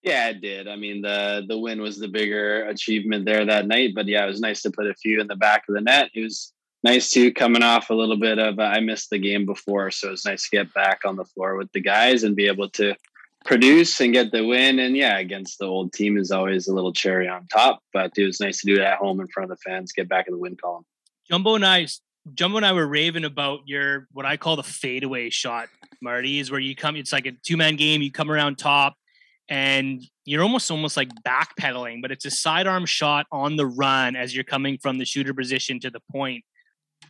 Yeah, 0.02 0.28
it 0.28 0.42
did. 0.42 0.68
I 0.68 0.76
mean, 0.76 1.00
the 1.00 1.44
the 1.48 1.58
win 1.58 1.80
was 1.80 1.98
the 1.98 2.08
bigger 2.08 2.66
achievement 2.66 3.24
there 3.24 3.44
that 3.46 3.66
night. 3.66 3.92
But 3.94 4.06
yeah, 4.06 4.24
it 4.24 4.28
was 4.28 4.40
nice 4.40 4.60
to 4.62 4.70
put 4.70 4.86
a 4.86 4.94
few 4.94 5.20
in 5.20 5.26
the 5.26 5.36
back 5.36 5.64
of 5.68 5.74
the 5.74 5.80
net. 5.80 6.10
It 6.14 6.22
was 6.22 6.52
nice 6.82 7.10
too, 7.10 7.32
coming 7.32 7.62
off 7.62 7.88
a 7.88 7.94
little 7.94 8.18
bit 8.18 8.38
of 8.38 8.58
uh, 8.58 8.62
I 8.62 8.80
missed 8.80 9.08
the 9.08 9.18
game 9.18 9.46
before, 9.46 9.90
so 9.90 10.08
it 10.08 10.12
was 10.12 10.26
nice 10.26 10.48
to 10.48 10.56
get 10.56 10.74
back 10.74 11.00
on 11.06 11.16
the 11.16 11.24
floor 11.24 11.56
with 11.56 11.72
the 11.72 11.80
guys 11.80 12.22
and 12.22 12.36
be 12.36 12.46
able 12.46 12.68
to 12.70 12.94
produce 13.44 14.00
and 14.00 14.12
get 14.12 14.32
the 14.32 14.44
win. 14.44 14.78
And 14.78 14.96
yeah, 14.96 15.18
against 15.18 15.58
the 15.58 15.66
old 15.66 15.92
team 15.92 16.16
is 16.16 16.30
always 16.30 16.66
a 16.66 16.74
little 16.74 16.92
cherry 16.92 17.28
on 17.28 17.46
top. 17.46 17.80
But 17.92 18.12
it 18.16 18.24
was 18.24 18.40
nice 18.40 18.60
to 18.60 18.66
do 18.66 18.80
it 18.80 18.84
at 18.84 18.98
home 18.98 19.20
in 19.20 19.28
front 19.28 19.50
of 19.50 19.56
the 19.56 19.62
fans, 19.62 19.92
get 19.92 20.08
back 20.08 20.26
in 20.26 20.32
the 20.32 20.38
win 20.38 20.56
column. 20.56 20.84
Jumbo 21.30 21.54
and 21.54 21.64
I, 21.64 21.86
Jumbo 22.34 22.56
and 22.56 22.66
I 22.66 22.72
were 22.72 22.86
raving 22.86 23.24
about 23.24 23.60
your 23.66 24.08
what 24.12 24.26
I 24.26 24.36
call 24.36 24.56
the 24.56 24.62
fadeaway 24.62 25.30
shot, 25.30 25.68
Marty, 26.00 26.38
is 26.38 26.50
where 26.50 26.60
you 26.60 26.74
come. 26.74 26.96
It's 26.96 27.12
like 27.12 27.26
a 27.26 27.32
two 27.32 27.56
man 27.56 27.76
game. 27.76 28.02
You 28.02 28.10
come 28.10 28.30
around 28.30 28.56
top, 28.56 28.94
and 29.48 30.02
you're 30.24 30.42
almost 30.42 30.70
almost 30.70 30.96
like 30.96 31.10
backpedaling, 31.26 32.00
but 32.00 32.10
it's 32.10 32.24
a 32.24 32.30
sidearm 32.30 32.86
shot 32.86 33.26
on 33.30 33.56
the 33.56 33.66
run 33.66 34.16
as 34.16 34.34
you're 34.34 34.44
coming 34.44 34.78
from 34.78 34.98
the 34.98 35.04
shooter 35.04 35.34
position 35.34 35.80
to 35.80 35.90
the 35.90 36.00
point. 36.10 36.44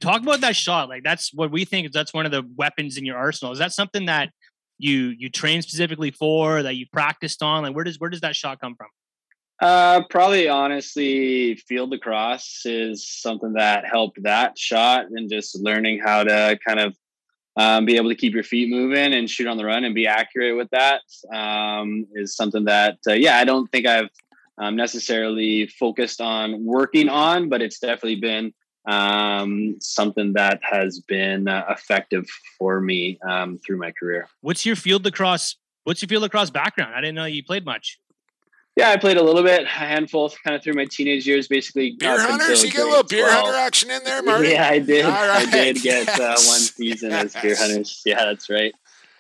Talk 0.01 0.22
about 0.22 0.41
that 0.41 0.57
shot. 0.57 0.89
Like 0.89 1.05
that's 1.05 1.32
what 1.32 1.53
we 1.53 1.64
think. 1.64 1.87
Is 1.87 1.93
that's 1.93 2.12
one 2.12 2.26
of 2.26 2.32
the 2.32 2.43
weapons 2.57 2.97
in 2.97 3.05
your 3.05 3.16
arsenal. 3.16 3.53
Is 3.53 3.61
that 3.61 3.72
something 3.72 4.07
that 4.07 4.30
you 4.79 5.14
you 5.16 5.31
train 5.31 5.62
specifically 5.62 6.11
for 6.11 6.62
that 6.62 6.75
you 6.77 6.87
practiced 6.93 7.43
on? 7.43 7.62
Like 7.62 7.75
where 7.75 7.85
does 7.85 7.99
where 7.99 8.11
does 8.11 8.20
that 8.22 8.37
shot 8.37 8.61
come 8.61 8.75
from? 8.77 8.89
Uh, 9.61 10.03
probably 10.11 10.49
honestly, 10.49 11.55
field 11.55 11.91
lacrosse 11.91 12.62
is 12.64 13.09
something 13.09 13.53
that 13.55 13.87
helped 13.87 14.22
that 14.22 14.59
shot 14.59 15.07
and 15.11 15.31
just 15.31 15.59
learning 15.61 16.01
how 16.05 16.25
to 16.25 16.59
kind 16.66 16.81
of 16.81 16.97
um, 17.57 17.85
be 17.85 17.97
able 17.97 18.09
to 18.09 18.16
keep 18.16 18.35
your 18.35 18.43
feet 18.43 18.68
moving 18.68 19.14
and 19.14 19.31
shoot 19.31 19.47
on 19.47 19.57
the 19.57 19.64
run 19.64 19.85
and 19.85 19.95
be 19.95 20.07
accurate 20.07 20.57
with 20.57 20.68
that 20.70 21.03
um, 21.33 22.07
is 22.14 22.35
something 22.35 22.64
that, 22.64 22.99
uh, 23.09 23.12
yeah, 23.12 23.39
I 23.39 23.45
don't 23.45 23.70
think 23.70 23.87
I've 23.87 24.11
um, 24.59 24.77
necessarily 24.77 25.66
focused 25.68 26.20
on 26.20 26.64
working 26.64 27.09
on, 27.09 27.49
but 27.49 27.62
it's 27.62 27.79
definitely 27.79 28.16
been 28.16 28.53
um, 28.87 29.76
something 29.80 30.35
that 30.35 30.61
has 30.62 31.01
been 31.01 31.49
uh, 31.49 31.64
effective 31.70 32.26
for 32.59 32.80
me 32.80 33.18
um, 33.26 33.59
through 33.59 33.78
my 33.78 33.93
career. 33.93 34.28
What's 34.41 34.66
your 34.66 34.76
field 34.76 35.05
lacrosse? 35.05 35.57
What's 35.85 36.03
your 36.03 36.09
field 36.09 36.22
lacrosse 36.22 36.51
background? 36.51 36.95
I 36.95 37.01
didn't 37.01 37.14
know 37.14 37.24
you 37.24 37.43
played 37.43 37.64
much. 37.64 37.99
Yeah, 38.76 38.91
I 38.91 38.97
played 38.97 39.16
a 39.16 39.22
little 39.22 39.45
bit, 39.45 39.62
a 39.62 39.66
handful, 39.66 40.32
kind 40.43 40.57
of 40.57 40.62
through 40.62 40.72
my 40.72 40.87
teenage 40.87 41.26
years. 41.28 41.47
Basically, 41.47 41.93
beer 41.93 42.20
hunters. 42.20 42.64
You 42.64 42.72
get 42.72 42.80
a 42.80 42.85
little 42.85 43.05
beer 43.05 43.24
12. 43.24 43.45
hunter 43.45 43.59
action 43.59 43.91
in 43.91 44.03
there, 44.03 44.20
Marty. 44.22 44.49
Yeah, 44.49 44.68
I 44.68 44.80
did. 44.80 45.05
Right. 45.05 45.30
I 45.30 45.51
did 45.51 45.76
get 45.76 46.07
yes. 46.07 46.18
uh, 46.18 46.24
one 46.51 46.61
season 46.61 47.11
yes. 47.11 47.37
as 47.37 47.43
beer 47.43 47.57
hunters. 47.57 48.03
Yeah, 48.05 48.24
that's 48.24 48.51
right. 48.51 48.74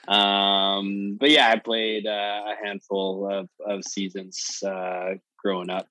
Um, 0.08 1.16
but 1.20 1.30
yeah, 1.30 1.50
I 1.50 1.58
played 1.60 2.06
uh, 2.06 2.42
a 2.46 2.54
handful 2.64 3.30
of, 3.30 3.48
of 3.64 3.84
seasons 3.84 4.62
uh, 4.66 5.14
growing 5.38 5.70
up 5.70 5.88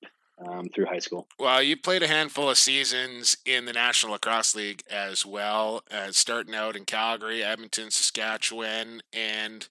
um, 0.47 0.69
through 0.69 0.85
high 0.85 0.99
school. 0.99 1.27
Well, 1.39 1.61
you 1.61 1.77
played 1.77 2.03
a 2.03 2.07
handful 2.07 2.49
of 2.49 2.57
seasons 2.57 3.37
in 3.45 3.65
the 3.65 3.73
National 3.73 4.13
Lacrosse 4.13 4.55
League 4.55 4.83
as 4.89 5.25
well, 5.25 5.83
uh, 5.91 6.11
starting 6.11 6.55
out 6.55 6.75
in 6.75 6.85
Calgary, 6.85 7.43
Edmonton, 7.43 7.91
Saskatchewan, 7.91 9.01
and 9.11 9.67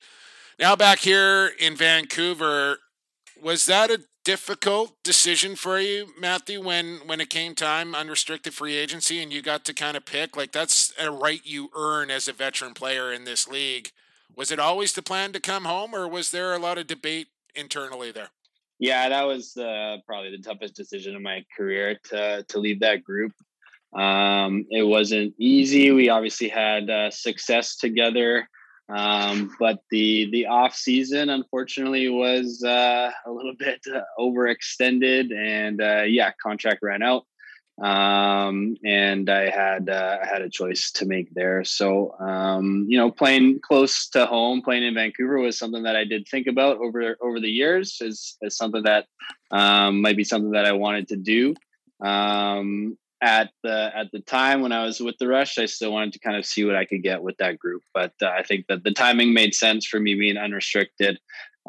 now 0.59 0.77
back 0.77 1.01
here 1.01 1.53
in 1.59 1.77
Vancouver. 1.77 2.79
Was 3.41 3.67
that 3.67 3.91
a 3.91 4.05
difficult 4.25 5.03
decision 5.03 5.57
for 5.57 5.81
you, 5.81 6.13
Matthew, 6.19 6.63
when 6.63 7.01
when 7.07 7.21
it 7.21 7.31
came 7.31 7.55
time 7.55 7.95
unrestricted 7.95 8.55
free 8.55 8.77
agency 8.77 9.21
and 9.23 9.33
you 9.33 9.43
got 9.43 9.65
to 9.65 9.75
kind 9.75 9.97
of 9.97 10.05
pick? 10.05 10.37
Like 10.37 10.53
that's 10.53 10.93
a 10.99 11.11
right 11.11 11.41
you 11.45 11.71
earn 11.75 12.11
as 12.11 12.29
a 12.29 12.33
veteran 12.33 12.75
player 12.75 13.13
in 13.13 13.25
this 13.25 13.49
league. 13.49 13.91
Was 14.35 14.51
it 14.51 14.59
always 14.59 14.93
the 14.93 15.03
plan 15.03 15.33
to 15.33 15.41
come 15.41 15.65
home, 15.65 15.95
or 15.95 16.09
was 16.09 16.31
there 16.31 16.55
a 16.55 16.59
lot 16.59 16.79
of 16.79 16.87
debate 16.87 17.29
internally 17.55 18.13
there? 18.13 18.31
Yeah, 18.83 19.11
that 19.11 19.29
was 19.29 19.57
uh, 19.57 19.99
probably 20.09 20.33
the 20.33 20.43
toughest 20.43 20.75
decision 20.75 21.15
of 21.15 21.23
my 21.23 21.45
career 21.57 22.01
to 22.11 22.45
to 22.49 22.59
leave 22.59 22.81
that 22.81 23.05
group. 23.05 23.31
Um, 23.97 24.67
it 24.71 24.83
wasn't 24.83 25.35
easy. 25.39 25.93
We 25.93 26.09
obviously 26.09 26.49
had 26.49 26.91
uh, 26.91 27.13
success 27.13 27.77
together, 27.77 28.49
um, 28.89 29.55
but 29.61 29.79
the 29.93 30.29
the 30.33 30.47
off 30.47 30.75
season 30.75 31.31
unfortunately 31.31 32.09
was 32.09 32.61
uh, 32.65 33.13
a 33.25 33.31
little 33.31 33.55
bit 33.59 33.81
uh, 33.87 34.01
overextended, 34.19 35.33
and 35.33 35.81
uh, 35.81 36.03
yeah, 36.03 36.33
contract 36.43 36.81
ran 36.83 37.05
out 37.05 37.25
um, 37.81 38.77
and 38.85 39.31
I 39.31 39.49
had 39.51 39.89
uh, 39.89 40.19
I 40.23 40.27
had 40.27 40.43
a 40.43 40.51
choice 40.51 40.91
to 40.93 41.07
make 41.07 41.33
there. 41.35 41.65
So 41.65 42.15
um, 42.21 42.87
you 42.89 42.99
know, 42.99 43.11
playing 43.11 43.61
close 43.61 44.09
to 44.11 44.27
home, 44.27 44.63
playing 44.63 44.85
in 44.85 44.95
Vancouver 44.95 45.39
was 45.39 45.59
something 45.59 45.85
that 45.85 45.97
I 45.97 46.05
did 46.05 46.29
think 46.29 46.47
about 46.47 46.79
over 46.79 47.17
over 47.21 47.41
the 47.41 47.51
years. 47.51 47.99
Is 48.01 48.37
is 48.43 48.57
something 48.57 48.83
that 48.83 49.07
um, 49.51 50.03
might 50.03 50.17
be 50.17 50.25
something 50.25 50.53
that 50.53 50.67
I 50.67 50.73
wanted 50.73 51.09
to 51.09 51.17
do. 51.17 51.55
Um, 52.05 52.99
at 53.23 53.51
the 53.63 53.91
at 53.97 54.11
the 54.13 54.21
time 54.21 54.61
when 54.61 54.73
I 54.73 54.85
was 54.85 55.01
with 55.01 55.17
the 55.19 55.29
Rush, 55.29 55.57
I 55.57 55.67
still 55.67 55.93
wanted 55.93 56.13
to 56.15 56.19
kind 56.19 56.37
of 56.37 56.45
see 56.45 56.65
what 56.65 56.77
I 56.77 56.85
could 56.85 57.03
get 57.03 57.23
with 57.23 57.37
that 57.39 57.59
group. 57.59 57.83
But 57.95 58.13
uh, 58.21 58.27
I 58.27 58.43
think 58.43 58.67
that 58.69 58.85
the 58.85 58.93
timing 58.93 59.33
made 59.33 59.55
sense 59.55 59.87
for 59.87 59.99
me 59.99 60.15
being 60.15 60.37
unrestricted. 60.37 61.19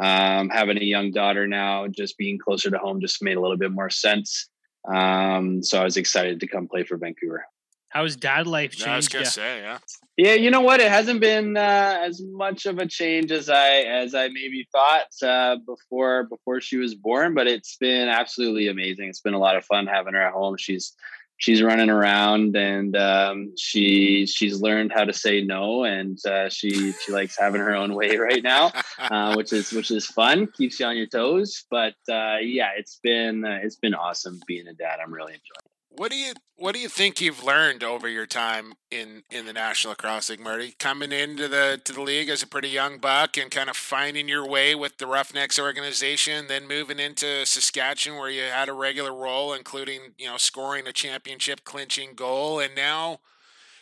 Um, 0.01 0.49
having 0.49 0.78
a 0.78 0.86
young 0.86 1.12
daughter 1.12 1.45
now, 1.47 1.88
just 1.88 2.18
being 2.18 2.39
closer 2.39 2.72
to 2.72 2.80
home, 2.80 2.99
just 2.99 3.22
made 3.22 3.38
a 3.38 3.41
little 3.41 3.58
bit 3.58 3.72
more 3.72 3.91
sense. 3.91 4.49
Um, 4.91 5.63
so 5.63 5.79
I 5.79 5.84
was 5.84 5.97
excited 5.97 6.39
to 6.41 6.47
come 6.47 6.67
play 6.67 6.84
for 6.84 6.97
Vancouver. 6.97 7.45
How's 7.89 8.15
dad 8.15 8.47
life 8.47 8.79
Yeah, 8.79 8.93
I 8.93 8.95
was 8.95 9.07
changed? 9.07 9.13
gonna 9.13 9.23
ya? 9.25 9.29
say, 9.29 9.61
yeah. 9.61 9.77
Yeah, 10.17 10.34
you 10.34 10.51
know 10.51 10.61
what? 10.61 10.79
It 10.79 10.91
hasn't 10.91 11.21
been 11.21 11.57
uh, 11.57 11.99
as 12.01 12.21
much 12.23 12.65
of 12.65 12.77
a 12.79 12.88
change 12.88 13.31
as 13.31 13.49
I 13.49 13.79
as 13.81 14.13
I 14.15 14.27
maybe 14.29 14.67
thought 14.71 15.07
uh, 15.23 15.57
before 15.65 16.23
before 16.23 16.59
she 16.61 16.77
was 16.77 16.95
born, 16.95 17.34
but 17.34 17.47
it's 17.47 17.77
been 17.77 18.09
absolutely 18.09 18.67
amazing. 18.67 19.09
It's 19.09 19.21
been 19.21 19.34
a 19.34 19.39
lot 19.39 19.55
of 19.55 19.65
fun 19.65 19.88
having 19.88 20.13
her 20.13 20.21
at 20.21 20.34
home. 20.34 20.57
She's 20.57 20.93
she's 21.38 21.61
running 21.61 21.89
around 21.89 22.55
and 22.55 22.95
um, 22.95 23.53
she 23.57 24.25
she's 24.25 24.61
learned 24.61 24.91
how 24.93 25.03
to 25.03 25.13
say 25.13 25.43
no, 25.43 25.84
and 25.84 26.17
uh, 26.25 26.49
she 26.49 26.91
she 26.93 27.11
likes 27.11 27.38
having 27.38 27.61
her 27.61 27.75
own 27.75 27.93
way 27.93 28.17
right 28.29 28.43
now, 28.43 28.71
uh, 28.99 29.34
which 29.36 29.53
is 29.53 29.71
which 29.71 29.91
is 29.91 30.05
fun. 30.05 30.47
Keeps 30.47 30.79
you 30.79 30.86
on 30.86 30.97
your 30.97 31.07
toes. 31.07 31.65
But 31.69 31.95
uh, 32.09 32.38
yeah, 32.41 32.71
it's 32.77 32.99
been 33.03 33.45
uh, 33.45 33.59
it's 33.63 33.77
been 33.77 33.93
awesome 33.93 34.39
being 34.47 34.67
a 34.67 34.73
dad. 34.73 34.99
I'm 35.03 35.13
really 35.13 35.34
enjoying. 35.34 35.65
it. 35.65 35.72
What 35.96 36.10
do 36.10 36.18
you 36.18 36.34
What 36.56 36.74
do 36.74 36.80
you 36.80 36.89
think 36.89 37.22
you've 37.22 37.44
learned 37.44 37.84
over 37.84 38.10
your 38.10 38.26
time 38.26 38.74
in 38.89 39.24
in 39.30 39.46
the 39.46 39.54
National 39.54 39.91
Lacrosse 39.91 40.30
League, 40.30 40.39
Marty? 40.39 40.74
Coming 40.80 41.12
into 41.12 41.48
the 41.48 41.80
to 41.86 41.94
the 41.94 42.02
league 42.02 42.30
as 42.30 42.41
a 42.41 42.48
pretty 42.48 42.70
young 42.70 42.98
buck 42.98 43.38
and 43.38 43.52
kind 43.52 43.70
of 43.70 43.78
finding 43.78 44.28
your 44.28 44.48
way 44.48 44.74
with 44.74 44.98
the 44.98 45.06
Roughnecks 45.06 45.60
organization, 45.60 46.48
then 46.48 46.68
moving 46.68 47.00
into 47.00 47.46
Saskatchewan 47.46 48.20
where 48.20 48.30
you 48.32 48.41
had 48.41 48.70
a 48.70 48.74
regular 48.74 49.14
role, 49.14 49.54
including 49.54 50.14
you 50.18 50.26
know 50.26 50.38
scoring 50.38 50.88
a 50.88 50.94
championship 50.94 51.64
clinching 51.64 52.16
goal, 52.16 52.60
and 52.60 52.76
now 52.76 53.20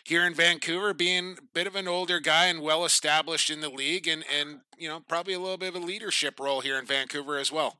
here 0.03 0.26
in 0.26 0.34
Vancouver 0.34 0.93
being 0.93 1.38
a 1.39 1.43
bit 1.53 1.68
of 1.68 1.78
an 1.78 1.88
older 1.88 2.20
guy 2.20 2.47
and 2.47 2.62
well 2.62 2.84
established 2.84 3.49
in 3.49 3.62
the 3.62 3.70
league, 3.70 4.05
and 4.05 4.26
and 4.38 4.59
you 4.78 4.89
know 4.89 4.99
probably 4.99 5.34
a 5.34 5.39
little 5.39 5.57
bit 5.57 5.76
of 5.76 5.82
a 5.82 5.86
leadership 5.86 6.41
role 6.41 6.59
here 6.59 6.78
in 6.78 6.86
Vancouver 6.86 7.38
as 7.38 7.53
well. 7.53 7.78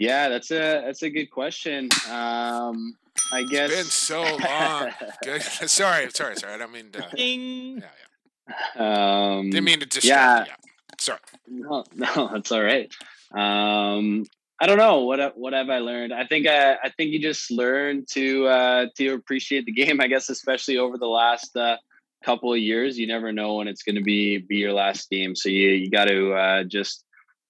Yeah, 0.00 0.30
that's 0.30 0.50
a 0.50 0.82
that's 0.86 1.02
a 1.02 1.10
good 1.10 1.30
question. 1.30 1.90
Um, 2.10 2.96
I 3.34 3.42
guess 3.42 3.70
It's 3.70 3.76
been 3.76 3.84
so 3.84 4.22
long. 4.48 4.90
Good. 5.22 5.42
Sorry, 5.68 6.10
sorry, 6.10 6.36
sorry. 6.36 6.54
I 6.54 6.56
don't 6.56 6.72
mean 6.72 6.90
to. 6.92 7.06
Ding. 7.14 7.82
Um, 8.76 9.50
Didn't 9.50 9.64
mean 9.64 9.80
to 9.80 9.86
distract 9.86 10.06
yeah. 10.08 10.38
you. 10.40 10.46
Yeah. 10.48 10.94
Sorry. 10.98 11.18
No, 11.46 11.84
no, 11.94 12.30
that's 12.32 12.50
all 12.50 12.62
right. 12.62 12.90
Um, 13.32 14.24
I 14.58 14.66
don't 14.66 14.78
know 14.78 15.00
what 15.04 15.18
have- 15.18 15.34
what 15.36 15.52
have 15.52 15.68
I 15.68 15.78
learned. 15.78 16.14
I 16.14 16.26
think 16.26 16.46
I, 16.46 16.76
I 16.82 16.88
think 16.96 17.12
you 17.12 17.20
just 17.20 17.50
learn 17.50 18.06
to 18.12 18.46
uh, 18.46 18.86
to 18.96 19.08
appreciate 19.14 19.66
the 19.66 19.72
game. 19.72 20.00
I 20.00 20.06
guess 20.06 20.30
especially 20.30 20.78
over 20.78 20.96
the 20.96 21.06
last 21.06 21.54
uh, 21.58 21.76
couple 22.24 22.54
of 22.54 22.58
years, 22.58 22.98
you 22.98 23.06
never 23.06 23.32
know 23.32 23.56
when 23.56 23.68
it's 23.68 23.82
going 23.82 23.96
to 23.96 24.02
be 24.02 24.38
be 24.38 24.56
your 24.56 24.72
last 24.72 25.10
game. 25.10 25.36
So 25.36 25.50
you 25.50 25.68
you 25.70 25.90
got 25.90 26.06
to 26.06 26.32
uh, 26.32 26.64
just 26.64 27.04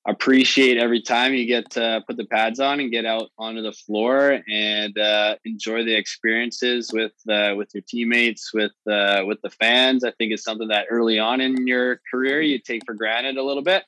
appreciate 0.06 0.78
every 0.78 1.02
time 1.02 1.34
you 1.34 1.46
get 1.46 1.70
to 1.70 2.02
put 2.06 2.16
the 2.16 2.24
pads 2.24 2.58
on 2.58 2.80
and 2.80 2.90
get 2.90 3.04
out 3.04 3.30
onto 3.38 3.62
the 3.62 3.72
floor 3.72 4.40
and 4.48 4.96
uh, 4.98 5.36
enjoy 5.44 5.84
the 5.84 5.94
experiences 5.94 6.90
with 6.92 7.12
uh, 7.28 7.54
with 7.56 7.68
your 7.74 7.82
teammates, 7.86 8.52
with 8.54 8.72
uh, 8.90 9.22
with 9.26 9.40
the 9.42 9.50
fans. 9.50 10.04
I 10.04 10.12
think 10.12 10.32
it's 10.32 10.44
something 10.44 10.68
that 10.68 10.86
early 10.90 11.18
on 11.18 11.40
in 11.40 11.66
your 11.66 12.00
career 12.10 12.40
you 12.40 12.58
take 12.58 12.82
for 12.86 12.94
granted 12.94 13.36
a 13.36 13.42
little 13.42 13.62
bit, 13.62 13.84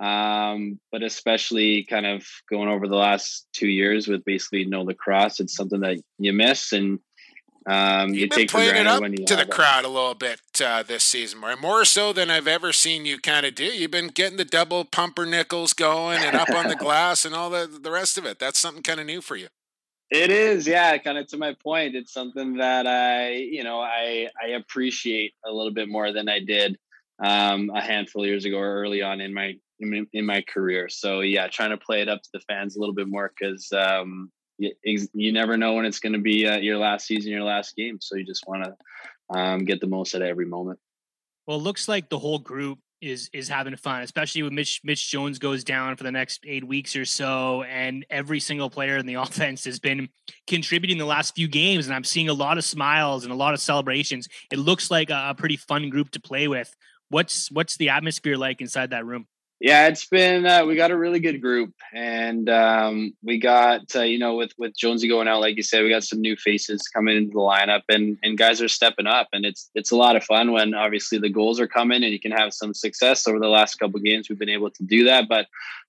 um, 0.00 0.80
but 0.90 1.02
especially 1.02 1.84
kind 1.84 2.06
of 2.06 2.26
going 2.50 2.68
over 2.68 2.88
the 2.88 2.96
last 2.96 3.46
two 3.52 3.68
years 3.68 4.08
with 4.08 4.24
basically 4.24 4.64
no 4.64 4.82
lacrosse, 4.82 5.40
it's 5.40 5.56
something 5.56 5.80
that 5.80 5.98
you 6.18 6.32
miss 6.32 6.72
and 6.72 6.98
um, 7.66 8.12
you 8.12 8.20
You've 8.22 8.30
been 8.30 8.38
take 8.40 8.50
playing 8.50 8.76
it 8.76 8.86
up 8.86 9.02
to 9.02 9.36
the 9.36 9.42
it. 9.42 9.50
crowd 9.50 9.84
a 9.84 9.88
little 9.88 10.14
bit 10.14 10.40
uh, 10.64 10.82
this 10.82 11.02
season, 11.04 11.40
more 11.40 11.56
more 11.56 11.84
so 11.84 12.12
than 12.12 12.30
I've 12.30 12.46
ever 12.48 12.72
seen 12.72 13.06
you 13.06 13.18
kind 13.18 13.46
of 13.46 13.54
do. 13.54 13.64
You've 13.64 13.90
been 13.90 14.08
getting 14.08 14.36
the 14.36 14.44
double 14.44 14.84
pumper 14.84 15.24
nickels 15.24 15.72
going 15.72 16.22
and 16.22 16.36
up 16.36 16.50
on 16.50 16.68
the 16.68 16.76
glass 16.84 17.24
and 17.24 17.34
all 17.34 17.48
the 17.50 17.66
the 17.66 17.90
rest 17.90 18.18
of 18.18 18.26
it. 18.26 18.38
That's 18.38 18.58
something 18.58 18.82
kind 18.82 19.00
of 19.00 19.06
new 19.06 19.20
for 19.22 19.36
you. 19.36 19.48
It 20.10 20.30
is, 20.30 20.66
yeah, 20.66 20.96
kind 20.98 21.16
of 21.18 21.26
to 21.28 21.38
my 21.38 21.54
point. 21.62 21.96
It's 21.96 22.12
something 22.12 22.58
that 22.58 22.86
I, 22.86 23.30
you 23.32 23.64
know, 23.64 23.80
I 23.80 24.28
I 24.42 24.48
appreciate 24.50 25.32
a 25.44 25.50
little 25.50 25.72
bit 25.72 25.88
more 25.88 26.12
than 26.12 26.28
I 26.28 26.40
did 26.40 26.76
um, 27.24 27.70
a 27.74 27.80
handful 27.80 28.22
of 28.22 28.28
years 28.28 28.44
ago 28.44 28.58
or 28.58 28.74
early 28.82 29.02
on 29.02 29.20
in 29.20 29.32
my 29.32 29.54
in, 29.80 29.90
my- 29.90 30.06
in 30.12 30.26
my 30.26 30.42
career. 30.42 30.88
So 30.90 31.20
yeah, 31.20 31.48
trying 31.48 31.70
to 31.70 31.78
play 31.78 32.02
it 32.02 32.08
up 32.08 32.22
to 32.22 32.28
the 32.32 32.40
fans 32.40 32.76
a 32.76 32.80
little 32.80 32.94
bit 32.94 33.08
more 33.08 33.32
because 33.36 33.72
um, 33.72 34.30
you, 34.58 34.72
you 35.12 35.32
never 35.32 35.56
know 35.56 35.74
when 35.74 35.84
it's 35.84 35.98
going 35.98 36.12
to 36.12 36.20
be 36.20 36.46
uh, 36.46 36.58
your 36.58 36.78
last 36.78 37.06
season, 37.06 37.32
your 37.32 37.42
last 37.42 37.76
game. 37.76 37.98
So 38.00 38.16
you 38.16 38.24
just 38.24 38.46
want 38.46 38.64
to 38.64 39.36
um, 39.36 39.64
get 39.64 39.80
the 39.80 39.86
most 39.86 40.14
out 40.14 40.22
of 40.22 40.28
every 40.28 40.46
moment. 40.46 40.78
Well, 41.46 41.58
it 41.58 41.62
looks 41.62 41.88
like 41.88 42.08
the 42.08 42.18
whole 42.18 42.38
group 42.38 42.78
is 43.00 43.28
is 43.32 43.48
having 43.48 43.76
fun, 43.76 44.02
especially 44.02 44.42
when 44.42 44.54
Mitch 44.54 44.80
Mitch 44.82 45.10
Jones 45.10 45.38
goes 45.38 45.62
down 45.62 45.96
for 45.96 46.04
the 46.04 46.12
next 46.12 46.44
eight 46.46 46.66
weeks 46.66 46.96
or 46.96 47.04
so, 47.04 47.62
and 47.64 48.06
every 48.08 48.40
single 48.40 48.70
player 48.70 48.96
in 48.96 49.06
the 49.06 49.14
offense 49.24 49.64
has 49.64 49.78
been 49.78 50.08
contributing 50.46 50.98
the 50.98 51.04
last 51.04 51.34
few 51.34 51.48
games, 51.48 51.86
and 51.86 51.94
I'm 51.94 52.04
seeing 52.04 52.28
a 52.28 52.34
lot 52.34 52.56
of 52.56 52.64
smiles 52.64 53.24
and 53.24 53.32
a 53.32 53.36
lot 53.36 53.54
of 53.54 53.60
celebrations. 53.60 54.28
It 54.50 54.58
looks 54.58 54.90
like 54.90 55.10
a, 55.10 55.26
a 55.30 55.34
pretty 55.34 55.56
fun 55.56 55.90
group 55.90 56.10
to 56.12 56.20
play 56.20 56.48
with. 56.48 56.74
What's 57.10 57.50
what's 57.50 57.76
the 57.76 57.90
atmosphere 57.90 58.36
like 58.36 58.60
inside 58.60 58.90
that 58.90 59.04
room? 59.04 59.26
Yeah, 59.60 59.86
it's 59.86 60.04
been 60.04 60.44
uh, 60.44 60.66
we 60.66 60.74
got 60.74 60.90
a 60.90 60.96
really 60.96 61.20
good 61.20 61.40
group, 61.40 61.72
and 61.94 62.48
um, 62.50 63.14
we 63.22 63.38
got 63.38 63.82
uh, 63.94 64.02
you 64.02 64.18
know 64.18 64.34
with 64.34 64.52
with 64.58 64.76
Jonesy 64.76 65.08
going 65.08 65.28
out, 65.28 65.40
like 65.40 65.56
you 65.56 65.62
said, 65.62 65.84
we 65.84 65.90
got 65.90 66.04
some 66.04 66.20
new 66.20 66.36
faces 66.36 66.88
coming 66.88 67.16
into 67.16 67.30
the 67.30 67.38
lineup, 67.38 67.82
and 67.88 68.18
and 68.22 68.36
guys 68.36 68.60
are 68.60 68.68
stepping 68.68 69.06
up, 69.06 69.28
and 69.32 69.46
it's 69.46 69.70
it's 69.74 69.92
a 69.92 69.96
lot 69.96 70.16
of 70.16 70.24
fun 70.24 70.52
when 70.52 70.74
obviously 70.74 71.18
the 71.18 71.30
goals 71.30 71.60
are 71.60 71.68
coming, 71.68 72.02
and 72.02 72.12
you 72.12 72.20
can 72.20 72.32
have 72.32 72.52
some 72.52 72.74
success 72.74 73.28
over 73.28 73.38
the 73.38 73.48
last 73.48 73.76
couple 73.76 74.00
games. 74.00 74.28
We've 74.28 74.38
been 74.38 74.48
able 74.48 74.70
to 74.70 74.82
do 74.82 75.04
that, 75.04 75.28
but 75.28 75.46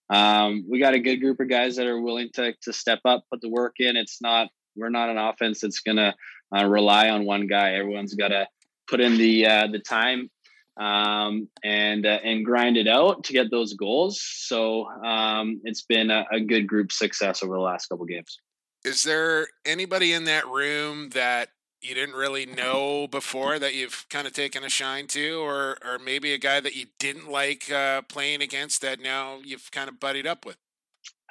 um, 0.10 0.64
we 0.70 0.80
got 0.80 0.94
a 0.94 1.00
good 1.00 1.18
group 1.18 1.40
of 1.40 1.50
guys 1.50 1.76
that 1.78 1.88
are 1.88 2.00
willing 2.00 2.30
to 2.36 2.54
to 2.62 2.72
step 2.72 3.00
up, 3.04 3.26
put 3.32 3.42
the 3.42 3.50
work 3.50 3.76
in. 3.80 3.98
It's 3.98 4.22
not 4.22 4.50
we're 4.76 4.90
not 4.90 5.10
an 5.10 5.18
offense 5.18 5.60
that's 5.62 5.80
gonna 5.80 6.16
uh, 6.56 6.66
rely 6.66 7.10
on 7.10 7.26
one 7.26 7.48
guy. 7.48 7.74
Everyone's 7.74 8.14
got 8.14 8.30
to 8.30 8.48
put 8.88 9.02
in 9.02 9.18
the 9.18 9.48
uh, 9.48 9.68
the 9.68 9.80
time 9.80 10.30
um, 10.78 11.48
and 11.64 12.06
uh, 12.06 12.20
and 12.24 12.46
grind 12.46 12.78
it 12.78 12.88
out 12.88 13.24
to 13.26 13.34
get 13.34 13.52
those 13.52 13.74
goals. 13.74 14.22
So 14.22 14.86
um, 15.04 15.62
it's 15.64 15.84
been 15.84 16.12
a, 16.12 16.26
a 16.32 16.40
good 16.40 16.68
group 16.68 16.92
success 16.92 17.44
over 17.44 17.56
the 17.56 17.62
last 17.62 17.88
couple 17.88 18.06
games. 18.06 18.40
Is 18.84 19.04
there 19.04 19.48
anybody 19.66 20.14
in 20.14 20.26
that 20.26 20.48
room 20.48 21.10
that 21.10 21.50
you 21.82 21.96
didn't 21.96 22.16
really 22.16 22.46
know 22.46 23.08
before 23.08 23.60
that 23.60 23.74
you've 23.74 24.06
kind 24.10 24.28
of 24.28 24.34
taken 24.34 24.64
a 24.64 24.70
shine 24.70 25.08
to, 25.08 25.40
or 25.40 25.78
or 25.84 26.00
maybe 26.00 26.34
a 26.34 26.38
guy 26.38 26.60
that 26.60 26.76
you 26.76 26.88
didn't 27.00 27.30
like 27.30 27.72
uh, 27.72 28.02
playing 28.04 28.42
against 28.42 28.82
that 28.82 29.00
now 29.00 29.40
you've 29.44 29.72
kind 29.72 29.90
of 29.90 30.00
buddied 30.00 30.28
up 30.28 30.46
with? 30.46 30.58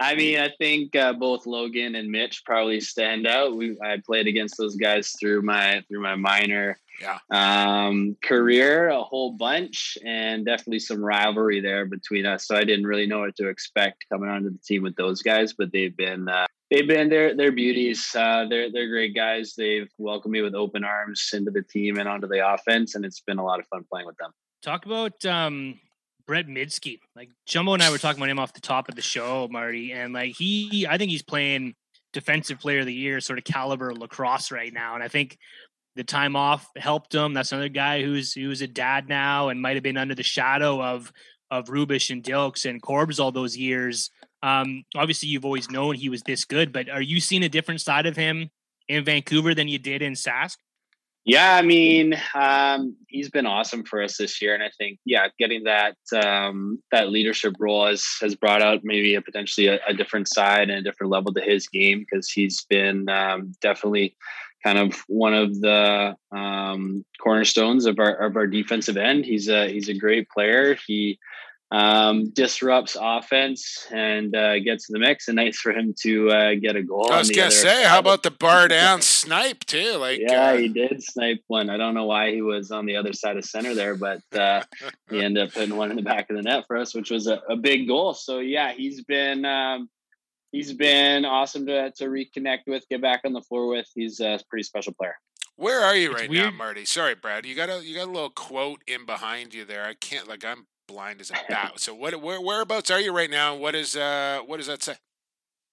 I 0.01 0.15
mean, 0.17 0.39
I 0.41 0.51
think 0.59 0.97
uh, 0.97 1.13
both 1.13 1.47
Logan 1.47 1.95
and 1.95 2.11
Mitch 2.11 2.43
probably 2.45 2.81
stand 2.81 3.27
out. 3.27 3.57
We 3.57 3.77
I 3.81 3.99
played 4.05 4.27
against 4.27 4.57
those 4.59 4.75
guys 4.77 5.15
through 5.21 5.43
my 5.43 5.83
through 5.89 6.03
my 6.03 6.17
minor 6.17 6.81
Yeah. 7.01 7.19
um, 7.31 8.17
career 8.23 8.89
a 8.89 9.03
whole 9.03 9.33
bunch, 9.33 9.97
and 10.05 10.45
definitely 10.45 10.81
some 10.81 11.05
rivalry 11.05 11.61
there 11.61 11.87
between 11.87 12.27
us. 12.27 12.47
So 12.47 12.57
I 12.57 12.65
didn't 12.65 12.87
really 12.87 13.07
know 13.07 13.21
what 13.21 13.37
to 13.37 13.49
expect 13.49 14.07
coming 14.11 14.29
onto 14.29 14.51
the 14.51 14.59
team 14.59 14.83
with 14.83 14.97
those 14.97 15.23
guys, 15.23 15.53
but 15.53 15.71
they've 15.73 15.97
been 15.97 16.29
uh, 16.29 16.47
they've 16.73 16.89
been 16.89 17.09
their 17.09 17.37
their 17.37 17.53
beauties. 17.53 18.05
Uh, 18.17 18.47
they're 18.51 18.73
they're 18.73 18.89
great 18.89 19.15
guys. 19.15 19.55
They've 19.57 19.89
welcomed 19.99 20.33
me 20.33 20.43
with 20.43 20.55
open 20.57 20.83
arms 20.85 21.31
into 21.33 21.53
the 21.53 21.63
team 21.63 21.99
and 21.99 22.09
onto 22.09 22.27
the 22.27 22.47
offense, 22.53 22.97
and 22.97 23.05
it's 23.05 23.21
been 23.21 23.39
a 23.39 23.45
lot 23.45 23.61
of 23.61 23.67
fun 23.69 23.85
playing 23.91 24.07
with 24.07 24.17
them. 24.17 24.33
Talk 24.63 24.87
about 24.87 25.25
um, 25.27 25.79
Brett 26.27 26.47
Mydske. 26.47 26.99
Like 27.15 27.31
Jumbo 27.47 27.75
and 27.75 27.83
I 27.83 27.91
were 27.91 27.99
talking 27.99 28.21
about 28.21 28.31
him 28.31 28.39
off 28.39 28.53
the 28.53 28.61
top 28.61 28.89
of 28.89 28.95
the 28.95 29.03
show, 29.03 29.49
Marty, 29.51 29.93
and 29.93 30.13
like 30.13 30.35
he, 30.37 30.87
I 30.89 30.99
think 30.99 31.11
he's 31.11 31.23
playing 31.23 31.75
defensive 32.13 32.61
player 32.61 32.81
of 32.81 32.87
the 32.87 32.95
year, 32.95 33.21
sort 33.21 33.39
of 33.39 33.45
caliber 33.45 33.95
lacrosse 33.95 34.51
right 34.51 34.73
now. 34.73 34.95
And 34.95 35.03
I 35.03 35.09
think 35.09 35.37
the 35.97 36.05
time 36.05 36.37
off 36.37 36.69
helped 36.77 37.15
him. 37.15 37.35
That's 37.35 37.53
another 37.53 37.69
guy 37.69 38.03
who's 38.03 38.33
who's 38.33 38.63
a 38.63 38.67
dad 38.67 39.09
now 39.09 39.49
and 39.49 39.61
might 39.61 39.77
have 39.77 39.83
been 39.83 39.97
under 39.97 40.15
the 40.15 40.23
shadow 40.23 40.83
of 40.83 41.13
of 41.51 41.67
Rubisch 41.67 42.11
and 42.11 42.23
Dilks 42.23 42.69
and 42.69 42.83
Corbs 42.83 43.21
all 43.21 43.33
those 43.33 43.57
years. 43.57 44.11
Um, 44.43 44.85
obviously, 44.95 45.29
you've 45.29 45.45
always 45.45 45.71
known 45.71 45.95
he 45.95 46.09
was 46.09 46.23
this 46.23 46.45
good, 46.45 46.73
but 46.73 46.89
are 46.89 47.03
you 47.03 47.21
seeing 47.21 47.45
a 47.45 47.49
different 47.49 47.81
side 47.81 48.07
of 48.07 48.17
him 48.17 48.51
in 48.89 49.05
Vancouver 49.05 49.55
than 49.55 49.69
you 49.69 49.79
did 49.79 50.03
in 50.03 50.13
Sask? 50.13 50.57
Yeah, 51.27 51.57
I 51.57 51.63
mean, 51.63 52.15
um, 52.35 52.97
he's 53.09 53.31
been 53.31 53.47
awesome 53.47 53.83
for 53.85 54.03
us 54.03 54.19
this 54.19 54.43
year, 54.43 54.53
and 54.53 54.63
I 54.63 54.71
think, 54.77 54.99
yeah, 55.07 55.29
getting 55.39 55.65
that 55.65 55.97
um, 56.15 56.83
that 56.93 57.09
leadership 57.09 57.55
role 57.59 57.87
has 57.87 58.05
has 58.21 58.35
brought 58.35 58.61
out 58.61 58.81
maybe 58.85 59.15
a 59.15 59.23
potentially 59.23 59.69
a, 59.69 59.79
a 59.87 59.95
different 59.95 60.29
side 60.29 60.69
and 60.69 60.79
a 60.79 60.83
different 60.83 61.11
level 61.11 61.33
to 61.33 61.41
his 61.41 61.67
game 61.67 62.01
because 62.01 62.31
he's 62.31 62.65
been 62.67 63.09
um, 63.09 63.53
definitely 63.63 64.15
kind 64.63 64.79
of 64.79 65.03
one 65.09 65.33
of 65.33 65.61
the 65.63 66.15
um, 66.31 67.07
cornerstones 67.23 67.87
of 67.87 67.99
our 67.99 68.17
of 68.17 68.37
our 68.37 68.47
defensive 68.47 68.99
end. 68.99 69.25
He's 69.25 69.49
a 69.49 69.69
he's 69.69 69.89
a 69.89 69.95
great 69.95 70.29
player. 70.29 70.77
He 70.87 71.19
um, 71.71 72.31
disrupts 72.31 72.97
offense 73.01 73.87
and 73.91 74.35
uh, 74.37 74.59
gets 74.61 74.89
in 74.89 74.93
the 74.93 74.99
mix, 74.99 75.29
and 75.29 75.37
nice 75.37 75.59
for 75.59 75.73
him 75.73 75.95
to 76.03 76.31
uh, 76.31 76.55
get 76.55 76.77
a 76.77 76.83
goal. 76.83 77.11
I 77.11 77.19
was 77.19 77.31
gonna 77.31 77.51
say, 77.51 77.83
side 77.83 77.87
how 77.87 77.99
about 77.99 78.23
the 78.23 78.31
bar 78.31 78.69
down 78.69 79.03
snipe 79.03 79.65
too? 79.65 79.97
Like, 79.97 80.21
yeah, 80.21 80.51
uh, 80.51 80.57
he 80.57 80.69
did 80.69 81.03
snipe 81.03 81.43
one. 81.47 81.71
I 81.71 81.77
don't 81.77 81.95
know 81.95 82.05
why 82.07 82.31
he 82.31 82.43
was 82.43 82.71
on 82.71 82.87
the 82.87 82.97
other 82.97 83.13
side 83.13 83.37
of 83.37 83.45
center 83.45 83.75
there, 83.75 83.97
but 83.97 84.21
uh, 84.33 84.63
he 85.11 85.21
ended 85.25 85.49
up 85.49 85.55
putting 85.55 85.77
one 85.77 85.91
in 85.91 85.97
the 85.97 86.03
back 86.03 86.31
of 86.31 86.37
the 86.37 86.43
net 86.43 86.65
for 86.67 86.77
us, 86.77 86.95
which 86.95 87.11
was 87.11 87.27
a, 87.27 87.41
a 87.49 87.57
big 87.57 87.89
goal. 87.89 88.15
So 88.15 88.39
yeah, 88.39 88.73
he's 88.73 89.03
been 89.03 89.45
um, 89.45 89.89
he's 90.53 90.73
been 90.73 91.25
awesome 91.25 91.67
to 91.67 91.91
to 91.93 92.05
reconnect 92.05 92.67
with, 92.67 92.85
get 92.89 93.03
back 93.03 93.23
on 93.25 93.33
the 93.33 93.43
floor 93.43 93.67
with. 93.69 93.87
He's 93.95 94.21
a 94.21 94.39
pretty 94.49 94.65
special 94.65 94.93
player. 94.93 95.17
Where 95.57 95.81
are 95.81 95.95
you 95.95 96.13
It's 96.13 96.21
right 96.23 96.31
weird. 96.31 96.45
now, 96.47 96.51
Marty? 96.51 96.85
Sorry, 96.85 97.15
Brad. 97.15 97.47
You 97.47 97.55
got 97.55 97.71
a 97.71 97.85
you 97.85 97.95
got 97.97 98.09
a 98.09 98.13
little 98.13 98.31
quote 98.31 98.83
in 98.87 99.07
behind 99.07 99.55
you 99.55 99.65
there. 99.65 99.85
I 99.85 99.95
can't 99.95 100.29
like 100.29 100.45
I'm 100.45 100.67
blind 100.87 101.21
as 101.21 101.31
a 101.31 101.35
bat. 101.49 101.73
So 101.77 101.95
what 101.95 102.21
where 102.21 102.41
whereabouts 102.41 102.91
are 102.91 103.01
you 103.01 103.13
right 103.15 103.31
now? 103.31 103.55
What 103.55 103.75
is 103.75 103.97
uh 103.97 104.41
what 104.47 104.59
does 104.59 104.67
that 104.67 104.83
say? 104.83 104.95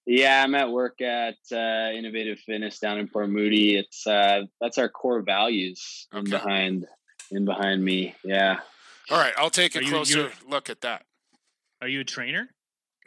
Yeah, 0.04 0.42
I'm 0.42 0.54
at 0.56 0.68
work 0.70 1.00
at 1.00 1.36
uh, 1.52 1.92
Innovative 1.94 2.40
Fitness 2.40 2.80
down 2.80 2.98
in 2.98 3.06
Port 3.06 3.30
Moody. 3.30 3.76
It's 3.76 4.04
uh, 4.04 4.42
that's 4.60 4.76
our 4.76 4.88
core 4.88 5.22
values 5.22 6.08
in 6.12 6.24
behind 6.24 6.86
in 7.30 7.44
behind 7.44 7.84
me. 7.84 8.16
Yeah. 8.24 8.58
All 9.10 9.18
right, 9.18 9.32
I'll 9.38 9.50
take 9.50 9.76
a 9.76 9.78
Are 9.78 9.82
closer 9.82 10.18
you're- 10.18 10.32
look 10.48 10.68
at 10.70 10.80
that. 10.80 11.04
Are 11.80 11.86
you 11.88 12.00
a 12.00 12.04
trainer? 12.04 12.48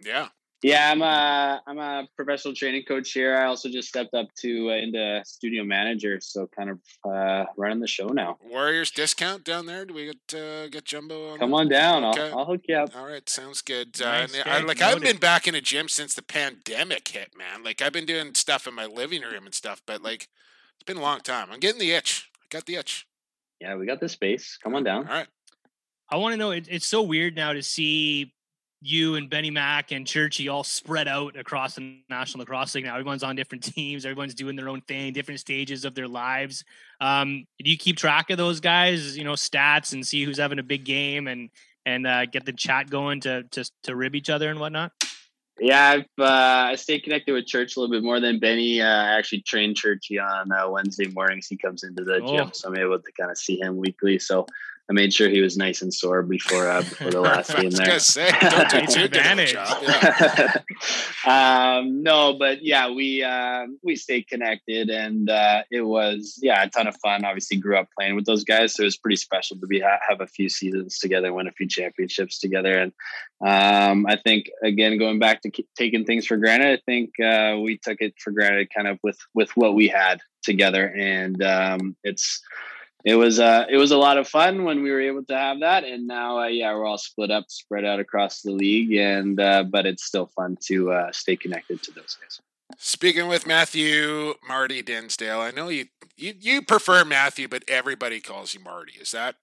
Yeah. 0.01 0.27
Yeah, 0.65 0.89
I'm 0.89 1.03
a 1.03 1.61
I'm 1.67 1.77
a 1.77 2.07
professional 2.15 2.55
training 2.55 2.85
coach 2.87 3.11
here. 3.11 3.37
I 3.37 3.45
also 3.45 3.69
just 3.69 3.87
stepped 3.87 4.15
up 4.15 4.33
to 4.39 4.71
uh, 4.71 4.73
into 4.73 5.21
studio 5.23 5.63
manager, 5.63 6.19
so 6.19 6.47
kind 6.47 6.71
of 6.71 6.79
uh, 7.07 7.45
running 7.55 7.79
the 7.79 7.87
show 7.87 8.07
now. 8.07 8.39
Warriors 8.43 8.89
discount 8.89 9.43
down 9.43 9.67
there. 9.67 9.85
Do 9.85 9.93
we 9.93 10.05
get 10.05 10.41
uh, 10.41 10.67
get 10.69 10.85
Jumbo 10.85 11.33
on? 11.33 11.37
Come 11.37 11.53
on 11.53 11.69
down, 11.69 12.03
Okay. 12.05 12.31
I'll, 12.31 12.39
I'll 12.39 12.45
hook 12.45 12.61
you 12.67 12.77
up. 12.77 12.95
All 12.95 13.05
right, 13.05 13.29
sounds 13.29 13.61
good. 13.61 13.89
Nice, 13.99 14.33
uh, 14.33 14.39
and 14.39 14.49
I, 14.49 14.57
okay, 14.57 14.65
like 14.65 14.81
I 14.81 14.87
haven't 14.87 15.03
been 15.03 15.17
back 15.17 15.47
in 15.47 15.53
a 15.53 15.61
gym 15.61 15.87
since 15.87 16.15
the 16.15 16.23
pandemic 16.23 17.09
hit, 17.09 17.37
man. 17.37 17.63
Like 17.63 17.83
I've 17.83 17.93
been 17.93 18.07
doing 18.07 18.33
stuff 18.33 18.65
in 18.65 18.73
my 18.73 18.87
living 18.87 19.21
room 19.21 19.45
and 19.45 19.53
stuff, 19.53 19.83
but 19.85 20.01
like 20.01 20.29
it's 20.77 20.83
been 20.87 20.97
a 20.97 21.01
long 21.01 21.19
time. 21.19 21.49
I'm 21.51 21.59
getting 21.59 21.79
the 21.79 21.91
itch. 21.91 22.31
I 22.41 22.47
got 22.49 22.65
the 22.65 22.77
itch. 22.77 23.05
Yeah, 23.61 23.75
we 23.75 23.85
got 23.85 23.99
the 23.99 24.09
space. 24.09 24.57
Come 24.63 24.73
on 24.73 24.83
down. 24.83 25.07
All 25.07 25.13
right. 25.13 25.27
I 26.09 26.17
want 26.17 26.33
to 26.33 26.37
know. 26.37 26.49
It, 26.49 26.67
it's 26.71 26.87
so 26.87 27.03
weird 27.03 27.35
now 27.35 27.53
to 27.53 27.61
see 27.61 28.33
you 28.81 29.15
and 29.15 29.29
Benny 29.29 29.49
Mack 29.49 29.91
and 29.91 30.05
Churchy 30.05 30.47
all 30.47 30.63
spread 30.63 31.07
out 31.07 31.35
across 31.37 31.75
the 31.75 31.99
National 32.09 32.41
Lacrosse 32.41 32.75
League 32.75 32.85
now. 32.85 32.93
Everyone's 32.93 33.23
on 33.23 33.35
different 33.35 33.63
teams. 33.73 34.05
Everyone's 34.05 34.35
doing 34.35 34.55
their 34.55 34.69
own 34.69 34.81
thing, 34.81 35.13
different 35.13 35.39
stages 35.39 35.85
of 35.85 35.95
their 35.95 36.07
lives. 36.07 36.63
Um, 37.01 37.45
do 37.63 37.69
you 37.71 37.77
keep 37.77 37.97
track 37.97 38.29
of 38.29 38.37
those 38.37 38.59
guys? 38.59 39.17
You 39.17 39.23
know, 39.23 39.33
stats 39.33 39.93
and 39.93 40.05
see 40.05 40.23
who's 40.23 40.37
having 40.37 40.59
a 40.59 40.63
big 40.63 40.83
game 40.85 41.27
and 41.27 41.49
and 41.87 42.07
uh, 42.07 42.25
get 42.25 42.45
the 42.45 42.53
chat 42.53 42.89
going 42.89 43.21
to 43.21 43.43
to 43.43 43.69
to 43.83 43.95
rib 43.95 44.15
each 44.15 44.29
other 44.29 44.49
and 44.49 44.59
whatnot. 44.59 44.91
Yeah, 45.59 45.89
I've 45.89 46.05
uh, 46.23 46.71
I 46.71 46.75
stay 46.75 46.99
connected 46.99 47.31
with 47.31 47.45
Church 47.45 47.77
a 47.77 47.79
little 47.79 47.95
bit 47.95 48.03
more 48.03 48.19
than 48.19 48.39
Benny. 48.39 48.81
Uh, 48.81 48.87
I 48.87 49.17
actually 49.17 49.41
train 49.41 49.73
Churchy 49.73 50.19
on 50.19 50.51
uh, 50.51 50.69
Wednesday 50.69 51.07
mornings. 51.07 51.47
He 51.47 51.55
comes 51.55 51.83
into 51.83 52.03
the 52.03 52.15
Oh. 52.21 52.27
gym, 52.27 52.49
so 52.53 52.67
I'm 52.69 52.77
able 52.77 52.99
to 52.99 53.11
kind 53.17 53.31
of 53.31 53.37
see 53.37 53.59
him 53.61 53.77
weekly. 53.77 54.19
So 54.19 54.45
I 54.89 54.93
made 54.93 55.13
sure 55.13 55.29
he 55.29 55.41
was 55.41 55.57
nice 55.57 55.81
and 55.81 55.91
sore 55.93 56.21
before 56.21 56.69
uh, 56.69 56.81
before 56.81 57.09
the 57.11 57.21
last 57.21 57.49
I 57.55 57.55
game 57.55 57.65
was 57.65 57.77
there. 57.77 57.87
gonna 57.87 57.99
say, 57.99 58.29
don't 58.39 58.69
do 58.69 58.79
too 58.85 58.85
good 59.01 59.15
advantage. 59.17 59.53
job. 59.53 59.81
Yeah. 59.81 60.57
um, 61.79 62.03
no, 62.03 62.33
but 62.37 62.63
yeah, 62.63 62.89
we 62.91 63.23
uh, 63.23 63.65
we 63.83 63.95
stayed 63.95 64.27
connected, 64.27 64.89
and 64.89 65.29
uh, 65.29 65.63
it 65.71 65.81
was 65.81 66.37
yeah 66.41 66.63
a 66.63 66.69
ton 66.69 66.87
of 66.87 66.95
fun. 67.03 67.25
Obviously, 67.25 67.57
grew 67.57 67.77
up 67.77 67.87
playing 67.97 68.15
with 68.15 68.25
those 68.25 68.43
guys, 68.43 68.73
so 68.73 68.83
it 68.83 68.85
was 68.85 68.97
pretty 68.97 69.15
special 69.15 69.57
to 69.59 69.65
be 69.67 69.79
ha- 69.79 69.99
have 70.07 70.21
a 70.21 70.27
few 70.27 70.49
seasons 70.49 70.99
together, 70.99 71.33
win 71.33 71.47
a 71.47 71.51
few 71.51 71.67
championships 71.67 72.39
together, 72.39 72.77
and 72.77 72.91
um, 73.45 74.05
I 74.07 74.17
think 74.17 74.49
again 74.63 74.97
going 74.99 75.19
back 75.19 75.41
to 75.41 75.49
k- 75.49 75.65
taking 75.77 76.05
things 76.05 76.27
for 76.27 76.37
granted, 76.37 76.79
I 76.79 76.81
think 76.85 77.19
uh, 77.19 77.57
we 77.59 77.79
took 77.81 77.97
it 78.01 78.13
for 78.23 78.31
granted 78.31 78.69
kind 78.75 78.87
of 78.87 78.99
with 79.03 79.17
with 79.33 79.49
what 79.55 79.73
we 79.73 79.87
had 79.87 80.21
together, 80.43 80.85
and 80.95 81.41
um, 81.41 81.95
it's 82.03 82.41
it 83.05 83.15
was 83.15 83.39
uh 83.39 83.65
it 83.69 83.77
was 83.77 83.91
a 83.91 83.97
lot 83.97 84.17
of 84.17 84.27
fun 84.27 84.63
when 84.63 84.81
we 84.81 84.91
were 84.91 84.99
able 84.99 85.23
to 85.25 85.37
have 85.37 85.59
that. 85.61 85.83
And 85.83 86.07
now 86.07 86.39
uh, 86.39 86.47
yeah 86.47 86.73
we're 86.73 86.85
all 86.85 86.97
split 86.97 87.31
up 87.31 87.45
spread 87.49 87.85
out 87.85 87.99
across 87.99 88.41
the 88.41 88.51
league. 88.51 88.93
And 88.93 89.39
uh, 89.39 89.63
but 89.63 89.85
it's 89.85 90.03
still 90.03 90.25
fun 90.35 90.57
to 90.67 90.91
uh, 90.91 91.11
stay 91.11 91.35
connected 91.35 91.81
to 91.83 91.91
those 91.91 92.17
guys. 92.19 92.41
Speaking 92.77 93.27
with 93.27 93.45
Matthew 93.45 94.33
Marty 94.47 94.81
Dinsdale, 94.81 95.39
I 95.39 95.51
know 95.51 95.69
you, 95.69 95.85
you 96.17 96.33
you 96.39 96.61
prefer 96.63 97.05
Matthew, 97.05 97.47
but 97.47 97.63
everybody 97.67 98.19
calls 98.19 98.53
you 98.55 98.59
Marty. 98.59 98.93
Is 98.99 99.11
that 99.11 99.35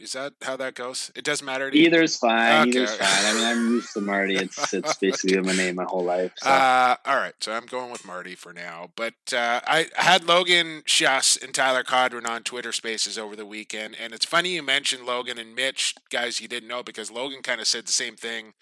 is 0.00 0.12
that 0.12 0.34
how 0.42 0.56
that 0.56 0.74
goes? 0.74 1.10
It 1.14 1.24
doesn't 1.24 1.44
matter 1.46 1.70
to 1.70 1.76
you. 1.76 1.84
either's 1.86 2.16
fine 2.16 2.68
Okay. 2.68 2.78
either's 2.78 2.94
fine 2.96 3.08
i 3.26 3.32
mean 3.34 3.44
i'm 3.44 3.70
used 3.72 3.92
to 3.94 4.00
marty 4.00 4.36
it's 4.44 4.72
it's 4.74 4.94
basically 4.96 5.36
been 5.36 5.46
my 5.46 5.52
name 5.56 5.76
my 5.76 5.84
whole 5.84 6.04
life 6.04 6.32
so. 6.36 6.48
Uh, 6.50 6.96
all 7.04 7.16
right, 7.16 7.34
so 7.40 7.52
I'm 7.52 7.66
going 7.66 7.90
with 7.90 8.04
Marty 8.06 8.34
for 8.34 8.52
now. 8.52 8.90
But 8.96 9.14
uh, 9.32 9.60
I 9.66 9.86
had 9.96 10.24
Logan 10.24 10.82
Schuss 10.86 11.42
and 11.42 11.54
Tyler 11.54 11.82
Codron 11.82 12.26
on 12.26 12.42
Twitter 12.42 12.72
Spaces 12.72 13.16
over 13.18 13.34
the 13.36 13.46
weekend, 13.46 13.96
and 14.00 14.12
it's 14.12 14.24
funny 14.26 14.54
you 14.54 14.62
mentioned 14.62 15.04
Logan 15.06 15.38
and 15.38 15.54
Mitch, 15.54 15.94
guys 16.10 16.40
you 16.40 16.48
didn't 16.48 16.68
know, 16.68 16.82
because 16.82 17.10
Logan 17.10 17.42
kind 17.42 17.60
of 17.60 17.66
said 17.66 17.86
the 17.86 17.92
same 17.92 18.16
thing 18.16 18.52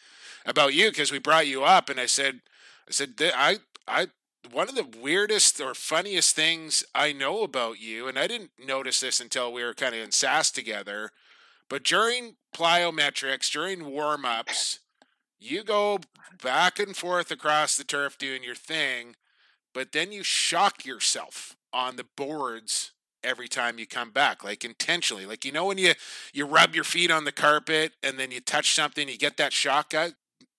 about 0.46 0.74
you 0.74 0.90
because 0.90 1.10
we 1.12 1.18
brought 1.18 1.46
you 1.46 1.64
up, 1.64 1.88
and 1.88 1.98
I 1.98 2.06
said, 2.06 2.40
I 2.88 2.92
said 2.92 3.14
I 3.34 3.58
I 3.88 4.08
one 4.52 4.68
of 4.68 4.74
the 4.74 4.86
weirdest 5.00 5.58
or 5.60 5.74
funniest 5.74 6.36
things 6.36 6.84
I 6.94 7.12
know 7.12 7.42
about 7.42 7.80
you, 7.80 8.06
and 8.08 8.18
I 8.18 8.26
didn't 8.26 8.50
notice 8.64 9.00
this 9.00 9.20
until 9.20 9.52
we 9.52 9.64
were 9.64 9.74
kind 9.74 9.94
of 9.94 10.02
in 10.02 10.10
Sask 10.10 10.52
together, 10.52 11.10
but 11.68 11.82
during 11.82 12.36
plyometrics, 12.54 13.50
during 13.50 13.86
warm 13.86 14.24
ups, 14.24 14.80
you 15.38 15.62
go 15.62 15.98
back 16.42 16.78
and 16.78 16.96
forth 16.96 17.30
across 17.30 17.76
the 17.76 17.84
turf 17.84 18.18
doing 18.18 18.42
your 18.42 18.54
thing, 18.54 19.16
but 19.72 19.92
then 19.92 20.12
you 20.12 20.22
shock 20.22 20.84
yourself 20.84 21.56
on 21.72 21.96
the 21.96 22.06
boards 22.16 22.92
every 23.22 23.48
time 23.48 23.78
you 23.78 23.86
come 23.86 24.10
back, 24.10 24.44
like 24.44 24.64
intentionally. 24.64 25.26
Like 25.26 25.44
you 25.44 25.52
know 25.52 25.66
when 25.66 25.78
you 25.78 25.94
you 26.32 26.46
rub 26.46 26.74
your 26.74 26.84
feet 26.84 27.10
on 27.10 27.24
the 27.24 27.32
carpet 27.32 27.92
and 28.02 28.18
then 28.18 28.30
you 28.30 28.40
touch 28.40 28.74
something, 28.74 29.08
you 29.08 29.18
get 29.18 29.36
that 29.38 29.52
shock. 29.52 29.90
Guy. 29.90 30.12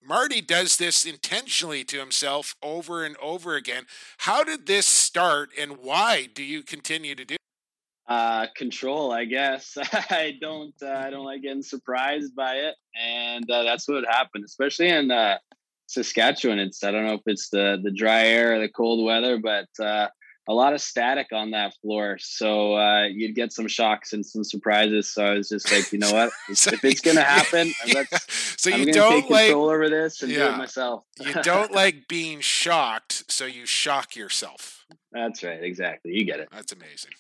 Marty 0.08 0.40
does 0.40 0.78
this 0.78 1.04
intentionally 1.04 1.84
to 1.86 1.98
himself 1.98 2.56
over 2.62 3.04
and 3.04 3.18
over 3.18 3.56
again. 3.56 3.86
How 4.20 4.44
did 4.44 4.68
this 4.68 4.86
start, 4.86 5.50
and 5.58 5.78
why 5.78 6.28
do 6.32 6.44
you 6.44 6.62
continue 6.62 7.16
to 7.16 7.26
do? 7.26 7.38
Uh 8.08 8.46
control 8.56 9.12
i 9.12 9.26
guess. 9.26 9.78
I 9.94 10.38
don't 10.40 10.74
uh, 10.82 10.90
i 10.90 11.10
don't 11.10 11.26
like 11.26 11.42
getting 11.42 11.64
surprised 11.64 12.36
by 12.36 12.54
it. 12.56 12.76
And 13.00 13.50
uh, 13.50 13.64
that's 13.64 13.88
what 13.88 14.06
happened 14.06 14.46
especially 14.46 14.90
in 14.90 15.12
uh 15.12 15.38
saskatchewan. 15.88 16.60
It's 16.60 16.84
i 16.84 16.92
don't 16.92 17.06
know 17.06 17.14
if 17.16 17.22
it's 17.26 17.50
the 17.50 17.80
the 17.84 17.92
dry 17.92 18.26
air 18.28 18.56
or 18.56 18.60
the 18.60 18.70
cold 18.70 19.06
weather 19.06 19.38
but 19.38 19.68
uh 19.84 20.08
a 20.48 20.54
lot 20.54 20.74
of 20.74 20.82
static 20.82 21.30
on 21.34 21.52
that 21.52 21.74
floor. 21.82 22.18
So 22.20 22.76
uh 22.76 23.06
you'd 23.06 23.34
get 23.34 23.52
some 23.52 23.68
shocks 23.68 24.14
and 24.14 24.24
some 24.24 24.44
surprises. 24.44 25.12
So 25.12 25.26
i 25.26 25.34
was 25.34 25.50
just 25.50 25.72
like 25.72 25.92
you 25.92 25.98
know 25.98 26.12
what? 26.14 26.32
So 26.54 26.72
if 26.74 26.84
it's 26.84 27.02
gonna 27.02 27.22
happen 27.24 27.74
Yeah. 27.88 27.94
let's 27.96 28.62
So 28.62 28.70
you 28.70 28.94
don't 28.94 29.22
take 29.22 29.30
like 29.32 29.48
control 29.48 29.70
over 29.70 29.90
this 29.90 30.22
and 30.22 30.32
do 30.32 30.44
it 30.46 30.58
myself. 30.58 31.04
You 31.20 31.34
don't 31.42 31.72
like 31.72 32.08
being 32.08 32.40
shocked, 32.42 33.32
so 33.32 33.46
you 33.46 33.66
shock 33.66 34.16
yourself. 34.16 34.86
that's 35.12 35.44
right 35.44 35.64
exactly. 35.64 36.12
You 36.14 36.26
get 36.26 36.40
it. 36.40 36.50
That's 36.52 36.72
amazing. 36.72 37.12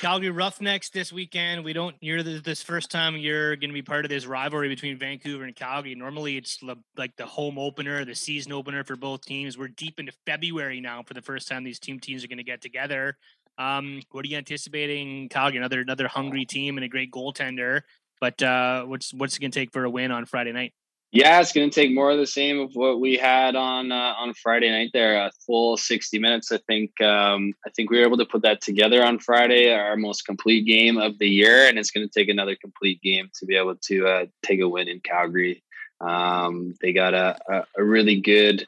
Calgary 0.00 0.30
Roughnecks 0.30 0.90
this 0.90 1.12
weekend. 1.12 1.64
We 1.64 1.72
don't. 1.72 1.96
You're 2.00 2.22
this 2.22 2.62
first 2.62 2.90
time 2.90 3.16
you're 3.16 3.56
going 3.56 3.70
to 3.70 3.74
be 3.74 3.82
part 3.82 4.04
of 4.04 4.10
this 4.10 4.26
rivalry 4.26 4.68
between 4.68 4.98
Vancouver 4.98 5.44
and 5.44 5.56
Calgary. 5.56 5.94
Normally, 5.94 6.36
it's 6.36 6.58
like 6.96 7.16
the 7.16 7.26
home 7.26 7.58
opener, 7.58 8.04
the 8.04 8.14
season 8.14 8.52
opener 8.52 8.84
for 8.84 8.96
both 8.96 9.24
teams. 9.24 9.56
We're 9.56 9.68
deep 9.68 9.98
into 9.98 10.12
February 10.26 10.80
now 10.80 11.02
for 11.02 11.14
the 11.14 11.22
first 11.22 11.48
time 11.48 11.64
these 11.64 11.78
team 11.78 11.98
teams 11.98 12.22
are 12.24 12.28
going 12.28 12.38
to 12.38 12.44
get 12.44 12.60
together. 12.60 13.16
Um, 13.56 14.02
what 14.10 14.24
are 14.24 14.28
you 14.28 14.36
anticipating, 14.36 15.28
Calgary? 15.28 15.58
Another 15.58 15.80
another 15.80 16.08
hungry 16.08 16.44
team 16.44 16.76
and 16.76 16.84
a 16.84 16.88
great 16.88 17.10
goaltender. 17.10 17.82
But 18.20 18.42
uh, 18.42 18.84
what's 18.84 19.14
what's 19.14 19.36
it 19.36 19.40
going 19.40 19.50
to 19.50 19.58
take 19.58 19.72
for 19.72 19.84
a 19.84 19.90
win 19.90 20.10
on 20.10 20.26
Friday 20.26 20.52
night? 20.52 20.74
Yeah, 21.12 21.40
it's 21.40 21.52
going 21.52 21.68
to 21.68 21.74
take 21.74 21.92
more 21.92 22.12
of 22.12 22.18
the 22.18 22.26
same 22.26 22.60
of 22.60 22.70
what 22.74 23.00
we 23.00 23.16
had 23.16 23.56
on 23.56 23.90
uh, 23.90 24.14
on 24.16 24.32
Friday 24.34 24.70
night. 24.70 24.90
There, 24.92 25.16
a 25.16 25.32
full 25.44 25.76
sixty 25.76 26.20
minutes. 26.20 26.52
I 26.52 26.58
think. 26.58 27.00
Um, 27.00 27.52
I 27.66 27.70
think 27.70 27.90
we 27.90 27.98
were 27.98 28.06
able 28.06 28.18
to 28.18 28.26
put 28.26 28.42
that 28.42 28.60
together 28.60 29.04
on 29.04 29.18
Friday, 29.18 29.72
our 29.72 29.96
most 29.96 30.24
complete 30.24 30.66
game 30.66 30.98
of 30.98 31.18
the 31.18 31.28
year, 31.28 31.66
and 31.66 31.78
it's 31.78 31.90
going 31.90 32.08
to 32.08 32.12
take 32.12 32.28
another 32.28 32.54
complete 32.54 33.02
game 33.02 33.28
to 33.40 33.46
be 33.46 33.56
able 33.56 33.74
to 33.74 34.06
uh, 34.06 34.26
take 34.42 34.60
a 34.60 34.68
win 34.68 34.88
in 34.88 35.00
Calgary. 35.00 35.64
Um, 36.00 36.74
they 36.80 36.92
got 36.92 37.12
a, 37.14 37.36
a, 37.48 37.64
a 37.78 37.84
really 37.84 38.20
good. 38.20 38.66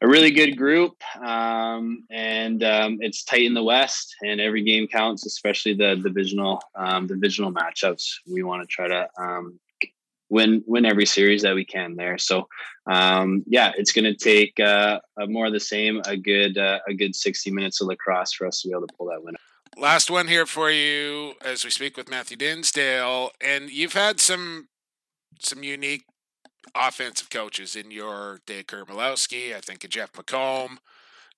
A 0.00 0.08
really 0.08 0.32
good 0.32 0.56
group, 0.56 0.96
um, 1.22 2.04
and 2.10 2.64
um, 2.64 2.98
it's 3.02 3.22
tight 3.22 3.42
in 3.42 3.54
the 3.54 3.62
West, 3.62 4.16
and 4.20 4.40
every 4.40 4.64
game 4.64 4.88
counts, 4.88 5.24
especially 5.26 5.74
the 5.74 5.94
divisional 5.94 6.60
um, 6.74 7.06
divisional 7.06 7.52
matchups. 7.52 8.14
We 8.26 8.42
want 8.42 8.62
to 8.62 8.66
try 8.66 8.88
to 8.88 9.08
um, 9.16 9.60
win 10.32 10.64
win 10.66 10.86
every 10.86 11.04
series 11.04 11.42
that 11.42 11.54
we 11.54 11.64
can 11.64 11.94
there. 11.94 12.16
So 12.16 12.48
um, 12.90 13.44
yeah, 13.46 13.72
it's 13.76 13.92
going 13.92 14.06
to 14.06 14.16
take 14.16 14.58
uh, 14.58 14.98
more 15.28 15.46
of 15.46 15.52
the 15.52 15.60
same, 15.60 16.00
a 16.06 16.16
good 16.16 16.56
uh, 16.56 16.78
a 16.88 16.94
good 16.94 17.14
sixty 17.14 17.50
minutes 17.50 17.80
of 17.80 17.88
lacrosse 17.88 18.32
for 18.32 18.46
us 18.46 18.62
to 18.62 18.68
be 18.68 18.72
able 18.72 18.86
to 18.86 18.94
pull 18.96 19.08
that 19.08 19.22
win. 19.22 19.34
Last 19.76 20.10
one 20.10 20.28
here 20.28 20.46
for 20.46 20.70
you 20.70 21.34
as 21.44 21.64
we 21.64 21.70
speak 21.70 21.96
with 21.96 22.10
Matthew 22.10 22.36
Dinsdale, 22.36 23.30
and 23.40 23.70
you've 23.70 23.92
had 23.92 24.20
some 24.20 24.68
some 25.38 25.62
unique 25.62 26.04
offensive 26.74 27.28
coaches 27.28 27.76
in 27.76 27.90
your 27.90 28.40
day. 28.46 28.62
Curt 28.62 28.88
Malawsky, 28.88 29.54
I 29.54 29.60
think, 29.60 29.84
of 29.84 29.90
Jeff 29.90 30.12
McComb. 30.12 30.78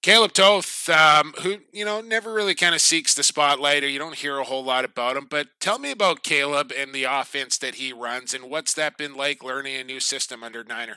Caleb 0.05 0.35
Toth, 0.35 0.90
um, 0.90 1.32
who 1.40 1.60
you 1.72 1.82
know 1.82 2.02
never 2.02 2.35
really 2.35 2.55
kind 2.55 2.74
of 2.74 2.82
seeks 2.82 3.14
the 3.14 3.22
spotlight, 3.22 3.82
or 3.82 3.89
you 3.89 3.98
don't 3.98 4.16
hear 4.16 4.36
a 4.36 4.44
whole 4.44 4.62
lot 4.62 4.85
about 4.85 5.16
him. 5.16 5.26
But 5.31 5.47
tell 5.60 5.78
me 5.78 5.90
about 5.90 6.22
Caleb 6.22 6.70
and 6.76 6.93
the 6.93 7.05
offense 7.05 7.56
that 7.56 7.76
he 7.76 7.90
runs, 7.90 8.35
and 8.35 8.51
what's 8.51 8.74
that 8.74 8.98
been 8.98 9.14
like 9.14 9.43
learning 9.43 9.76
a 9.76 9.82
new 9.82 10.01
system 10.01 10.44
under 10.44 10.62
Niner? 10.62 10.97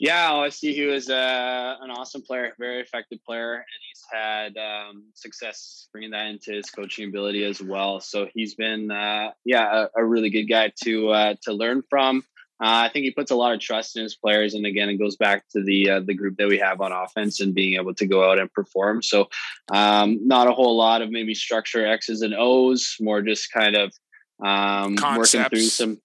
Yeah, 0.00 0.30
OSU 0.30 0.92
is 0.92 1.08
uh, 1.08 1.76
an 1.80 1.92
awesome 1.92 2.22
player, 2.22 2.52
very 2.58 2.80
effective 2.80 3.20
player, 3.24 3.54
and 3.54 3.64
he's 3.88 4.04
had 4.12 4.56
um, 4.56 5.04
success 5.14 5.86
bringing 5.92 6.10
that 6.10 6.26
into 6.26 6.50
his 6.50 6.68
coaching 6.68 7.08
ability 7.08 7.44
as 7.44 7.62
well. 7.62 8.00
So 8.00 8.26
he's 8.34 8.56
been, 8.56 8.90
uh, 8.90 9.30
yeah, 9.44 9.86
a, 9.94 10.00
a, 10.00 10.04
really 10.04 10.30
good 10.30 10.46
guy 10.46 10.72
to 10.82 11.10
uh, 11.10 11.34
to 11.42 11.52
learn 11.52 11.84
from. 11.88 12.24
Uh, 12.58 12.88
I 12.88 12.88
think 12.88 13.04
he 13.04 13.10
puts 13.10 13.30
a 13.30 13.36
lot 13.36 13.52
of 13.52 13.60
trust 13.60 13.96
in 13.96 14.02
his 14.02 14.16
players, 14.16 14.54
and 14.54 14.64
again, 14.64 14.88
it 14.88 14.96
goes 14.96 15.16
back 15.16 15.44
to 15.50 15.62
the 15.62 15.90
uh, 15.90 16.00
the 16.00 16.14
group 16.14 16.36
that 16.38 16.48
we 16.48 16.58
have 16.58 16.80
on 16.80 16.90
offense 16.90 17.40
and 17.40 17.54
being 17.54 17.74
able 17.74 17.94
to 17.94 18.06
go 18.06 18.30
out 18.30 18.38
and 18.38 18.50
perform. 18.52 19.02
So, 19.02 19.28
um, 19.72 20.26
not 20.26 20.48
a 20.48 20.52
whole 20.52 20.76
lot 20.76 21.02
of 21.02 21.10
maybe 21.10 21.34
structure 21.34 21.86
X's 21.86 22.22
and 22.22 22.34
O's, 22.34 22.96
more 22.98 23.20
just 23.20 23.52
kind 23.52 23.76
of 23.76 23.92
um, 24.42 24.96
working 25.16 25.44
through 25.44 25.60
some 25.60 26.00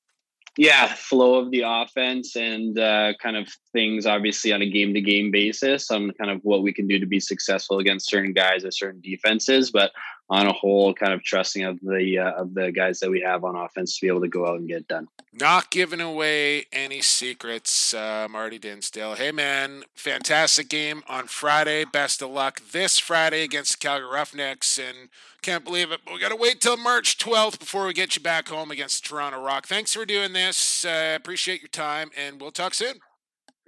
yeah 0.58 0.94
flow 0.94 1.36
of 1.36 1.50
the 1.52 1.64
offense 1.66 2.36
and 2.36 2.78
uh, 2.78 3.14
kind 3.22 3.38
of 3.38 3.48
things 3.72 4.06
obviously 4.06 4.52
on 4.52 4.62
a 4.62 4.70
game 4.70 4.94
to 4.94 5.02
game 5.02 5.32
basis 5.32 5.90
on 5.90 6.12
kind 6.20 6.30
of 6.30 6.42
what 6.44 6.62
we 6.62 6.74
can 6.74 6.88
do 6.88 7.00
to 7.00 7.06
be 7.06 7.20
successful 7.20 7.80
against 7.80 8.10
certain 8.10 8.34
guys 8.34 8.66
or 8.66 8.72
certain 8.72 9.00
defenses 9.02 9.72
but 9.72 9.92
on 10.32 10.48
a 10.48 10.54
whole 10.54 10.94
kind 10.94 11.14
of 11.14 11.22
trusting 11.22 11.64
of 11.64 11.80
the 11.82 12.18
uh, 12.18 12.32
of 12.42 12.54
the 12.54 12.72
guys 12.72 13.00
that 13.00 13.12
we 13.12 13.22
have 13.22 13.44
on 13.44 13.56
offense 13.56 13.96
to 13.96 14.02
be 14.02 14.08
able 14.08 14.22
to 14.22 14.30
go 14.30 14.48
out 14.48 14.58
and 14.58 14.68
get 14.68 14.88
done 14.88 15.08
not 15.34 15.70
giving 15.70 16.02
away 16.02 16.66
any 16.72 17.02
secrets 17.02 17.94
uh, 17.94 18.28
marty 18.32 18.58
dinsdale 18.58 19.14
hey 19.16 19.32
man 19.32 19.84
fantastic 19.94 20.70
game 20.70 21.04
on 21.08 21.28
friday 21.28 21.84
best 21.84 22.22
of 22.22 22.32
luck 22.32 22.62
this 22.72 22.98
friday 22.98 23.44
against 23.44 23.74
the 23.74 23.86
calgary 23.86 24.10
roughnecks 24.10 24.80
and 24.80 25.10
can't 25.42 25.64
believe 25.64 25.92
it. 25.92 26.02
But 26.06 26.14
we 26.14 26.20
got 26.20 26.30
to 26.30 26.36
wait 26.36 26.62
till 26.62 26.78
March 26.78 27.18
12th 27.18 27.58
before 27.60 27.88
we 27.88 27.94
get 27.94 28.16
you 28.16 28.22
back 28.22 28.50
home 28.50 28.70
against 28.70 29.02
the 29.04 29.10
Toronto 29.10 29.44
Rock. 29.44 29.66
Thanks 29.66 29.94
for 29.94 30.06
doing 30.06 30.34
this. 30.34 30.86
Uh, 30.86 31.14
appreciate 31.16 31.62
your 31.62 31.70
time, 31.70 32.12
and 32.16 32.40
we'll 32.40 32.52
talk 32.52 32.76
soon. 32.76 33.00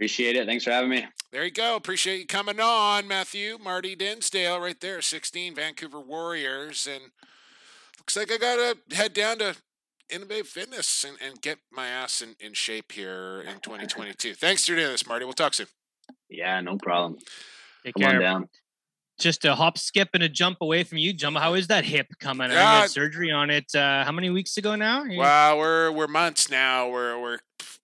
Appreciate 0.03 0.35
it. 0.35 0.45
Thanks 0.45 0.65
for 0.65 0.71
having 0.71 0.89
me. 0.89 1.05
There 1.31 1.45
you 1.45 1.51
go. 1.51 1.77
Appreciate 1.77 2.19
you 2.19 2.27
coming 2.27 2.59
on, 2.59 3.07
Matthew. 3.07 3.57
Marty 3.57 3.95
Dinsdale, 3.95 4.59
right 4.59 4.77
there, 4.77 5.01
16, 5.01 5.55
Vancouver 5.55 6.01
Warriors. 6.01 6.85
And 6.91 7.03
looks 7.97 8.17
like 8.17 8.29
I 8.29 8.37
got 8.37 8.57
to 8.89 8.95
head 8.97 9.13
down 9.13 9.37
to 9.37 9.55
Innovate 10.09 10.45
Fitness 10.45 11.05
and, 11.05 11.15
and 11.25 11.41
get 11.41 11.59
my 11.71 11.87
ass 11.87 12.21
in, 12.21 12.35
in 12.41 12.51
shape 12.51 12.91
here 12.91 13.45
in 13.47 13.61
2022. 13.61 14.33
Thanks 14.35 14.65
for 14.65 14.75
doing 14.75 14.87
this, 14.87 15.07
Marty. 15.07 15.23
We'll 15.23 15.33
talk 15.33 15.53
soon. 15.53 15.67
Yeah, 16.29 16.59
no 16.59 16.75
problem. 16.75 17.17
Take 17.85 17.93
Come 17.93 18.01
care. 18.01 18.15
on 18.17 18.21
down 18.21 18.49
just 19.19 19.45
a 19.45 19.55
hop, 19.55 19.77
skip, 19.77 20.09
and 20.13 20.23
a 20.23 20.29
jump 20.29 20.57
away 20.61 20.83
from 20.83 20.97
you, 20.97 21.13
Jumbo. 21.13 21.39
How 21.39 21.53
is 21.53 21.67
that 21.67 21.85
hip 21.85 22.07
coming? 22.19 22.51
Yeah. 22.51 22.67
I 22.67 22.79
had 22.81 22.89
surgery 22.89 23.31
on 23.31 23.49
it. 23.49 23.73
Uh, 23.73 24.03
how 24.03 24.11
many 24.11 24.29
weeks 24.29 24.57
ago 24.57 24.75
now? 24.75 25.05
Well, 25.07 25.57
we're 25.57 25.91
we're 25.91 26.07
months 26.07 26.49
now. 26.49 26.89
We're 26.89 27.19
we're 27.21 27.39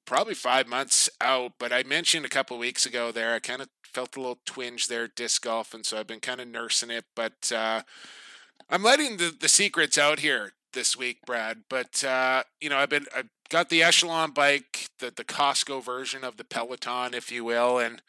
probably 0.09 0.33
five 0.33 0.67
months 0.67 1.07
out. 1.21 1.53
But 1.59 1.71
I 1.71 1.83
mentioned 1.83 2.25
a 2.25 2.29
couple 2.29 2.57
weeks 2.57 2.85
ago 2.85 3.11
there. 3.11 3.35
I 3.35 3.39
kind 3.39 3.61
of 3.61 3.69
felt 3.83 4.17
a 4.17 4.19
little 4.19 4.39
twinge 4.43 4.87
there, 4.87 5.07
disc 5.07 5.43
golf, 5.43 5.73
and 5.73 5.85
so 5.85 5.97
I've 5.97 6.07
been 6.07 6.19
kind 6.19 6.41
of 6.41 6.47
nursing 6.47 6.89
it. 6.89 7.05
But 7.15 7.51
uh, 7.55 7.83
I'm 8.69 8.83
letting 8.83 9.17
the 9.17 9.33
the 9.39 9.47
secrets 9.47 9.97
out 9.97 10.19
here 10.19 10.53
this 10.73 10.97
week, 10.97 11.19
Brad. 11.25 11.63
But 11.69 12.03
uh, 12.03 12.43
you 12.59 12.69
know, 12.69 12.77
I've 12.77 12.89
been 12.89 13.05
I 13.15 13.23
got 13.49 13.69
the 13.69 13.83
Echelon 13.83 14.31
bike, 14.31 14.89
the 14.97 15.13
the 15.15 15.23
Costco 15.23 15.83
version 15.85 16.23
of 16.23 16.37
the 16.37 16.43
Peloton, 16.43 17.13
if 17.13 17.31
you 17.31 17.45
will, 17.45 17.77
and 17.77 18.01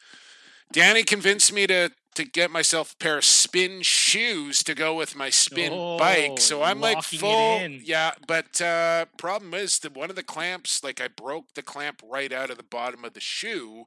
Danny 0.73 1.03
convinced 1.03 1.53
me 1.53 1.67
to 1.67 1.91
to 2.15 2.25
get 2.25 2.51
myself 2.51 2.93
a 2.93 2.95
pair 2.97 3.17
of 3.17 3.25
spin 3.25 3.81
shoes 3.81 4.63
to 4.63 4.75
go 4.75 4.93
with 4.95 5.15
my 5.15 5.29
spin 5.29 5.71
oh, 5.73 5.97
bike. 5.97 6.39
So 6.39 6.61
I'm 6.63 6.81
like 6.81 7.03
full. 7.03 7.61
Yeah, 7.67 8.11
but 8.27 8.61
uh 8.61 9.05
problem 9.17 9.53
is 9.53 9.79
that 9.79 9.95
one 9.95 10.09
of 10.09 10.15
the 10.15 10.23
clamps, 10.23 10.83
like 10.83 10.99
I 10.99 11.07
broke 11.07 11.53
the 11.53 11.61
clamp 11.61 12.01
right 12.07 12.31
out 12.31 12.49
of 12.49 12.57
the 12.57 12.63
bottom 12.63 13.05
of 13.05 13.13
the 13.13 13.19
shoe. 13.19 13.85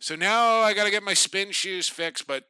So 0.00 0.14
now 0.14 0.60
I 0.60 0.74
got 0.74 0.84
to 0.84 0.90
get 0.90 1.02
my 1.02 1.14
spin 1.14 1.50
shoes 1.50 1.88
fixed, 1.88 2.26
but 2.26 2.44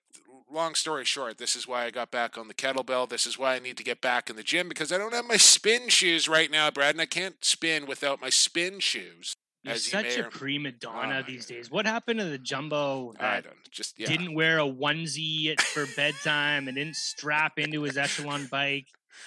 long 0.51 0.74
story 0.74 1.05
short, 1.05 1.39
this 1.39 1.57
is 1.57 1.66
why 1.66 1.85
I 1.85 1.90
got 1.90 2.11
back 2.11 2.36
on 2.36 2.49
the 2.49 2.55
kettlebell. 2.55 3.09
This 3.09 3.27
is 3.27 3.39
why 3.39 3.55
I 3.55 3.59
need 3.59 3.77
to 3.78 3.85
get 3.85 4.01
back 4.01 4.31
in 4.31 4.36
the 4.36 4.43
gym 4.43 4.69
because 4.69 4.93
I 4.93 4.99
don't 4.99 5.15
have 5.15 5.27
my 5.27 5.36
spin 5.36 5.89
shoes 5.89 6.28
right 6.28 6.51
now, 6.51 6.70
Brad, 6.70 6.95
and 6.95 7.01
I 7.01 7.07
can't 7.07 7.45
spin 7.45 7.86
without 7.86 8.20
my 8.20 8.31
spin 8.31 8.81
shoes. 8.81 9.36
You're 9.62 9.76
such 9.76 10.16
a 10.16 10.24
prima 10.24 10.72
donna 10.72 11.20
oh, 11.22 11.26
these 11.26 11.47
days. 11.47 11.70
What 11.70 11.86
happened 11.86 12.20
to 12.20 12.26
the 12.26 12.39
jumbo 12.39 13.12
I 13.18 13.40
don't 13.40 13.55
just 13.70 13.98
yeah. 13.98 14.06
didn't 14.06 14.35
wear 14.35 14.59
a 14.59 14.62
onesie 14.62 15.60
for 15.60 15.86
bedtime 15.97 16.68
and 16.68 16.76
didn't 16.76 16.97
strap 16.97 17.59
into 17.59 17.82
his 17.82 17.97
echelon 17.97 18.47
bike? 18.47 18.86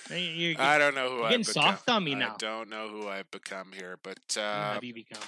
You're, 0.09 0.59
I 0.59 0.77
don't 0.77 0.95
know 0.95 1.09
who 1.09 1.17
you're 1.17 1.29
getting 1.29 1.43
soft 1.43 1.89
on 1.89 2.05
me 2.05 2.15
now. 2.15 2.33
I 2.33 2.37
don't 2.37 2.69
know 2.69 2.87
who 2.87 3.07
I've 3.07 3.29
become 3.29 3.73
here, 3.73 3.97
but 4.01 4.37
uh, 4.37 4.73
have 4.73 4.83
you 4.83 4.93
become? 4.93 5.21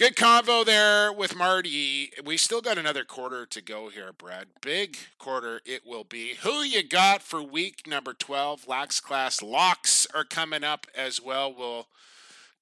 Good 0.00 0.16
convo 0.16 0.64
there 0.64 1.12
with 1.12 1.36
Marty. 1.36 2.10
We 2.24 2.38
still 2.38 2.62
got 2.62 2.78
another 2.78 3.04
quarter 3.04 3.44
to 3.44 3.60
go 3.60 3.90
here, 3.90 4.14
Brad. 4.14 4.46
Big 4.62 4.96
quarter 5.18 5.60
it 5.66 5.82
will 5.84 6.04
be. 6.04 6.36
Who 6.42 6.62
you 6.62 6.82
got 6.82 7.20
for 7.20 7.42
week 7.42 7.86
number 7.86 8.14
12? 8.14 8.66
Lax 8.66 8.98
Class 8.98 9.42
locks 9.42 10.06
are 10.14 10.24
coming 10.24 10.64
up 10.64 10.86
as 10.96 11.20
well. 11.20 11.54
We'll 11.54 11.88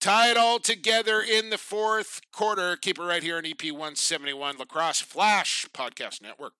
Tie 0.00 0.30
it 0.30 0.36
all 0.36 0.60
together 0.60 1.20
in 1.20 1.50
the 1.50 1.58
fourth 1.58 2.20
quarter. 2.30 2.76
Keep 2.76 3.00
it 3.00 3.02
right 3.02 3.20
here 3.22 3.36
on 3.36 3.44
EP 3.44 3.64
171 3.64 4.56
Lacrosse 4.56 5.00
Flash 5.00 5.66
Podcast 5.74 6.22
Network. 6.22 6.52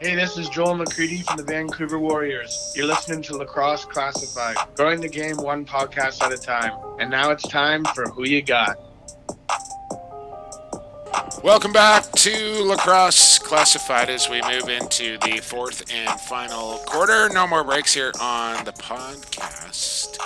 Hey, 0.00 0.14
this 0.16 0.38
is 0.38 0.48
Joel 0.48 0.76
McCready 0.76 1.20
from 1.20 1.36
the 1.36 1.44
Vancouver 1.44 1.98
Warriors. 1.98 2.72
You're 2.74 2.86
listening 2.86 3.22
to 3.24 3.36
Lacrosse 3.36 3.84
Classified, 3.84 4.56
growing 4.74 5.02
the 5.02 5.08
game 5.08 5.36
one 5.36 5.66
podcast 5.66 6.22
at 6.22 6.32
a 6.32 6.38
time. 6.38 6.72
And 6.98 7.10
now 7.10 7.30
it's 7.30 7.46
time 7.46 7.84
for 7.94 8.08
Who 8.08 8.24
You 8.24 8.42
Got. 8.42 8.78
Welcome 11.42 11.72
back 11.72 12.08
to 12.12 12.62
Lacrosse 12.62 13.40
Classified 13.40 14.08
as 14.08 14.30
we 14.30 14.40
move 14.42 14.68
into 14.68 15.18
the 15.18 15.40
fourth 15.42 15.92
and 15.92 16.20
final 16.20 16.76
quarter. 16.86 17.28
No 17.30 17.48
more 17.48 17.64
breaks 17.64 17.92
here 17.92 18.12
on 18.20 18.64
the 18.64 18.70
podcast. 18.70 20.18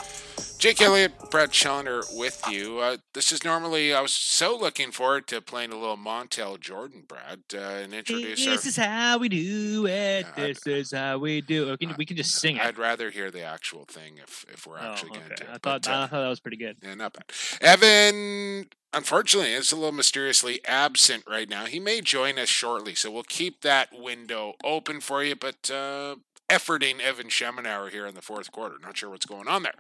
Jake 0.59 0.83
Elliott, 0.83 1.13
Brad 1.31 1.53
Challoner 1.53 2.03
with 2.13 2.43
you. 2.51 2.81
Uh, 2.81 2.99
this 3.15 3.33
is 3.33 3.45
normally, 3.45 3.95
I 3.95 4.03
was 4.03 4.13
so 4.13 4.59
looking 4.59 4.91
forward 4.91 5.27
to 5.29 5.41
playing 5.41 5.73
a 5.73 5.79
little 5.79 5.97
Montel 5.97 6.61
Jordan, 6.61 7.05
Brad, 7.09 7.41
uh, 7.55 7.59
and 7.59 7.95
introduce 7.95 8.45
This 8.45 8.65
our, 8.65 8.69
is 8.69 8.77
how 8.77 9.19
we 9.19 9.31
do 9.31 9.87
it. 9.87 10.27
Yeah, 10.37 10.47
this 10.47 10.67
I'd, 10.67 10.73
is 10.73 10.93
how 10.93 11.19
we 11.19 11.41
do 11.41 11.71
it. 11.71 11.81
We 11.81 11.87
can, 11.87 11.97
we 11.97 12.05
can 12.05 12.17
just 12.19 12.35
sing 12.35 12.57
it. 12.57 12.63
I'd 12.63 12.79
rather 12.79 13.11
hear 13.11 13.31
the 13.31 13.43
actual 13.43 13.87
thing 13.87 14.19
if, 14.23 14.45
if 14.53 14.67
we're 14.67 14.79
actually 14.79 15.13
oh, 15.15 15.17
okay. 15.17 15.29
going 15.29 15.37
to. 15.37 15.51
I 15.51 15.59
thought, 15.59 15.89
uh, 15.89 15.93
I 15.93 16.07
thought 16.09 16.21
that 16.21 16.29
was 16.29 16.41
pretty 16.41 16.59
good. 16.59 16.77
Yeah, 16.83 16.95
not 16.95 17.15
bad. 17.15 17.25
Evan, 17.61 18.67
unfortunately, 18.97 19.53
is 19.53 19.71
a 19.71 19.77
little 19.77 19.93
mysteriously 19.93 20.61
absent 20.65 21.23
right 21.29 21.49
now. 21.49 21.67
He 21.67 21.79
may 21.79 22.01
join 22.01 22.39
us 22.39 22.49
shortly, 22.49 22.95
so 22.95 23.11
we'll 23.11 23.23
keep 23.23 23.61
that 23.61 23.91
window 23.93 24.55
open 24.65 25.01
for 25.01 25.23
you. 25.23 25.37
But 25.37 25.71
uh, 25.71 26.17
efforting 26.49 27.01
Evan 27.01 27.29
Schemenauer 27.29 27.91
here 27.91 28.07
in 28.07 28.15
the 28.15 28.23
fourth 28.23 28.51
quarter. 28.51 28.77
Not 28.83 28.97
sure 28.97 29.11
what's 29.11 29.27
going 29.27 29.49
on 29.49 29.63
there. 29.63 29.75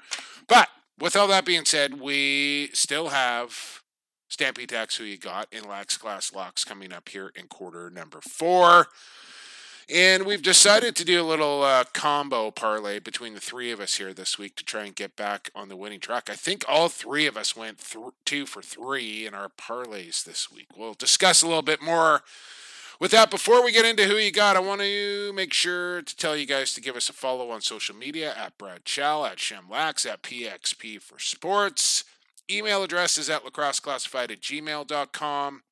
But 0.47 0.68
with 0.98 1.16
all 1.16 1.28
that 1.28 1.47
being 1.47 1.64
said, 1.64 2.01
we 2.01 2.68
still 2.72 3.09
have 3.09 3.82
Stampede 4.28 4.68
Tack 4.68 4.93
Who 4.94 5.05
You 5.05 5.18
Got 5.18 5.48
in 5.52 5.64
Lax 5.64 5.97
Class 5.97 6.32
Locks 6.34 6.64
coming 6.64 6.93
up 6.93 7.09
here 7.09 7.32
in 7.34 7.47
quarter 7.47 7.90
number 7.90 8.20
four. 8.20 8.88
And 9.88 10.26
we've 10.26 10.42
decided 10.42 10.96
to 10.96 11.04
do 11.04 11.22
a 11.22 11.24
little 11.24 11.62
uh, 11.62 11.84
combo 11.92 12.50
parlay 12.50 12.98
between 12.98 13.34
the 13.34 13.40
three 13.40 13.70
of 13.70 13.78
us 13.78 13.96
here 13.96 14.12
this 14.12 14.36
week 14.36 14.56
to 14.56 14.64
try 14.64 14.84
and 14.84 14.94
get 14.94 15.14
back 15.14 15.50
on 15.54 15.68
the 15.68 15.76
winning 15.76 16.00
track. 16.00 16.28
I 16.28 16.34
think 16.34 16.64
all 16.68 16.88
three 16.88 17.26
of 17.26 17.36
us 17.36 17.54
went 17.54 17.78
th- 17.78 18.06
two 18.24 18.46
for 18.46 18.62
three 18.62 19.26
in 19.26 19.34
our 19.34 19.48
parlays 19.48 20.24
this 20.24 20.50
week. 20.50 20.66
We'll 20.76 20.94
discuss 20.94 21.42
a 21.42 21.46
little 21.46 21.62
bit 21.62 21.80
more 21.80 22.22
with 22.98 23.10
that, 23.10 23.30
before 23.30 23.62
we 23.62 23.72
get 23.72 23.84
into 23.84 24.06
who 24.06 24.16
you 24.16 24.32
got, 24.32 24.56
I 24.56 24.60
want 24.60 24.80
to 24.80 25.30
make 25.34 25.52
sure 25.52 26.00
to 26.00 26.16
tell 26.16 26.34
you 26.34 26.46
guys 26.46 26.72
to 26.74 26.80
give 26.80 26.96
us 26.96 27.10
a 27.10 27.12
follow 27.12 27.50
on 27.50 27.60
social 27.60 27.94
media 27.94 28.34
at 28.34 28.56
Brad 28.56 28.86
Chal, 28.86 29.26
at 29.26 29.36
Shemlax, 29.36 30.10
at 30.10 30.22
PXP 30.22 31.02
for 31.02 31.18
Sports. 31.18 32.04
Email 32.50 32.82
address 32.82 33.18
is 33.18 33.28
at 33.28 33.44
lacrosseclassified 33.44 34.30
at 34.30 34.40
gmail.com. 34.40 35.62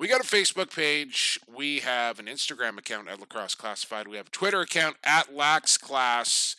We 0.00 0.08
got 0.08 0.22
a 0.22 0.24
Facebook 0.24 0.74
page. 0.74 1.38
We 1.46 1.80
have 1.80 2.18
an 2.18 2.24
Instagram 2.24 2.78
account 2.78 3.06
at 3.10 3.20
Lacrosse 3.20 3.54
Classified. 3.54 4.08
We 4.08 4.16
have 4.16 4.28
a 4.28 4.30
Twitter 4.30 4.62
account 4.62 4.96
at 5.04 5.36
Lax 5.36 5.76
Class. 5.76 6.56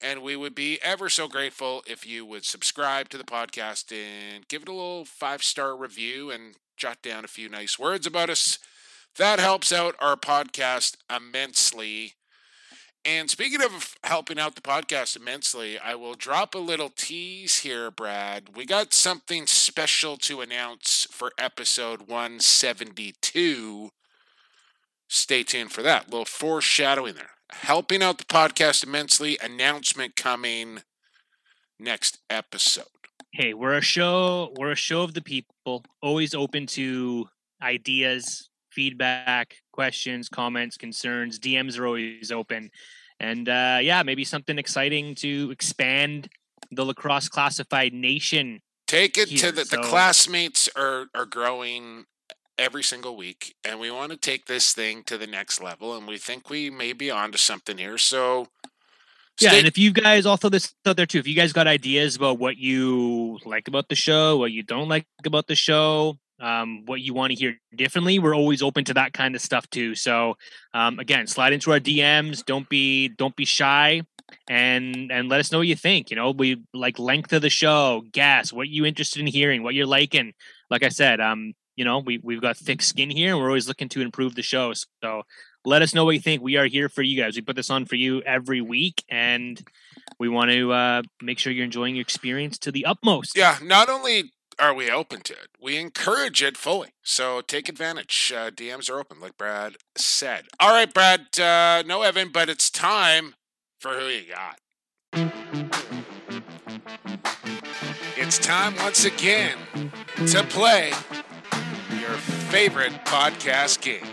And 0.00 0.22
we 0.22 0.36
would 0.36 0.54
be 0.54 0.78
ever 0.82 1.10
so 1.10 1.28
grateful 1.28 1.82
if 1.86 2.06
you 2.06 2.24
would 2.24 2.46
subscribe 2.46 3.10
to 3.10 3.18
the 3.18 3.24
podcast 3.24 3.92
and 3.92 4.48
give 4.48 4.62
it 4.62 4.68
a 4.68 4.72
little 4.72 5.04
five 5.04 5.42
star 5.42 5.76
review 5.76 6.30
and 6.30 6.54
jot 6.78 7.02
down 7.02 7.26
a 7.26 7.28
few 7.28 7.50
nice 7.50 7.78
words 7.78 8.06
about 8.06 8.30
us. 8.30 8.58
That 9.18 9.38
helps 9.38 9.70
out 9.70 9.94
our 10.00 10.16
podcast 10.16 10.96
immensely. 11.14 12.14
And 13.04 13.30
speaking 13.30 13.62
of 13.62 13.94
helping 14.04 14.38
out 14.38 14.54
the 14.54 14.60
podcast 14.60 15.16
immensely, 15.16 15.78
I 15.78 15.94
will 15.94 16.14
drop 16.14 16.54
a 16.54 16.58
little 16.58 16.90
tease 16.90 17.60
here, 17.60 17.90
Brad. 17.90 18.54
We 18.54 18.66
got 18.66 18.92
something 18.92 19.46
special 19.46 20.16
to 20.18 20.40
announce 20.42 21.06
for 21.10 21.32
episode 21.38 22.02
172. 22.08 23.90
Stay 25.08 25.42
tuned 25.42 25.72
for 25.72 25.82
that. 25.82 26.06
A 26.08 26.10
little 26.10 26.24
foreshadowing 26.26 27.14
there. 27.14 27.30
Helping 27.50 28.02
out 28.02 28.18
the 28.18 28.24
podcast 28.24 28.84
immensely. 28.84 29.38
Announcement 29.42 30.16
coming 30.16 30.82
next 31.78 32.18
episode. 32.28 32.84
hey, 33.32 33.54
we're 33.54 33.74
a 33.74 33.80
show. 33.80 34.52
We're 34.58 34.72
a 34.72 34.76
show 34.76 35.02
of 35.02 35.14
the 35.14 35.22
people. 35.22 35.84
Always 36.02 36.34
open 36.34 36.66
to 36.68 37.28
ideas, 37.62 38.47
feedback, 38.70 39.54
questions, 39.72 40.28
comments, 40.28 40.76
concerns. 40.76 41.38
DMs 41.38 41.78
are 41.78 41.86
always 41.86 42.30
open, 42.32 42.70
and 43.20 43.48
uh, 43.48 43.78
yeah, 43.82 44.02
maybe 44.02 44.24
something 44.24 44.58
exciting 44.58 45.14
to 45.16 45.50
expand 45.50 46.28
the 46.70 46.84
lacrosse 46.84 47.28
classified 47.28 47.92
nation. 47.92 48.60
Take 48.86 49.18
it 49.18 49.28
here. 49.28 49.38
to 49.38 49.52
the, 49.52 49.64
the 49.64 49.82
classmates 49.82 50.68
are 50.76 51.06
are 51.14 51.26
growing 51.26 52.04
every 52.58 52.82
single 52.82 53.16
week, 53.16 53.54
and 53.64 53.78
we 53.78 53.90
want 53.90 54.10
to 54.10 54.18
take 54.18 54.46
this 54.46 54.72
thing 54.72 55.02
to 55.04 55.16
the 55.16 55.26
next 55.26 55.62
level, 55.62 55.96
and 55.96 56.06
we 56.06 56.18
think 56.18 56.50
we 56.50 56.70
may 56.70 56.92
be 56.92 57.10
onto 57.10 57.38
something 57.38 57.78
here. 57.78 57.98
So 57.98 58.48
Yeah, 59.40 59.54
and 59.54 59.66
if 59.66 59.78
you 59.78 59.92
guys 59.92 60.26
also 60.26 60.48
this 60.48 60.74
out 60.84 60.96
there 60.96 61.06
too, 61.06 61.18
if 61.18 61.28
you 61.28 61.36
guys 61.36 61.52
got 61.52 61.66
ideas 61.66 62.16
about 62.16 62.38
what 62.38 62.56
you 62.56 63.38
like 63.44 63.68
about 63.68 63.88
the 63.88 63.94
show, 63.94 64.36
what 64.38 64.52
you 64.52 64.62
don't 64.62 64.88
like 64.88 65.06
about 65.24 65.46
the 65.46 65.54
show, 65.54 66.18
um, 66.40 66.84
what 66.86 67.00
you 67.00 67.14
want 67.14 67.32
to 67.32 67.38
hear 67.38 67.58
differently, 67.74 68.18
we're 68.18 68.34
always 68.34 68.62
open 68.62 68.84
to 68.84 68.94
that 68.94 69.12
kind 69.12 69.34
of 69.34 69.40
stuff 69.40 69.68
too. 69.70 69.94
So 69.94 70.36
um, 70.74 70.98
again, 70.98 71.26
slide 71.26 71.52
into 71.52 71.72
our 71.72 71.80
DMs. 71.80 72.44
Don't 72.44 72.68
be 72.68 73.08
don't 73.08 73.36
be 73.36 73.44
shy, 73.44 74.02
and 74.48 75.10
and 75.10 75.28
let 75.28 75.40
us 75.40 75.52
know 75.52 75.58
what 75.58 75.66
you 75.66 75.76
think. 75.76 76.10
You 76.10 76.16
know, 76.16 76.30
we 76.30 76.62
like 76.72 76.98
length 76.98 77.32
of 77.32 77.42
the 77.42 77.50
show, 77.50 78.04
guess 78.12 78.52
what 78.52 78.68
you 78.68 78.84
interested 78.84 79.20
in 79.20 79.26
hearing, 79.26 79.62
what 79.62 79.74
you're 79.74 79.86
liking. 79.86 80.32
Like 80.70 80.82
I 80.82 80.88
said, 80.90 81.20
um, 81.20 81.54
you 81.76 81.84
know, 81.84 81.98
we 81.98 82.18
we've 82.18 82.40
got 82.40 82.56
thick 82.56 82.82
skin 82.82 83.10
here, 83.10 83.30
and 83.30 83.38
we're 83.38 83.48
always 83.48 83.68
looking 83.68 83.88
to 83.90 84.00
improve 84.00 84.34
the 84.34 84.42
show. 84.42 84.72
So 85.02 85.22
let 85.64 85.82
us 85.82 85.94
know 85.94 86.04
what 86.04 86.14
you 86.14 86.20
think. 86.20 86.42
We 86.42 86.56
are 86.56 86.66
here 86.66 86.88
for 86.88 87.02
you 87.02 87.20
guys. 87.20 87.36
We 87.36 87.42
put 87.42 87.56
this 87.56 87.70
on 87.70 87.84
for 87.84 87.96
you 87.96 88.22
every 88.22 88.60
week, 88.60 89.04
and 89.08 89.62
we 90.18 90.28
want 90.28 90.50
to 90.50 90.72
uh, 90.72 91.02
make 91.22 91.38
sure 91.38 91.52
you're 91.52 91.64
enjoying 91.64 91.96
your 91.96 92.02
experience 92.02 92.58
to 92.58 92.72
the 92.72 92.84
utmost. 92.84 93.36
yeah, 93.36 93.58
not 93.62 93.88
only 93.88 94.32
are 94.58 94.74
we 94.74 94.90
open 94.90 95.20
to 95.22 95.32
it, 95.32 95.48
we 95.60 95.76
encourage 95.76 96.42
it 96.42 96.56
fully. 96.56 96.88
So 97.02 97.40
take 97.40 97.68
advantage. 97.68 98.32
Uh, 98.34 98.50
DMs 98.50 98.90
are 98.90 98.98
open, 98.98 99.20
like 99.20 99.36
Brad 99.36 99.76
said. 99.96 100.46
All 100.58 100.70
right, 100.70 100.92
Brad. 100.92 101.38
Uh, 101.38 101.82
no 101.86 102.02
Evan, 102.02 102.30
but 102.32 102.48
it's 102.48 102.70
time 102.70 103.34
for 103.78 103.94
who 103.94 104.06
you 104.06 104.24
got. 104.32 104.58
It's 108.16 108.38
time 108.38 108.74
once 108.76 109.04
again 109.04 109.56
to 110.26 110.42
play 110.44 110.92
your 112.00 112.16
favorite 112.50 113.04
podcast 113.04 113.80
game. 113.80 114.04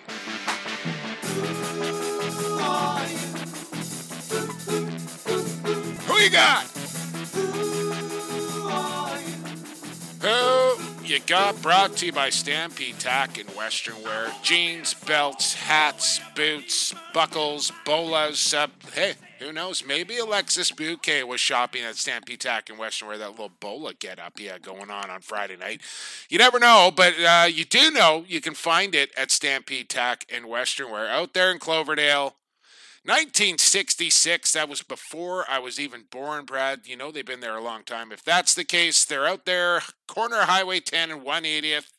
Who 6.08 6.20
you 6.20 6.30
got? 6.30 6.75
Who 10.26 10.80
you 11.04 11.20
got? 11.20 11.62
Brought 11.62 11.98
to 11.98 12.08
you 12.08 12.12
by 12.12 12.32
Stampede 12.32 12.98
Tack 12.98 13.38
and 13.38 13.48
Western 13.52 14.02
Wear. 14.02 14.32
Jeans, 14.42 14.96
belts, 14.96 15.54
hats, 15.54 16.20
boots, 16.36 16.96
buckles, 17.14 17.72
bolas. 17.86 18.52
Uh, 18.52 18.66
hey, 18.94 19.14
who 19.38 19.54
knows? 19.54 19.86
Maybe 19.86 20.18
Alexis 20.18 20.72
Buque 20.72 21.28
was 21.28 21.40
shopping 21.40 21.84
at 21.84 21.96
Stampede 21.96 22.40
Tack 22.40 22.72
and 22.72 22.80
Western 22.80 23.08
Wear. 23.08 23.20
That 23.20 23.30
little 23.30 23.52
bola 23.60 23.94
get 23.94 24.18
up 24.18 24.40
had 24.40 24.64
going 24.64 24.90
on 24.90 25.12
on 25.12 25.22
Friday 25.22 25.58
night. 25.58 25.82
You 26.28 26.40
never 26.40 26.58
know, 26.58 26.92
but 26.96 27.14
uh, 27.20 27.46
you 27.48 27.64
do 27.64 27.92
know 27.92 28.26
you 28.28 28.42
can 28.42 28.56
find 28.56 28.96
it 28.96 29.12
at 29.16 29.30
Stampede 29.30 29.90
Tack 29.90 30.26
and 30.34 30.48
Western 30.48 30.90
Wear 30.90 31.08
out 31.08 31.36
there 31.36 31.52
in 31.52 31.60
Cloverdale. 31.60 32.36
1966, 33.06 34.54
that 34.54 34.68
was 34.68 34.82
before 34.82 35.46
I 35.48 35.60
was 35.60 35.80
even 35.80 36.06
born, 36.10 36.46
Brad. 36.46 36.82
You 36.86 36.98
know 36.98 37.12
they've 37.12 37.24
been 37.24 37.40
there 37.40 37.56
a 37.56 37.64
long 37.64 37.84
time. 37.84 38.12
If 38.12 38.24
that's 38.24 38.56
the 38.56 38.64
case, 38.64 39.06
they're 39.06 39.28
out 39.28 39.46
there, 39.46 39.82
corner 40.08 40.40
of 40.42 40.48
Highway 40.48 40.80
10 40.80 41.12
and 41.12 41.22
180th. 41.22 41.92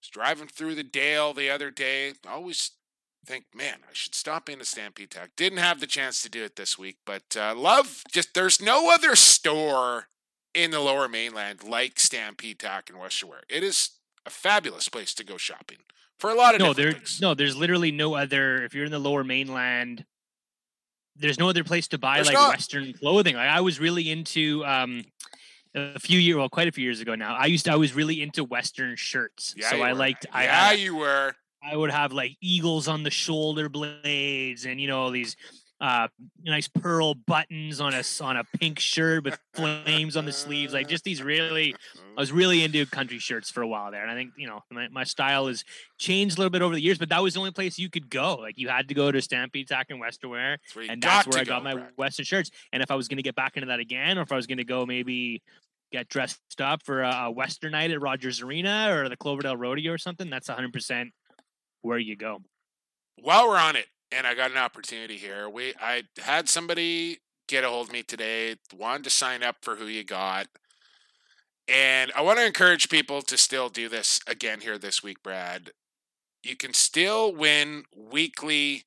was 0.00 0.08
driving 0.10 0.48
through 0.48 0.74
the 0.74 0.82
Dale 0.82 1.32
the 1.32 1.48
other 1.48 1.70
day. 1.70 2.14
Always 2.28 2.72
think, 3.24 3.44
man, 3.54 3.76
I 3.88 3.92
should 3.92 4.16
stop 4.16 4.48
in 4.48 4.58
to 4.58 4.64
Stampede 4.64 5.12
Tack. 5.12 5.30
Didn't 5.36 5.58
have 5.58 5.78
the 5.78 5.86
chance 5.86 6.20
to 6.22 6.28
do 6.28 6.42
it 6.42 6.56
this 6.56 6.76
week, 6.76 6.96
but 7.06 7.36
uh, 7.36 7.54
love 7.54 8.02
just 8.10 8.34
there's 8.34 8.60
no 8.60 8.92
other 8.92 9.14
store 9.14 10.08
in 10.52 10.72
the 10.72 10.80
lower 10.80 11.08
mainland 11.08 11.62
like 11.62 12.00
Stampede 12.00 12.58
Tack 12.58 12.90
and 12.90 12.98
Western 12.98 13.28
Wear. 13.28 13.42
It 13.48 13.62
is 13.62 13.90
a 14.26 14.30
fabulous 14.30 14.88
place 14.88 15.14
to 15.14 15.24
go 15.24 15.36
shopping 15.36 15.78
for 16.18 16.30
a 16.30 16.34
lot 16.34 16.54
of 16.54 16.60
no, 16.60 16.72
there, 16.72 16.92
things. 16.92 17.20
no, 17.20 17.34
there's 17.34 17.56
literally 17.56 17.92
no 17.92 18.14
other. 18.14 18.64
If 18.64 18.74
you're 18.74 18.86
in 18.86 18.90
the 18.90 18.98
Lower 18.98 19.24
Mainland, 19.24 20.04
there's 21.16 21.38
no 21.38 21.48
other 21.48 21.64
place 21.64 21.88
to 21.88 21.98
buy 21.98 22.16
There's 22.16 22.28
like 22.28 22.34
not. 22.34 22.50
Western 22.50 22.92
clothing. 22.92 23.36
Like 23.36 23.48
I 23.48 23.60
was 23.60 23.78
really 23.78 24.10
into 24.10 24.64
um, 24.64 25.04
a 25.74 25.98
few 25.98 26.18
years, 26.18 26.36
well, 26.36 26.48
quite 26.48 26.68
a 26.68 26.72
few 26.72 26.84
years 26.84 27.00
ago 27.00 27.14
now. 27.14 27.34
I 27.34 27.46
used, 27.46 27.66
to, 27.66 27.72
I 27.72 27.76
was 27.76 27.94
really 27.94 28.22
into 28.22 28.44
Western 28.44 28.96
shirts. 28.96 29.54
Yeah, 29.56 29.70
so 29.70 29.82
I 29.82 29.92
were. 29.92 29.98
liked. 29.98 30.26
I 30.32 30.44
yeah, 30.44 30.68
had, 30.68 30.78
you 30.78 30.96
were. 30.96 31.34
I 31.62 31.76
would 31.76 31.90
have 31.90 32.12
like 32.12 32.36
eagles 32.40 32.88
on 32.88 33.04
the 33.04 33.10
shoulder 33.10 33.68
blades, 33.68 34.66
and 34.66 34.80
you 34.80 34.88
know 34.88 35.00
all 35.00 35.10
these 35.10 35.36
uh 35.80 36.06
nice 36.44 36.68
pearl 36.68 37.14
buttons 37.14 37.80
on 37.80 37.92
a 37.94 38.02
on 38.22 38.36
a 38.36 38.44
pink 38.58 38.78
shirt 38.78 39.24
with 39.24 39.38
flames 39.54 40.16
on 40.16 40.24
the 40.24 40.32
sleeves 40.32 40.72
like 40.72 40.86
just 40.86 41.02
these 41.02 41.20
really 41.20 41.74
i 42.16 42.20
was 42.20 42.30
really 42.30 42.62
into 42.62 42.86
country 42.86 43.18
shirts 43.18 43.50
for 43.50 43.60
a 43.60 43.66
while 43.66 43.90
there 43.90 44.00
and 44.00 44.10
i 44.10 44.14
think 44.14 44.30
you 44.36 44.46
know 44.46 44.60
my, 44.70 44.88
my 44.88 45.02
style 45.02 45.48
has 45.48 45.64
changed 45.98 46.36
a 46.36 46.40
little 46.40 46.50
bit 46.50 46.62
over 46.62 46.74
the 46.74 46.80
years 46.80 46.96
but 46.96 47.08
that 47.08 47.22
was 47.22 47.34
the 47.34 47.40
only 47.40 47.50
place 47.50 47.78
you 47.78 47.90
could 47.90 48.08
go. 48.08 48.36
Like 48.36 48.56
you 48.56 48.68
had 48.68 48.88
to 48.88 48.94
go 48.94 49.10
to 49.10 49.20
stampede 49.20 49.68
tack 49.68 49.86
and 49.90 49.98
western 49.98 50.30
wear 50.30 50.58
That's 50.62 50.76
where 50.76 50.84
you 50.84 50.90
and 50.92 51.02
that's 51.02 51.26
where 51.26 51.40
i 51.40 51.44
got 51.44 51.64
go, 51.64 51.74
my 51.74 51.86
western 51.96 52.24
shirts 52.24 52.50
and 52.72 52.82
if 52.82 52.90
i 52.90 52.94
was 52.94 53.08
going 53.08 53.16
to 53.16 53.22
get 53.22 53.34
back 53.34 53.56
into 53.56 53.66
that 53.66 53.80
again 53.80 54.16
or 54.18 54.22
if 54.22 54.30
i 54.30 54.36
was 54.36 54.46
going 54.46 54.58
to 54.58 54.64
go 54.64 54.86
maybe 54.86 55.42
get 55.90 56.08
dressed 56.08 56.40
up 56.60 56.82
for 56.82 57.02
a, 57.02 57.10
a 57.24 57.30
western 57.30 57.72
night 57.72 57.90
at 57.90 58.00
rogers 58.00 58.40
arena 58.40 58.88
or 58.90 59.08
the 59.08 59.16
cloverdale 59.16 59.56
rodeo 59.56 59.92
or 59.92 59.98
something 59.98 60.30
that's 60.30 60.48
100% 60.48 61.10
where 61.82 61.98
you 61.98 62.16
go. 62.16 62.40
While 63.20 63.48
we're 63.48 63.58
on 63.58 63.76
it, 63.76 63.86
and 64.14 64.26
I 64.26 64.34
got 64.34 64.50
an 64.50 64.56
opportunity 64.56 65.16
here, 65.16 65.48
we 65.48 65.74
I 65.80 66.04
had 66.18 66.48
somebody 66.48 67.18
get 67.48 67.64
a 67.64 67.68
hold 67.68 67.88
of 67.88 67.92
me 67.92 68.02
today, 68.02 68.56
wanted 68.74 69.04
to 69.04 69.10
sign 69.10 69.42
up 69.42 69.56
for 69.62 69.76
who 69.76 69.86
you 69.86 70.04
got. 70.04 70.46
And 71.66 72.12
I 72.14 72.22
want 72.22 72.38
to 72.38 72.46
encourage 72.46 72.88
people 72.88 73.22
to 73.22 73.36
still 73.38 73.68
do 73.68 73.88
this 73.88 74.20
again 74.26 74.60
here 74.60 74.78
this 74.78 75.02
week, 75.02 75.22
Brad. 75.22 75.70
You 76.44 76.56
can 76.56 76.74
still 76.74 77.34
win 77.34 77.84
weekly. 77.96 78.84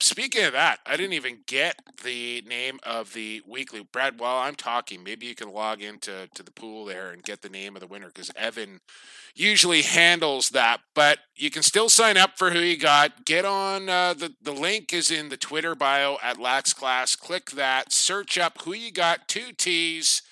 Speaking 0.00 0.44
of 0.44 0.52
that, 0.52 0.78
I 0.86 0.96
didn't 0.96 1.14
even 1.14 1.40
get 1.46 1.76
the 2.04 2.42
name 2.42 2.78
of 2.84 3.12
the 3.12 3.42
weekly. 3.46 3.82
Brad, 3.82 4.20
while 4.20 4.38
I'm 4.38 4.54
talking, 4.54 5.02
maybe 5.02 5.26
you 5.26 5.34
can 5.34 5.52
log 5.52 5.82
into 5.82 6.28
to 6.32 6.42
the 6.42 6.52
pool 6.52 6.84
there 6.84 7.10
and 7.10 7.22
get 7.22 7.42
the 7.42 7.48
name 7.48 7.74
of 7.74 7.80
the 7.80 7.88
winner 7.88 8.06
because 8.06 8.30
Evan 8.36 8.80
usually 9.34 9.82
handles 9.82 10.50
that. 10.50 10.80
But 10.94 11.18
you 11.34 11.50
can 11.50 11.62
still 11.62 11.88
sign 11.88 12.16
up 12.16 12.38
for 12.38 12.50
who 12.50 12.60
you 12.60 12.76
got. 12.76 13.24
Get 13.24 13.44
on 13.44 13.88
uh, 13.88 14.14
the 14.14 14.34
the 14.40 14.52
link 14.52 14.92
is 14.92 15.10
in 15.10 15.28
the 15.28 15.36
Twitter 15.36 15.74
bio 15.74 16.18
at 16.22 16.38
Lax 16.40 16.72
Class. 16.72 17.16
Click 17.16 17.50
that. 17.52 17.92
Search 17.92 18.38
up 18.38 18.62
who 18.62 18.74
you 18.74 18.92
got. 18.92 19.26
Two 19.26 19.52
T's. 19.52 20.22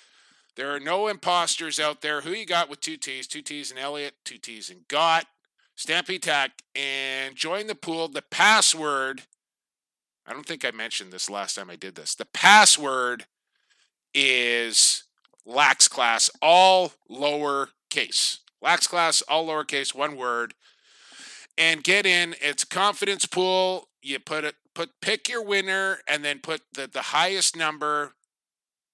There 0.55 0.73
are 0.73 0.79
no 0.79 1.07
imposters 1.07 1.79
out 1.79 2.01
there. 2.01 2.21
Who 2.21 2.31
you 2.31 2.45
got 2.45 2.69
with 2.69 2.81
two 2.81 2.97
T's? 2.97 3.27
Two 3.27 3.41
T's 3.41 3.71
and 3.71 3.79
Elliot. 3.79 4.13
Two 4.23 4.37
T's 4.37 4.69
and 4.69 4.87
Got. 4.87 5.25
Stampede 5.81 6.21
Tack 6.21 6.61
and 6.75 7.35
join 7.35 7.65
the 7.65 7.73
pool. 7.73 8.07
The 8.07 8.21
password. 8.21 9.23
I 10.27 10.31
don't 10.31 10.45
think 10.45 10.63
I 10.63 10.69
mentioned 10.69 11.11
this 11.11 11.27
last 11.27 11.55
time 11.55 11.71
I 11.71 11.75
did 11.75 11.95
this. 11.95 12.13
The 12.13 12.25
password 12.25 13.25
is 14.13 15.05
lax 15.43 15.87
class, 15.87 16.29
all 16.39 16.93
lower 17.09 17.69
case. 17.89 18.41
Lax 18.61 18.85
class, 18.85 19.23
all 19.23 19.47
lowercase, 19.47 19.95
one 19.95 20.15
word. 20.15 20.53
And 21.57 21.83
get 21.83 22.05
in. 22.05 22.35
It's 22.39 22.63
confidence 22.63 23.25
pool. 23.25 23.87
You 24.03 24.19
put 24.19 24.43
it 24.43 24.57
put 24.75 24.91
pick 25.01 25.27
your 25.27 25.43
winner 25.43 25.97
and 26.07 26.23
then 26.23 26.41
put 26.41 26.61
the, 26.75 26.85
the 26.85 27.01
highest 27.01 27.55
number 27.55 28.13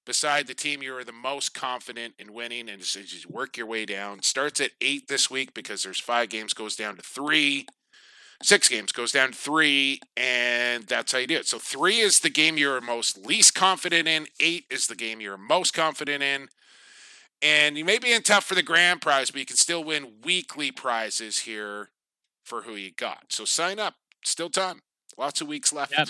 beside 0.08 0.48
the 0.48 0.54
team 0.56 0.82
you 0.82 0.96
are 0.96 1.04
the 1.04 1.12
most 1.12 1.54
confident 1.54 2.16
in 2.18 2.34
winning 2.34 2.70
and 2.70 2.82
just, 2.82 2.94
just 2.94 3.30
work 3.30 3.58
your 3.58 3.68
way 3.68 3.86
down. 3.86 4.24
Starts 4.24 4.62
at 4.62 4.72
eight 4.82 5.10
this 5.10 5.30
week 5.30 5.54
because 5.54 5.84
there's 5.84 6.00
five 6.00 6.30
games, 6.30 6.54
goes 6.54 6.78
down 6.78 6.96
to 6.96 7.02
three. 7.04 7.68
Six 8.42 8.70
games 8.70 8.92
goes 8.92 9.12
down 9.12 9.32
to 9.32 9.38
three, 9.38 10.00
and 10.16 10.84
that's 10.86 11.12
how 11.12 11.18
you 11.18 11.28
do 11.28 11.38
it. 11.38 11.48
So 11.48 11.58
three 11.58 11.98
is 11.98 12.20
the 12.20 12.30
game 12.30 12.58
you're 12.58 12.80
most 12.80 13.26
least 13.26 13.54
confident 13.56 14.08
in. 14.08 14.28
Eight 14.40 14.66
is 14.70 14.88
the 14.88 14.96
game 14.96 15.20
you're 15.20 15.38
most 15.38 15.74
confident 15.74 16.24
in. 16.24 16.48
And 17.42 17.78
you 17.78 17.84
may 17.84 18.00
be 18.00 18.14
in 18.14 18.22
tough 18.22 18.46
for 18.46 18.56
the 18.56 18.64
grand 18.64 19.02
prize, 19.02 19.32
but 19.32 19.40
you 19.40 19.46
can 19.46 19.58
still 19.58 19.84
win 19.84 20.14
weekly 20.24 20.72
prizes 20.72 21.40
here 21.40 21.90
for 22.44 22.62
who 22.62 22.76
you 22.76 22.92
got. 22.92 23.26
So 23.30 23.44
sign 23.44 23.80
up. 23.80 23.96
Still 24.24 24.50
time. 24.50 24.82
Lots 25.18 25.42
of 25.42 25.48
weeks 25.48 25.74
left. 25.74 25.94
Yep. 25.98 26.10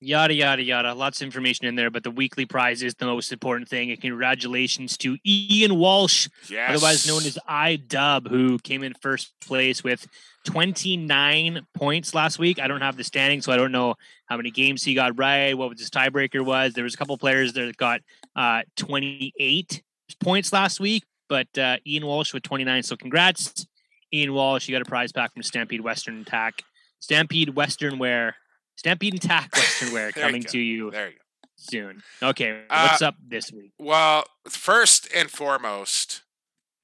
Yada 0.00 0.34
yada 0.34 0.62
yada. 0.62 0.92
Lots 0.92 1.20
of 1.20 1.24
information 1.24 1.64
in 1.66 1.76
there, 1.76 1.90
but 1.90 2.02
the 2.02 2.10
weekly 2.10 2.44
prize 2.44 2.82
is 2.82 2.94
the 2.94 3.06
most 3.06 3.32
important 3.32 3.68
thing. 3.68 3.90
And 3.90 4.00
congratulations 4.00 4.96
to 4.98 5.16
Ian 5.26 5.76
Walsh, 5.76 6.28
Yes. 6.50 6.70
otherwise 6.70 7.06
known 7.06 7.24
as 7.24 7.38
iDub, 7.48 8.28
who 8.28 8.58
came 8.58 8.82
in 8.82 8.92
first 9.00 9.32
place 9.40 9.82
with 9.82 10.06
29 10.44 11.66
points 11.74 12.12
last 12.14 12.38
week. 12.38 12.58
I 12.58 12.68
don't 12.68 12.82
have 12.82 12.96
the 12.96 13.04
standing, 13.04 13.40
so 13.40 13.52
I 13.52 13.56
don't 13.56 13.72
know 13.72 13.94
how 14.26 14.36
many 14.36 14.50
games 14.50 14.82
he 14.84 14.92
got 14.94 15.18
right, 15.18 15.56
what 15.56 15.70
was 15.70 15.80
his 15.80 15.90
tiebreaker 15.90 16.44
was. 16.44 16.74
There 16.74 16.84
was 16.84 16.94
a 16.94 16.96
couple 16.98 17.16
players 17.16 17.54
that 17.54 17.76
got 17.76 18.00
uh, 18.36 18.62
28 18.76 19.82
points 20.20 20.52
last 20.52 20.80
week, 20.80 21.04
but 21.28 21.56
uh, 21.56 21.78
Ian 21.86 22.04
Walsh 22.06 22.34
with 22.34 22.42
29. 22.42 22.82
So 22.82 22.96
congrats, 22.96 23.66
Ian 24.12 24.34
Walsh. 24.34 24.68
You 24.68 24.74
got 24.74 24.82
a 24.82 24.88
prize 24.88 25.12
pack 25.12 25.32
from 25.32 25.42
Stampede 25.42 25.80
Western 25.80 26.20
Attack. 26.20 26.62
Stampede 27.00 27.50
Western 27.54 27.98
Wear. 27.98 28.36
Stampede 28.76 29.14
and 29.14 29.22
Tack 29.22 29.54
Western 29.54 29.92
Wear 29.92 30.10
There 30.14 30.24
you 30.24 30.26
coming 30.28 30.42
to 30.44 30.58
you 30.58 30.90
There 30.90 31.08
you 31.08 31.14
go. 31.14 31.48
soon. 31.56 32.02
Okay, 32.22 32.62
Uh, 32.68 32.88
what's 32.88 33.02
up 33.02 33.16
this 33.26 33.50
week? 33.52 33.72
Well, 33.78 34.24
first 34.48 35.08
and 35.14 35.30
foremost, 35.30 36.22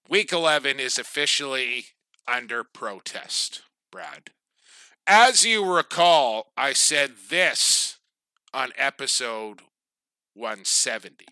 week 0.08 0.32
11 0.32 0.80
is 0.80 0.98
officially 0.98 1.86
under 2.28 2.64
protest, 2.64 3.62
Brad. 3.90 4.30
As 5.06 5.44
you 5.44 5.64
recall, 5.64 6.52
I 6.56 6.72
said 6.72 7.12
this 7.28 7.98
on 8.54 8.72
episode 8.76 9.62
170. 10.34 11.26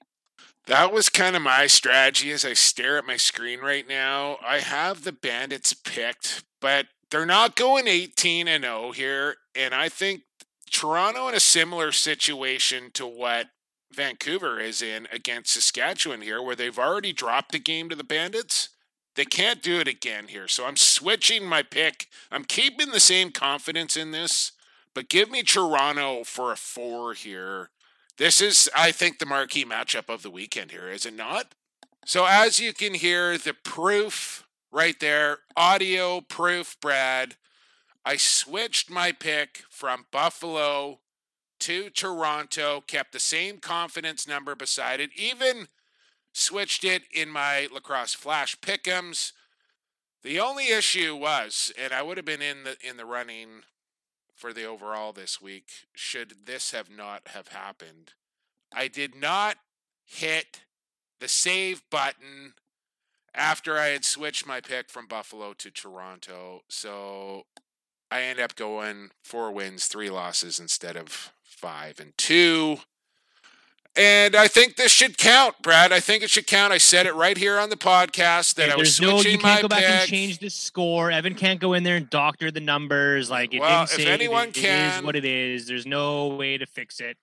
That 0.66 0.93
was 0.93 1.09
kind 1.09 1.35
of 1.36 1.43
my 1.43 1.66
strategy 1.66 2.30
as 2.32 2.44
I 2.44 2.52
stare 2.52 2.98
at 2.98 3.06
my 3.06 3.16
screen 3.16 3.60
right 3.60 3.89
now. 3.89 4.39
I 4.47 4.59
have 4.59 5.05
the 5.05 5.12
Bandits 5.12 5.72
picked, 5.72 6.44
but 6.60 6.86
they're 7.10 7.24
not 7.24 7.56
going 7.56 7.86
18 7.89 8.48
and 8.48 8.64
0 8.64 8.93
here. 8.93 9.36
And 9.55 9.74
I 9.74 9.89
think 9.89 10.22
Toronto 10.70 11.28
in 11.28 11.35
a 11.35 11.40
similar 11.40 11.93
situation 11.93 12.90
to 12.95 13.07
what 13.07 13.49
Vancouver 13.93 14.61
is 14.61 14.82
in 14.82 15.09
against 15.12 15.53
Saskatchewan 15.53 16.20
here, 16.20 16.43
where 16.43 16.57
they've 16.57 16.78
already 16.78 17.12
dropped 17.12 17.55
a 17.55 17.59
game 17.59 17.89
to 17.89 17.97
the 17.97 18.05
Bandits. 18.05 18.69
They 19.15 19.24
can't 19.24 19.62
do 19.62 19.81
it 19.81 19.89
again 19.89 20.28
here. 20.28 20.47
So 20.47 20.66
I'm 20.66 20.77
switching 20.77 21.45
my 21.45 21.62
pick. 21.62 22.07
I'm 22.31 22.45
keeping 22.45 22.93
the 22.93 23.01
same 23.01 23.32
confidence 23.32 23.97
in 23.97 24.12
this, 24.12 24.53
but 24.95 25.09
give 25.09 25.31
me 25.31 25.43
Toronto 25.43 26.23
for 26.24 26.53
a 26.53 26.57
four 26.57 27.15
here. 27.15 27.70
This 28.16 28.40
is, 28.40 28.69
I 28.77 28.93
think, 28.93 29.19
the 29.19 29.27
marquee 29.27 29.65
matchup 29.65 30.09
of 30.09 30.23
the 30.23 30.31
weekend 30.31 30.70
here, 30.70 30.89
is 30.89 31.07
it 31.07 31.15
not? 31.15 31.55
So 32.05 32.27
as 32.27 32.61
you 32.61 32.73
can 32.73 32.95
hear, 32.95 33.39
the 33.39 33.55
proof 33.55 34.47
right 34.70 34.99
there, 35.01 35.39
audio 35.57 36.20
proof, 36.20 36.77
Brad. 36.81 37.36
I 38.09 38.16
switched 38.16 38.89
my 38.89 39.12
pick 39.12 39.64
from 39.68 40.06
Buffalo 40.10 41.01
to 41.60 41.90
Toronto, 41.90 42.80
kept 42.80 43.12
the 43.12 43.20
same 43.20 43.59
confidence 43.59 44.26
number 44.26 44.55
beside 44.55 44.98
it, 44.98 45.10
even 45.14 45.68
switched 46.32 46.85
it 46.85 47.02
in 47.12 47.28
my 47.28 47.68
lacrosse 47.70 48.14
flash 48.14 48.59
pick'ems. 48.60 49.32
The 50.22 50.40
only 50.40 50.70
issue 50.70 51.16
was, 51.16 51.70
and 51.78 51.93
I 51.93 52.01
would 52.01 52.16
have 52.16 52.24
been 52.24 52.40
in 52.40 52.64
the 52.64 52.78
in 52.82 52.97
the 52.97 53.05
running 53.05 53.64
for 54.35 54.55
the 54.55 54.64
overall 54.64 55.12
this 55.12 55.43
week, 55.43 55.68
should 55.94 56.47
this 56.47 56.70
have 56.70 56.89
not 56.89 57.28
have 57.28 57.48
happened. 57.48 58.14
I 58.74 58.89
did 58.89 59.14
not 59.14 59.59
hit 60.06 60.62
the 61.20 61.28
save 61.28 61.82
button 61.90 62.55
after 63.35 63.76
I 63.76 63.89
had 63.89 64.06
switched 64.06 64.47
my 64.47 64.62
pick 64.62 64.89
from 64.89 65.06
Buffalo 65.06 65.52
to 65.52 65.70
Toronto. 65.70 66.62
So 66.70 67.44
I 68.10 68.22
end 68.22 68.40
up 68.40 68.56
going 68.56 69.10
four 69.22 69.51
wins, 69.52 69.86
three 69.86 70.10
losses 70.10 70.59
instead 70.59 70.97
of 70.97 71.32
five 71.44 72.01
and 72.01 72.12
two. 72.16 72.78
And 73.97 74.36
I 74.36 74.47
think 74.47 74.76
this 74.76 74.93
should 74.93 75.18
count, 75.18 75.56
Brad. 75.60 75.93
I 75.93 75.98
think 75.98 76.22
it 76.22 76.30
should 76.30 76.47
count. 76.47 76.72
I 76.72 76.78
said 76.78 77.06
it 77.06 77.14
right 77.14 77.36
here 77.36 77.59
on 77.59 77.68
the 77.68 77.76
podcast 77.76 78.55
that 78.55 78.68
Hey, 78.68 78.72
I 78.72 78.76
was 78.76 78.97
there's 78.97 79.01
no, 79.10 79.16
switching 79.16 79.32
you 79.32 79.43
my 79.43 79.48
can't 79.55 79.62
go 79.62 79.68
back 79.68 79.82
and 79.82 80.09
change 80.09 80.39
the 80.39 80.51
score. 80.51 81.10
Evan 81.10 81.35
can't 81.35 81.59
go 81.59 81.72
in 81.72 81.82
there 81.82 81.97
and 81.97 82.09
doctor 82.09 82.51
the 82.52 82.60
numbers. 82.60 83.28
Like 83.28 83.55
it 83.55 83.60
Well, 83.60 83.82
if 83.85 83.98
anyone 83.98 84.48
it, 84.48 84.56
it 84.59 84.60
can- 84.60 84.98
is 84.98 85.05
what 85.05 85.16
it 85.16 85.24
is. 85.24 85.66
There's 85.66 85.85
no 85.86 86.28
way 86.28 86.56
to 86.59 86.66
fix 86.66 87.01
it. 87.01 87.16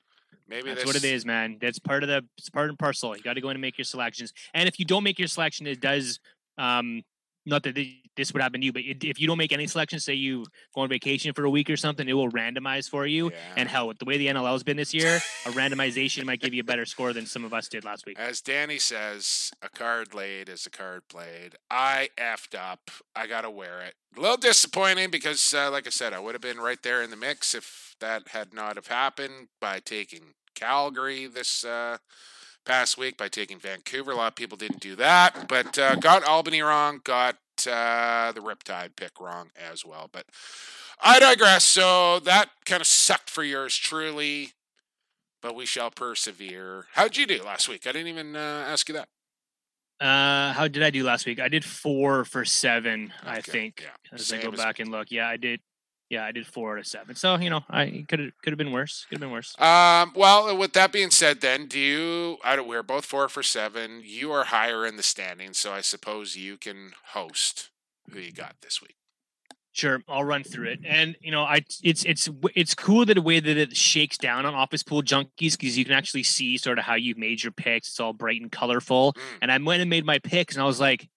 Maybe 0.50 0.68
That's 0.70 0.82
this, 0.82 0.86
what 0.86 0.96
it 0.98 1.06
is, 1.06 1.26
man. 1.26 1.58
That's 1.62 1.80
part 1.80 2.04
of 2.04 2.10
the 2.10 2.24
it's 2.38 2.50
part 2.50 2.70
and 2.70 2.78
parcel. 2.78 3.16
You 3.16 3.24
got 3.24 3.34
to 3.34 3.42
go 3.42 3.50
in 3.50 3.56
and 3.56 3.62
make 3.62 3.78
your 3.78 3.86
selections. 3.86 4.34
And 4.54 4.68
if 4.68 4.78
you 4.78 4.86
don't 4.86 5.04
make 5.04 5.18
your 5.18 5.28
selection, 5.30 5.66
it 5.66 5.80
does. 5.80 6.20
Um, 6.58 7.04
not 7.46 7.64
that 7.64 7.76
th- 7.76 7.96
this 8.16 8.34
would 8.34 8.42
happen 8.42 8.62
to 8.62 8.66
you, 8.66 8.74
but 8.74 8.84
it, 8.84 9.04
if 9.04 9.20
you 9.20 9.28
don't 9.28 9.38
make 9.38 9.52
any 9.52 9.68
selections, 9.68 10.06
say 10.06 10.14
you 10.14 10.46
go 10.74 10.82
on 10.82 10.90
vacation 10.90 11.34
for 11.34 11.44
a 11.44 11.50
week 11.50 11.70
or 11.70 11.78
something, 11.78 12.08
it 12.08 12.14
will 12.14 12.32
randomize 12.32 12.90
for 12.90 13.06
you. 13.06 13.32
And 13.56 13.70
hell, 13.70 13.88
with 13.88 14.00
the 14.00 14.06
way 14.06 14.18
the 14.18 14.28
NLL 14.28 14.54
has 14.54 14.64
been 14.64 14.78
this 14.78 14.94
year, 14.94 15.18
a 15.46 15.50
randomization 15.50 16.26
might 16.26 16.42
give 16.42 16.54
you 16.54 16.62
a 16.62 16.66
better 16.66 16.86
score 16.86 17.14
than 17.14 17.26
some 17.26 17.44
of 17.44 17.54
us 17.54 17.68
did 17.68 17.84
last 17.84 18.06
week. 18.06 18.18
As 18.20 18.42
Danny 18.42 18.80
says, 18.80 19.52
a 19.62 19.70
card 19.70 20.14
laid 20.14 20.50
is 20.50 20.66
a 20.66 20.70
card 20.70 21.04
played. 21.10 21.56
I 21.70 22.10
effed 22.18 22.58
up. 22.58 22.92
I 23.16 23.28
got 23.28 23.42
to 23.42 23.50
wear 23.50 23.82
it. 23.82 23.96
A 24.18 24.22
little 24.22 24.38
disappointing 24.38 25.12
because, 25.12 25.54
uh, 25.54 25.70
like 25.72 25.88
I 25.88 25.90
said, 25.90 26.14
I 26.14 26.20
would 26.20 26.36
have 26.36 26.42
been 26.42 26.60
right 26.60 26.82
there 26.82 27.02
in 27.02 27.10
the 27.10 27.18
mix 27.18 27.54
if 27.54 27.96
that 28.00 28.30
had 28.30 28.54
not 28.54 28.76
have 28.76 28.88
happened 28.88 29.50
by 29.60 29.80
taking 29.80 30.36
Calgary 30.56 31.28
this 31.28 31.66
uh, 31.66 31.98
past 32.66 32.98
week, 32.98 33.18
by 33.18 33.28
taking 33.28 33.60
Vancouver. 33.60 34.12
A 34.12 34.16
lot 34.16 34.28
of 34.28 34.36
people 34.36 34.58
didn't 34.58 34.80
do 34.80 34.96
that, 34.96 35.48
but 35.48 35.78
uh, 35.78 35.96
got 35.96 36.24
Albany 36.24 36.62
wrong, 36.62 37.02
got 37.04 37.38
uh, 37.68 38.32
the 38.34 38.42
Riptide 38.42 38.96
pick 38.96 39.20
wrong 39.20 39.50
as 39.56 39.86
well. 39.86 40.10
But 40.12 40.26
I 41.02 41.20
digress. 41.20 41.64
So 41.64 42.20
that 42.20 42.50
kind 42.66 42.82
of 42.82 42.88
sucked 42.88 43.30
for 43.30 43.44
yours 43.44 43.76
truly 43.76 44.54
but 45.46 45.54
we 45.54 45.68
shall 45.68 45.92
persevere. 45.92 46.88
How'd 46.94 47.18
you 47.18 47.28
do 47.28 47.44
last 47.44 47.70
week? 47.70 47.86
I 47.86 47.92
didn't 47.92 48.08
even 48.08 48.36
uh, 48.36 48.66
ask 48.68 48.90
you 48.90 48.96
that. 48.96 49.08
Uh, 50.04 50.54
how 50.54 50.68
did 50.68 50.82
I 50.82 50.90
do 50.90 51.04
last 51.04 51.28
week? 51.28 51.40
I 51.40 51.50
did 51.50 51.64
four 51.64 52.26
for 52.26 52.44
seven, 52.46 53.14
I 53.24 53.42
think. 53.42 53.84
yeah, 53.84 53.90
As 54.12 54.34
I 54.34 54.42
go 54.42 54.50
back 54.50 54.80
and 54.80 54.90
look, 54.90 55.12
yeah, 55.12 55.28
I 55.30 55.38
did. 55.38 55.60
Yeah, 56.10 56.24
I 56.24 56.32
did 56.32 56.46
four 56.46 56.74
out 56.74 56.80
of 56.80 56.88
seven. 56.88 57.16
So 57.16 57.38
you 57.38 57.50
know, 57.50 57.62
I 57.70 58.06
could 58.08 58.20
have 58.20 58.32
could 58.44 58.54
have 58.54 58.58
been 58.58 58.72
worse. 58.72 59.06
Could 59.10 59.16
have 59.16 59.22
been 59.22 59.32
worse. 59.32 59.60
Um, 59.60 60.14
well, 60.16 60.56
with 60.56 60.74
that 60.74 60.92
being 60.92 61.10
said, 61.10 61.42
then 61.42 61.68
do 61.68 61.80
you? 61.80 62.38
I 62.44 62.56
don't. 62.56 62.68
We're 62.68 62.84
both 62.84 63.06
four 63.06 63.28
for 63.28 63.42
seven. 63.42 64.02
You 64.04 64.32
are 64.32 64.46
higher 64.46 64.86
in 64.86 64.98
the 64.98 65.04
standings, 65.04 65.58
so 65.58 65.74
I 65.74 65.82
suppose 65.82 66.36
you 66.36 66.58
can 66.58 66.92
host. 67.14 67.72
Who 68.12 68.20
you 68.20 68.32
got 68.32 68.56
this 68.62 68.84
week? 68.84 68.98
Sure, 69.76 70.02
I'll 70.08 70.24
run 70.24 70.44
through 70.44 70.70
it. 70.70 70.80
And 70.86 71.18
you 71.20 71.32
know, 71.32 71.42
I 71.42 71.66
it's 71.84 72.06
it's 72.06 72.30
it's 72.56 72.76
cool 72.76 73.06
that 73.06 73.16
the 73.16 73.22
way 73.22 73.42
that 73.42 73.58
it 73.58 73.76
shakes 73.76 74.18
down 74.18 74.46
on 74.46 74.54
Office 74.54 74.84
Pool 74.84 75.02
Junkies 75.02 75.58
because 75.58 75.78
you 75.78 75.84
can 75.84 75.94
actually 75.94 76.24
see 76.24 76.58
sort 76.58 76.80
of 76.80 76.86
how 76.86 76.94
you've 76.96 77.18
made 77.18 77.44
your 77.44 77.52
picks. 77.52 77.90
It's 77.90 78.00
all 78.00 78.14
bright 78.14 78.40
and 78.40 78.50
colorful. 78.50 79.14
Mm. 79.14 79.22
And 79.42 79.52
I 79.52 79.58
went 79.58 79.82
and 79.82 79.90
made 79.90 80.06
my 80.06 80.20
picks, 80.20 80.56
and 80.56 80.64
I 80.64 80.66
was 80.66 80.80
like, 80.80 81.10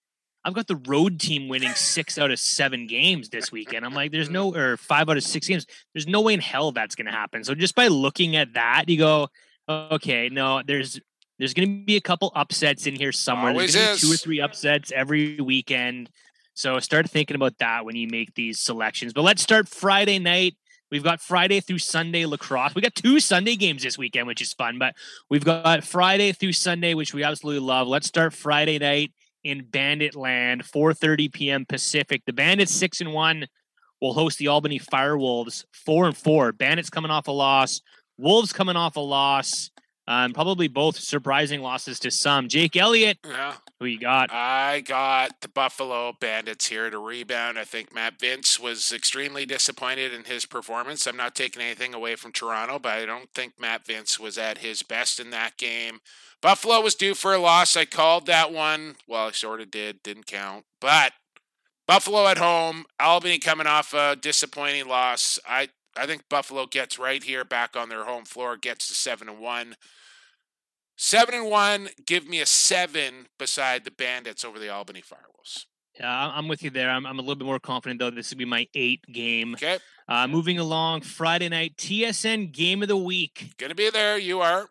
I've 0.45 0.53
got 0.53 0.67
the 0.67 0.77
road 0.77 1.19
team 1.19 1.49
winning 1.49 1.73
six 1.73 2.17
out 2.17 2.31
of 2.31 2.39
seven 2.39 2.87
games 2.87 3.29
this 3.29 3.51
weekend. 3.51 3.85
I'm 3.85 3.93
like, 3.93 4.11
there's 4.11 4.29
no 4.29 4.55
or 4.55 4.77
five 4.77 5.09
out 5.09 5.17
of 5.17 5.23
six 5.23 5.47
games. 5.47 5.65
There's 5.93 6.07
no 6.07 6.21
way 6.21 6.33
in 6.33 6.39
hell 6.39 6.71
that's 6.71 6.95
going 6.95 7.07
to 7.07 7.11
happen. 7.11 7.43
So 7.43 7.55
just 7.55 7.75
by 7.75 7.87
looking 7.87 8.35
at 8.35 8.53
that, 8.53 8.85
you 8.87 8.97
go, 8.97 9.27
okay, 9.67 10.29
no, 10.29 10.61
there's 10.65 10.99
there's 11.37 11.53
going 11.53 11.67
to 11.67 11.85
be 11.85 11.95
a 11.95 12.01
couple 12.01 12.31
upsets 12.35 12.85
in 12.87 12.95
here 12.95 13.11
somewhere. 13.11 13.51
Always 13.51 13.73
there's 13.73 14.01
two 14.01 14.11
or 14.11 14.17
three 14.17 14.39
upsets 14.41 14.91
every 14.93 15.39
weekend. 15.39 16.09
So 16.53 16.79
start 16.79 17.09
thinking 17.09 17.35
about 17.35 17.57
that 17.59 17.85
when 17.85 17.95
you 17.95 18.07
make 18.07 18.33
these 18.35 18.59
selections. 18.59 19.13
But 19.13 19.23
let's 19.23 19.41
start 19.41 19.67
Friday 19.67 20.19
night. 20.19 20.55
We've 20.91 21.03
got 21.03 21.21
Friday 21.21 21.59
through 21.59 21.77
Sunday 21.79 22.25
lacrosse. 22.25 22.75
We 22.75 22.81
got 22.81 22.95
two 22.95 23.19
Sunday 23.19 23.55
games 23.55 23.83
this 23.83 23.97
weekend, 23.97 24.27
which 24.27 24.41
is 24.41 24.53
fun. 24.53 24.79
But 24.79 24.95
we've 25.29 25.45
got 25.45 25.83
Friday 25.83 26.31
through 26.31 26.53
Sunday, 26.53 26.93
which 26.93 27.13
we 27.13 27.23
absolutely 27.23 27.65
love. 27.65 27.87
Let's 27.87 28.07
start 28.07 28.33
Friday 28.33 28.79
night 28.79 29.11
in 29.43 29.65
Bandit 29.65 30.15
Land, 30.15 30.63
4:30 30.63 31.31
p.m. 31.31 31.65
Pacific. 31.65 32.23
The 32.25 32.33
Bandits 32.33 32.73
six 32.73 33.01
and 33.01 33.13
one 33.13 33.47
will 34.01 34.13
host 34.13 34.37
the 34.37 34.47
Albany 34.47 34.79
Firewolves, 34.79 35.65
four 35.71 36.05
and 36.05 36.15
four. 36.15 36.51
Bandits 36.51 36.89
coming 36.89 37.11
off 37.11 37.27
a 37.27 37.31
loss, 37.31 37.81
Wolves 38.17 38.51
coming 38.51 38.75
off 38.75 38.97
a 38.97 39.01
loss. 39.01 39.71
Um, 40.09 40.33
probably 40.33 40.67
both 40.67 40.97
surprising 40.97 41.61
losses 41.61 41.99
to 41.99 42.09
some. 42.09 42.47
Jake 42.47 42.75
Elliott, 42.75 43.19
Yeah, 43.23 43.53
who 43.79 43.85
you 43.85 43.99
got? 43.99 44.31
I 44.33 44.81
got 44.81 45.39
the 45.41 45.47
Buffalo 45.47 46.13
Bandits 46.19 46.65
here 46.65 46.89
to 46.89 46.97
rebound. 46.97 47.59
I 47.59 47.63
think 47.63 47.93
Matt 47.93 48.19
Vince 48.19 48.59
was 48.59 48.91
extremely 48.91 49.45
disappointed 49.45 50.11
in 50.11 50.23
his 50.23 50.47
performance. 50.47 51.05
I'm 51.05 51.15
not 51.15 51.35
taking 51.35 51.61
anything 51.61 51.93
away 51.93 52.15
from 52.15 52.31
Toronto, 52.31 52.79
but 52.79 52.93
I 52.93 53.05
don't 53.05 53.29
think 53.35 53.59
Matt 53.59 53.85
Vince 53.85 54.19
was 54.19 54.39
at 54.39 54.57
his 54.57 54.81
best 54.81 55.19
in 55.19 55.29
that 55.29 55.57
game. 55.57 55.99
Buffalo 56.41 56.81
was 56.81 56.95
due 56.95 57.13
for 57.13 57.35
a 57.35 57.37
loss. 57.37 57.77
I 57.77 57.85
called 57.85 58.25
that 58.25 58.51
one. 58.51 58.95
Well, 59.07 59.27
I 59.27 59.31
sort 59.31 59.61
of 59.61 59.69
did, 59.69 60.01
didn't 60.01 60.25
count. 60.25 60.65
But 60.81 61.13
Buffalo 61.85 62.25
at 62.25 62.39
home, 62.39 62.85
Albany 62.99 63.37
coming 63.37 63.67
off 63.67 63.93
a 63.93 64.15
disappointing 64.15 64.87
loss. 64.87 65.37
I 65.47 65.69
I 65.95 66.07
think 66.07 66.29
Buffalo 66.29 66.65
gets 66.65 66.97
right 66.97 67.21
here 67.21 67.43
back 67.43 67.75
on 67.75 67.89
their 67.89 68.05
home 68.05 68.25
floor, 68.25 68.57
gets 68.57 68.87
to 68.87 68.95
seven 68.95 69.29
and 69.29 69.39
one. 69.39 69.75
Seven 71.01 71.33
and 71.33 71.45
one, 71.49 71.87
give 72.05 72.27
me 72.27 72.41
a 72.41 72.45
seven 72.45 73.27
beside 73.37 73.85
the 73.85 73.89
Bandits 73.91 74.43
over 74.43 74.59
the 74.59 74.67
Albany 74.67 75.01
Firewolves. 75.01 75.63
Yeah, 75.97 76.31
I'm 76.35 76.49
with 76.49 76.61
you 76.61 76.69
there. 76.69 76.89
I'm, 76.89 77.05
I'm 77.05 77.17
a 77.17 77.21
little 77.21 77.37
bit 77.37 77.45
more 77.45 77.57
confident 77.57 78.01
though. 78.01 78.09
This 78.09 78.31
would 78.31 78.37
be 78.37 78.43
my 78.43 78.67
eight 78.75 79.05
game. 79.09 79.53
Okay, 79.53 79.77
Uh, 80.09 80.27
moving 80.27 80.59
along, 80.59 81.01
Friday 81.03 81.47
night 81.47 81.77
TSN 81.77 82.51
game 82.51 82.81
of 82.81 82.89
the 82.89 82.97
week. 82.97 83.53
gonna 83.57 83.75
be 83.75 83.89
there. 83.89 84.17
You 84.17 84.41
are. 84.41 84.67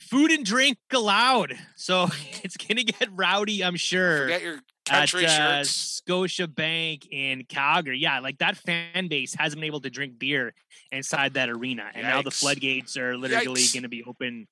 Food 0.00 0.32
and 0.32 0.44
drink 0.44 0.76
allowed, 0.92 1.54
so 1.76 2.08
it's 2.42 2.58
gonna 2.58 2.84
get 2.84 3.08
rowdy. 3.12 3.64
I'm 3.64 3.76
sure. 3.76 4.24
Forget 4.24 4.42
your 4.42 4.58
country 4.84 5.24
at, 5.24 5.40
uh, 5.40 5.56
shirts. 5.64 5.70
Scotia 5.70 6.46
Bank 6.46 7.08
in 7.10 7.44
Calgary. 7.46 7.98
Yeah, 7.98 8.20
like 8.20 8.36
that 8.40 8.58
fan 8.58 9.08
base 9.08 9.32
hasn't 9.32 9.60
been 9.60 9.66
able 9.66 9.80
to 9.80 9.88
drink 9.88 10.18
beer 10.18 10.52
inside 10.92 11.34
that 11.34 11.48
arena, 11.48 11.90
and 11.94 12.02
now 12.06 12.20
the 12.20 12.30
floodgates 12.30 12.98
are 12.98 13.16
literally 13.16 13.62
Yikes. 13.62 13.72
going 13.72 13.82
to 13.84 13.88
be 13.88 14.04
open 14.04 14.46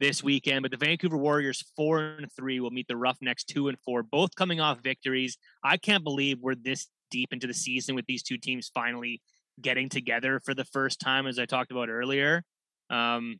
this 0.00 0.24
weekend. 0.24 0.62
But 0.62 0.70
the 0.70 0.76
Vancouver 0.76 1.16
Warriors, 1.16 1.62
four 1.76 2.00
and 2.00 2.32
three, 2.32 2.58
will 2.58 2.70
meet 2.70 2.88
the 2.88 2.96
Roughnecks, 2.96 3.44
two 3.44 3.68
and 3.68 3.78
four, 3.84 4.02
both 4.02 4.34
coming 4.34 4.60
off 4.60 4.80
victories. 4.82 5.38
I 5.62 5.76
can't 5.76 6.02
believe 6.02 6.38
we're 6.40 6.54
this 6.54 6.88
deep 7.10 7.32
into 7.32 7.46
the 7.46 7.54
season 7.54 7.94
with 7.94 8.06
these 8.06 8.22
two 8.22 8.38
teams 8.38 8.70
finally 8.72 9.20
getting 9.60 9.88
together 9.88 10.40
for 10.40 10.54
the 10.54 10.64
first 10.64 11.00
time, 11.00 11.26
as 11.26 11.38
I 11.38 11.44
talked 11.44 11.70
about 11.70 11.88
earlier. 11.88 12.42
Um, 12.88 13.38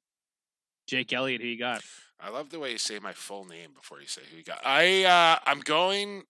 Jake 0.86 1.12
Elliott, 1.12 1.40
who 1.40 1.48
you 1.48 1.58
got? 1.58 1.82
I 2.20 2.28
love 2.30 2.50
the 2.50 2.58
way 2.58 2.72
you 2.72 2.78
say 2.78 2.98
my 2.98 3.12
full 3.12 3.44
name 3.44 3.70
before 3.74 4.00
you 4.00 4.06
say 4.06 4.22
who 4.30 4.36
you 4.36 4.44
got. 4.44 4.60
I 4.64 5.04
uh, 5.04 5.38
I'm 5.46 5.60
going. 5.60 6.22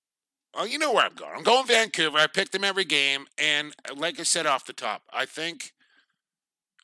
Oh, 0.52 0.64
you 0.64 0.78
know 0.78 0.92
where 0.92 1.04
I'm 1.04 1.14
going. 1.14 1.30
I'm 1.36 1.44
going 1.44 1.66
Vancouver. 1.66 2.18
I 2.18 2.26
picked 2.26 2.52
them 2.52 2.64
every 2.64 2.84
game, 2.84 3.26
and 3.38 3.72
uh, 3.88 3.94
like 3.94 4.18
I 4.18 4.24
said 4.24 4.46
off 4.46 4.64
the 4.66 4.72
top, 4.72 5.02
I 5.12 5.24
think 5.24 5.72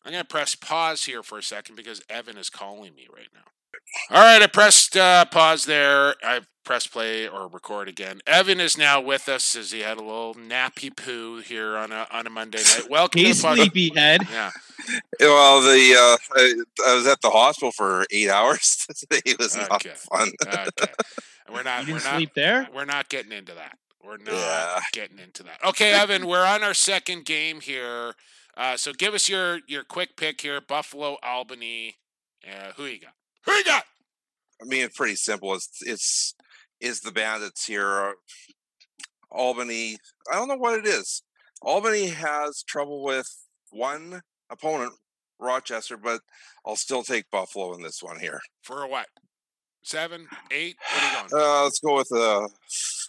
I'm 0.07 0.12
going 0.12 0.23
to 0.23 0.28
press 0.28 0.55
pause 0.55 1.05
here 1.05 1.24
for 1.24 1.37
a 1.39 1.43
second 1.43 1.74
because 1.74 2.01
Evan 2.09 2.39
is 2.39 2.49
calling 2.49 2.95
me 2.95 3.09
right 3.12 3.27
now. 3.35 3.41
All 4.16 4.23
right, 4.23 4.41
I 4.41 4.47
pressed 4.47 4.97
uh, 4.97 5.24
pause 5.24 5.65
there. 5.65 6.15
I 6.23 6.43
pressed 6.65 6.93
play 6.93 7.27
or 7.28 7.49
record 7.49 7.89
again. 7.89 8.20
Evan 8.24 8.61
is 8.61 8.78
now 8.78 9.01
with 9.01 9.28
us 9.28 9.57
as 9.57 9.73
he 9.73 9.81
had 9.81 9.99
a 9.99 10.03
little 10.03 10.35
nappy 10.35 10.97
poo 10.97 11.39
here 11.41 11.77
on 11.77 11.91
a 11.91 12.07
on 12.12 12.27
a 12.27 12.31
Monday 12.31 12.59
night. 12.59 12.87
Welcome 12.91 13.20
He's 13.20 13.37
to 13.39 13.43
the 13.43 13.49
pod- 13.49 13.57
sleepyhead. 13.59 14.23
Yeah. 14.31 14.51
Well, 15.20 15.61
the 15.61 15.95
uh, 15.99 16.16
I, 16.37 16.55
I 16.89 16.95
was 16.95 17.07
at 17.09 17.20
the 17.20 17.31
hospital 17.31 17.73
for 17.73 18.07
eight 18.12 18.31
hours 18.31 18.87
today. 18.97 19.20
It 19.27 19.39
was 19.41 19.57
not 19.57 19.83
fun. 19.83 20.31
Okay. 20.47 20.66
We're 21.53 21.62
not. 21.65 21.87
You 21.87 21.95
we're 21.95 21.99
didn't 21.99 22.05
not. 22.12 22.16
sleep 22.16 22.35
there? 22.35 22.69
We're 22.73 22.85
not 22.85 23.09
getting 23.09 23.33
into 23.33 23.55
that. 23.55 23.77
We're 24.05 24.19
not 24.19 24.33
Yeah. 24.35 24.81
getting 24.93 25.19
into 25.19 25.43
that. 25.43 25.59
Okay, 25.65 25.93
Evan, 25.93 26.27
we're 26.28 26.47
on 26.47 26.62
our 26.62 26.74
second 26.74 27.24
game 27.24 27.61
here. 27.61 28.15
Uh, 28.57 28.77
so 28.77 28.93
give 28.93 29.15
us 29.15 29.28
your 29.28 29.61
your 29.69 29.85
quick 29.85 30.16
pick 30.16 30.41
here: 30.41 30.61
Buffalo, 30.61 31.19
Albany. 31.23 31.97
Uh, 32.47 32.73
who 32.77 32.85
you 32.85 33.01
got? 33.01 33.12
Who 33.45 33.53
you 33.53 33.65
got? 33.65 33.85
I 34.61 34.65
mean, 34.65 34.85
it's 34.85 34.97
pretty 34.97 35.16
simple. 35.16 35.55
It's 35.55 35.83
it's 35.83 36.35
is 36.81 37.01
the 37.01 37.12
Bandits 37.12 37.66
here. 37.66 38.15
Albany. 39.31 39.99
I 40.33 40.37
don't 40.37 40.49
know 40.49 40.57
what 40.57 40.78
it 40.78 40.87
is. 40.87 41.23
Albany 41.62 42.09
has 42.09 42.62
trouble 42.62 43.03
with 43.03 43.28
one 43.70 44.23
opponent, 44.51 44.93
Rochester, 45.39 45.97
but 45.97 46.20
I'll 46.65 46.77
still 46.77 47.03
take 47.03 47.31
Buffalo 47.31 47.74
in 47.74 47.83
this 47.83 48.03
one 48.03 48.19
here. 48.20 48.41
For 48.62 48.83
a 48.83 48.89
what? 48.89 49.07
Seven, 49.83 50.27
eight? 50.51 50.77
What 50.93 51.03
are 51.03 51.07
you 51.07 51.28
going? 51.31 51.43
Uh, 51.43 51.62
let's 51.65 51.78
go 51.81 51.97
with 51.97 52.11
a 52.12 52.49
set 52.69 53.06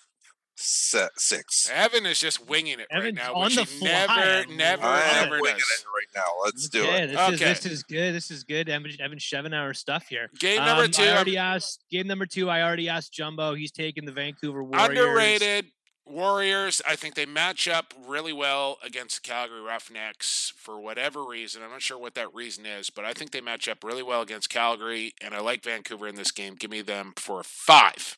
six. 0.58 1.70
Evan 1.72 2.06
is 2.06 2.20
just 2.20 2.48
winging 2.48 2.80
it 2.80 2.88
right 2.94 3.14
now, 3.14 3.34
on 3.34 3.46
which 3.46 3.56
the 3.56 3.64
he 3.64 3.80
fly. 3.80 3.88
never, 3.90 4.54
never, 4.54 4.84
I 4.86 5.02
am 5.02 5.30
never 5.30 5.42
winging 5.42 5.58
does. 5.60 5.82
it 5.82 5.86
right 5.88 6.08
now. 6.16 6.44
Let's 6.44 6.68
do 6.70 6.84
Yeah, 6.84 6.96
it. 6.96 7.08
this 7.08 7.20
is 7.20 7.42
Okay. 7.42 7.54
this 7.54 7.66
is 7.66 7.84
good. 7.84 8.16
This 8.16 8.32
is 8.32 8.44
good. 8.44 8.70
Evan, 8.70 8.92
Evan 9.00 9.18
Schemenauer 9.20 9.76
stuff 9.76 10.08
here. 10.08 10.30
Game 10.40 10.64
number 10.64 10.84
Um, 10.86 10.92
two, 10.92 11.04
I 11.04 11.06
I'm- 11.08 11.16
already 11.16 11.38
asked. 11.38 11.84
Game 11.92 12.08
number 12.08 12.26
two. 12.26 12.50
I 12.50 12.62
already 12.62 12.90
asked 12.90 13.14
Jumbo. 13.14 13.54
He's 13.56 13.72
taking 13.72 14.06
the 14.06 14.12
Vancouver 14.12 14.64
Warriors. 14.64 14.90
Underrated 14.90 15.72
Warriors. 16.06 16.82
I 16.88 16.96
think 16.96 17.16
they 17.16 17.26
match 17.26 17.68
up 17.68 17.94
really 18.06 18.32
well 18.34 18.78
against 18.82 19.22
the 19.24 19.28
Calgary 19.28 19.60
Roughnecks 19.62 20.54
for 20.56 20.80
whatever 20.80 21.24
reason. 21.26 21.62
I'm 21.64 21.70
not 21.72 21.82
sure 21.82 21.98
what 21.98 22.16
that 22.16 22.34
reason 22.34 22.66
is, 22.66 22.90
but 22.90 23.04
I 23.06 23.14
think 23.14 23.32
they 23.32 23.42
match 23.42 23.68
up 23.68 23.84
really 23.84 24.04
well 24.04 24.22
against 24.22 24.50
Calgary, 24.50 25.14
and 25.22 25.34
I 25.36 25.40
like 25.42 25.64
Vancouver 25.64 26.08
in 26.08 26.16
this 26.16 26.32
game. 26.32 26.56
Give 26.56 26.72
me 26.72 26.82
them 26.82 27.14
for 27.18 27.44
five. 27.44 28.18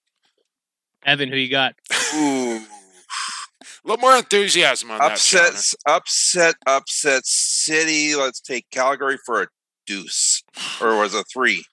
Evan, 1.05 1.30
who 1.30 1.38
you 1.38 1.49
got? 1.49 1.76
Ooh. 2.15 2.61
A 3.84 3.88
little 3.88 4.01
more 4.01 4.15
enthusiasm 4.17 4.91
on 4.91 4.99
that. 4.99 5.13
Shauna. 5.13 5.47
Upsets, 5.47 5.76
upset, 5.88 6.55
upset 6.67 7.26
city. 7.26 8.15
Let's 8.15 8.41
take 8.41 8.69
Calgary 8.71 9.17
for 9.26 9.43
a 9.43 9.47
deuce, 9.85 10.43
or 10.81 10.97
was 10.97 11.15
it 11.15 11.26
three? 11.31 11.63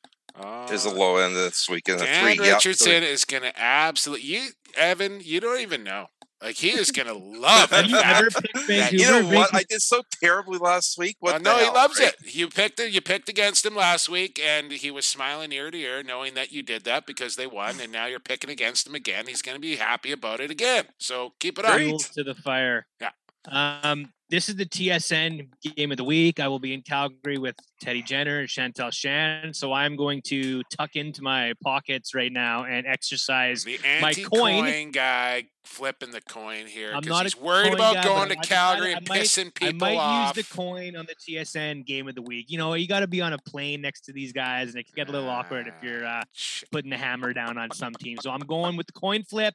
Is 0.70 0.84
the 0.84 0.90
Uh, 0.90 0.92
low 0.92 1.16
end 1.16 1.36
this 1.36 1.68
weekend. 1.68 2.00
A 2.00 2.06
Dan 2.06 2.36
three, 2.36 2.38
yeah, 2.42 2.54
Richardson 2.54 3.02
three. 3.02 3.08
is 3.08 3.24
going 3.24 3.42
to 3.42 3.58
absolutely 3.58 4.26
you, 4.26 4.48
Evan. 4.76 5.20
You 5.22 5.40
don't 5.40 5.60
even 5.60 5.82
know. 5.84 6.06
Like 6.42 6.56
he 6.56 6.70
is 6.70 6.90
going 6.90 7.08
to 7.08 7.14
love 7.14 7.70
Have 7.70 7.86
you 7.86 7.96
ever 7.98 8.30
picked 8.30 8.66
Vancouver? 8.66 8.96
You 8.96 9.06
know 9.06 9.22
what? 9.36 9.54
I 9.54 9.62
did 9.68 9.80
so 9.80 10.02
terribly 10.22 10.58
last 10.58 10.98
week. 10.98 11.16
What 11.20 11.32
Well, 11.32 11.38
the 11.38 11.44
no, 11.44 11.56
he 11.58 11.70
loves 11.70 11.98
right? 11.98 12.14
it. 12.24 12.34
You 12.34 12.48
picked 12.48 12.78
it. 12.80 12.92
You 12.92 13.00
picked 13.00 13.28
against 13.28 13.64
him 13.64 13.74
last 13.74 14.08
week, 14.08 14.40
and 14.44 14.70
he 14.72 14.90
was 14.90 15.06
smiling 15.06 15.52
ear 15.52 15.70
to 15.70 15.78
ear, 15.78 16.02
knowing 16.02 16.34
that 16.34 16.52
you 16.52 16.62
did 16.62 16.84
that 16.84 17.06
because 17.06 17.36
they 17.36 17.46
won. 17.46 17.80
And 17.80 17.90
now 17.90 18.06
you're 18.06 18.20
picking 18.20 18.50
against 18.50 18.86
him 18.86 18.94
again. 18.94 19.26
He's 19.26 19.42
going 19.42 19.56
to 19.56 19.60
be 19.60 19.76
happy 19.76 20.12
about 20.12 20.40
it 20.40 20.50
again. 20.50 20.86
So 20.98 21.32
keep 21.40 21.58
it 21.58 21.64
up. 21.64 21.78
Fuel 21.78 21.98
to 21.98 22.22
the 22.24 22.34
fire. 22.34 22.86
Yeah. 23.00 23.10
Um, 23.50 24.12
this 24.28 24.48
is 24.48 24.56
the 24.56 24.66
TSN 24.66 25.48
game 25.76 25.92
of 25.92 25.98
the 25.98 26.02
week. 26.04 26.40
I 26.40 26.48
will 26.48 26.58
be 26.58 26.74
in 26.74 26.82
Calgary 26.82 27.38
with 27.38 27.54
Teddy 27.80 28.02
Jenner 28.02 28.40
and 28.40 28.48
Chantel 28.48 28.92
Shan. 28.92 29.54
So 29.54 29.72
I'm 29.72 29.94
going 29.94 30.20
to 30.22 30.64
tuck 30.64 30.96
into 30.96 31.22
my 31.22 31.52
pockets 31.62 32.12
right 32.12 32.32
now 32.32 32.64
and 32.64 32.88
exercise 32.88 33.62
The 33.62 33.78
my 34.02 34.12
coin. 34.14 34.90
guy 34.90 35.44
flipping 35.64 36.10
the 36.10 36.20
coin 36.22 36.66
here 36.66 36.92
I'm 36.92 37.04
not 37.04 37.22
he's 37.24 37.36
worried 37.36 37.72
about 37.74 37.94
guy, 37.96 38.02
going 38.04 38.28
to 38.30 38.38
I 38.38 38.42
Calgary 38.42 38.92
and 38.94 39.08
might- 39.08 39.20
pissing 39.22 39.52
I 39.62 39.70
might 39.72 39.96
off. 39.96 40.36
use 40.36 40.46
the 40.48 40.54
coin 40.56 40.96
on 40.96 41.06
the 41.06 41.14
TSN 41.14 41.86
game 41.86 42.08
of 42.08 42.16
the 42.16 42.22
week. 42.22 42.46
You 42.48 42.58
know, 42.58 42.74
you 42.74 42.88
got 42.88 43.00
to 43.00 43.06
be 43.06 43.20
on 43.20 43.32
a 43.32 43.38
plane 43.38 43.80
next 43.80 44.02
to 44.06 44.12
these 44.12 44.32
guys, 44.32 44.70
and 44.70 44.78
it 44.78 44.86
can 44.86 44.94
get 44.96 45.08
a 45.08 45.12
little 45.12 45.28
awkward 45.30 45.68
if 45.68 45.74
you're 45.84 46.04
uh, 46.04 46.24
putting 46.72 46.90
the 46.90 46.96
hammer 46.98 47.32
down 47.32 47.58
on 47.58 47.70
some 47.70 47.94
team. 47.94 48.16
So 48.20 48.32
I'm 48.32 48.40
going 48.40 48.76
with 48.76 48.86
the 48.88 48.92
coin 48.92 49.22
flip. 49.22 49.54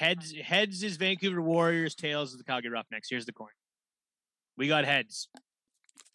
Heads, 0.00 0.32
heads 0.32 0.82
is 0.82 0.96
Vancouver 0.96 1.42
Warriors. 1.42 1.94
Tails 1.94 2.32
is 2.32 2.38
the 2.38 2.44
Calgary 2.44 2.70
Roughnecks. 2.70 3.08
Here's 3.10 3.26
the 3.26 3.34
coin. 3.34 3.50
We 4.56 4.66
got 4.66 4.86
heads. 4.86 5.28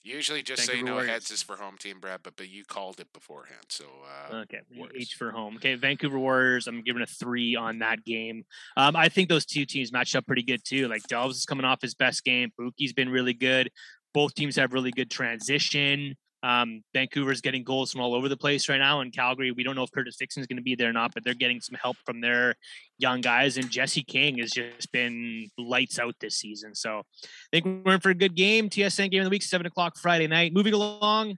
Usually, 0.03 0.41
just 0.41 0.61
Vancouver 0.61 0.77
you 0.77 0.83
know, 0.85 0.93
Warriors. 0.93 1.11
heads 1.11 1.31
is 1.31 1.43
for 1.43 1.55
home 1.55 1.77
team, 1.77 1.99
Brad. 1.99 2.21
But 2.23 2.35
but 2.35 2.49
you 2.49 2.63
called 2.65 2.99
it 2.99 3.13
beforehand, 3.13 3.65
so 3.69 3.85
uh, 4.31 4.37
Okay, 4.37 4.61
Warriors. 4.75 4.95
H 4.99 5.13
for 5.13 5.29
home. 5.29 5.57
Okay, 5.57 5.75
Vancouver 5.75 6.17
Warriors. 6.17 6.65
I'm 6.65 6.81
giving 6.81 7.03
a 7.03 7.05
three 7.05 7.55
on 7.55 7.77
that 7.79 8.03
game. 8.03 8.45
Um, 8.75 8.95
I 8.95 9.07
think 9.07 9.29
those 9.29 9.45
two 9.45 9.65
teams 9.67 9.91
match 9.91 10.15
up 10.15 10.25
pretty 10.25 10.43
good 10.43 10.61
too. 10.65 10.87
Like 10.87 11.03
Dobbs 11.03 11.37
is 11.37 11.45
coming 11.45 11.65
off 11.65 11.79
his 11.79 11.93
best 11.93 12.23
game. 12.23 12.51
Buque's 12.59 12.93
been 12.93 13.09
really 13.09 13.35
good. 13.35 13.69
Both 14.15 14.33
teams 14.33 14.55
have 14.55 14.73
really 14.73 14.91
good 14.91 15.11
transition. 15.11 16.15
Um, 16.45 16.83
Vancouver's 16.93 17.41
getting 17.41 17.63
goals 17.63 17.91
from 17.91 18.01
all 18.01 18.13
over 18.13 18.29
the 18.29 18.37
place 18.37 18.69
right 18.69 18.77
now, 18.77 19.01
and 19.01 19.11
Calgary, 19.11 19.51
we 19.51 19.63
don't 19.63 19.75
know 19.75 19.81
if 19.83 19.91
Curtis 19.91 20.15
Dickson's 20.15 20.45
going 20.45 20.57
to 20.57 20.63
be 20.63 20.75
there 20.75 20.89
or 20.91 20.93
not, 20.93 21.11
but 21.13 21.23
they're 21.23 21.33
getting 21.33 21.59
some 21.59 21.75
help 21.81 21.97
from 22.05 22.21
their 22.21 22.53
young 22.99 23.21
guys. 23.21 23.57
And 23.57 23.69
Jesse 23.71 24.03
King 24.03 24.37
has 24.37 24.51
just 24.51 24.91
been 24.91 25.49
lights 25.57 25.97
out 25.97 26.13
this 26.19 26.37
season. 26.37 26.75
So 26.75 26.99
I 26.99 27.27
think 27.51 27.83
we're 27.83 27.95
in 27.95 27.99
for 27.99 28.11
a 28.11 28.15
good 28.15 28.35
game. 28.35 28.69
TSN 28.69 29.09
game 29.09 29.21
of 29.21 29.25
the 29.25 29.31
week, 29.31 29.41
seven 29.41 29.65
o'clock 29.65 29.97
Friday 29.97 30.27
night. 30.27 30.53
Moving 30.53 30.73
along, 30.75 31.37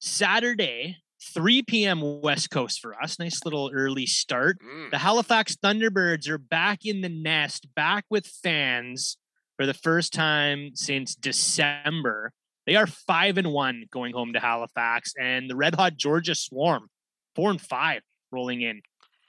Saturday, 0.00 0.98
3 1.32 1.62
p.m. 1.62 2.20
West 2.20 2.50
Coast 2.50 2.80
for 2.80 2.94
us. 3.02 3.18
Nice 3.18 3.44
little 3.44 3.70
early 3.74 4.04
start. 4.04 4.58
mm, 4.62 4.90
The 4.90 4.98
Halifax 4.98 5.56
Thunderbirds 5.56 6.28
are 6.28 6.36
back 6.38 6.84
in 6.84 7.00
the 7.00 7.08
nest, 7.08 7.66
back 7.74 8.04
with 8.10 8.26
fans 8.26 9.16
for 9.56 9.64
the 9.64 9.72
first 9.72 10.12
time 10.12 10.72
since 10.74 11.14
December. 11.14 12.32
They 12.66 12.76
are 12.76 12.86
five 12.86 13.36
and 13.38 13.52
one 13.52 13.84
going 13.90 14.12
home 14.14 14.32
to 14.32 14.40
Halifax, 14.40 15.12
and 15.18 15.50
the 15.50 15.56
Red 15.56 15.74
Hot 15.74 15.96
Georgia 15.96 16.34
Swarm, 16.34 16.88
four 17.34 17.50
and 17.50 17.60
five, 17.60 18.02
rolling 18.32 18.62
in 18.62 18.80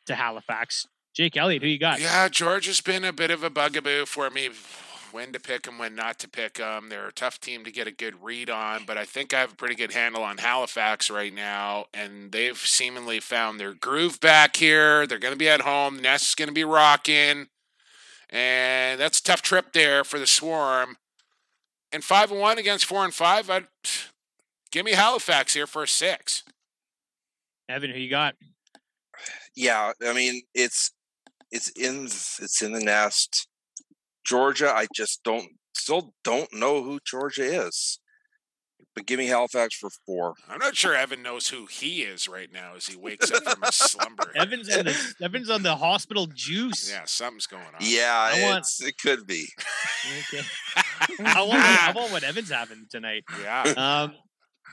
to 0.08 0.16
Halifax. 0.16 0.86
Jake 1.14 1.38
Elliott, 1.38 1.64
who 1.64 1.70
you 1.70 1.80
got? 1.80 2.02
yeah, 2.02 2.28
Georgia's 2.28 2.82
been 2.82 3.06
a 3.06 3.14
bit 3.14 3.32
of 3.32 3.44
a 3.44 3.50
bugaboo 3.50 4.06
for 4.06 4.30
me. 4.30 4.50
When 5.12 5.32
to 5.32 5.40
pick 5.40 5.64
them, 5.64 5.78
when 5.78 5.96
not 5.96 6.20
to 6.20 6.28
pick 6.28 6.56
them. 6.56 6.90
They're 6.90 7.08
a 7.08 7.14
tough 7.14 7.40
team 7.40 7.64
to 7.64 7.72
get 7.72 7.88
a 7.88 7.92
good 7.92 8.22
read 8.22 8.50
on, 8.50 8.84
but 8.86 8.98
I 8.98 9.06
think 9.06 9.34
I 9.34 9.40
have 9.40 9.54
a 9.54 9.56
pretty 9.56 9.76
good 9.76 9.94
handle 9.94 10.24
on 10.24 10.40
Halifax 10.40 11.10
right 11.10 11.34
now, 11.34 11.86
and 11.94 12.34
they've 12.34 12.58
seemingly 12.58 13.22
found 13.22 13.58
their 13.58 13.74
groove 13.74 14.20
back 14.20 14.58
here. 14.58 15.08
They're 15.08 15.20
going 15.20 15.34
to 15.34 15.38
be 15.38 15.48
at 15.48 15.62
home. 15.62 16.02
Nest 16.02 16.28
is 16.28 16.36
going 16.36 16.50
to 16.50 16.54
be 16.54 16.66
rocking, 16.66 17.48
and 18.30 19.00
that's 19.00 19.22
a 19.22 19.24
tough 19.24 19.42
trip 19.42 19.72
there 19.72 20.04
for 20.04 20.20
the 20.20 20.28
Swarm. 20.28 20.98
And 21.96 22.04
five 22.04 22.30
and 22.30 22.42
one 22.42 22.58
against 22.58 22.84
four 22.84 23.06
and 23.06 23.14
five. 23.14 23.50
I'd 23.50 23.68
give 24.72 24.84
me 24.84 24.92
Halifax 24.92 25.54
here 25.54 25.66
for 25.66 25.84
a 25.84 25.88
six. 25.88 26.44
Evan, 27.70 27.90
who 27.90 27.98
you 27.98 28.10
got? 28.10 28.36
Yeah, 29.56 29.94
I 30.06 30.12
mean 30.12 30.42
it's 30.54 30.92
it's 31.52 31.70
in 31.70 32.04
it's 32.04 32.62
in 32.62 32.74
the 32.74 32.82
nest. 32.82 33.48
Georgia, 34.26 34.74
I 34.76 34.88
just 34.94 35.24
don't 35.24 35.48
still 35.74 36.14
don't 36.26 36.54
know 36.54 36.84
who 36.84 37.00
Georgia 37.06 37.66
is. 37.66 38.00
But 38.96 39.06
give 39.06 39.20
me 39.20 39.26
Halifax 39.28 39.76
for 39.76 39.90
four. 40.06 40.36
I'm 40.50 40.60
not 40.60 40.76
sure 40.76 40.96
Evan 40.96 41.22
knows 41.22 41.50
who 41.50 41.66
he 41.66 42.04
is 42.04 42.30
right 42.30 42.50
now 42.52 42.76
as 42.78 42.86
he 42.86 42.96
wakes 42.96 43.30
up 43.30 43.44
from 43.44 43.62
his 43.62 43.76
slumber. 43.76 44.32
Evan's 44.36 44.74
on 44.74 44.86
the 44.86 45.14
Evan's 45.22 45.50
on 45.50 45.64
the 45.64 45.76
hospital 45.76 46.28
juice. 46.34 46.90
Yeah, 46.90 47.02
something's 47.06 47.46
going 47.46 47.64
on. 47.64 47.74
Yeah, 47.82 48.12
I 48.14 48.44
want- 48.44 48.66
it 48.82 48.98
could 48.98 49.28
be. 49.28 49.48
Okay. 50.34 50.46
I 51.26 51.42
want 51.44 51.60
I 51.62 51.92
want 51.94 52.12
what 52.14 52.24
Evan's 52.24 52.50
having 52.52 52.86
tonight. 52.90 53.26
Yeah. 53.42 53.64
Um, 53.76 54.14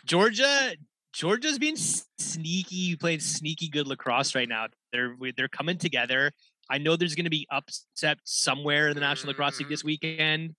Georgia, 0.06 0.74
Georgia's 1.12 1.58
being 1.58 1.76
sneaky, 1.76 2.96
playing 2.96 3.20
sneaky 3.20 3.68
good 3.68 3.88
lacrosse 3.88 4.34
right 4.34 4.48
now. 4.48 4.66
They're 4.92 5.16
they're 5.36 5.48
coming 5.48 5.78
together. 5.78 6.30
I 6.70 6.78
know 6.78 6.94
there's 6.96 7.14
going 7.16 7.24
to 7.24 7.30
be 7.30 7.46
upset 7.50 8.18
somewhere 8.24 8.88
in 8.88 8.94
the 8.94 9.00
National 9.00 9.30
Lacrosse 9.32 9.58
League 9.58 9.68
this 9.68 9.82
weekend. 9.84 10.54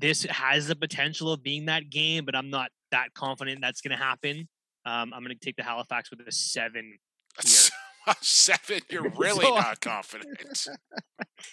This 0.00 0.24
has 0.24 0.66
the 0.66 0.76
potential 0.76 1.32
of 1.32 1.42
being 1.42 1.66
that 1.66 1.90
game, 1.90 2.24
but 2.24 2.34
I'm 2.34 2.50
not 2.50 2.70
that 2.90 3.12
confident 3.14 3.60
that's 3.60 3.80
going 3.80 3.96
to 3.96 4.02
happen. 4.02 4.48
Um, 4.86 5.12
I'm 5.14 5.22
going 5.22 5.28
to 5.28 5.44
take 5.44 5.56
the 5.56 5.62
Halifax 5.62 6.10
with 6.10 6.20
a 6.26 6.32
seven. 6.32 6.98
Seven. 8.22 8.80
You're 8.90 9.08
really 9.18 9.44
So- 9.44 9.54
not 9.54 9.80
confident. 9.80 10.38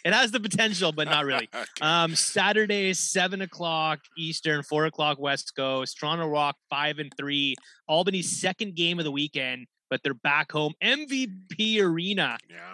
It 0.03 0.13
has 0.13 0.31
the 0.31 0.39
potential, 0.41 0.91
but 0.91 1.07
not 1.07 1.23
really. 1.23 1.47
Okay. 1.53 1.65
Um, 1.81 2.13
Saturday, 2.15 2.93
seven 2.93 3.41
o'clock 3.41 3.99
Eastern, 4.17 4.61
four 4.63 4.85
o'clock 4.85 5.17
West 5.17 5.53
Coast. 5.55 5.97
Toronto 5.97 6.27
Rock 6.27 6.57
five 6.69 6.99
and 6.99 7.09
three. 7.17 7.55
Albany's 7.87 8.37
second 8.41 8.75
game 8.75 8.99
of 8.99 9.05
the 9.05 9.11
weekend, 9.11 9.65
but 9.89 10.01
they're 10.03 10.13
back 10.13 10.51
home. 10.51 10.73
MVP 10.83 11.79
Arena. 11.81 12.37
Yeah. 12.49 12.73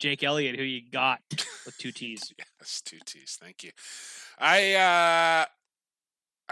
Jake 0.00 0.24
Elliott, 0.24 0.56
who 0.56 0.62
you 0.64 0.80
got 0.90 1.20
with 1.30 1.76
two 1.78 1.92
T's? 1.92 2.32
Yes, 2.38 2.80
two 2.84 2.98
T's. 3.04 3.38
Thank 3.40 3.62
you. 3.62 3.70
I 4.38 4.74
uh 4.74 5.44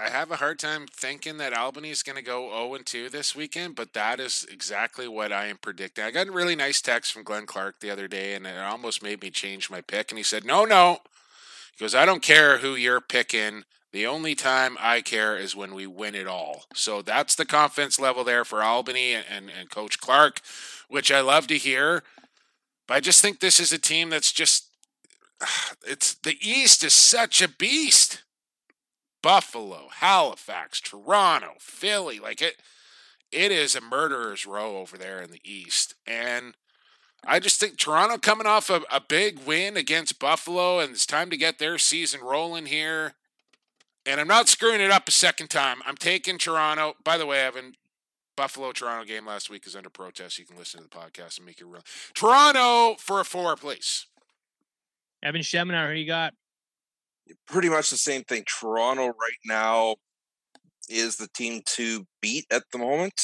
I 0.00 0.10
have 0.10 0.30
a 0.30 0.36
hard 0.36 0.60
time 0.60 0.86
thinking 0.86 1.38
that 1.38 1.52
Albany 1.52 1.90
is 1.90 2.04
going 2.04 2.14
to 2.14 2.22
go 2.22 2.50
0 2.50 2.74
and 2.74 2.86
2 2.86 3.08
this 3.08 3.34
weekend, 3.34 3.74
but 3.74 3.94
that 3.94 4.20
is 4.20 4.46
exactly 4.48 5.08
what 5.08 5.32
I 5.32 5.46
am 5.46 5.56
predicting. 5.56 6.04
I 6.04 6.12
got 6.12 6.28
a 6.28 6.32
really 6.32 6.54
nice 6.54 6.80
text 6.80 7.12
from 7.12 7.24
Glenn 7.24 7.46
Clark 7.46 7.80
the 7.80 7.90
other 7.90 8.06
day, 8.06 8.34
and 8.34 8.46
it 8.46 8.56
almost 8.56 9.02
made 9.02 9.20
me 9.22 9.30
change 9.30 9.70
my 9.70 9.80
pick. 9.80 10.12
And 10.12 10.18
he 10.18 10.22
said, 10.22 10.44
"No, 10.44 10.64
no," 10.64 10.98
he 11.72 11.84
goes, 11.84 11.96
"I 11.96 12.04
don't 12.04 12.22
care 12.22 12.58
who 12.58 12.76
you're 12.76 13.00
picking. 13.00 13.64
The 13.90 14.06
only 14.06 14.36
time 14.36 14.76
I 14.78 15.00
care 15.00 15.36
is 15.36 15.56
when 15.56 15.74
we 15.74 15.86
win 15.88 16.14
it 16.14 16.28
all." 16.28 16.66
So 16.74 17.02
that's 17.02 17.34
the 17.34 17.46
confidence 17.46 17.98
level 17.98 18.22
there 18.22 18.44
for 18.44 18.62
Albany 18.62 19.14
and, 19.14 19.24
and, 19.28 19.50
and 19.50 19.68
Coach 19.68 19.98
Clark, 19.98 20.42
which 20.88 21.10
I 21.10 21.22
love 21.22 21.48
to 21.48 21.58
hear. 21.58 22.04
But 22.89 22.94
I 22.94 23.01
just 23.01 23.20
think 23.23 23.39
this 23.39 23.60
is 23.60 23.73
a 23.73 23.78
team 23.78 24.10
that's 24.10 24.32
just 24.32 24.70
it's 25.86 26.15
the 26.15 26.36
East 26.40 26.82
is 26.82 26.94
such 26.94 27.40
a 27.40 27.48
beast. 27.48 28.24
Buffalo, 29.20 29.89
Halifax, 29.93 30.81
Toronto, 30.81 31.55
Philly, 31.59 32.19
like 32.19 32.40
it 32.40 32.56
it 33.31 33.52
is 33.52 33.77
a 33.77 33.81
murderer's 33.81 34.47
row 34.47 34.78
over 34.78 34.97
there 34.97 35.20
in 35.20 35.31
the 35.31 35.40
East. 35.44 35.94
And 36.06 36.55
I 37.24 37.40
just 37.40 37.60
think 37.60 37.77
Toronto 37.77 38.16
coming 38.16 38.47
off 38.47 38.70
a, 38.70 38.82
a 38.90 39.01
big 39.01 39.40
win 39.40 39.77
against 39.77 40.19
Buffalo, 40.19 40.78
and 40.78 40.93
it's 40.93 41.05
time 41.05 41.31
to 41.31 41.36
get 41.36 41.59
their 41.59 41.78
season 41.78 42.20
rolling 42.23 42.66
here. 42.66 43.15
And 44.06 44.20
I'm 44.20 44.28
not 44.28 44.48
screwing 44.48 44.81
it 44.81 44.90
up 44.90 45.09
a 45.09 45.12
second 45.12 45.48
time. 45.48 45.78
I'm 45.85 45.97
taking 45.97 46.39
Toronto. 46.39 46.94
By 47.05 47.19
the 47.19 47.27
way, 47.27 47.40
Evan, 47.40 47.74
Buffalo 48.39 48.70
Toronto 48.70 49.05
game 49.05 49.27
last 49.27 49.51
week 49.51 49.66
is 49.66 49.74
under 49.74 49.90
protest. 49.90 50.39
You 50.39 50.47
can 50.47 50.56
listen 50.56 50.81
to 50.81 50.89
the 50.89 50.97
podcast 50.97 51.39
and 51.39 51.44
make 51.44 51.60
it 51.60 51.66
real. 51.66 51.82
Toronto 52.15 52.94
for 53.01 53.19
a 53.19 53.24
four, 53.24 53.56
please. 53.56 54.06
Evan 55.24 55.40
Schemenauer, 55.40 55.89
who 55.89 55.98
you 55.98 56.06
got? 56.06 56.35
pretty 57.48 57.69
much 57.69 57.90
the 57.90 57.97
same 57.97 58.23
thing. 58.23 58.44
Toronto 58.47 59.06
right 59.06 59.40
now 59.44 59.97
is 60.89 61.16
the 61.16 61.27
team 61.35 61.62
to 61.66 62.06
beat 62.23 62.47
at 62.52 62.62
the 62.73 62.78
moment. 62.78 63.20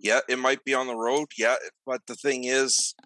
Yeah, 0.00 0.18
it 0.28 0.40
might 0.40 0.64
be 0.64 0.74
on 0.74 0.88
the 0.88 0.96
road. 0.96 1.28
Yeah, 1.38 1.54
but 1.86 2.00
the 2.08 2.16
thing 2.16 2.42
is, 2.42 2.96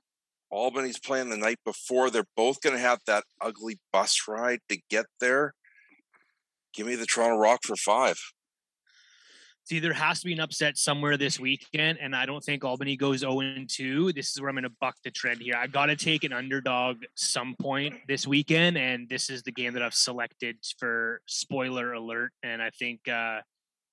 Albany's 0.51 0.99
playing 0.99 1.29
the 1.29 1.37
night 1.37 1.59
before. 1.63 2.09
They're 2.09 2.25
both 2.39 2.63
going 2.63 2.75
to 2.75 2.83
have 2.83 3.01
that 3.07 3.25
ugly 3.39 3.79
bus 3.93 4.23
ride 4.27 4.61
to 4.71 4.79
get 4.89 5.07
there. 5.21 5.53
Give 6.73 6.87
me 6.87 6.95
the 6.95 7.07
Toronto 7.07 7.37
Rock 7.37 7.61
for 7.67 7.77
five. 7.77 8.19
See, 9.65 9.79
there 9.79 9.93
has 9.93 10.21
to 10.21 10.27
be 10.27 10.33
an 10.33 10.41
upset 10.41 10.77
somewhere 10.77 11.17
this 11.17 11.39
weekend, 11.39 11.99
and 12.01 12.17
I 12.17 12.27
don't 12.27 12.43
think 12.43 12.65
Albany 12.65 12.97
goes 12.97 13.21
0 13.21 13.41
2. 13.69 14.13
This 14.13 14.33
is 14.33 14.41
where 14.41 14.49
I'm 14.49 14.57
going 14.57 14.65
to 14.65 14.73
buck 14.81 14.97
the 15.05 15.11
trend 15.13 15.41
here. 15.41 15.55
I 15.57 15.69
got 15.69 15.87
to 15.87 15.95
take 15.95 16.25
an 16.25 16.33
underdog 16.33 17.05
some 17.15 17.55
point 17.61 17.95
this 18.09 18.27
weekend, 18.27 18.77
and 18.77 19.09
this 19.09 19.31
is 19.31 19.45
the 19.45 19.53
game 19.53 19.73
that 19.75 19.83
I've 19.83 19.95
selected 19.95 20.57
for 20.79 21.21
spoiler 21.27 21.93
alert. 21.93 22.33
And 22.43 22.61
I 22.61 22.71
think 22.71 23.07
uh, 23.07 23.41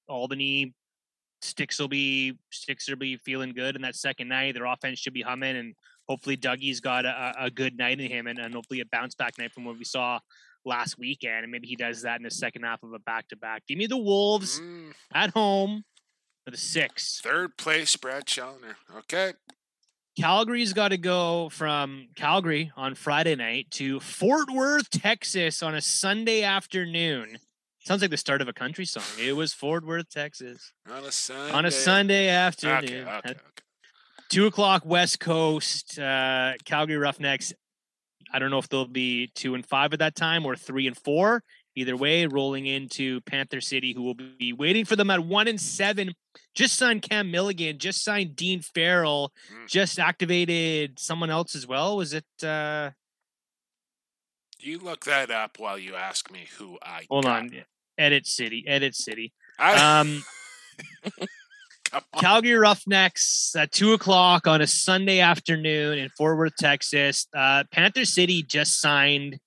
Albany 0.08 0.74
sticks 1.42 1.80
will 1.80 1.88
be 1.88 2.38
sticks 2.52 2.90
will 2.90 2.98
be 2.98 3.18
feeling 3.18 3.54
good 3.54 3.76
in 3.76 3.84
that 3.84 3.96
second 3.96 4.28
night. 4.28 4.56
Their 4.56 4.66
offense 4.66 4.98
should 4.98 5.14
be 5.14 5.22
humming, 5.22 5.56
and 5.56 5.76
hopefully 6.08 6.36
Dougie's 6.36 6.80
got 6.80 7.06
a, 7.06 7.34
a 7.40 7.52
good 7.52 7.78
night 7.78 8.00
in 8.00 8.10
him, 8.10 8.26
and, 8.26 8.40
and 8.40 8.56
hopefully 8.56 8.80
a 8.80 8.86
bounce 8.92 9.14
back 9.14 9.38
night 9.38 9.54
from 9.54 9.66
what 9.66 9.78
we 9.78 9.86
saw 9.86 10.20
last 10.66 10.98
weekend, 10.98 11.44
and 11.44 11.52
maybe 11.52 11.68
he 11.68 11.76
does 11.76 12.02
that 12.04 12.18
in 12.18 12.24
the 12.24 12.32
second 12.32 12.64
half 12.64 12.84
of 12.84 12.94
a 12.94 13.00
back 13.00 13.28
to 13.30 13.36
back. 13.38 13.64
Give 13.68 13.78
me 13.78 13.88
the 13.88 13.98
Wolves 13.98 14.60
Mm, 14.60 14.94
at 15.14 15.32
home 15.32 15.84
for 16.46 16.52
the 16.52 16.58
six. 16.58 17.22
third 17.22 17.58
place, 17.58 17.96
Brad 17.96 18.26
Challoner. 18.26 18.78
Okay. 18.98 19.34
Calgary's 20.20 20.74
got 20.74 20.90
to 20.90 20.98
go 20.98 21.48
from 21.50 22.10
Calgary 22.16 22.72
on 22.76 22.94
Friday 22.96 23.36
night 23.36 23.72
to 23.72 24.00
Fort 24.02 24.50
Worth, 24.52 24.90
Texas 24.90 25.64
on 25.64 25.76
a 25.76 25.82
Sunday 25.82 26.44
afternoon. 26.44 27.38
Sounds 27.80 28.02
like 28.02 28.12
the 28.12 28.18
start 28.18 28.42
of 28.42 28.50
a 28.50 28.54
country 28.54 28.86
song. 28.86 29.04
It 29.18 29.34
was 29.38 29.54
Fort 29.54 29.86
Worth, 29.86 30.10
Texas 30.10 30.74
On 30.90 31.06
a 31.06 31.12
Sunday. 31.12 31.54
on 31.54 31.66
a 31.66 31.72
Sunday 31.72 32.28
afternoon. 32.28 33.08
Okay, 33.08 33.18
okay, 33.18 33.30
At 33.30 33.38
Two 34.30 34.46
o'clock 34.46 34.84
West 34.86 35.20
Coast. 35.22 35.98
Uh, 35.98 36.54
Calgary 36.66 36.98
Roughnecks. 36.98 37.54
I 38.32 38.40
don't 38.40 38.52
know 38.52 38.60
if 38.60 38.70
they'll 38.70 38.86
be 38.86 39.32
two 39.36 39.56
and 39.56 39.66
five 39.66 39.94
at 39.94 40.00
that 40.00 40.16
time 40.16 40.46
or 40.46 40.56
three 40.56 40.88
and 40.88 40.98
four. 40.98 41.44
Either 41.76 41.96
way, 41.96 42.26
rolling 42.26 42.66
into 42.66 43.22
Panther 43.22 43.62
City, 43.62 43.94
who 43.94 44.02
will 44.02 44.16
be 44.16 44.52
waiting 44.52 44.84
for 44.86 44.96
them 44.96 45.10
at 45.10 45.24
one 45.26 45.48
and 45.48 45.62
seven. 45.62 46.14
Just 46.54 46.76
signed 46.78 47.04
Cam 47.04 47.32
Milligan. 47.32 47.78
Just 47.78 48.04
signed 48.04 48.36
Dean 48.36 48.62
Farrell. 48.62 49.32
Mm. 49.54 49.68
Just 49.68 49.98
activated 50.00 51.00
someone 51.00 51.30
else 51.30 51.56
as 51.56 51.66
well. 51.68 51.96
Was 51.96 52.14
it? 52.14 52.26
uh 52.44 52.92
You 54.60 54.80
look 54.80 55.06
that 55.06 55.32
up 55.32 55.58
while 55.58 55.78
you 55.80 55.96
ask 55.96 56.30
me 56.32 56.48
who 56.58 56.78
I 56.82 57.06
Hold 57.10 57.26
got. 57.26 57.44
on. 57.44 57.64
Edit 57.98 58.28
City. 58.28 58.66
Edit 58.68 58.96
City. 58.96 59.32
I, 59.58 60.00
Um, 60.02 60.24
come 61.90 62.04
on. 62.14 62.22
Calgary 62.22 62.54
Roughnecks 62.54 63.56
at 63.56 63.72
two 63.72 63.94
o'clock 63.94 64.48
on 64.48 64.62
a 64.62 64.68
Sunday 64.68 65.20
afternoon 65.20 65.98
in 66.00 66.10
Fort 66.18 66.38
Worth, 66.38 66.56
Texas. 66.58 67.28
Uh, 67.36 67.64
Panther 67.72 68.06
City 68.06 68.44
just 68.44 68.80
signed. 68.80 69.40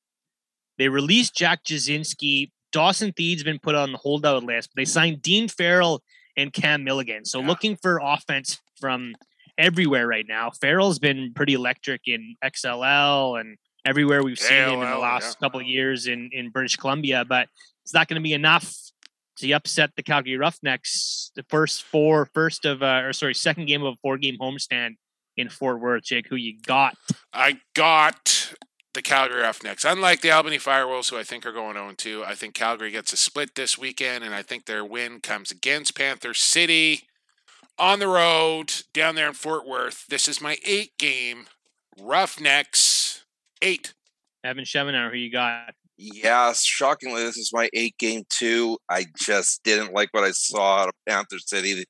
They 0.78 0.88
released 0.88 1.34
Jack 1.36 1.64
Jasinski. 1.64 2.50
Dawson 2.72 3.12
Theed's 3.16 3.42
been 3.44 3.58
put 3.58 3.74
on 3.74 3.92
the 3.92 3.98
holdout 3.98 4.44
list. 4.44 4.70
They 4.74 4.84
signed 4.86 5.20
Dean 5.22 5.48
Farrell 5.48 6.02
and 6.36 6.52
Cam 6.52 6.84
Milligan. 6.84 7.24
So 7.24 7.40
Yeah. 7.40 7.46
looking 7.48 7.76
for 7.76 8.00
offense 8.02 8.58
from 8.80 9.14
everywhere 9.58 10.06
right 10.06 10.24
now. 10.26 10.50
Farrell's 10.50 10.98
been 10.98 11.32
pretty 11.34 11.52
electric 11.52 12.02
in 12.06 12.36
XLL 12.42 13.36
and 13.38 13.58
everywhere 13.84 14.22
we've 14.22 14.38
seen 14.38 14.56
him 14.56 14.82
in 14.82 14.90
the 14.90 14.96
last 14.98 15.38
couple 15.40 15.60
of 15.60 15.66
years 15.66 16.06
in, 16.06 16.30
in 16.32 16.48
British 16.50 16.76
Columbia, 16.76 17.24
but 17.24 17.48
it's 17.84 17.92
not 17.92 18.08
going 18.08 18.20
to 18.20 18.22
be 18.22 18.32
enough 18.32 18.72
to 19.42 19.52
upset 19.52 19.90
the 19.96 20.02
Calgary 20.02 20.36
Roughnecks. 20.36 21.32
The 21.34 21.44
first 21.48 21.82
four, 21.82 22.26
first 22.32 22.64
of, 22.64 22.82
uh, 22.82 23.02
or 23.04 23.12
sorry, 23.12 23.34
second 23.34 23.66
game 23.66 23.82
of 23.82 23.94
a 23.94 23.96
four 24.02 24.16
game 24.16 24.36
homestand 24.40 24.96
in 25.36 25.48
Fort 25.48 25.80
Worth. 25.80 26.04
Jake, 26.04 26.28
who 26.28 26.36
you 26.36 26.58
got? 26.64 26.96
I 27.32 27.60
got 27.74 28.54
the 28.94 29.02
Calgary 29.02 29.42
Roughnecks. 29.42 29.84
Unlike 29.84 30.20
the 30.20 30.30
Albany 30.30 30.58
Firewolves, 30.58 31.10
who 31.10 31.18
I 31.18 31.24
think 31.24 31.44
are 31.44 31.52
going 31.52 31.74
0 31.74 31.92
2, 31.96 32.24
I 32.24 32.34
think 32.34 32.54
Calgary 32.54 32.90
gets 32.90 33.12
a 33.12 33.16
split 33.16 33.54
this 33.54 33.76
weekend, 33.76 34.24
and 34.24 34.34
I 34.34 34.42
think 34.42 34.66
their 34.66 34.84
win 34.84 35.20
comes 35.20 35.50
against 35.50 35.96
Panther 35.96 36.34
City 36.34 37.08
on 37.78 37.98
the 37.98 38.08
road 38.08 38.72
down 38.92 39.14
there 39.14 39.28
in 39.28 39.34
Fort 39.34 39.66
Worth. 39.66 40.06
This 40.08 40.28
is 40.28 40.40
my 40.40 40.58
eight 40.64 40.96
game 40.98 41.46
Roughnecks 41.98 43.24
eight. 43.60 43.94
Evan 44.44 44.64
Schemenauer, 44.64 45.10
who 45.10 45.16
you 45.16 45.30
got? 45.30 45.74
Yeah, 46.04 46.52
shockingly, 46.52 47.22
this 47.22 47.36
is 47.36 47.50
my 47.52 47.68
eight 47.74 47.96
game 47.98 48.24
two. 48.28 48.76
I 48.90 49.06
just 49.16 49.62
didn't 49.62 49.94
like 49.94 50.08
what 50.10 50.24
I 50.24 50.32
saw 50.32 50.78
out 50.78 50.88
of 50.88 50.94
Panther 51.08 51.38
City 51.38 51.84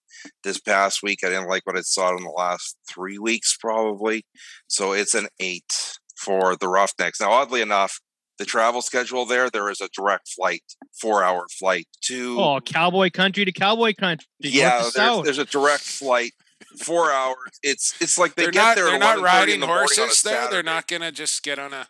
this 0.45 0.61
past 0.61 1.03
week. 1.03 1.21
I 1.25 1.29
didn't 1.29 1.49
like 1.49 1.63
what 1.65 1.79
I 1.79 1.81
saw 1.81 2.11
in 2.15 2.23
the 2.23 2.31
last 2.31 2.77
three 2.87 3.19
weeks, 3.19 3.57
probably. 3.59 4.25
So 4.67 4.93
it's 4.93 5.15
an 5.15 5.29
eight 5.41 5.95
for 6.17 6.57
the 6.57 6.69
Roughnecks. 6.69 7.21
Now, 7.21 7.33
oddly 7.33 7.63
enough, 7.63 8.01
the 8.39 8.45
travel 8.45 8.83
schedule 8.83 9.25
there, 9.25 9.49
there 9.49 9.71
is 9.71 9.81
a 9.81 9.89
direct 9.97 10.29
flight, 10.29 10.63
four 11.01 11.23
hour 11.25 11.47
flight 11.59 11.87
to. 12.03 12.39
Oh, 12.39 12.61
cowboy 12.61 13.09
country 13.11 13.47
to 13.47 13.53
cowboy 13.53 13.95
country. 13.99 14.27
yeah, 14.41 14.89
there's, 14.95 15.23
there's 15.23 15.39
a 15.39 15.45
direct 15.47 15.85
flight, 15.85 16.33
four 16.79 17.11
hours. 17.11 17.37
It's 17.63 17.95
it's 18.03 18.19
like 18.19 18.35
they 18.35 18.43
They're 18.45 18.53
get 18.53 18.63
not, 18.63 18.77
there. 18.77 18.85
they're 18.87 18.99
not 18.99 19.21
riding 19.21 19.61
the 19.61 19.67
morning 19.67 19.87
on 19.89 19.99
a 19.99 20.03
horses 20.03 20.23
there. 20.23 20.51
They're 20.51 20.63
not 20.63 20.87
going 20.87 21.03
to 21.03 21.13
just 21.13 21.43
get 21.43 21.59
on 21.59 21.73
a 21.73 21.87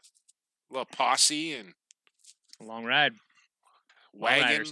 little 0.71 0.85
posse 0.87 1.53
and 1.55 1.75
Long 2.67 2.85
ride. 2.85 3.13
Wagon. 4.15 4.43
riders. 4.49 4.71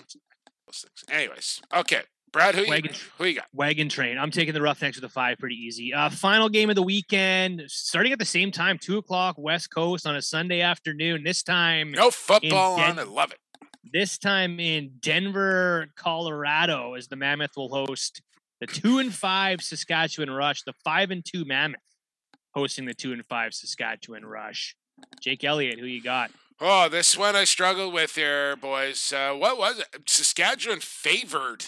Those 0.67 0.85
things. 0.85 1.05
Anyways, 1.11 1.61
okay. 1.75 2.03
Brad, 2.33 2.55
who 2.55 2.63
you, 2.63 2.83
who 3.19 3.25
you 3.25 3.35
got? 3.35 3.47
Wagon 3.53 3.89
train. 3.89 4.17
I'm 4.17 4.31
taking 4.31 4.55
the 4.55 4.63
Roughnecks 4.63 4.95
with 4.97 5.05
a 5.05 5.09
five, 5.09 5.39
pretty 5.39 5.57
easy. 5.57 5.93
Uh, 5.93 6.11
final 6.11 6.49
game 6.49 6.71
of 6.71 6.77
the 6.77 6.83
weekend, 6.83 7.63
starting 7.67 8.13
at 8.13 8.21
the 8.21 8.25
same 8.25 8.53
time, 8.53 8.79
two 8.79 8.99
o'clock 8.99 9.35
West 9.37 9.75
Coast 9.75 10.07
on 10.07 10.15
a 10.15 10.23
Sunday 10.23 10.61
afternoon. 10.61 11.25
This 11.25 11.43
time, 11.43 11.91
No 11.91 12.09
football 12.13 12.75
on. 12.79 12.97
Den- 12.97 12.99
I 13.01 13.03
love 13.11 13.33
it. 13.33 13.39
this 13.93 14.17
time 14.17 14.61
in 14.61 14.93
Denver, 15.01 15.89
Colorado, 15.97 16.95
as 16.95 17.09
the 17.09 17.17
Mammoth 17.17 17.51
will 17.57 17.69
host 17.69 18.23
the 18.61 18.69
two 18.69 19.01
and 19.01 19.13
five 19.13 19.61
Saskatchewan 19.61 20.31
Rush, 20.31 20.63
the 20.63 20.75
five 20.85 21.11
and 21.11 21.25
two 21.25 21.45
Mammoth 21.45 21.81
hosting 22.55 22.85
the 22.85 22.95
two 22.95 23.13
and 23.13 23.27
five 23.27 23.55
Saskatchewan 23.55 24.25
Rush. 24.25 24.77
Jake 25.21 25.43
Elliott, 25.43 25.81
who 25.81 25.87
you 25.87 26.01
got? 26.03 26.31
Oh, 26.63 26.91
this 26.91 27.17
one 27.17 27.37
I 27.37 27.45
struggled 27.45 27.95
with 27.95 28.17
here, 28.17 28.55
boys. 28.55 29.15
Uh, 29.15 29.33
what 29.33 29.57
was 29.57 29.79
it? 29.79 29.87
Saskatchewan 30.07 30.81
favored 30.81 31.65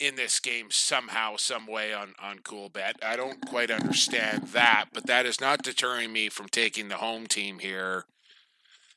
in 0.00 0.16
this 0.16 0.40
game 0.40 0.68
somehow, 0.70 1.36
some 1.36 1.66
way 1.66 1.92
on 1.92 2.14
on 2.18 2.38
Cool 2.38 2.70
Bet. 2.70 2.96
I 3.02 3.16
don't 3.16 3.46
quite 3.46 3.70
understand 3.70 4.44
that, 4.48 4.86
but 4.94 5.06
that 5.08 5.26
is 5.26 5.42
not 5.42 5.62
deterring 5.62 6.10
me 6.10 6.30
from 6.30 6.48
taking 6.48 6.88
the 6.88 6.96
home 6.96 7.26
team 7.26 7.58
here. 7.58 8.06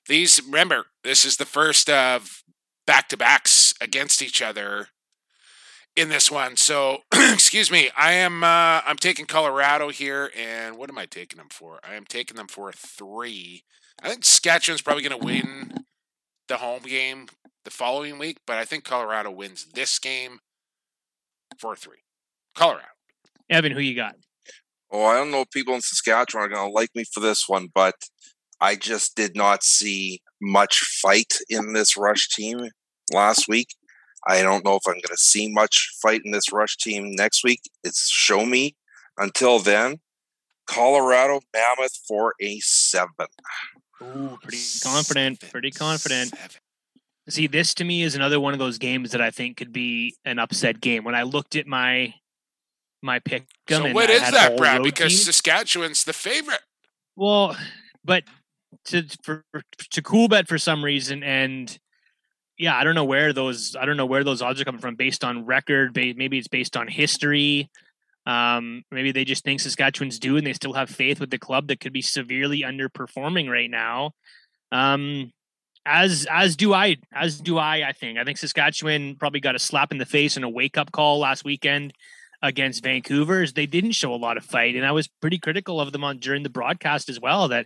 These 0.08 0.44
remember, 0.46 0.86
this 1.04 1.26
is 1.26 1.36
the 1.36 1.46
first 1.46 1.90
of 1.90 2.42
back 2.88 3.10
to 3.10 3.18
backs 3.18 3.74
against 3.82 4.22
each 4.22 4.42
other 4.42 4.88
in 5.94 6.08
this 6.08 6.32
one. 6.32 6.56
So, 6.56 7.00
excuse 7.14 7.70
me, 7.70 7.90
I 7.98 8.14
am 8.14 8.46
uh, 8.46 8.80
I'm 8.86 8.96
taking 8.96 9.26
Colorado 9.26 9.90
here, 9.90 10.32
and 10.38 10.78
what 10.78 10.90
am 10.90 10.98
I 10.98 11.06
taking 11.06 11.38
them 11.38 11.50
for? 11.52 11.82
I 11.84 11.96
am 11.96 12.06
taking 12.06 12.38
them 12.38 12.48
for 12.48 12.70
a 12.70 12.74
three. 12.74 13.66
I 14.02 14.10
think 14.10 14.26
Saskatchewan's 14.26 14.82
probably 14.82 15.04
going 15.04 15.20
to 15.20 15.26
win 15.26 15.86
the 16.48 16.58
home 16.58 16.84
game 16.84 17.28
the 17.64 17.72
following 17.72 18.18
week, 18.18 18.40
but 18.48 18.58
I 18.58 18.66
think 18.66 18.84
Colorado 18.84 19.30
wins 19.30 19.66
this 19.74 20.00
game 20.00 20.40
for 21.60 21.76
three. 21.76 22.04
Colorado. 22.56 22.88
Evan, 23.50 23.72
who 23.72 23.80
you 23.80 23.96
got? 23.96 24.16
Oh, 24.92 25.06
I 25.06 25.16
don't 25.16 25.32
know 25.32 25.42
if 25.42 25.52
people 25.52 25.76
in 25.76 25.82
Saskatchewan 25.82 26.46
are 26.46 26.50
going 26.50 26.68
to 26.68 26.74
like 26.74 26.90
me 26.96 27.04
for 27.14 27.20
this 27.20 27.48
one, 27.48 27.68
but 27.74 27.96
I 28.60 28.76
just 28.76 29.16
did 29.16 29.36
not 29.36 29.64
see 29.64 30.22
much 30.42 30.80
fight 31.02 31.34
in 31.50 31.74
this 31.74 31.96
rush 31.96 32.30
team 32.30 32.70
last 33.14 33.48
week. 33.48 33.70
I 34.28 34.42
don't 34.42 34.66
know 34.66 34.76
if 34.76 34.84
I'm 34.86 34.94
going 34.94 35.04
to 35.10 35.18
see 35.18 35.52
much 35.52 35.96
fight 36.02 36.22
in 36.26 36.32
this 36.32 36.52
rush 36.52 36.78
team 36.78 37.16
next 37.16 37.44
week. 37.44 37.62
It's 37.84 38.10
show 38.10 38.46
me. 38.46 38.76
Until 39.18 39.60
then, 39.60 40.00
Colorado 40.68 41.42
Mammoth 41.54 42.00
for 42.08 42.34
a 42.42 42.60
seven. 42.60 43.28
Ooh, 44.02 44.38
pretty 44.42 44.58
confident. 44.84 45.40
Pretty 45.52 45.72
confident. 45.72 46.34
See, 47.30 47.48
this 47.48 47.74
to 47.76 47.84
me 47.84 48.02
is 48.02 48.16
another 48.16 48.40
one 48.40 48.54
of 48.54 48.60
those 48.60 48.78
games 48.78 49.12
that 49.12 49.22
I 49.22 49.32
think 49.32 49.58
could 49.58 49.72
be 49.72 50.16
an 50.26 50.40
upset 50.40 50.82
game. 50.82 51.04
When 51.04 51.16
I 51.16 51.24
looked 51.24 51.56
at 51.56 51.68
my 51.68 52.14
my 53.02 53.20
pick, 53.20 53.46
So 53.70 53.92
what 53.94 54.10
is 54.10 54.22
that, 54.22 54.58
Brad? 54.58 54.84
Because 54.84 55.26
Saskatchewan's 55.26 56.04
the 56.04 56.14
favorite. 56.14 56.62
Well, 57.16 57.56
but 58.04 58.24
to 58.86 59.06
for 59.24 59.44
to 59.92 60.02
cool 60.02 60.28
bet 60.28 60.48
for 60.48 60.58
some 60.58 60.84
reason, 60.84 61.24
and 61.24 61.78
yeah, 62.58 62.76
I 62.76 62.84
don't 62.84 62.96
know 62.96 63.06
where 63.06 63.34
those 63.34 63.76
I 63.76 63.86
don't 63.86 63.98
know 63.98 64.06
where 64.06 64.24
those 64.24 64.42
odds 64.42 64.60
are 64.62 64.66
coming 64.66 64.82
from 64.82 64.96
based 64.96 65.24
on 65.24 65.46
record. 65.46 65.96
Maybe 65.96 66.38
it's 66.38 66.48
based 66.48 66.76
on 66.76 66.88
history. 66.88 67.70
Um, 68.26 68.84
maybe 68.92 69.12
they 69.12 69.26
just 69.26 69.44
think 69.44 69.60
Saskatchewan's 69.60 70.20
due, 70.20 70.38
and 70.38 70.46
they 70.46 70.54
still 70.54 70.74
have 70.74 70.90
faith 70.90 71.20
with 71.20 71.32
the 71.32 71.40
club 71.40 71.68
that 71.68 71.80
could 71.80 71.94
be 71.94 72.02
severely 72.02 72.62
underperforming 72.62 73.50
right 73.50 73.70
now. 73.70 74.12
Um, 74.72 75.32
as 75.86 76.28
as 76.30 76.56
do 76.56 76.74
I, 76.74 76.98
as 77.14 77.40
do 77.40 77.58
I. 77.58 77.88
I 77.88 77.94
think 77.94 78.20
I 78.20 78.24
think 78.24 78.38
Saskatchewan 78.38 79.16
probably 79.16 79.40
got 79.40 79.56
a 79.56 79.60
slap 79.60 79.92
in 79.92 79.98
the 79.98 80.06
face 80.06 80.36
and 80.36 80.46
a 80.46 80.50
wake 80.50 80.78
up 80.78 80.92
call 80.92 81.20
last 81.20 81.44
weekend 81.44 81.94
against 82.44 82.84
Vancouver's. 82.84 83.54
They 83.54 83.66
didn't 83.66 83.94
show 83.94 84.14
a 84.14 84.16
lot 84.16 84.38
of 84.38 84.46
fight, 84.46 84.76
and 84.76 84.86
I 84.86 84.92
was 84.92 85.08
pretty 85.08 85.40
critical 85.40 85.82
of 85.82 85.92
them 85.92 86.04
on 86.04 86.20
during 86.20 86.44
the 86.44 86.50
broadcast 86.50 87.10
as 87.10 87.20
well. 87.20 87.48
That 87.48 87.66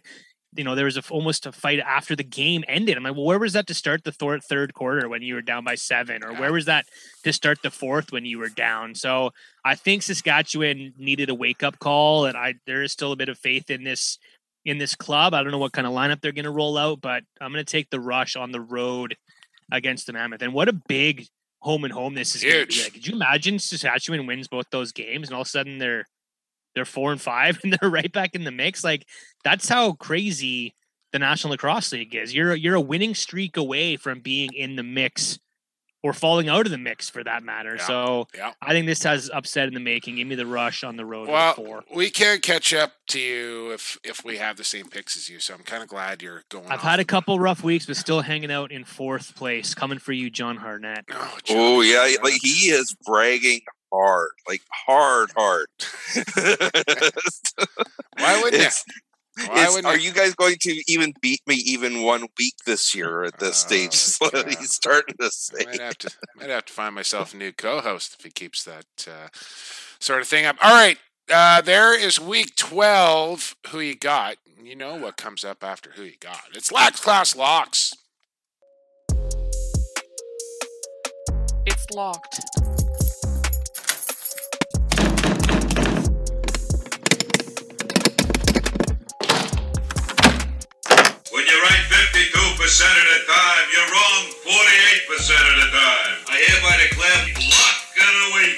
you 0.56 0.64
know 0.64 0.76
there 0.76 0.86
was 0.86 0.98
a, 0.98 1.04
almost 1.10 1.46
a 1.46 1.52
fight 1.52 1.80
after 1.80 2.16
the 2.16 2.24
game 2.24 2.64
ended. 2.68 2.98
I'm 2.98 3.04
like, 3.04 3.16
well, 3.16 3.26
where 3.26 3.40
was 3.40 3.54
that 3.54 3.68
to 3.68 3.74
start 3.74 4.04
the 4.04 4.12
third 4.12 4.44
third 4.44 4.74
quarter 4.74 5.08
when 5.08 5.22
you 5.22 5.36
were 5.36 5.42
down 5.42 5.64
by 5.64 5.76
seven, 5.76 6.24
or 6.24 6.34
where 6.34 6.54
was 6.54 6.66
that 6.66 6.86
to 7.24 7.34
start 7.34 7.62
the 7.62 7.72
fourth 7.72 8.12
when 8.12 8.26
you 8.26 8.40
were 8.40 8.50
down? 8.50 8.96
So 8.96 9.32
I 9.64 9.76
think 9.76 10.04
Saskatchewan 10.04 10.94
needed 10.98 11.30
a 11.30 11.36
wake 11.36 11.64
up 11.64 11.80
call, 11.80 12.26
and 12.26 12.38
I 12.38 12.56
there 12.66 12.84
is 12.84 12.92
still 12.92 13.12
a 13.12 13.18
bit 13.18 13.30
of 13.30 13.38
faith 13.38 13.70
in 13.70 13.84
this 13.84 14.18
in 14.66 14.78
this 14.78 14.96
club. 14.96 15.34
I 15.34 15.44
don't 15.44 15.52
know 15.52 15.60
what 15.60 15.74
kind 15.74 15.88
of 15.88 15.94
lineup 15.94 16.22
they're 16.22 16.32
going 16.32 16.46
to 16.46 16.52
roll 16.52 16.78
out, 16.78 17.02
but 17.02 17.24
I'm 17.40 17.52
going 17.52 17.64
to 17.64 17.72
take 17.72 17.90
the 17.90 18.00
rush 18.00 18.36
on 18.36 18.52
the 18.52 18.62
road 18.62 19.16
against 19.72 20.08
the 20.08 20.14
Mammoth. 20.14 20.42
And 20.42 20.54
what 20.54 20.70
a 20.70 20.74
big 20.74 21.28
home 21.60 21.84
and 21.84 21.94
home 21.94 22.14
this 22.14 22.36
is 22.36 22.44
going 22.44 22.68
to 22.68 22.68
be. 22.68 22.84
Like, 22.84 22.94
could 22.94 23.08
you 23.08 23.16
imagine 23.16 23.60
Saskatchewan 23.60 24.26
wins 24.28 24.48
both 24.48 24.66
those 24.72 24.92
games 24.92 25.28
and 25.28 25.36
all 25.36 25.42
of 25.42 25.48
a 25.48 25.50
sudden 25.50 25.78
they're 25.78 26.06
they're 26.76 26.86
four 26.86 27.12
and 27.12 27.22
five 27.22 27.60
and 27.64 27.74
they're 27.74 27.90
right 27.90 28.12
back 28.12 28.36
in 28.36 28.44
the 28.44 28.52
mix? 28.52 28.84
Like 28.84 29.08
that's 29.44 29.68
how 29.68 29.94
crazy 29.94 30.76
the 31.12 31.20
National 31.20 31.52
Lacrosse 31.52 31.92
League 31.94 32.14
is. 32.14 32.34
You're 32.34 32.56
you're 32.56 32.76
a 32.76 32.82
winning 32.82 33.16
streak 33.16 33.58
away 33.58 33.96
from 33.96 34.20
being 34.20 34.54
in 34.54 34.76
the 34.76 34.84
mix 34.84 35.40
or 36.06 36.14
falling 36.14 36.48
out 36.50 36.68
of 36.68 36.72
the 36.72 36.78
mix 36.78 37.10
for 37.10 37.24
that 37.24 37.42
matter. 37.42 37.78
Yeah, 37.78 37.88
So 37.88 38.28
yeah. 38.36 38.52
I 38.62 38.74
think 38.74 38.86
this 38.86 39.02
has 39.04 39.32
upset 39.34 39.68
in 39.68 39.74
the 39.74 39.80
making. 39.80 40.18
Give 40.18 40.28
me 40.28 40.36
the 40.36 40.46
rush 40.46 40.84
on 40.84 40.98
the 40.98 41.06
road. 41.06 41.28
Well, 41.28 41.56
four. 41.56 41.84
we 41.96 42.12
can't 42.12 42.44
catch 42.44 42.76
up 42.76 42.92
to 43.08 43.20
you 43.20 43.72
if 43.72 43.98
if 44.04 44.24
we 44.24 44.38
have 44.38 44.56
the 44.58 44.64
same 44.64 44.88
picks 44.88 45.18
as 45.18 45.30
you. 45.30 45.40
So 45.40 45.56
I'm 45.56 45.64
kind 45.64 45.82
of 45.82 45.90
glad 45.90 46.22
you're 46.22 46.44
going. 46.50 46.68
I've 46.68 46.82
had 46.82 47.00
a 47.00 47.06
couple 47.06 47.40
rough 47.40 47.64
weeks, 47.64 47.88
but 47.88 47.98
still 47.98 48.22
hanging 48.22 48.52
out 48.52 48.72
in 48.72 48.84
fourth 48.84 49.36
place. 49.36 49.74
Coming 49.74 49.98
for 49.98 50.12
you, 50.12 50.30
John 50.30 50.60
Harnett. 50.60 51.06
Oh, 51.12 51.38
oh 51.50 51.82
yeah, 51.82 52.18
like 52.22 52.36
he 52.40 52.70
is 52.70 52.96
bragging 53.04 53.62
hard, 53.96 54.32
like 54.48 54.62
hard, 54.72 55.32
hard. 55.36 55.68
Why 58.18 58.42
wouldn't 58.42 58.54
It's- 58.62 58.84
Why 59.38 59.44
it's- 59.46 59.70
wouldn't 59.74 59.86
are 59.88 59.98
you? 59.98 60.08
you 60.10 60.14
guys 60.14 60.34
going 60.34 60.56
to 60.62 60.82
even 60.88 61.14
beat 61.22 61.42
me 61.46 61.56
even 61.56 62.04
one 62.04 62.28
week 62.38 62.56
this 62.66 62.96
year 62.96 63.24
at 63.24 63.38
this 63.40 63.58
stage? 63.58 63.94
Is 63.94 64.18
what 64.20 64.34
he's 64.48 64.74
starting 64.74 65.16
to 65.20 65.30
say. 65.30 65.62
I 65.62 65.66
might 65.72 65.82
have 65.82 65.98
to 66.00 66.12
might 66.38 66.50
have 66.50 66.66
to 66.66 66.74
find 66.74 66.96
myself 66.96 67.34
a 67.34 67.38
new 67.38 67.52
co-host 67.52 68.16
if 68.18 68.24
he 68.26 68.32
keeps 68.32 68.64
that 68.64 68.86
uh, 69.08 69.28
sort 70.00 70.22
of 70.22 70.28
thing 70.28 70.46
up. 70.46 70.56
All 70.62 70.72
right, 70.74 70.98
uh, 71.34 71.60
there 71.62 71.98
is 72.00 72.18
week 72.20 72.56
twelve. 72.56 73.56
Who 73.72 73.80
you 73.82 73.96
got? 73.96 74.38
You 74.64 74.76
know 74.76 74.96
what 74.96 75.18
comes 75.18 75.44
up 75.44 75.64
after 75.66 75.92
who 75.92 76.04
you 76.04 76.18
got? 76.20 76.40
It's 76.54 76.72
Lax 76.72 77.00
Class 77.02 77.36
Locks. 77.36 77.94
It's 81.68 81.90
locked. 81.92 82.40
52% 92.16 92.24
of 92.24 92.32
the 92.32 93.20
time, 93.28 93.66
you're 93.74 93.92
wrong 93.92 94.24
48% 94.48 95.36
of 95.52 95.56
the 95.60 95.68
time. 95.70 96.16
I 96.30 96.40
hereby 96.48 96.76
declare 96.88 97.20
lock 97.52 97.76
of 98.00 98.14
the 98.24 98.32
week. 98.40 98.58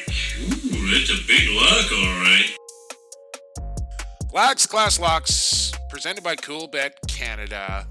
Ooh, 0.75 0.85
that's 0.93 1.09
a 1.09 1.17
big 1.25 1.49
lock, 1.55 1.91
all 1.91 2.21
right. 2.21 2.55
Lax 4.31 4.67
Class 4.67 4.99
Locks, 4.99 5.71
presented 5.89 6.23
by 6.23 6.35
Coolbet 6.35 6.91
Canada. 7.07 7.87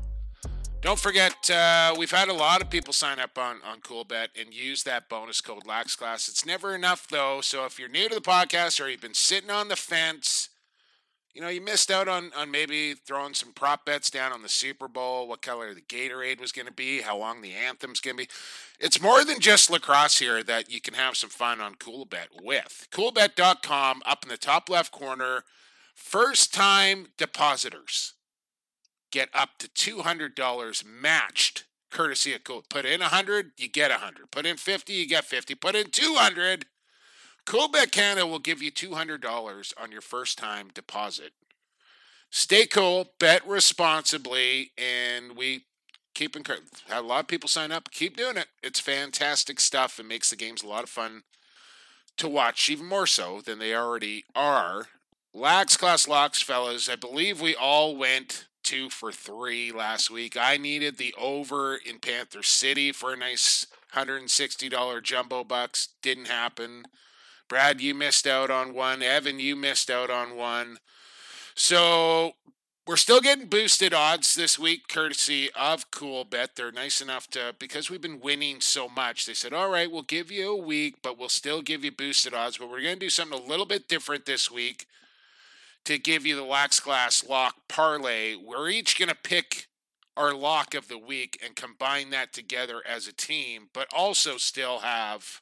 Don't 0.82 1.01
forget, 1.01 1.51
uh, 1.51 1.97
we've 1.98 2.12
had 2.12 2.28
a 2.28 2.32
lot 2.32 2.62
of 2.62 2.70
people 2.70 2.93
sign 2.93 3.18
up 3.18 3.36
on, 3.36 3.56
on 3.66 3.80
Coolbet 3.80 4.28
and 4.40 4.55
use 4.55 4.84
that 4.84 5.09
bonus 5.09 5.40
code 5.40 5.64
LaxClass. 5.64 6.28
It's 6.28 6.47
never 6.47 6.76
enough, 6.76 7.09
though. 7.09 7.40
So 7.40 7.64
if 7.64 7.76
you're 7.76 7.88
new 7.88 8.09
to 8.09 8.14
the 8.14 8.20
podcast 8.20 8.80
or 8.80 8.88
you've 8.88 9.01
been 9.01 9.14
sitting 9.14 9.51
on 9.51 9.66
the 9.66 9.74
fence, 9.74 10.51
you 11.36 11.42
know, 11.42 11.48
you 11.48 11.60
missed 11.60 11.90
out 11.90 12.08
on, 12.08 12.30
on 12.34 12.50
maybe 12.50 12.94
throwing 12.94 13.34
some 13.34 13.52
prop 13.52 13.84
bets 13.84 14.08
down 14.08 14.32
on 14.32 14.40
the 14.40 14.48
Super 14.48 14.88
Bowl, 14.88 15.28
what 15.28 15.42
color 15.42 15.74
the 15.74 15.82
Gatorade 15.82 16.40
was 16.40 16.50
going 16.50 16.64
to 16.64 16.72
be, 16.72 17.02
how 17.02 17.18
long 17.18 17.42
the 17.42 17.52
anthem's 17.52 18.00
going 18.00 18.16
to 18.16 18.22
be. 18.22 18.30
It's 18.80 19.02
more 19.02 19.22
than 19.22 19.38
just 19.38 19.70
lacrosse 19.70 20.18
here 20.18 20.42
that 20.42 20.72
you 20.72 20.80
can 20.80 20.94
have 20.94 21.14
some 21.14 21.28
fun 21.28 21.60
on 21.60 21.74
Coolbet 21.74 22.28
with. 22.42 22.88
Coolbet.com, 22.90 24.00
up 24.06 24.22
in 24.22 24.30
the 24.30 24.38
top 24.38 24.70
left 24.70 24.92
corner, 24.92 25.44
first 25.94 26.54
time 26.54 27.08
depositors 27.18 28.14
get 29.10 29.28
up 29.34 29.58
to 29.58 29.68
$200 29.68 30.84
matched 30.86 31.64
courtesy 31.90 32.32
of 32.32 32.44
Cool. 32.44 32.64
Put 32.70 32.86
in 32.86 33.00
100, 33.00 33.50
you 33.58 33.68
get 33.68 33.90
100. 33.90 34.30
Put 34.30 34.46
in 34.46 34.56
50, 34.56 34.90
you 34.94 35.06
get 35.06 35.24
50. 35.24 35.54
Put 35.54 35.76
in 35.76 35.90
200, 35.90 36.64
Coolbet 37.47 37.93
Canada 37.93 38.27
will 38.27 38.40
give 38.40 38.60
you 38.60 38.73
$200 38.73 39.73
on 39.81 39.93
your 39.93 40.01
first 40.01 40.36
time 40.36 40.68
deposit. 40.74 41.32
Stay 42.28 42.66
cool, 42.66 43.12
bet 43.20 43.47
responsibly, 43.47 44.73
and 44.77 45.36
we 45.36 45.64
keep 46.12 46.35
encouraging. 46.35 46.66
A 46.90 47.01
lot 47.01 47.20
of 47.20 47.28
people 47.28 47.48
sign 47.48 47.70
up. 47.70 47.90
Keep 47.93 48.16
doing 48.16 48.36
it. 48.36 48.48
It's 48.62 48.81
fantastic 48.81 49.60
stuff. 49.60 50.01
It 50.01 50.06
makes 50.06 50.31
the 50.31 50.36
games 50.36 50.62
a 50.62 50.66
lot 50.66 50.82
of 50.82 50.90
fun 50.90 51.23
to 52.16 52.28
watch, 52.28 52.68
even 52.68 52.86
more 52.86 53.06
so 53.06 53.40
than 53.40 53.60
they 53.60 53.74
already 53.74 54.24
are. 54.35 54.89
Lax 55.32 55.77
Class 55.77 56.09
Locks, 56.09 56.43
fellas. 56.43 56.89
I 56.89 56.97
believe 56.97 57.40
we 57.40 57.55
all 57.55 57.97
went 57.97 58.47
two 58.64 58.90
for 58.90 59.12
three 59.12 59.70
last 59.70 60.10
week. 60.10 60.36
I 60.36 60.56
needed 60.56 60.97
the 60.97 61.14
over 61.16 61.77
in 61.77 62.01
Panther 62.01 62.43
City 62.43 62.90
for 62.90 63.12
a 63.12 63.16
nice 63.16 63.66
$160 63.94 65.02
jumbo 65.02 65.44
bucks. 65.44 65.90
Didn't 66.02 66.27
happen. 66.27 66.85
Brad, 67.48 67.81
you 67.81 67.94
missed 67.94 68.27
out 68.27 68.51
on 68.51 68.74
one. 68.74 69.02
Evan, 69.02 69.39
you 69.39 69.56
missed 69.56 69.90
out 69.90 70.10
on 70.10 70.36
one. 70.36 70.78
So 71.55 72.32
we're 72.86 72.97
still 72.97 73.20
getting 73.20 73.48
boosted 73.48 73.93
odds 73.93 74.35
this 74.35 74.59
week, 74.59 74.89
courtesy 74.89 75.51
of 75.55 75.90
Cool 75.90 76.24
Bet. 76.24 76.56
They're 76.56 76.70
nice 76.70 77.01
enough 77.01 77.28
to, 77.31 77.55
because 77.59 77.90
we've 77.90 78.01
been 78.01 78.20
winning 78.20 78.60
so 78.60 78.89
much, 78.89 79.27
they 79.27 79.35
said, 79.35 79.52
all 79.52 79.70
right, 79.70 79.90
we'll 79.90 80.02
give 80.02 80.31
you 80.31 80.52
a 80.52 80.62
week, 80.62 80.97
but 81.02 81.18
we'll 81.18 81.28
still 81.28 81.62
give 81.62 81.85
you 81.85 81.90
boosted 81.90 82.35
odds. 82.35 82.59
But 82.59 82.70
we're 82.70 82.82
going 82.82 82.94
to 82.94 83.01
do 83.01 83.10
something 83.10 83.39
a 83.39 83.48
little 83.48 83.66
bit 83.66 83.89
different 83.89 84.27
this 84.27 84.51
week 84.51 84.86
to 85.85 85.98
give 85.98 86.27
you 86.27 86.36
the 86.36 86.44
Lax 86.44 86.78
Class 86.81 87.27
Lock 87.28 87.55
Parlay. 87.68 88.35
We're 88.35 88.68
each 88.68 88.98
going 88.98 89.09
to 89.09 89.16
pick 89.16 89.66
our 90.16 90.32
lock 90.32 90.74
of 90.74 90.89
the 90.89 90.98
week 90.98 91.40
and 91.44 91.55
combine 91.55 92.10
that 92.10 92.32
together 92.32 92.82
as 92.89 93.06
a 93.06 93.12
team, 93.12 93.68
but 93.73 93.86
also 93.94 94.36
still 94.36 94.81
have 94.81 95.40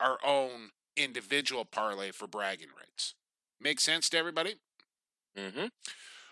our 0.00 0.18
own 0.24 0.70
individual 0.96 1.64
parlay 1.64 2.10
for 2.10 2.26
bragging 2.26 2.68
rights. 2.76 3.14
Make 3.60 3.80
sense 3.80 4.08
to 4.10 4.18
everybody? 4.18 4.54
Mm-hmm. 5.36 5.66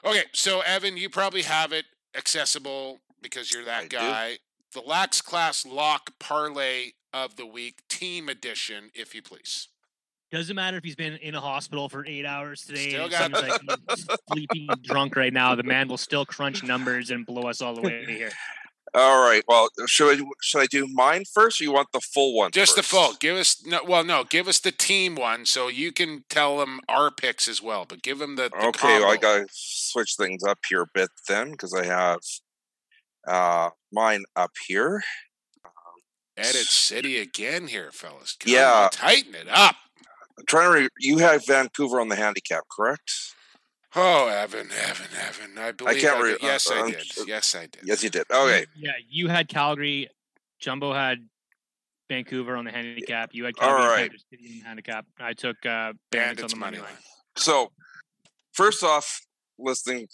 Okay, 0.05 0.23
so 0.33 0.61
Evan, 0.61 0.97
you 0.97 1.09
probably 1.11 1.43
have 1.43 1.73
it 1.73 1.85
accessible 2.17 2.99
because 3.23 3.53
you're 3.53 3.65
that 3.65 3.85
I 3.85 3.89
do. 3.89 3.97
guy. 3.97 4.39
The 4.73 4.81
Lax 4.81 5.21
Class 5.21 5.67
Lock 5.67 6.11
Parlay 6.19 6.93
of 7.13 7.37
the 7.37 7.47
Week, 7.47 7.81
Team 7.89 8.29
Edition, 8.29 8.91
if 8.95 9.15
you 9.15 9.23
please. 9.23 9.69
Doesn't 10.31 10.55
matter 10.55 10.77
if 10.77 10.85
he's 10.85 10.95
been 10.95 11.15
in 11.17 11.35
a 11.35 11.41
hospital 11.41 11.89
for 11.89 12.07
eight 12.07 12.25
hours 12.25 12.63
today. 12.63 12.91
Still 12.91 13.03
and 13.05 13.11
got- 13.11 13.37
seems 13.37 13.49
like 13.69 13.81
he's 13.97 14.07
sleeping 14.31 14.69
drunk 14.83 15.17
right 15.17 15.33
now. 15.33 15.57
The 15.57 15.65
man 15.65 15.89
will 15.89 15.97
still 15.99 16.25
crunch 16.25 16.63
numbers 16.63 17.11
and 17.11 17.27
blow 17.27 17.49
us 17.49 17.61
all 17.61 17.75
the 17.75 17.81
way 17.83 18.05
here. 18.07 18.31
All 18.95 19.23
right. 19.25 19.43
Well, 19.47 19.69
should 19.87 20.19
I 20.19 20.25
should 20.43 20.63
I 20.63 20.67
do 20.67 20.87
mine 20.93 21.25
first, 21.33 21.61
or 21.61 21.65
you 21.65 21.73
want 21.73 21.89
the 21.93 22.01
full 22.01 22.35
one? 22.37 22.51
Just 22.51 22.75
the 22.77 22.83
full. 22.83 23.13
Give 23.21 23.37
us 23.37 23.63
no. 23.65 23.81
Well, 23.87 24.03
no. 24.05 24.25
Give 24.25 24.49
us 24.49 24.59
the 24.59 24.73
team 24.73 25.15
one, 25.15 25.47
so 25.47 25.69
you 25.69 25.93
can 25.93 26.25
tell 26.29 26.59
them 26.59 26.81
our 26.89 27.11
picks 27.11 27.47
as 27.47 27.63
well. 27.63 27.87
But 27.89 28.03
give 28.03 28.19
them 28.19 28.37
the. 28.37 28.49
the 28.51 28.67
Okay, 28.69 28.99
well, 29.01 29.11
I 29.13 29.17
gotta 29.17 29.47
switch 29.53 30.17
things 30.17 30.43
up 30.43 30.59
here 30.69 30.83
a 30.83 30.87
bit 30.93 31.11
then, 31.29 31.53
because 31.53 31.73
I 31.73 31.85
have 31.87 32.19
uh 33.29 33.71
mine 33.93 34.25
up 34.35 34.53
here. 34.67 35.03
Edit 36.37 36.67
City 36.67 37.19
again 37.19 37.69
here, 37.69 37.91
fellas. 37.93 38.37
Come 38.41 38.53
Yeah. 38.53 38.73
on, 38.85 38.91
tighten 38.91 39.35
it 39.35 39.47
up. 39.49 39.77
I'm 40.39 40.47
trying 40.47 40.73
to. 40.73 40.79
Re- 40.85 40.89
you 40.99 41.19
have 41.19 41.47
Vancouver 41.47 42.01
on 42.01 42.09
the 42.09 42.17
handicap, 42.17 42.63
correct? 42.75 43.35
Oh, 43.97 44.29
Evan, 44.29 44.69
Evan, 44.71 45.07
Evan. 45.19 45.59
I 45.59 45.73
believe 45.73 46.01
can't 46.01 46.17
I 46.19 46.23
re- 46.23 46.37
Yes, 46.41 46.71
uh, 46.71 46.75
I 46.75 46.91
did. 46.91 47.05
Yes, 47.27 47.55
I 47.55 47.67
did. 47.67 47.81
Yes, 47.85 48.05
you 48.05 48.11
did. 48.11 48.25
Okay. 48.31 48.67
Yeah, 48.77 48.93
you 49.09 49.29
had 49.29 49.49
Calgary. 49.49 50.09
Jumbo 50.61 50.93
had 50.93 51.27
Vancouver 52.09 52.57
on 52.57 52.65
the 52.65 52.71
handicap. 52.71 53.31
You 53.33 53.47
had 53.47 53.55
All 53.61 53.69
Calgary 53.69 54.05
and 54.05 54.25
City 54.31 54.47
on 54.47 54.59
the 54.61 54.65
handicap. 54.67 55.07
I 55.19 55.33
took 55.33 55.57
uh, 55.67 55.69
Bandits, 55.69 55.99
Bandits 56.11 56.43
on 56.45 56.51
the 56.51 56.57
money 56.57 56.77
money 56.77 56.87
line. 56.87 56.95
line. 56.95 57.03
So, 57.37 57.73
first 58.53 58.85
off, 58.85 59.21
listening 59.63 60.09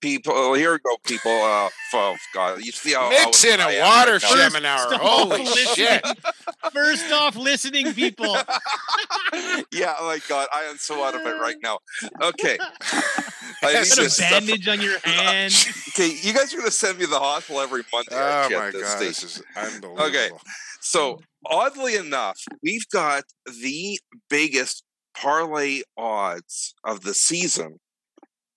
people, 0.00 0.54
here 0.54 0.72
we 0.72 0.78
go, 0.78 0.96
people. 1.04 1.32
Uh, 1.32 1.68
oh 1.94 2.16
God, 2.34 2.60
you 2.64 2.72
see 2.72 2.92
how 2.92 3.08
Mix 3.08 3.44
how 3.44 3.54
in 3.54 3.60
I 3.60 3.72
a 3.72 3.76
am 3.80 3.86
water 3.86 4.12
right 4.12 4.62
now. 4.62 4.78
Schemenauer. 4.86 4.98
Holy 4.98 5.42
listening. 5.42 5.74
shit! 5.74 6.04
First 6.72 7.12
off, 7.12 7.36
listening 7.36 7.92
people. 7.94 8.26
yeah, 9.72 9.94
oh 9.98 10.06
my 10.06 10.20
God, 10.28 10.48
I 10.54 10.62
am 10.64 10.76
so 10.76 11.04
out 11.04 11.14
of 11.14 11.22
it 11.22 11.40
right 11.40 11.56
now. 11.62 11.78
Okay, 12.22 12.58
I 13.62 13.72
need 13.72 13.88
Put 13.88 13.98
a 13.98 14.02
this 14.02 14.16
stuff. 14.16 14.30
bandage 14.30 14.68
on 14.68 14.80
your 14.80 14.98
hand. 15.00 15.54
Okay, 15.90 16.16
you 16.22 16.32
guys 16.32 16.52
are 16.54 16.58
gonna 16.58 16.70
send 16.70 16.98
me 16.98 17.04
to 17.04 17.10
the 17.10 17.18
hospital 17.18 17.60
every 17.60 17.82
Monday. 17.92 18.08
Oh 18.12 18.48
my 18.52 18.70
this 18.70 18.82
god, 18.82 18.96
stage? 18.96 19.08
this 19.08 19.24
is 19.24 19.42
unbelievable. 19.56 20.02
Okay, 20.04 20.30
so 20.80 21.20
oddly 21.46 21.96
enough, 21.96 22.38
we've 22.62 22.88
got 22.92 23.24
the 23.46 23.98
biggest 24.28 24.84
parlay 25.16 25.82
odds 25.96 26.74
of 26.84 27.02
the 27.02 27.14
season. 27.14 27.80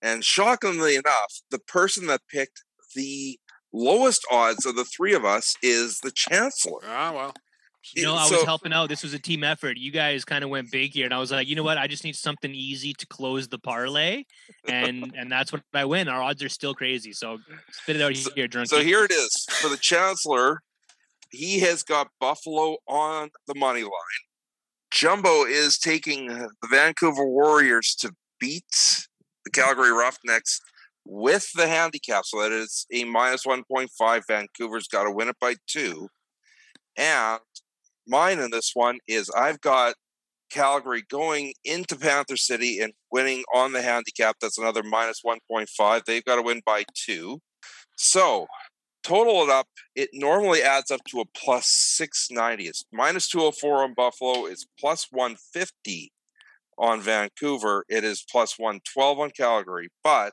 And 0.02 0.24
shockingly 0.24 0.96
enough, 0.96 1.32
the 1.50 1.58
person 1.58 2.06
that 2.06 2.22
picked 2.28 2.62
the 2.94 3.38
lowest 3.72 4.26
odds 4.30 4.64
of 4.66 4.74
the 4.76 4.84
three 4.84 5.14
of 5.14 5.24
us 5.24 5.54
is 5.62 5.98
the 6.02 6.10
Chancellor. 6.10 6.80
Ah, 6.84 7.12
well. 7.14 7.34
You 7.94 8.02
know, 8.02 8.14
I 8.14 8.28
So- 8.28 8.36
was 8.36 8.44
helping 8.44 8.72
out. 8.74 8.88
This 8.90 9.02
was 9.02 9.14
a 9.14 9.18
team 9.18 9.42
effort. 9.42 9.78
You 9.78 9.90
guys 9.90 10.24
kind 10.24 10.44
of 10.44 10.50
went 10.50 10.70
big 10.70 10.92
here, 10.92 11.06
and 11.06 11.14
I 11.14 11.18
was 11.18 11.30
like, 11.30 11.48
you 11.48 11.56
know 11.56 11.62
what? 11.62 11.78
I 11.78 11.86
just 11.86 12.04
need 12.04 12.14
something 12.14 12.54
easy 12.54 12.92
to 12.92 13.06
close 13.06 13.48
the 13.48 13.58
parlay, 13.58 14.24
and 14.68 15.14
and 15.16 15.32
that's 15.32 15.50
what 15.50 15.62
I 15.72 15.86
win. 15.86 16.06
Our 16.08 16.20
odds 16.20 16.42
are 16.42 16.50
still 16.50 16.74
crazy, 16.74 17.12
so 17.14 17.38
spit 17.72 17.96
it 17.96 18.02
out 18.02 18.14
here, 18.36 18.48
drunk. 18.48 18.68
So 18.68 18.80
here 18.82 19.02
it 19.04 19.10
is 19.10 19.46
for 19.50 19.68
the 19.70 19.78
Chancellor. 19.78 20.60
He 21.30 21.60
has 21.60 21.82
got 21.82 22.08
Buffalo 22.20 22.76
on 22.86 23.30
the 23.46 23.54
money 23.54 23.82
line. 23.82 24.22
Jumbo 24.90 25.44
is 25.44 25.78
taking 25.78 26.26
the 26.26 26.50
Vancouver 26.70 27.24
Warriors 27.26 27.94
to 28.00 28.12
beat 28.38 29.06
the 29.52 29.60
Calgary 29.60 29.92
Roughnecks 29.92 30.60
with 31.04 31.50
the 31.54 31.66
handicap. 31.66 32.24
So 32.24 32.42
that 32.42 32.52
is 32.52 32.86
a 32.92 33.04
minus 33.04 33.44
1.5. 33.44 34.22
Vancouver's 34.28 34.88
got 34.88 35.04
to 35.04 35.10
win 35.10 35.28
it 35.28 35.36
by 35.40 35.54
two. 35.66 36.08
And 36.96 37.40
mine 38.06 38.38
in 38.38 38.50
this 38.50 38.72
one 38.74 38.98
is 39.06 39.30
I've 39.30 39.60
got 39.60 39.94
Calgary 40.50 41.04
going 41.08 41.54
into 41.64 41.96
Panther 41.96 42.36
City 42.36 42.80
and 42.80 42.92
winning 43.12 43.44
on 43.54 43.72
the 43.72 43.82
handicap. 43.82 44.36
That's 44.40 44.58
another 44.58 44.82
minus 44.82 45.22
1.5. 45.24 46.04
They've 46.04 46.24
got 46.24 46.36
to 46.36 46.42
win 46.42 46.60
by 46.66 46.84
two. 46.94 47.40
So 47.96 48.46
total 49.02 49.44
it 49.44 49.50
up, 49.50 49.66
it 49.94 50.10
normally 50.12 50.62
adds 50.62 50.90
up 50.90 51.00
to 51.08 51.20
a 51.20 51.24
plus 51.36 51.66
690. 51.66 52.68
It's 52.68 52.84
minus 52.92 53.28
204 53.28 53.84
on 53.84 53.94
Buffalo. 53.94 54.46
It's 54.46 54.66
plus 54.78 55.06
150 55.10 56.12
on 56.80 57.00
Vancouver. 57.00 57.84
It 57.88 58.02
is 58.02 58.24
plus 58.28 58.58
112 58.58 59.18
on 59.20 59.30
Calgary. 59.30 59.88
But 60.02 60.32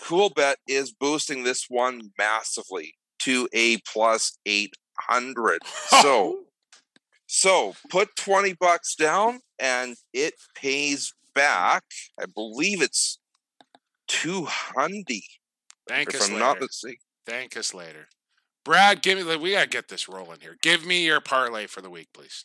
Cool 0.00 0.30
Bet 0.30 0.56
is 0.66 0.92
boosting 0.92 1.44
this 1.44 1.66
one 1.68 2.10
massively 2.18 2.94
to 3.20 3.48
a 3.52 3.78
plus 3.92 4.38
800. 4.46 5.60
So, 6.02 6.08
oh. 6.08 6.38
so 7.26 7.74
put 7.90 8.16
20 8.16 8.54
bucks 8.54 8.94
down 8.94 9.40
and 9.60 9.96
it 10.12 10.34
pays 10.54 11.12
back. 11.34 11.84
I 12.20 12.24
believe 12.26 12.82
it's 12.82 13.18
200. 14.08 15.04
Thank 15.88 16.08
if 16.10 16.16
us 16.16 16.26
I'm 16.28 16.34
later. 16.34 16.44
not 16.44 16.60
mistaken. 16.60 16.98
Thank 17.26 17.56
us 17.56 17.74
later. 17.74 18.08
Brad, 18.64 19.02
give 19.02 19.18
me. 19.18 19.36
We 19.36 19.52
gotta 19.52 19.68
get 19.68 19.88
this 19.88 20.08
rolling 20.08 20.40
here. 20.40 20.56
Give 20.62 20.86
me 20.86 21.04
your 21.04 21.20
parlay 21.20 21.66
for 21.66 21.80
the 21.80 21.90
week, 21.90 22.08
please. 22.14 22.44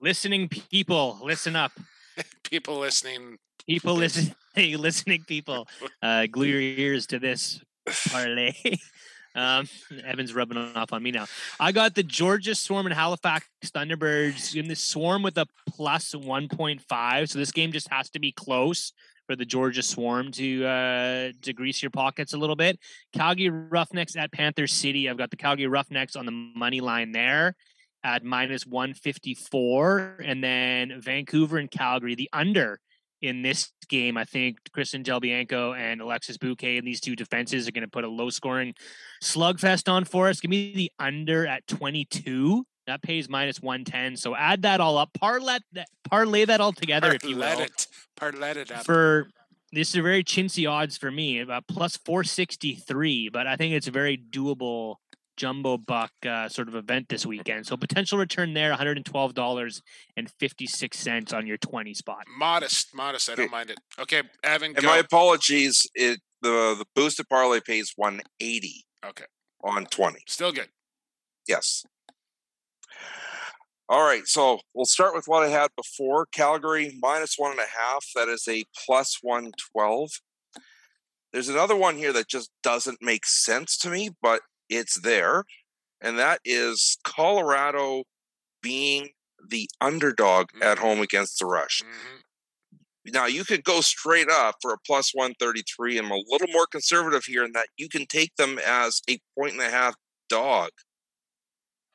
listening 0.00 0.48
people, 0.48 1.18
listen 1.22 1.56
up. 1.56 1.72
People 2.44 2.78
listening. 2.78 3.38
People 3.66 3.94
listen. 3.94 4.34
Hey, 4.54 4.74
listening 4.74 5.22
people, 5.22 5.68
uh, 6.02 6.26
glue 6.26 6.48
your 6.48 6.60
ears 6.60 7.06
to 7.08 7.20
this 7.20 7.62
parlay. 8.10 8.52
um, 9.36 9.68
Evan's 10.04 10.34
rubbing 10.34 10.58
off 10.58 10.92
on 10.92 11.00
me 11.00 11.12
now. 11.12 11.26
I 11.60 11.70
got 11.70 11.94
the 11.94 12.02
Georgia 12.02 12.56
Swarm 12.56 12.86
and 12.86 12.94
Halifax 12.94 13.46
Thunderbirds 13.66 14.56
in 14.56 14.66
the 14.66 14.74
Swarm 14.74 15.22
with 15.22 15.38
a 15.38 15.46
plus 15.68 16.12
one 16.12 16.48
point 16.48 16.80
five. 16.80 17.30
So 17.30 17.38
this 17.38 17.52
game 17.52 17.70
just 17.70 17.88
has 17.90 18.10
to 18.10 18.18
be 18.18 18.32
close 18.32 18.92
for 19.28 19.36
the 19.36 19.44
Georgia 19.44 19.82
Swarm 19.82 20.32
to 20.32 20.66
uh, 20.66 21.32
to 21.42 21.52
grease 21.52 21.80
your 21.80 21.90
pockets 21.90 22.34
a 22.34 22.38
little 22.38 22.56
bit. 22.56 22.80
Calgary 23.12 23.50
Roughnecks 23.50 24.16
at 24.16 24.32
Panther 24.32 24.66
City. 24.66 25.08
I've 25.08 25.18
got 25.18 25.30
the 25.30 25.36
Calgary 25.36 25.68
Roughnecks 25.68 26.16
on 26.16 26.26
the 26.26 26.32
money 26.32 26.80
line 26.80 27.12
there 27.12 27.54
at 28.04 28.24
minus 28.24 28.66
154 28.66 30.18
and 30.24 30.42
then 30.42 31.00
Vancouver 31.00 31.58
and 31.58 31.70
Calgary 31.70 32.14
the 32.14 32.28
under 32.32 32.80
in 33.20 33.42
this 33.42 33.72
game 33.88 34.16
I 34.16 34.24
think 34.24 34.58
Christian 34.72 35.02
Del 35.02 35.20
Bianco 35.20 35.72
and 35.72 36.00
Alexis 36.00 36.38
Buque 36.38 36.78
and 36.78 36.86
these 36.86 37.00
two 37.00 37.16
defenses 37.16 37.66
are 37.66 37.72
going 37.72 37.82
to 37.82 37.90
put 37.90 38.04
a 38.04 38.08
low 38.08 38.30
scoring 38.30 38.74
slugfest 39.22 39.90
on 39.90 40.04
for 40.04 40.28
us 40.28 40.40
give 40.40 40.50
me 40.50 40.72
the 40.74 40.92
under 40.98 41.46
at 41.46 41.66
22 41.66 42.64
that 42.86 43.02
pays 43.02 43.28
minus 43.28 43.60
110 43.60 44.16
so 44.16 44.36
add 44.36 44.62
that 44.62 44.80
all 44.80 44.96
up 44.96 45.10
parlay 45.18 45.58
that 45.72 45.88
parlay 46.08 46.44
that 46.44 46.60
all 46.60 46.72
together 46.72 47.12
if 47.12 47.24
you 47.24 47.36
will 47.36 47.60
it. 47.60 47.86
Parlay 48.16 48.52
it 48.52 48.70
up. 48.70 48.84
for 48.84 49.28
this 49.72 49.94
is 49.94 50.00
very 50.00 50.22
chintzy 50.22 50.70
odds 50.70 50.96
for 50.96 51.10
me 51.10 51.40
about 51.40 51.66
plus 51.66 51.96
463 51.96 53.30
but 53.30 53.48
i 53.48 53.56
think 53.56 53.74
it's 53.74 53.88
a 53.88 53.92
very 53.92 54.16
doable 54.16 54.96
jumbo 55.38 55.78
buck 55.78 56.10
uh, 56.28 56.48
sort 56.48 56.66
of 56.68 56.74
event 56.74 57.08
this 57.08 57.24
weekend 57.24 57.64
so 57.66 57.76
potential 57.76 58.18
return 58.18 58.52
there 58.54 58.74
$112.56 58.74 61.32
on 61.34 61.46
your 61.46 61.56
20 61.56 61.94
spot 61.94 62.24
modest, 62.38 62.94
modest. 62.94 63.30
I 63.30 63.34
don't 63.36 63.50
mind 63.50 63.70
it. 63.70 63.78
Okay, 63.98 64.22
Evan, 64.42 64.72
And 64.72 64.82
go. 64.82 64.88
my 64.88 64.98
apologies. 64.98 65.86
It 65.94 66.20
the 66.42 66.74
the 66.78 66.84
boosted 66.94 67.26
parlay 67.28 67.60
pays 67.60 67.92
180 67.96 68.84
okay, 69.06 69.24
on 69.64 69.86
20. 69.86 70.18
still 70.26 70.52
good. 70.52 70.68
Yes. 71.46 71.84
All 73.90 74.02
right, 74.04 74.26
so 74.26 74.60
we'll 74.74 74.84
start 74.84 75.14
with 75.14 75.26
what 75.28 75.42
I 75.42 75.48
had 75.48 75.70
before. 75.74 76.26
Calgary 76.26 76.94
minus 77.00 77.36
one 77.38 77.52
and 77.52 77.60
a 77.60 77.78
half. 77.78 78.04
That 78.14 78.28
is 78.28 78.46
a 78.46 78.64
plus 78.86 79.20
one 79.22 79.50
twelve. 79.72 80.10
There's 81.32 81.48
another 81.48 81.74
one 81.76 81.96
here 81.96 82.12
that 82.12 82.28
just 82.28 82.50
doesn't 82.62 82.98
make 83.00 83.24
sense 83.24 83.78
to 83.78 83.88
me, 83.88 84.10
but 84.20 84.42
it's 84.68 85.00
there, 85.00 85.44
and 86.00 86.18
that 86.18 86.40
is 86.44 86.98
Colorado 87.04 88.04
being 88.62 89.10
the 89.48 89.68
underdog 89.80 90.48
mm-hmm. 90.48 90.62
at 90.62 90.78
home 90.78 91.00
against 91.00 91.38
the 91.38 91.46
Rush. 91.46 91.82
Mm-hmm. 91.82 93.12
Now 93.12 93.26
you 93.26 93.44
could 93.44 93.64
go 93.64 93.80
straight 93.80 94.28
up 94.30 94.56
for 94.60 94.72
a 94.72 94.78
plus 94.86 95.12
133. 95.14 95.98
I'm 95.98 96.10
a 96.10 96.22
little 96.28 96.48
more 96.52 96.66
conservative 96.66 97.24
here 97.24 97.44
in 97.44 97.52
that 97.52 97.68
you 97.76 97.88
can 97.88 98.06
take 98.06 98.36
them 98.36 98.58
as 98.66 99.00
a 99.08 99.18
point 99.38 99.52
and 99.52 99.62
a 99.62 99.70
half 99.70 99.94
dog 100.28 100.70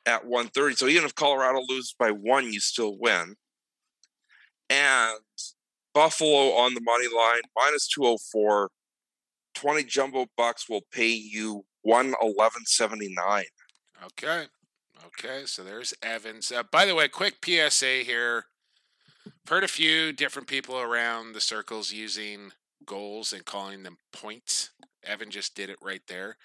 at 0.06 0.24
130. 0.24 0.74
So 0.74 0.86
even 0.86 1.04
if 1.04 1.14
Colorado 1.14 1.60
loses 1.68 1.94
by 1.98 2.10
one, 2.10 2.52
you 2.52 2.60
still 2.60 2.96
win. 2.98 3.36
And 4.68 5.18
Buffalo 5.92 6.52
on 6.56 6.74
the 6.74 6.80
money 6.80 7.06
line, 7.06 7.42
minus 7.56 7.88
204. 7.88 8.70
20 9.54 9.84
jumbo 9.84 10.26
bucks 10.36 10.68
will 10.68 10.82
pay 10.92 11.12
you 11.12 11.64
111.79. 11.86 13.44
Okay, 14.04 14.46
Okay, 15.06 15.44
so 15.46 15.62
there's 15.62 15.94
Evans. 16.02 16.50
Uh, 16.50 16.62
by 16.62 16.84
the 16.86 16.94
way, 16.94 17.08
quick 17.08 17.44
PSA 17.44 18.02
here. 18.04 18.46
Heard 19.48 19.64
a 19.64 19.68
few 19.68 20.12
different 20.12 20.48
people 20.48 20.78
around 20.78 21.32
the 21.32 21.40
circles 21.40 21.92
using 21.92 22.52
goals 22.86 23.32
and 23.32 23.44
calling 23.44 23.82
them 23.82 23.98
points. 24.12 24.70
Evan 25.02 25.30
just 25.30 25.54
did 25.54 25.68
it 25.68 25.78
right 25.82 26.02
there. 26.08 26.36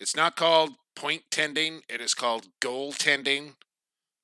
It's 0.00 0.16
not 0.16 0.36
called 0.36 0.70
point 0.94 1.22
tending, 1.30 1.82
it 1.88 2.00
is 2.00 2.14
called 2.14 2.46
goal 2.60 2.92
tending. 2.92 3.54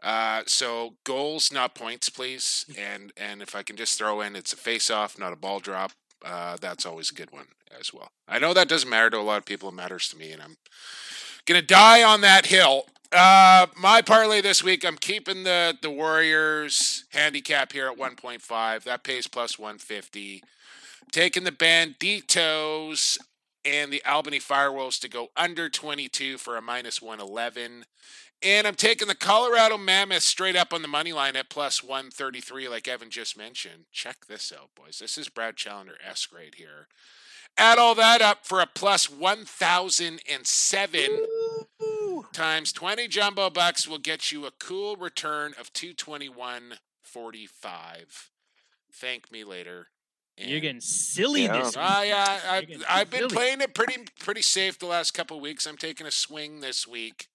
Uh, 0.03 0.43
so 0.47 0.97
goals, 1.05 1.53
not 1.53 1.75
points, 1.75 2.09
please. 2.09 2.65
And 2.79 3.13
and 3.17 3.43
if 3.43 3.55
I 3.55 3.63
can 3.63 3.77
just 3.77 3.99
throw 3.99 4.21
in, 4.21 4.37
it's 4.37 4.53
a 4.53 4.57
face 4.57 4.91
off, 4.91 5.19
not 5.19 5.33
a 5.33 5.37
ball 5.37 5.61
drop. 5.61 5.93
Uh, 6.25 6.57
that's 6.61 6.87
always 6.87 7.11
a 7.11 7.15
good 7.15 7.33
one 7.33 7.47
as 7.79 7.93
well. 7.93 8.11
I 8.29 8.39
know 8.39 8.55
that 8.55 8.69
doesn't 8.69 8.89
matter 8.89 9.11
to 9.11 9.19
a 9.19 9.23
lot 9.23 9.39
of 9.39 9.45
people. 9.45 9.69
It 9.69 9.75
matters 9.75 10.09
to 10.09 10.17
me, 10.17 10.33
and 10.33 10.43
I'm 10.43 10.57
gonna 11.47 11.63
die 11.63 12.03
on 12.03 12.21
that 12.23 12.47
hill. 12.47 12.85
Uh, 13.11 13.67
my 13.77 14.01
parlay 14.01 14.41
this 14.41 14.65
week, 14.65 14.85
I'm 14.85 14.97
keeping 14.97 15.45
the 15.45 15.77
the 15.81 15.91
Warriors 15.91 17.05
handicap 17.11 17.73
here 17.73 17.89
at 17.89 17.99
1.5. 17.99 18.85
That 18.85 19.05
pays 19.05 19.27
plus 19.27 19.59
150. 19.59 20.43
Taking 21.11 21.45
the 21.45 21.53
Banditos 21.53 23.19
and 23.65 23.93
the 23.93 24.05
Albany 24.05 24.41
Firewolves 24.41 25.01
to 25.01 25.09
go 25.09 25.29
under 25.37 25.69
22 25.69 26.39
for 26.39 26.57
a 26.57 26.63
minus 26.63 27.03
111. 27.03 27.85
And 28.45 28.67
I'm 28.67 28.75
taking 28.75 29.07
the 29.09 29.15
Colorado 29.15 29.79
Mammoth 29.79 30.25
straight 30.25 30.57
up 30.57 30.73
on 30.73 30.83
the 30.83 30.89
money 30.89 31.13
line 31.13 31.37
at 31.37 31.49
plus 31.49 31.81
133, 31.83 32.69
like 32.69 32.89
Evan 32.89 33.09
just 33.09 33.39
mentioned. 33.39 33.85
Check 33.93 34.27
this 34.27 34.53
out, 34.53 34.71
boys. 34.75 34.99
This 34.99 35.17
is 35.17 35.29
Brad 35.29 35.55
Challenger 35.57 35.95
esque 36.05 36.35
right 36.35 36.53
here. 36.55 36.89
Add 37.57 37.79
all 37.79 37.95
that 37.95 38.21
up 38.21 38.45
for 38.45 38.61
a 38.61 38.67
plus 38.67 39.09
1,007 39.11 41.27
times 42.33 42.73
20 42.73 43.07
jumbo 43.09 43.49
bucks 43.51 43.87
will 43.87 43.99
get 43.99 44.33
you 44.33 44.47
a 44.47 44.51
cool 44.59 44.97
return 44.97 45.53
of 45.61 45.73
221.45. 45.73 46.73
Thank 48.93 49.31
me 49.31 49.45
later. 49.45 49.89
You're 50.39 50.61
getting 50.61 50.81
silly 50.81 51.45
Yeah. 51.45 51.59
this 51.63 51.77
week. 51.77 51.85
Uh, 51.85 52.03
yeah, 52.07 52.41
I, 52.49 52.55
You're 52.57 52.63
getting 52.67 52.83
I've 52.89 53.11
been 53.11 53.21
silly. 53.29 53.35
playing 53.35 53.61
it 53.61 53.75
pretty 53.75 53.99
pretty 54.19 54.41
safe 54.43 54.79
the 54.79 54.87
last 54.87 55.13
couple 55.13 55.37
of 55.37 55.43
weeks. 55.43 55.67
I'm 55.67 55.77
taking 55.77 56.07
a 56.07 56.11
swing 56.11 56.61
this 56.61 56.89
week, 56.89 57.29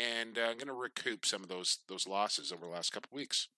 and 0.00 0.38
uh, 0.38 0.42
I'm 0.42 0.56
going 0.56 0.68
to 0.68 0.72
recoup 0.72 1.26
some 1.26 1.42
of 1.42 1.48
those 1.48 1.78
those 1.88 2.06
losses 2.06 2.52
over 2.52 2.64
the 2.64 2.72
last 2.72 2.92
couple 2.92 3.08
of 3.12 3.16
weeks. 3.16 3.48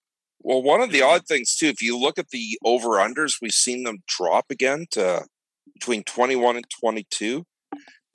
Well, 0.40 0.62
one 0.62 0.81
of 0.81 0.90
the 0.90 1.02
odd 1.02 1.27
things 1.27 1.55
too, 1.55 1.69
if 1.69 1.81
you 1.81 1.98
look 1.98 2.19
at 2.19 2.31
the 2.31 2.59
over 2.64 2.90
unders, 2.90 3.35
we've 3.40 3.52
seen 3.52 3.85
them 3.85 3.98
drop 4.09 4.47
again 4.51 4.86
to 4.93 5.24
between 5.73 6.02
21 6.02 6.56
and 6.56 6.64
22. 6.81 7.44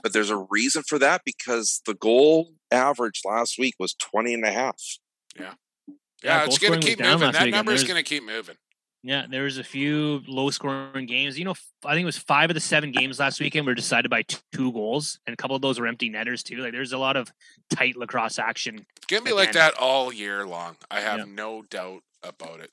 But 0.04 0.14
there's 0.14 0.30
a 0.30 0.46
reason 0.50 0.84
for 0.88 1.00
that 1.00 1.22
because 1.26 1.82
the 1.86 1.96
goal 1.96 2.52
average 2.72 3.22
last 3.26 3.58
week 3.58 3.76
was 3.80 3.94
20 3.96 4.34
and 4.34 4.46
a 4.46 4.52
half. 4.52 4.76
Yeah, 5.40 5.54
Yeah, 6.24 6.46
it's 6.46 6.60
going 6.60 6.80
to 6.80 6.86
keep 6.86 7.00
moving. 7.00 7.32
That 7.32 7.50
number 7.50 7.72
is 7.72 7.84
going 7.84 7.96
to 7.96 8.04
keep 8.04 8.24
moving. 8.24 8.58
Yeah, 9.08 9.26
there 9.30 9.44
was 9.44 9.58
a 9.58 9.64
few 9.64 10.22
low 10.28 10.50
scoring 10.50 11.06
games. 11.06 11.40
You 11.40 11.46
know, 11.46 11.54
I 11.86 11.94
think 11.94 12.04
it 12.04 12.06
was 12.06 12.18
five 12.18 12.50
of 12.50 12.56
the 12.56 12.60
seven 12.60 12.92
games 12.92 13.22
last 13.22 13.40
weekend 13.40 13.66
were 13.66 13.74
decided 13.74 14.10
by 14.10 14.24
two 14.52 14.74
goals, 14.74 15.18
and 15.26 15.34
a 15.34 15.38
couple 15.38 15.56
of 15.56 15.62
those 15.62 15.80
were 15.80 15.88
empty 15.88 16.10
netters 16.10 16.44
too. 16.44 16.58
Like, 16.58 16.74
there's 16.74 16.92
a 16.92 16.98
lot 16.98 17.16
of 17.16 17.32
tight 17.70 17.96
lacrosse 17.96 18.38
action. 18.38 18.86
It's 18.98 19.06
to 19.08 19.22
be 19.22 19.32
like 19.32 19.54
that 19.54 19.76
all 19.76 20.12
year 20.12 20.46
long. 20.46 20.76
I 20.92 21.00
have 21.00 21.26
no 21.26 21.62
doubt 21.62 22.04
about 22.24 22.60
it. 22.60 22.72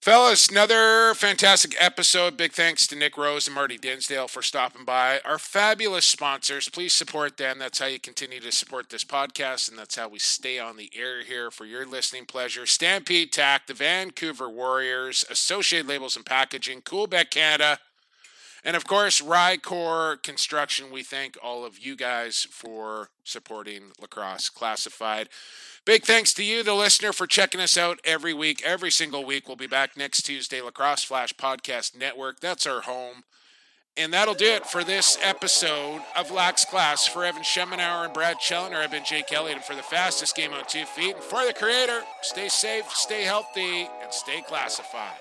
Fellas, 0.00 0.48
another 0.48 1.12
fantastic 1.14 1.74
episode. 1.78 2.36
Big 2.36 2.52
thanks 2.52 2.86
to 2.86 2.96
Nick 2.96 3.18
Rose 3.18 3.46
and 3.46 3.54
Marty 3.54 3.76
Dinsdale 3.76 4.28
for 4.28 4.40
stopping 4.40 4.86
by. 4.86 5.20
Our 5.26 5.38
fabulous 5.38 6.06
sponsors, 6.06 6.70
please 6.70 6.94
support 6.94 7.36
them. 7.36 7.58
That's 7.58 7.80
how 7.80 7.86
you 7.86 8.00
continue 8.00 8.40
to 8.40 8.50
support 8.50 8.88
this 8.88 9.04
podcast, 9.04 9.68
and 9.68 9.78
that's 9.78 9.96
how 9.96 10.08
we 10.08 10.18
stay 10.18 10.58
on 10.58 10.78
the 10.78 10.90
air 10.96 11.22
here 11.22 11.50
for 11.50 11.66
your 11.66 11.86
listening 11.86 12.24
pleasure. 12.24 12.64
Stampede 12.64 13.30
Tack, 13.30 13.66
the 13.66 13.74
Vancouver 13.74 14.48
Warriors, 14.48 15.24
Associated 15.28 15.86
Labels 15.86 16.16
and 16.16 16.24
Packaging, 16.24 16.80
Coolbet 16.80 17.30
Canada, 17.30 17.78
and 18.64 18.76
of 18.76 18.86
course, 18.86 19.20
Rycor 19.20 20.22
Construction. 20.22 20.90
We 20.90 21.02
thank 21.02 21.36
all 21.42 21.64
of 21.64 21.78
you 21.78 21.96
guys 21.96 22.46
for 22.50 23.08
supporting 23.24 23.92
Lacrosse 24.00 24.48
Classified. 24.48 25.28
Big 25.90 26.04
thanks 26.04 26.32
to 26.32 26.44
you, 26.44 26.62
the 26.62 26.72
listener, 26.72 27.12
for 27.12 27.26
checking 27.26 27.60
us 27.60 27.76
out 27.76 27.98
every 28.04 28.32
week, 28.32 28.62
every 28.64 28.92
single 28.92 29.24
week. 29.24 29.48
We'll 29.48 29.56
be 29.56 29.66
back 29.66 29.96
next 29.96 30.22
Tuesday, 30.22 30.60
Lacrosse 30.60 31.02
Flash 31.02 31.34
Podcast 31.34 31.98
Network. 31.98 32.38
That's 32.38 32.64
our 32.64 32.82
home. 32.82 33.24
And 33.96 34.12
that'll 34.12 34.34
do 34.34 34.46
it 34.46 34.66
for 34.66 34.84
this 34.84 35.18
episode 35.20 36.00
of 36.16 36.30
Lax 36.30 36.64
Class. 36.64 37.08
For 37.08 37.24
Evan 37.24 37.42
Schemenauer 37.42 38.04
and 38.04 38.14
Brad 38.14 38.38
Challenger, 38.38 38.78
I've 38.78 38.92
been 38.92 39.04
Jake 39.04 39.32
Elliott. 39.32 39.56
And 39.56 39.64
for 39.64 39.74
the 39.74 39.82
fastest 39.82 40.36
game 40.36 40.52
on 40.52 40.62
two 40.68 40.84
feet, 40.84 41.16
and 41.16 41.24
for 41.24 41.44
the 41.44 41.52
creator, 41.52 42.02
stay 42.22 42.48
safe, 42.48 42.88
stay 42.90 43.24
healthy, 43.24 43.88
and 44.00 44.12
stay 44.12 44.42
classified. 44.46 45.18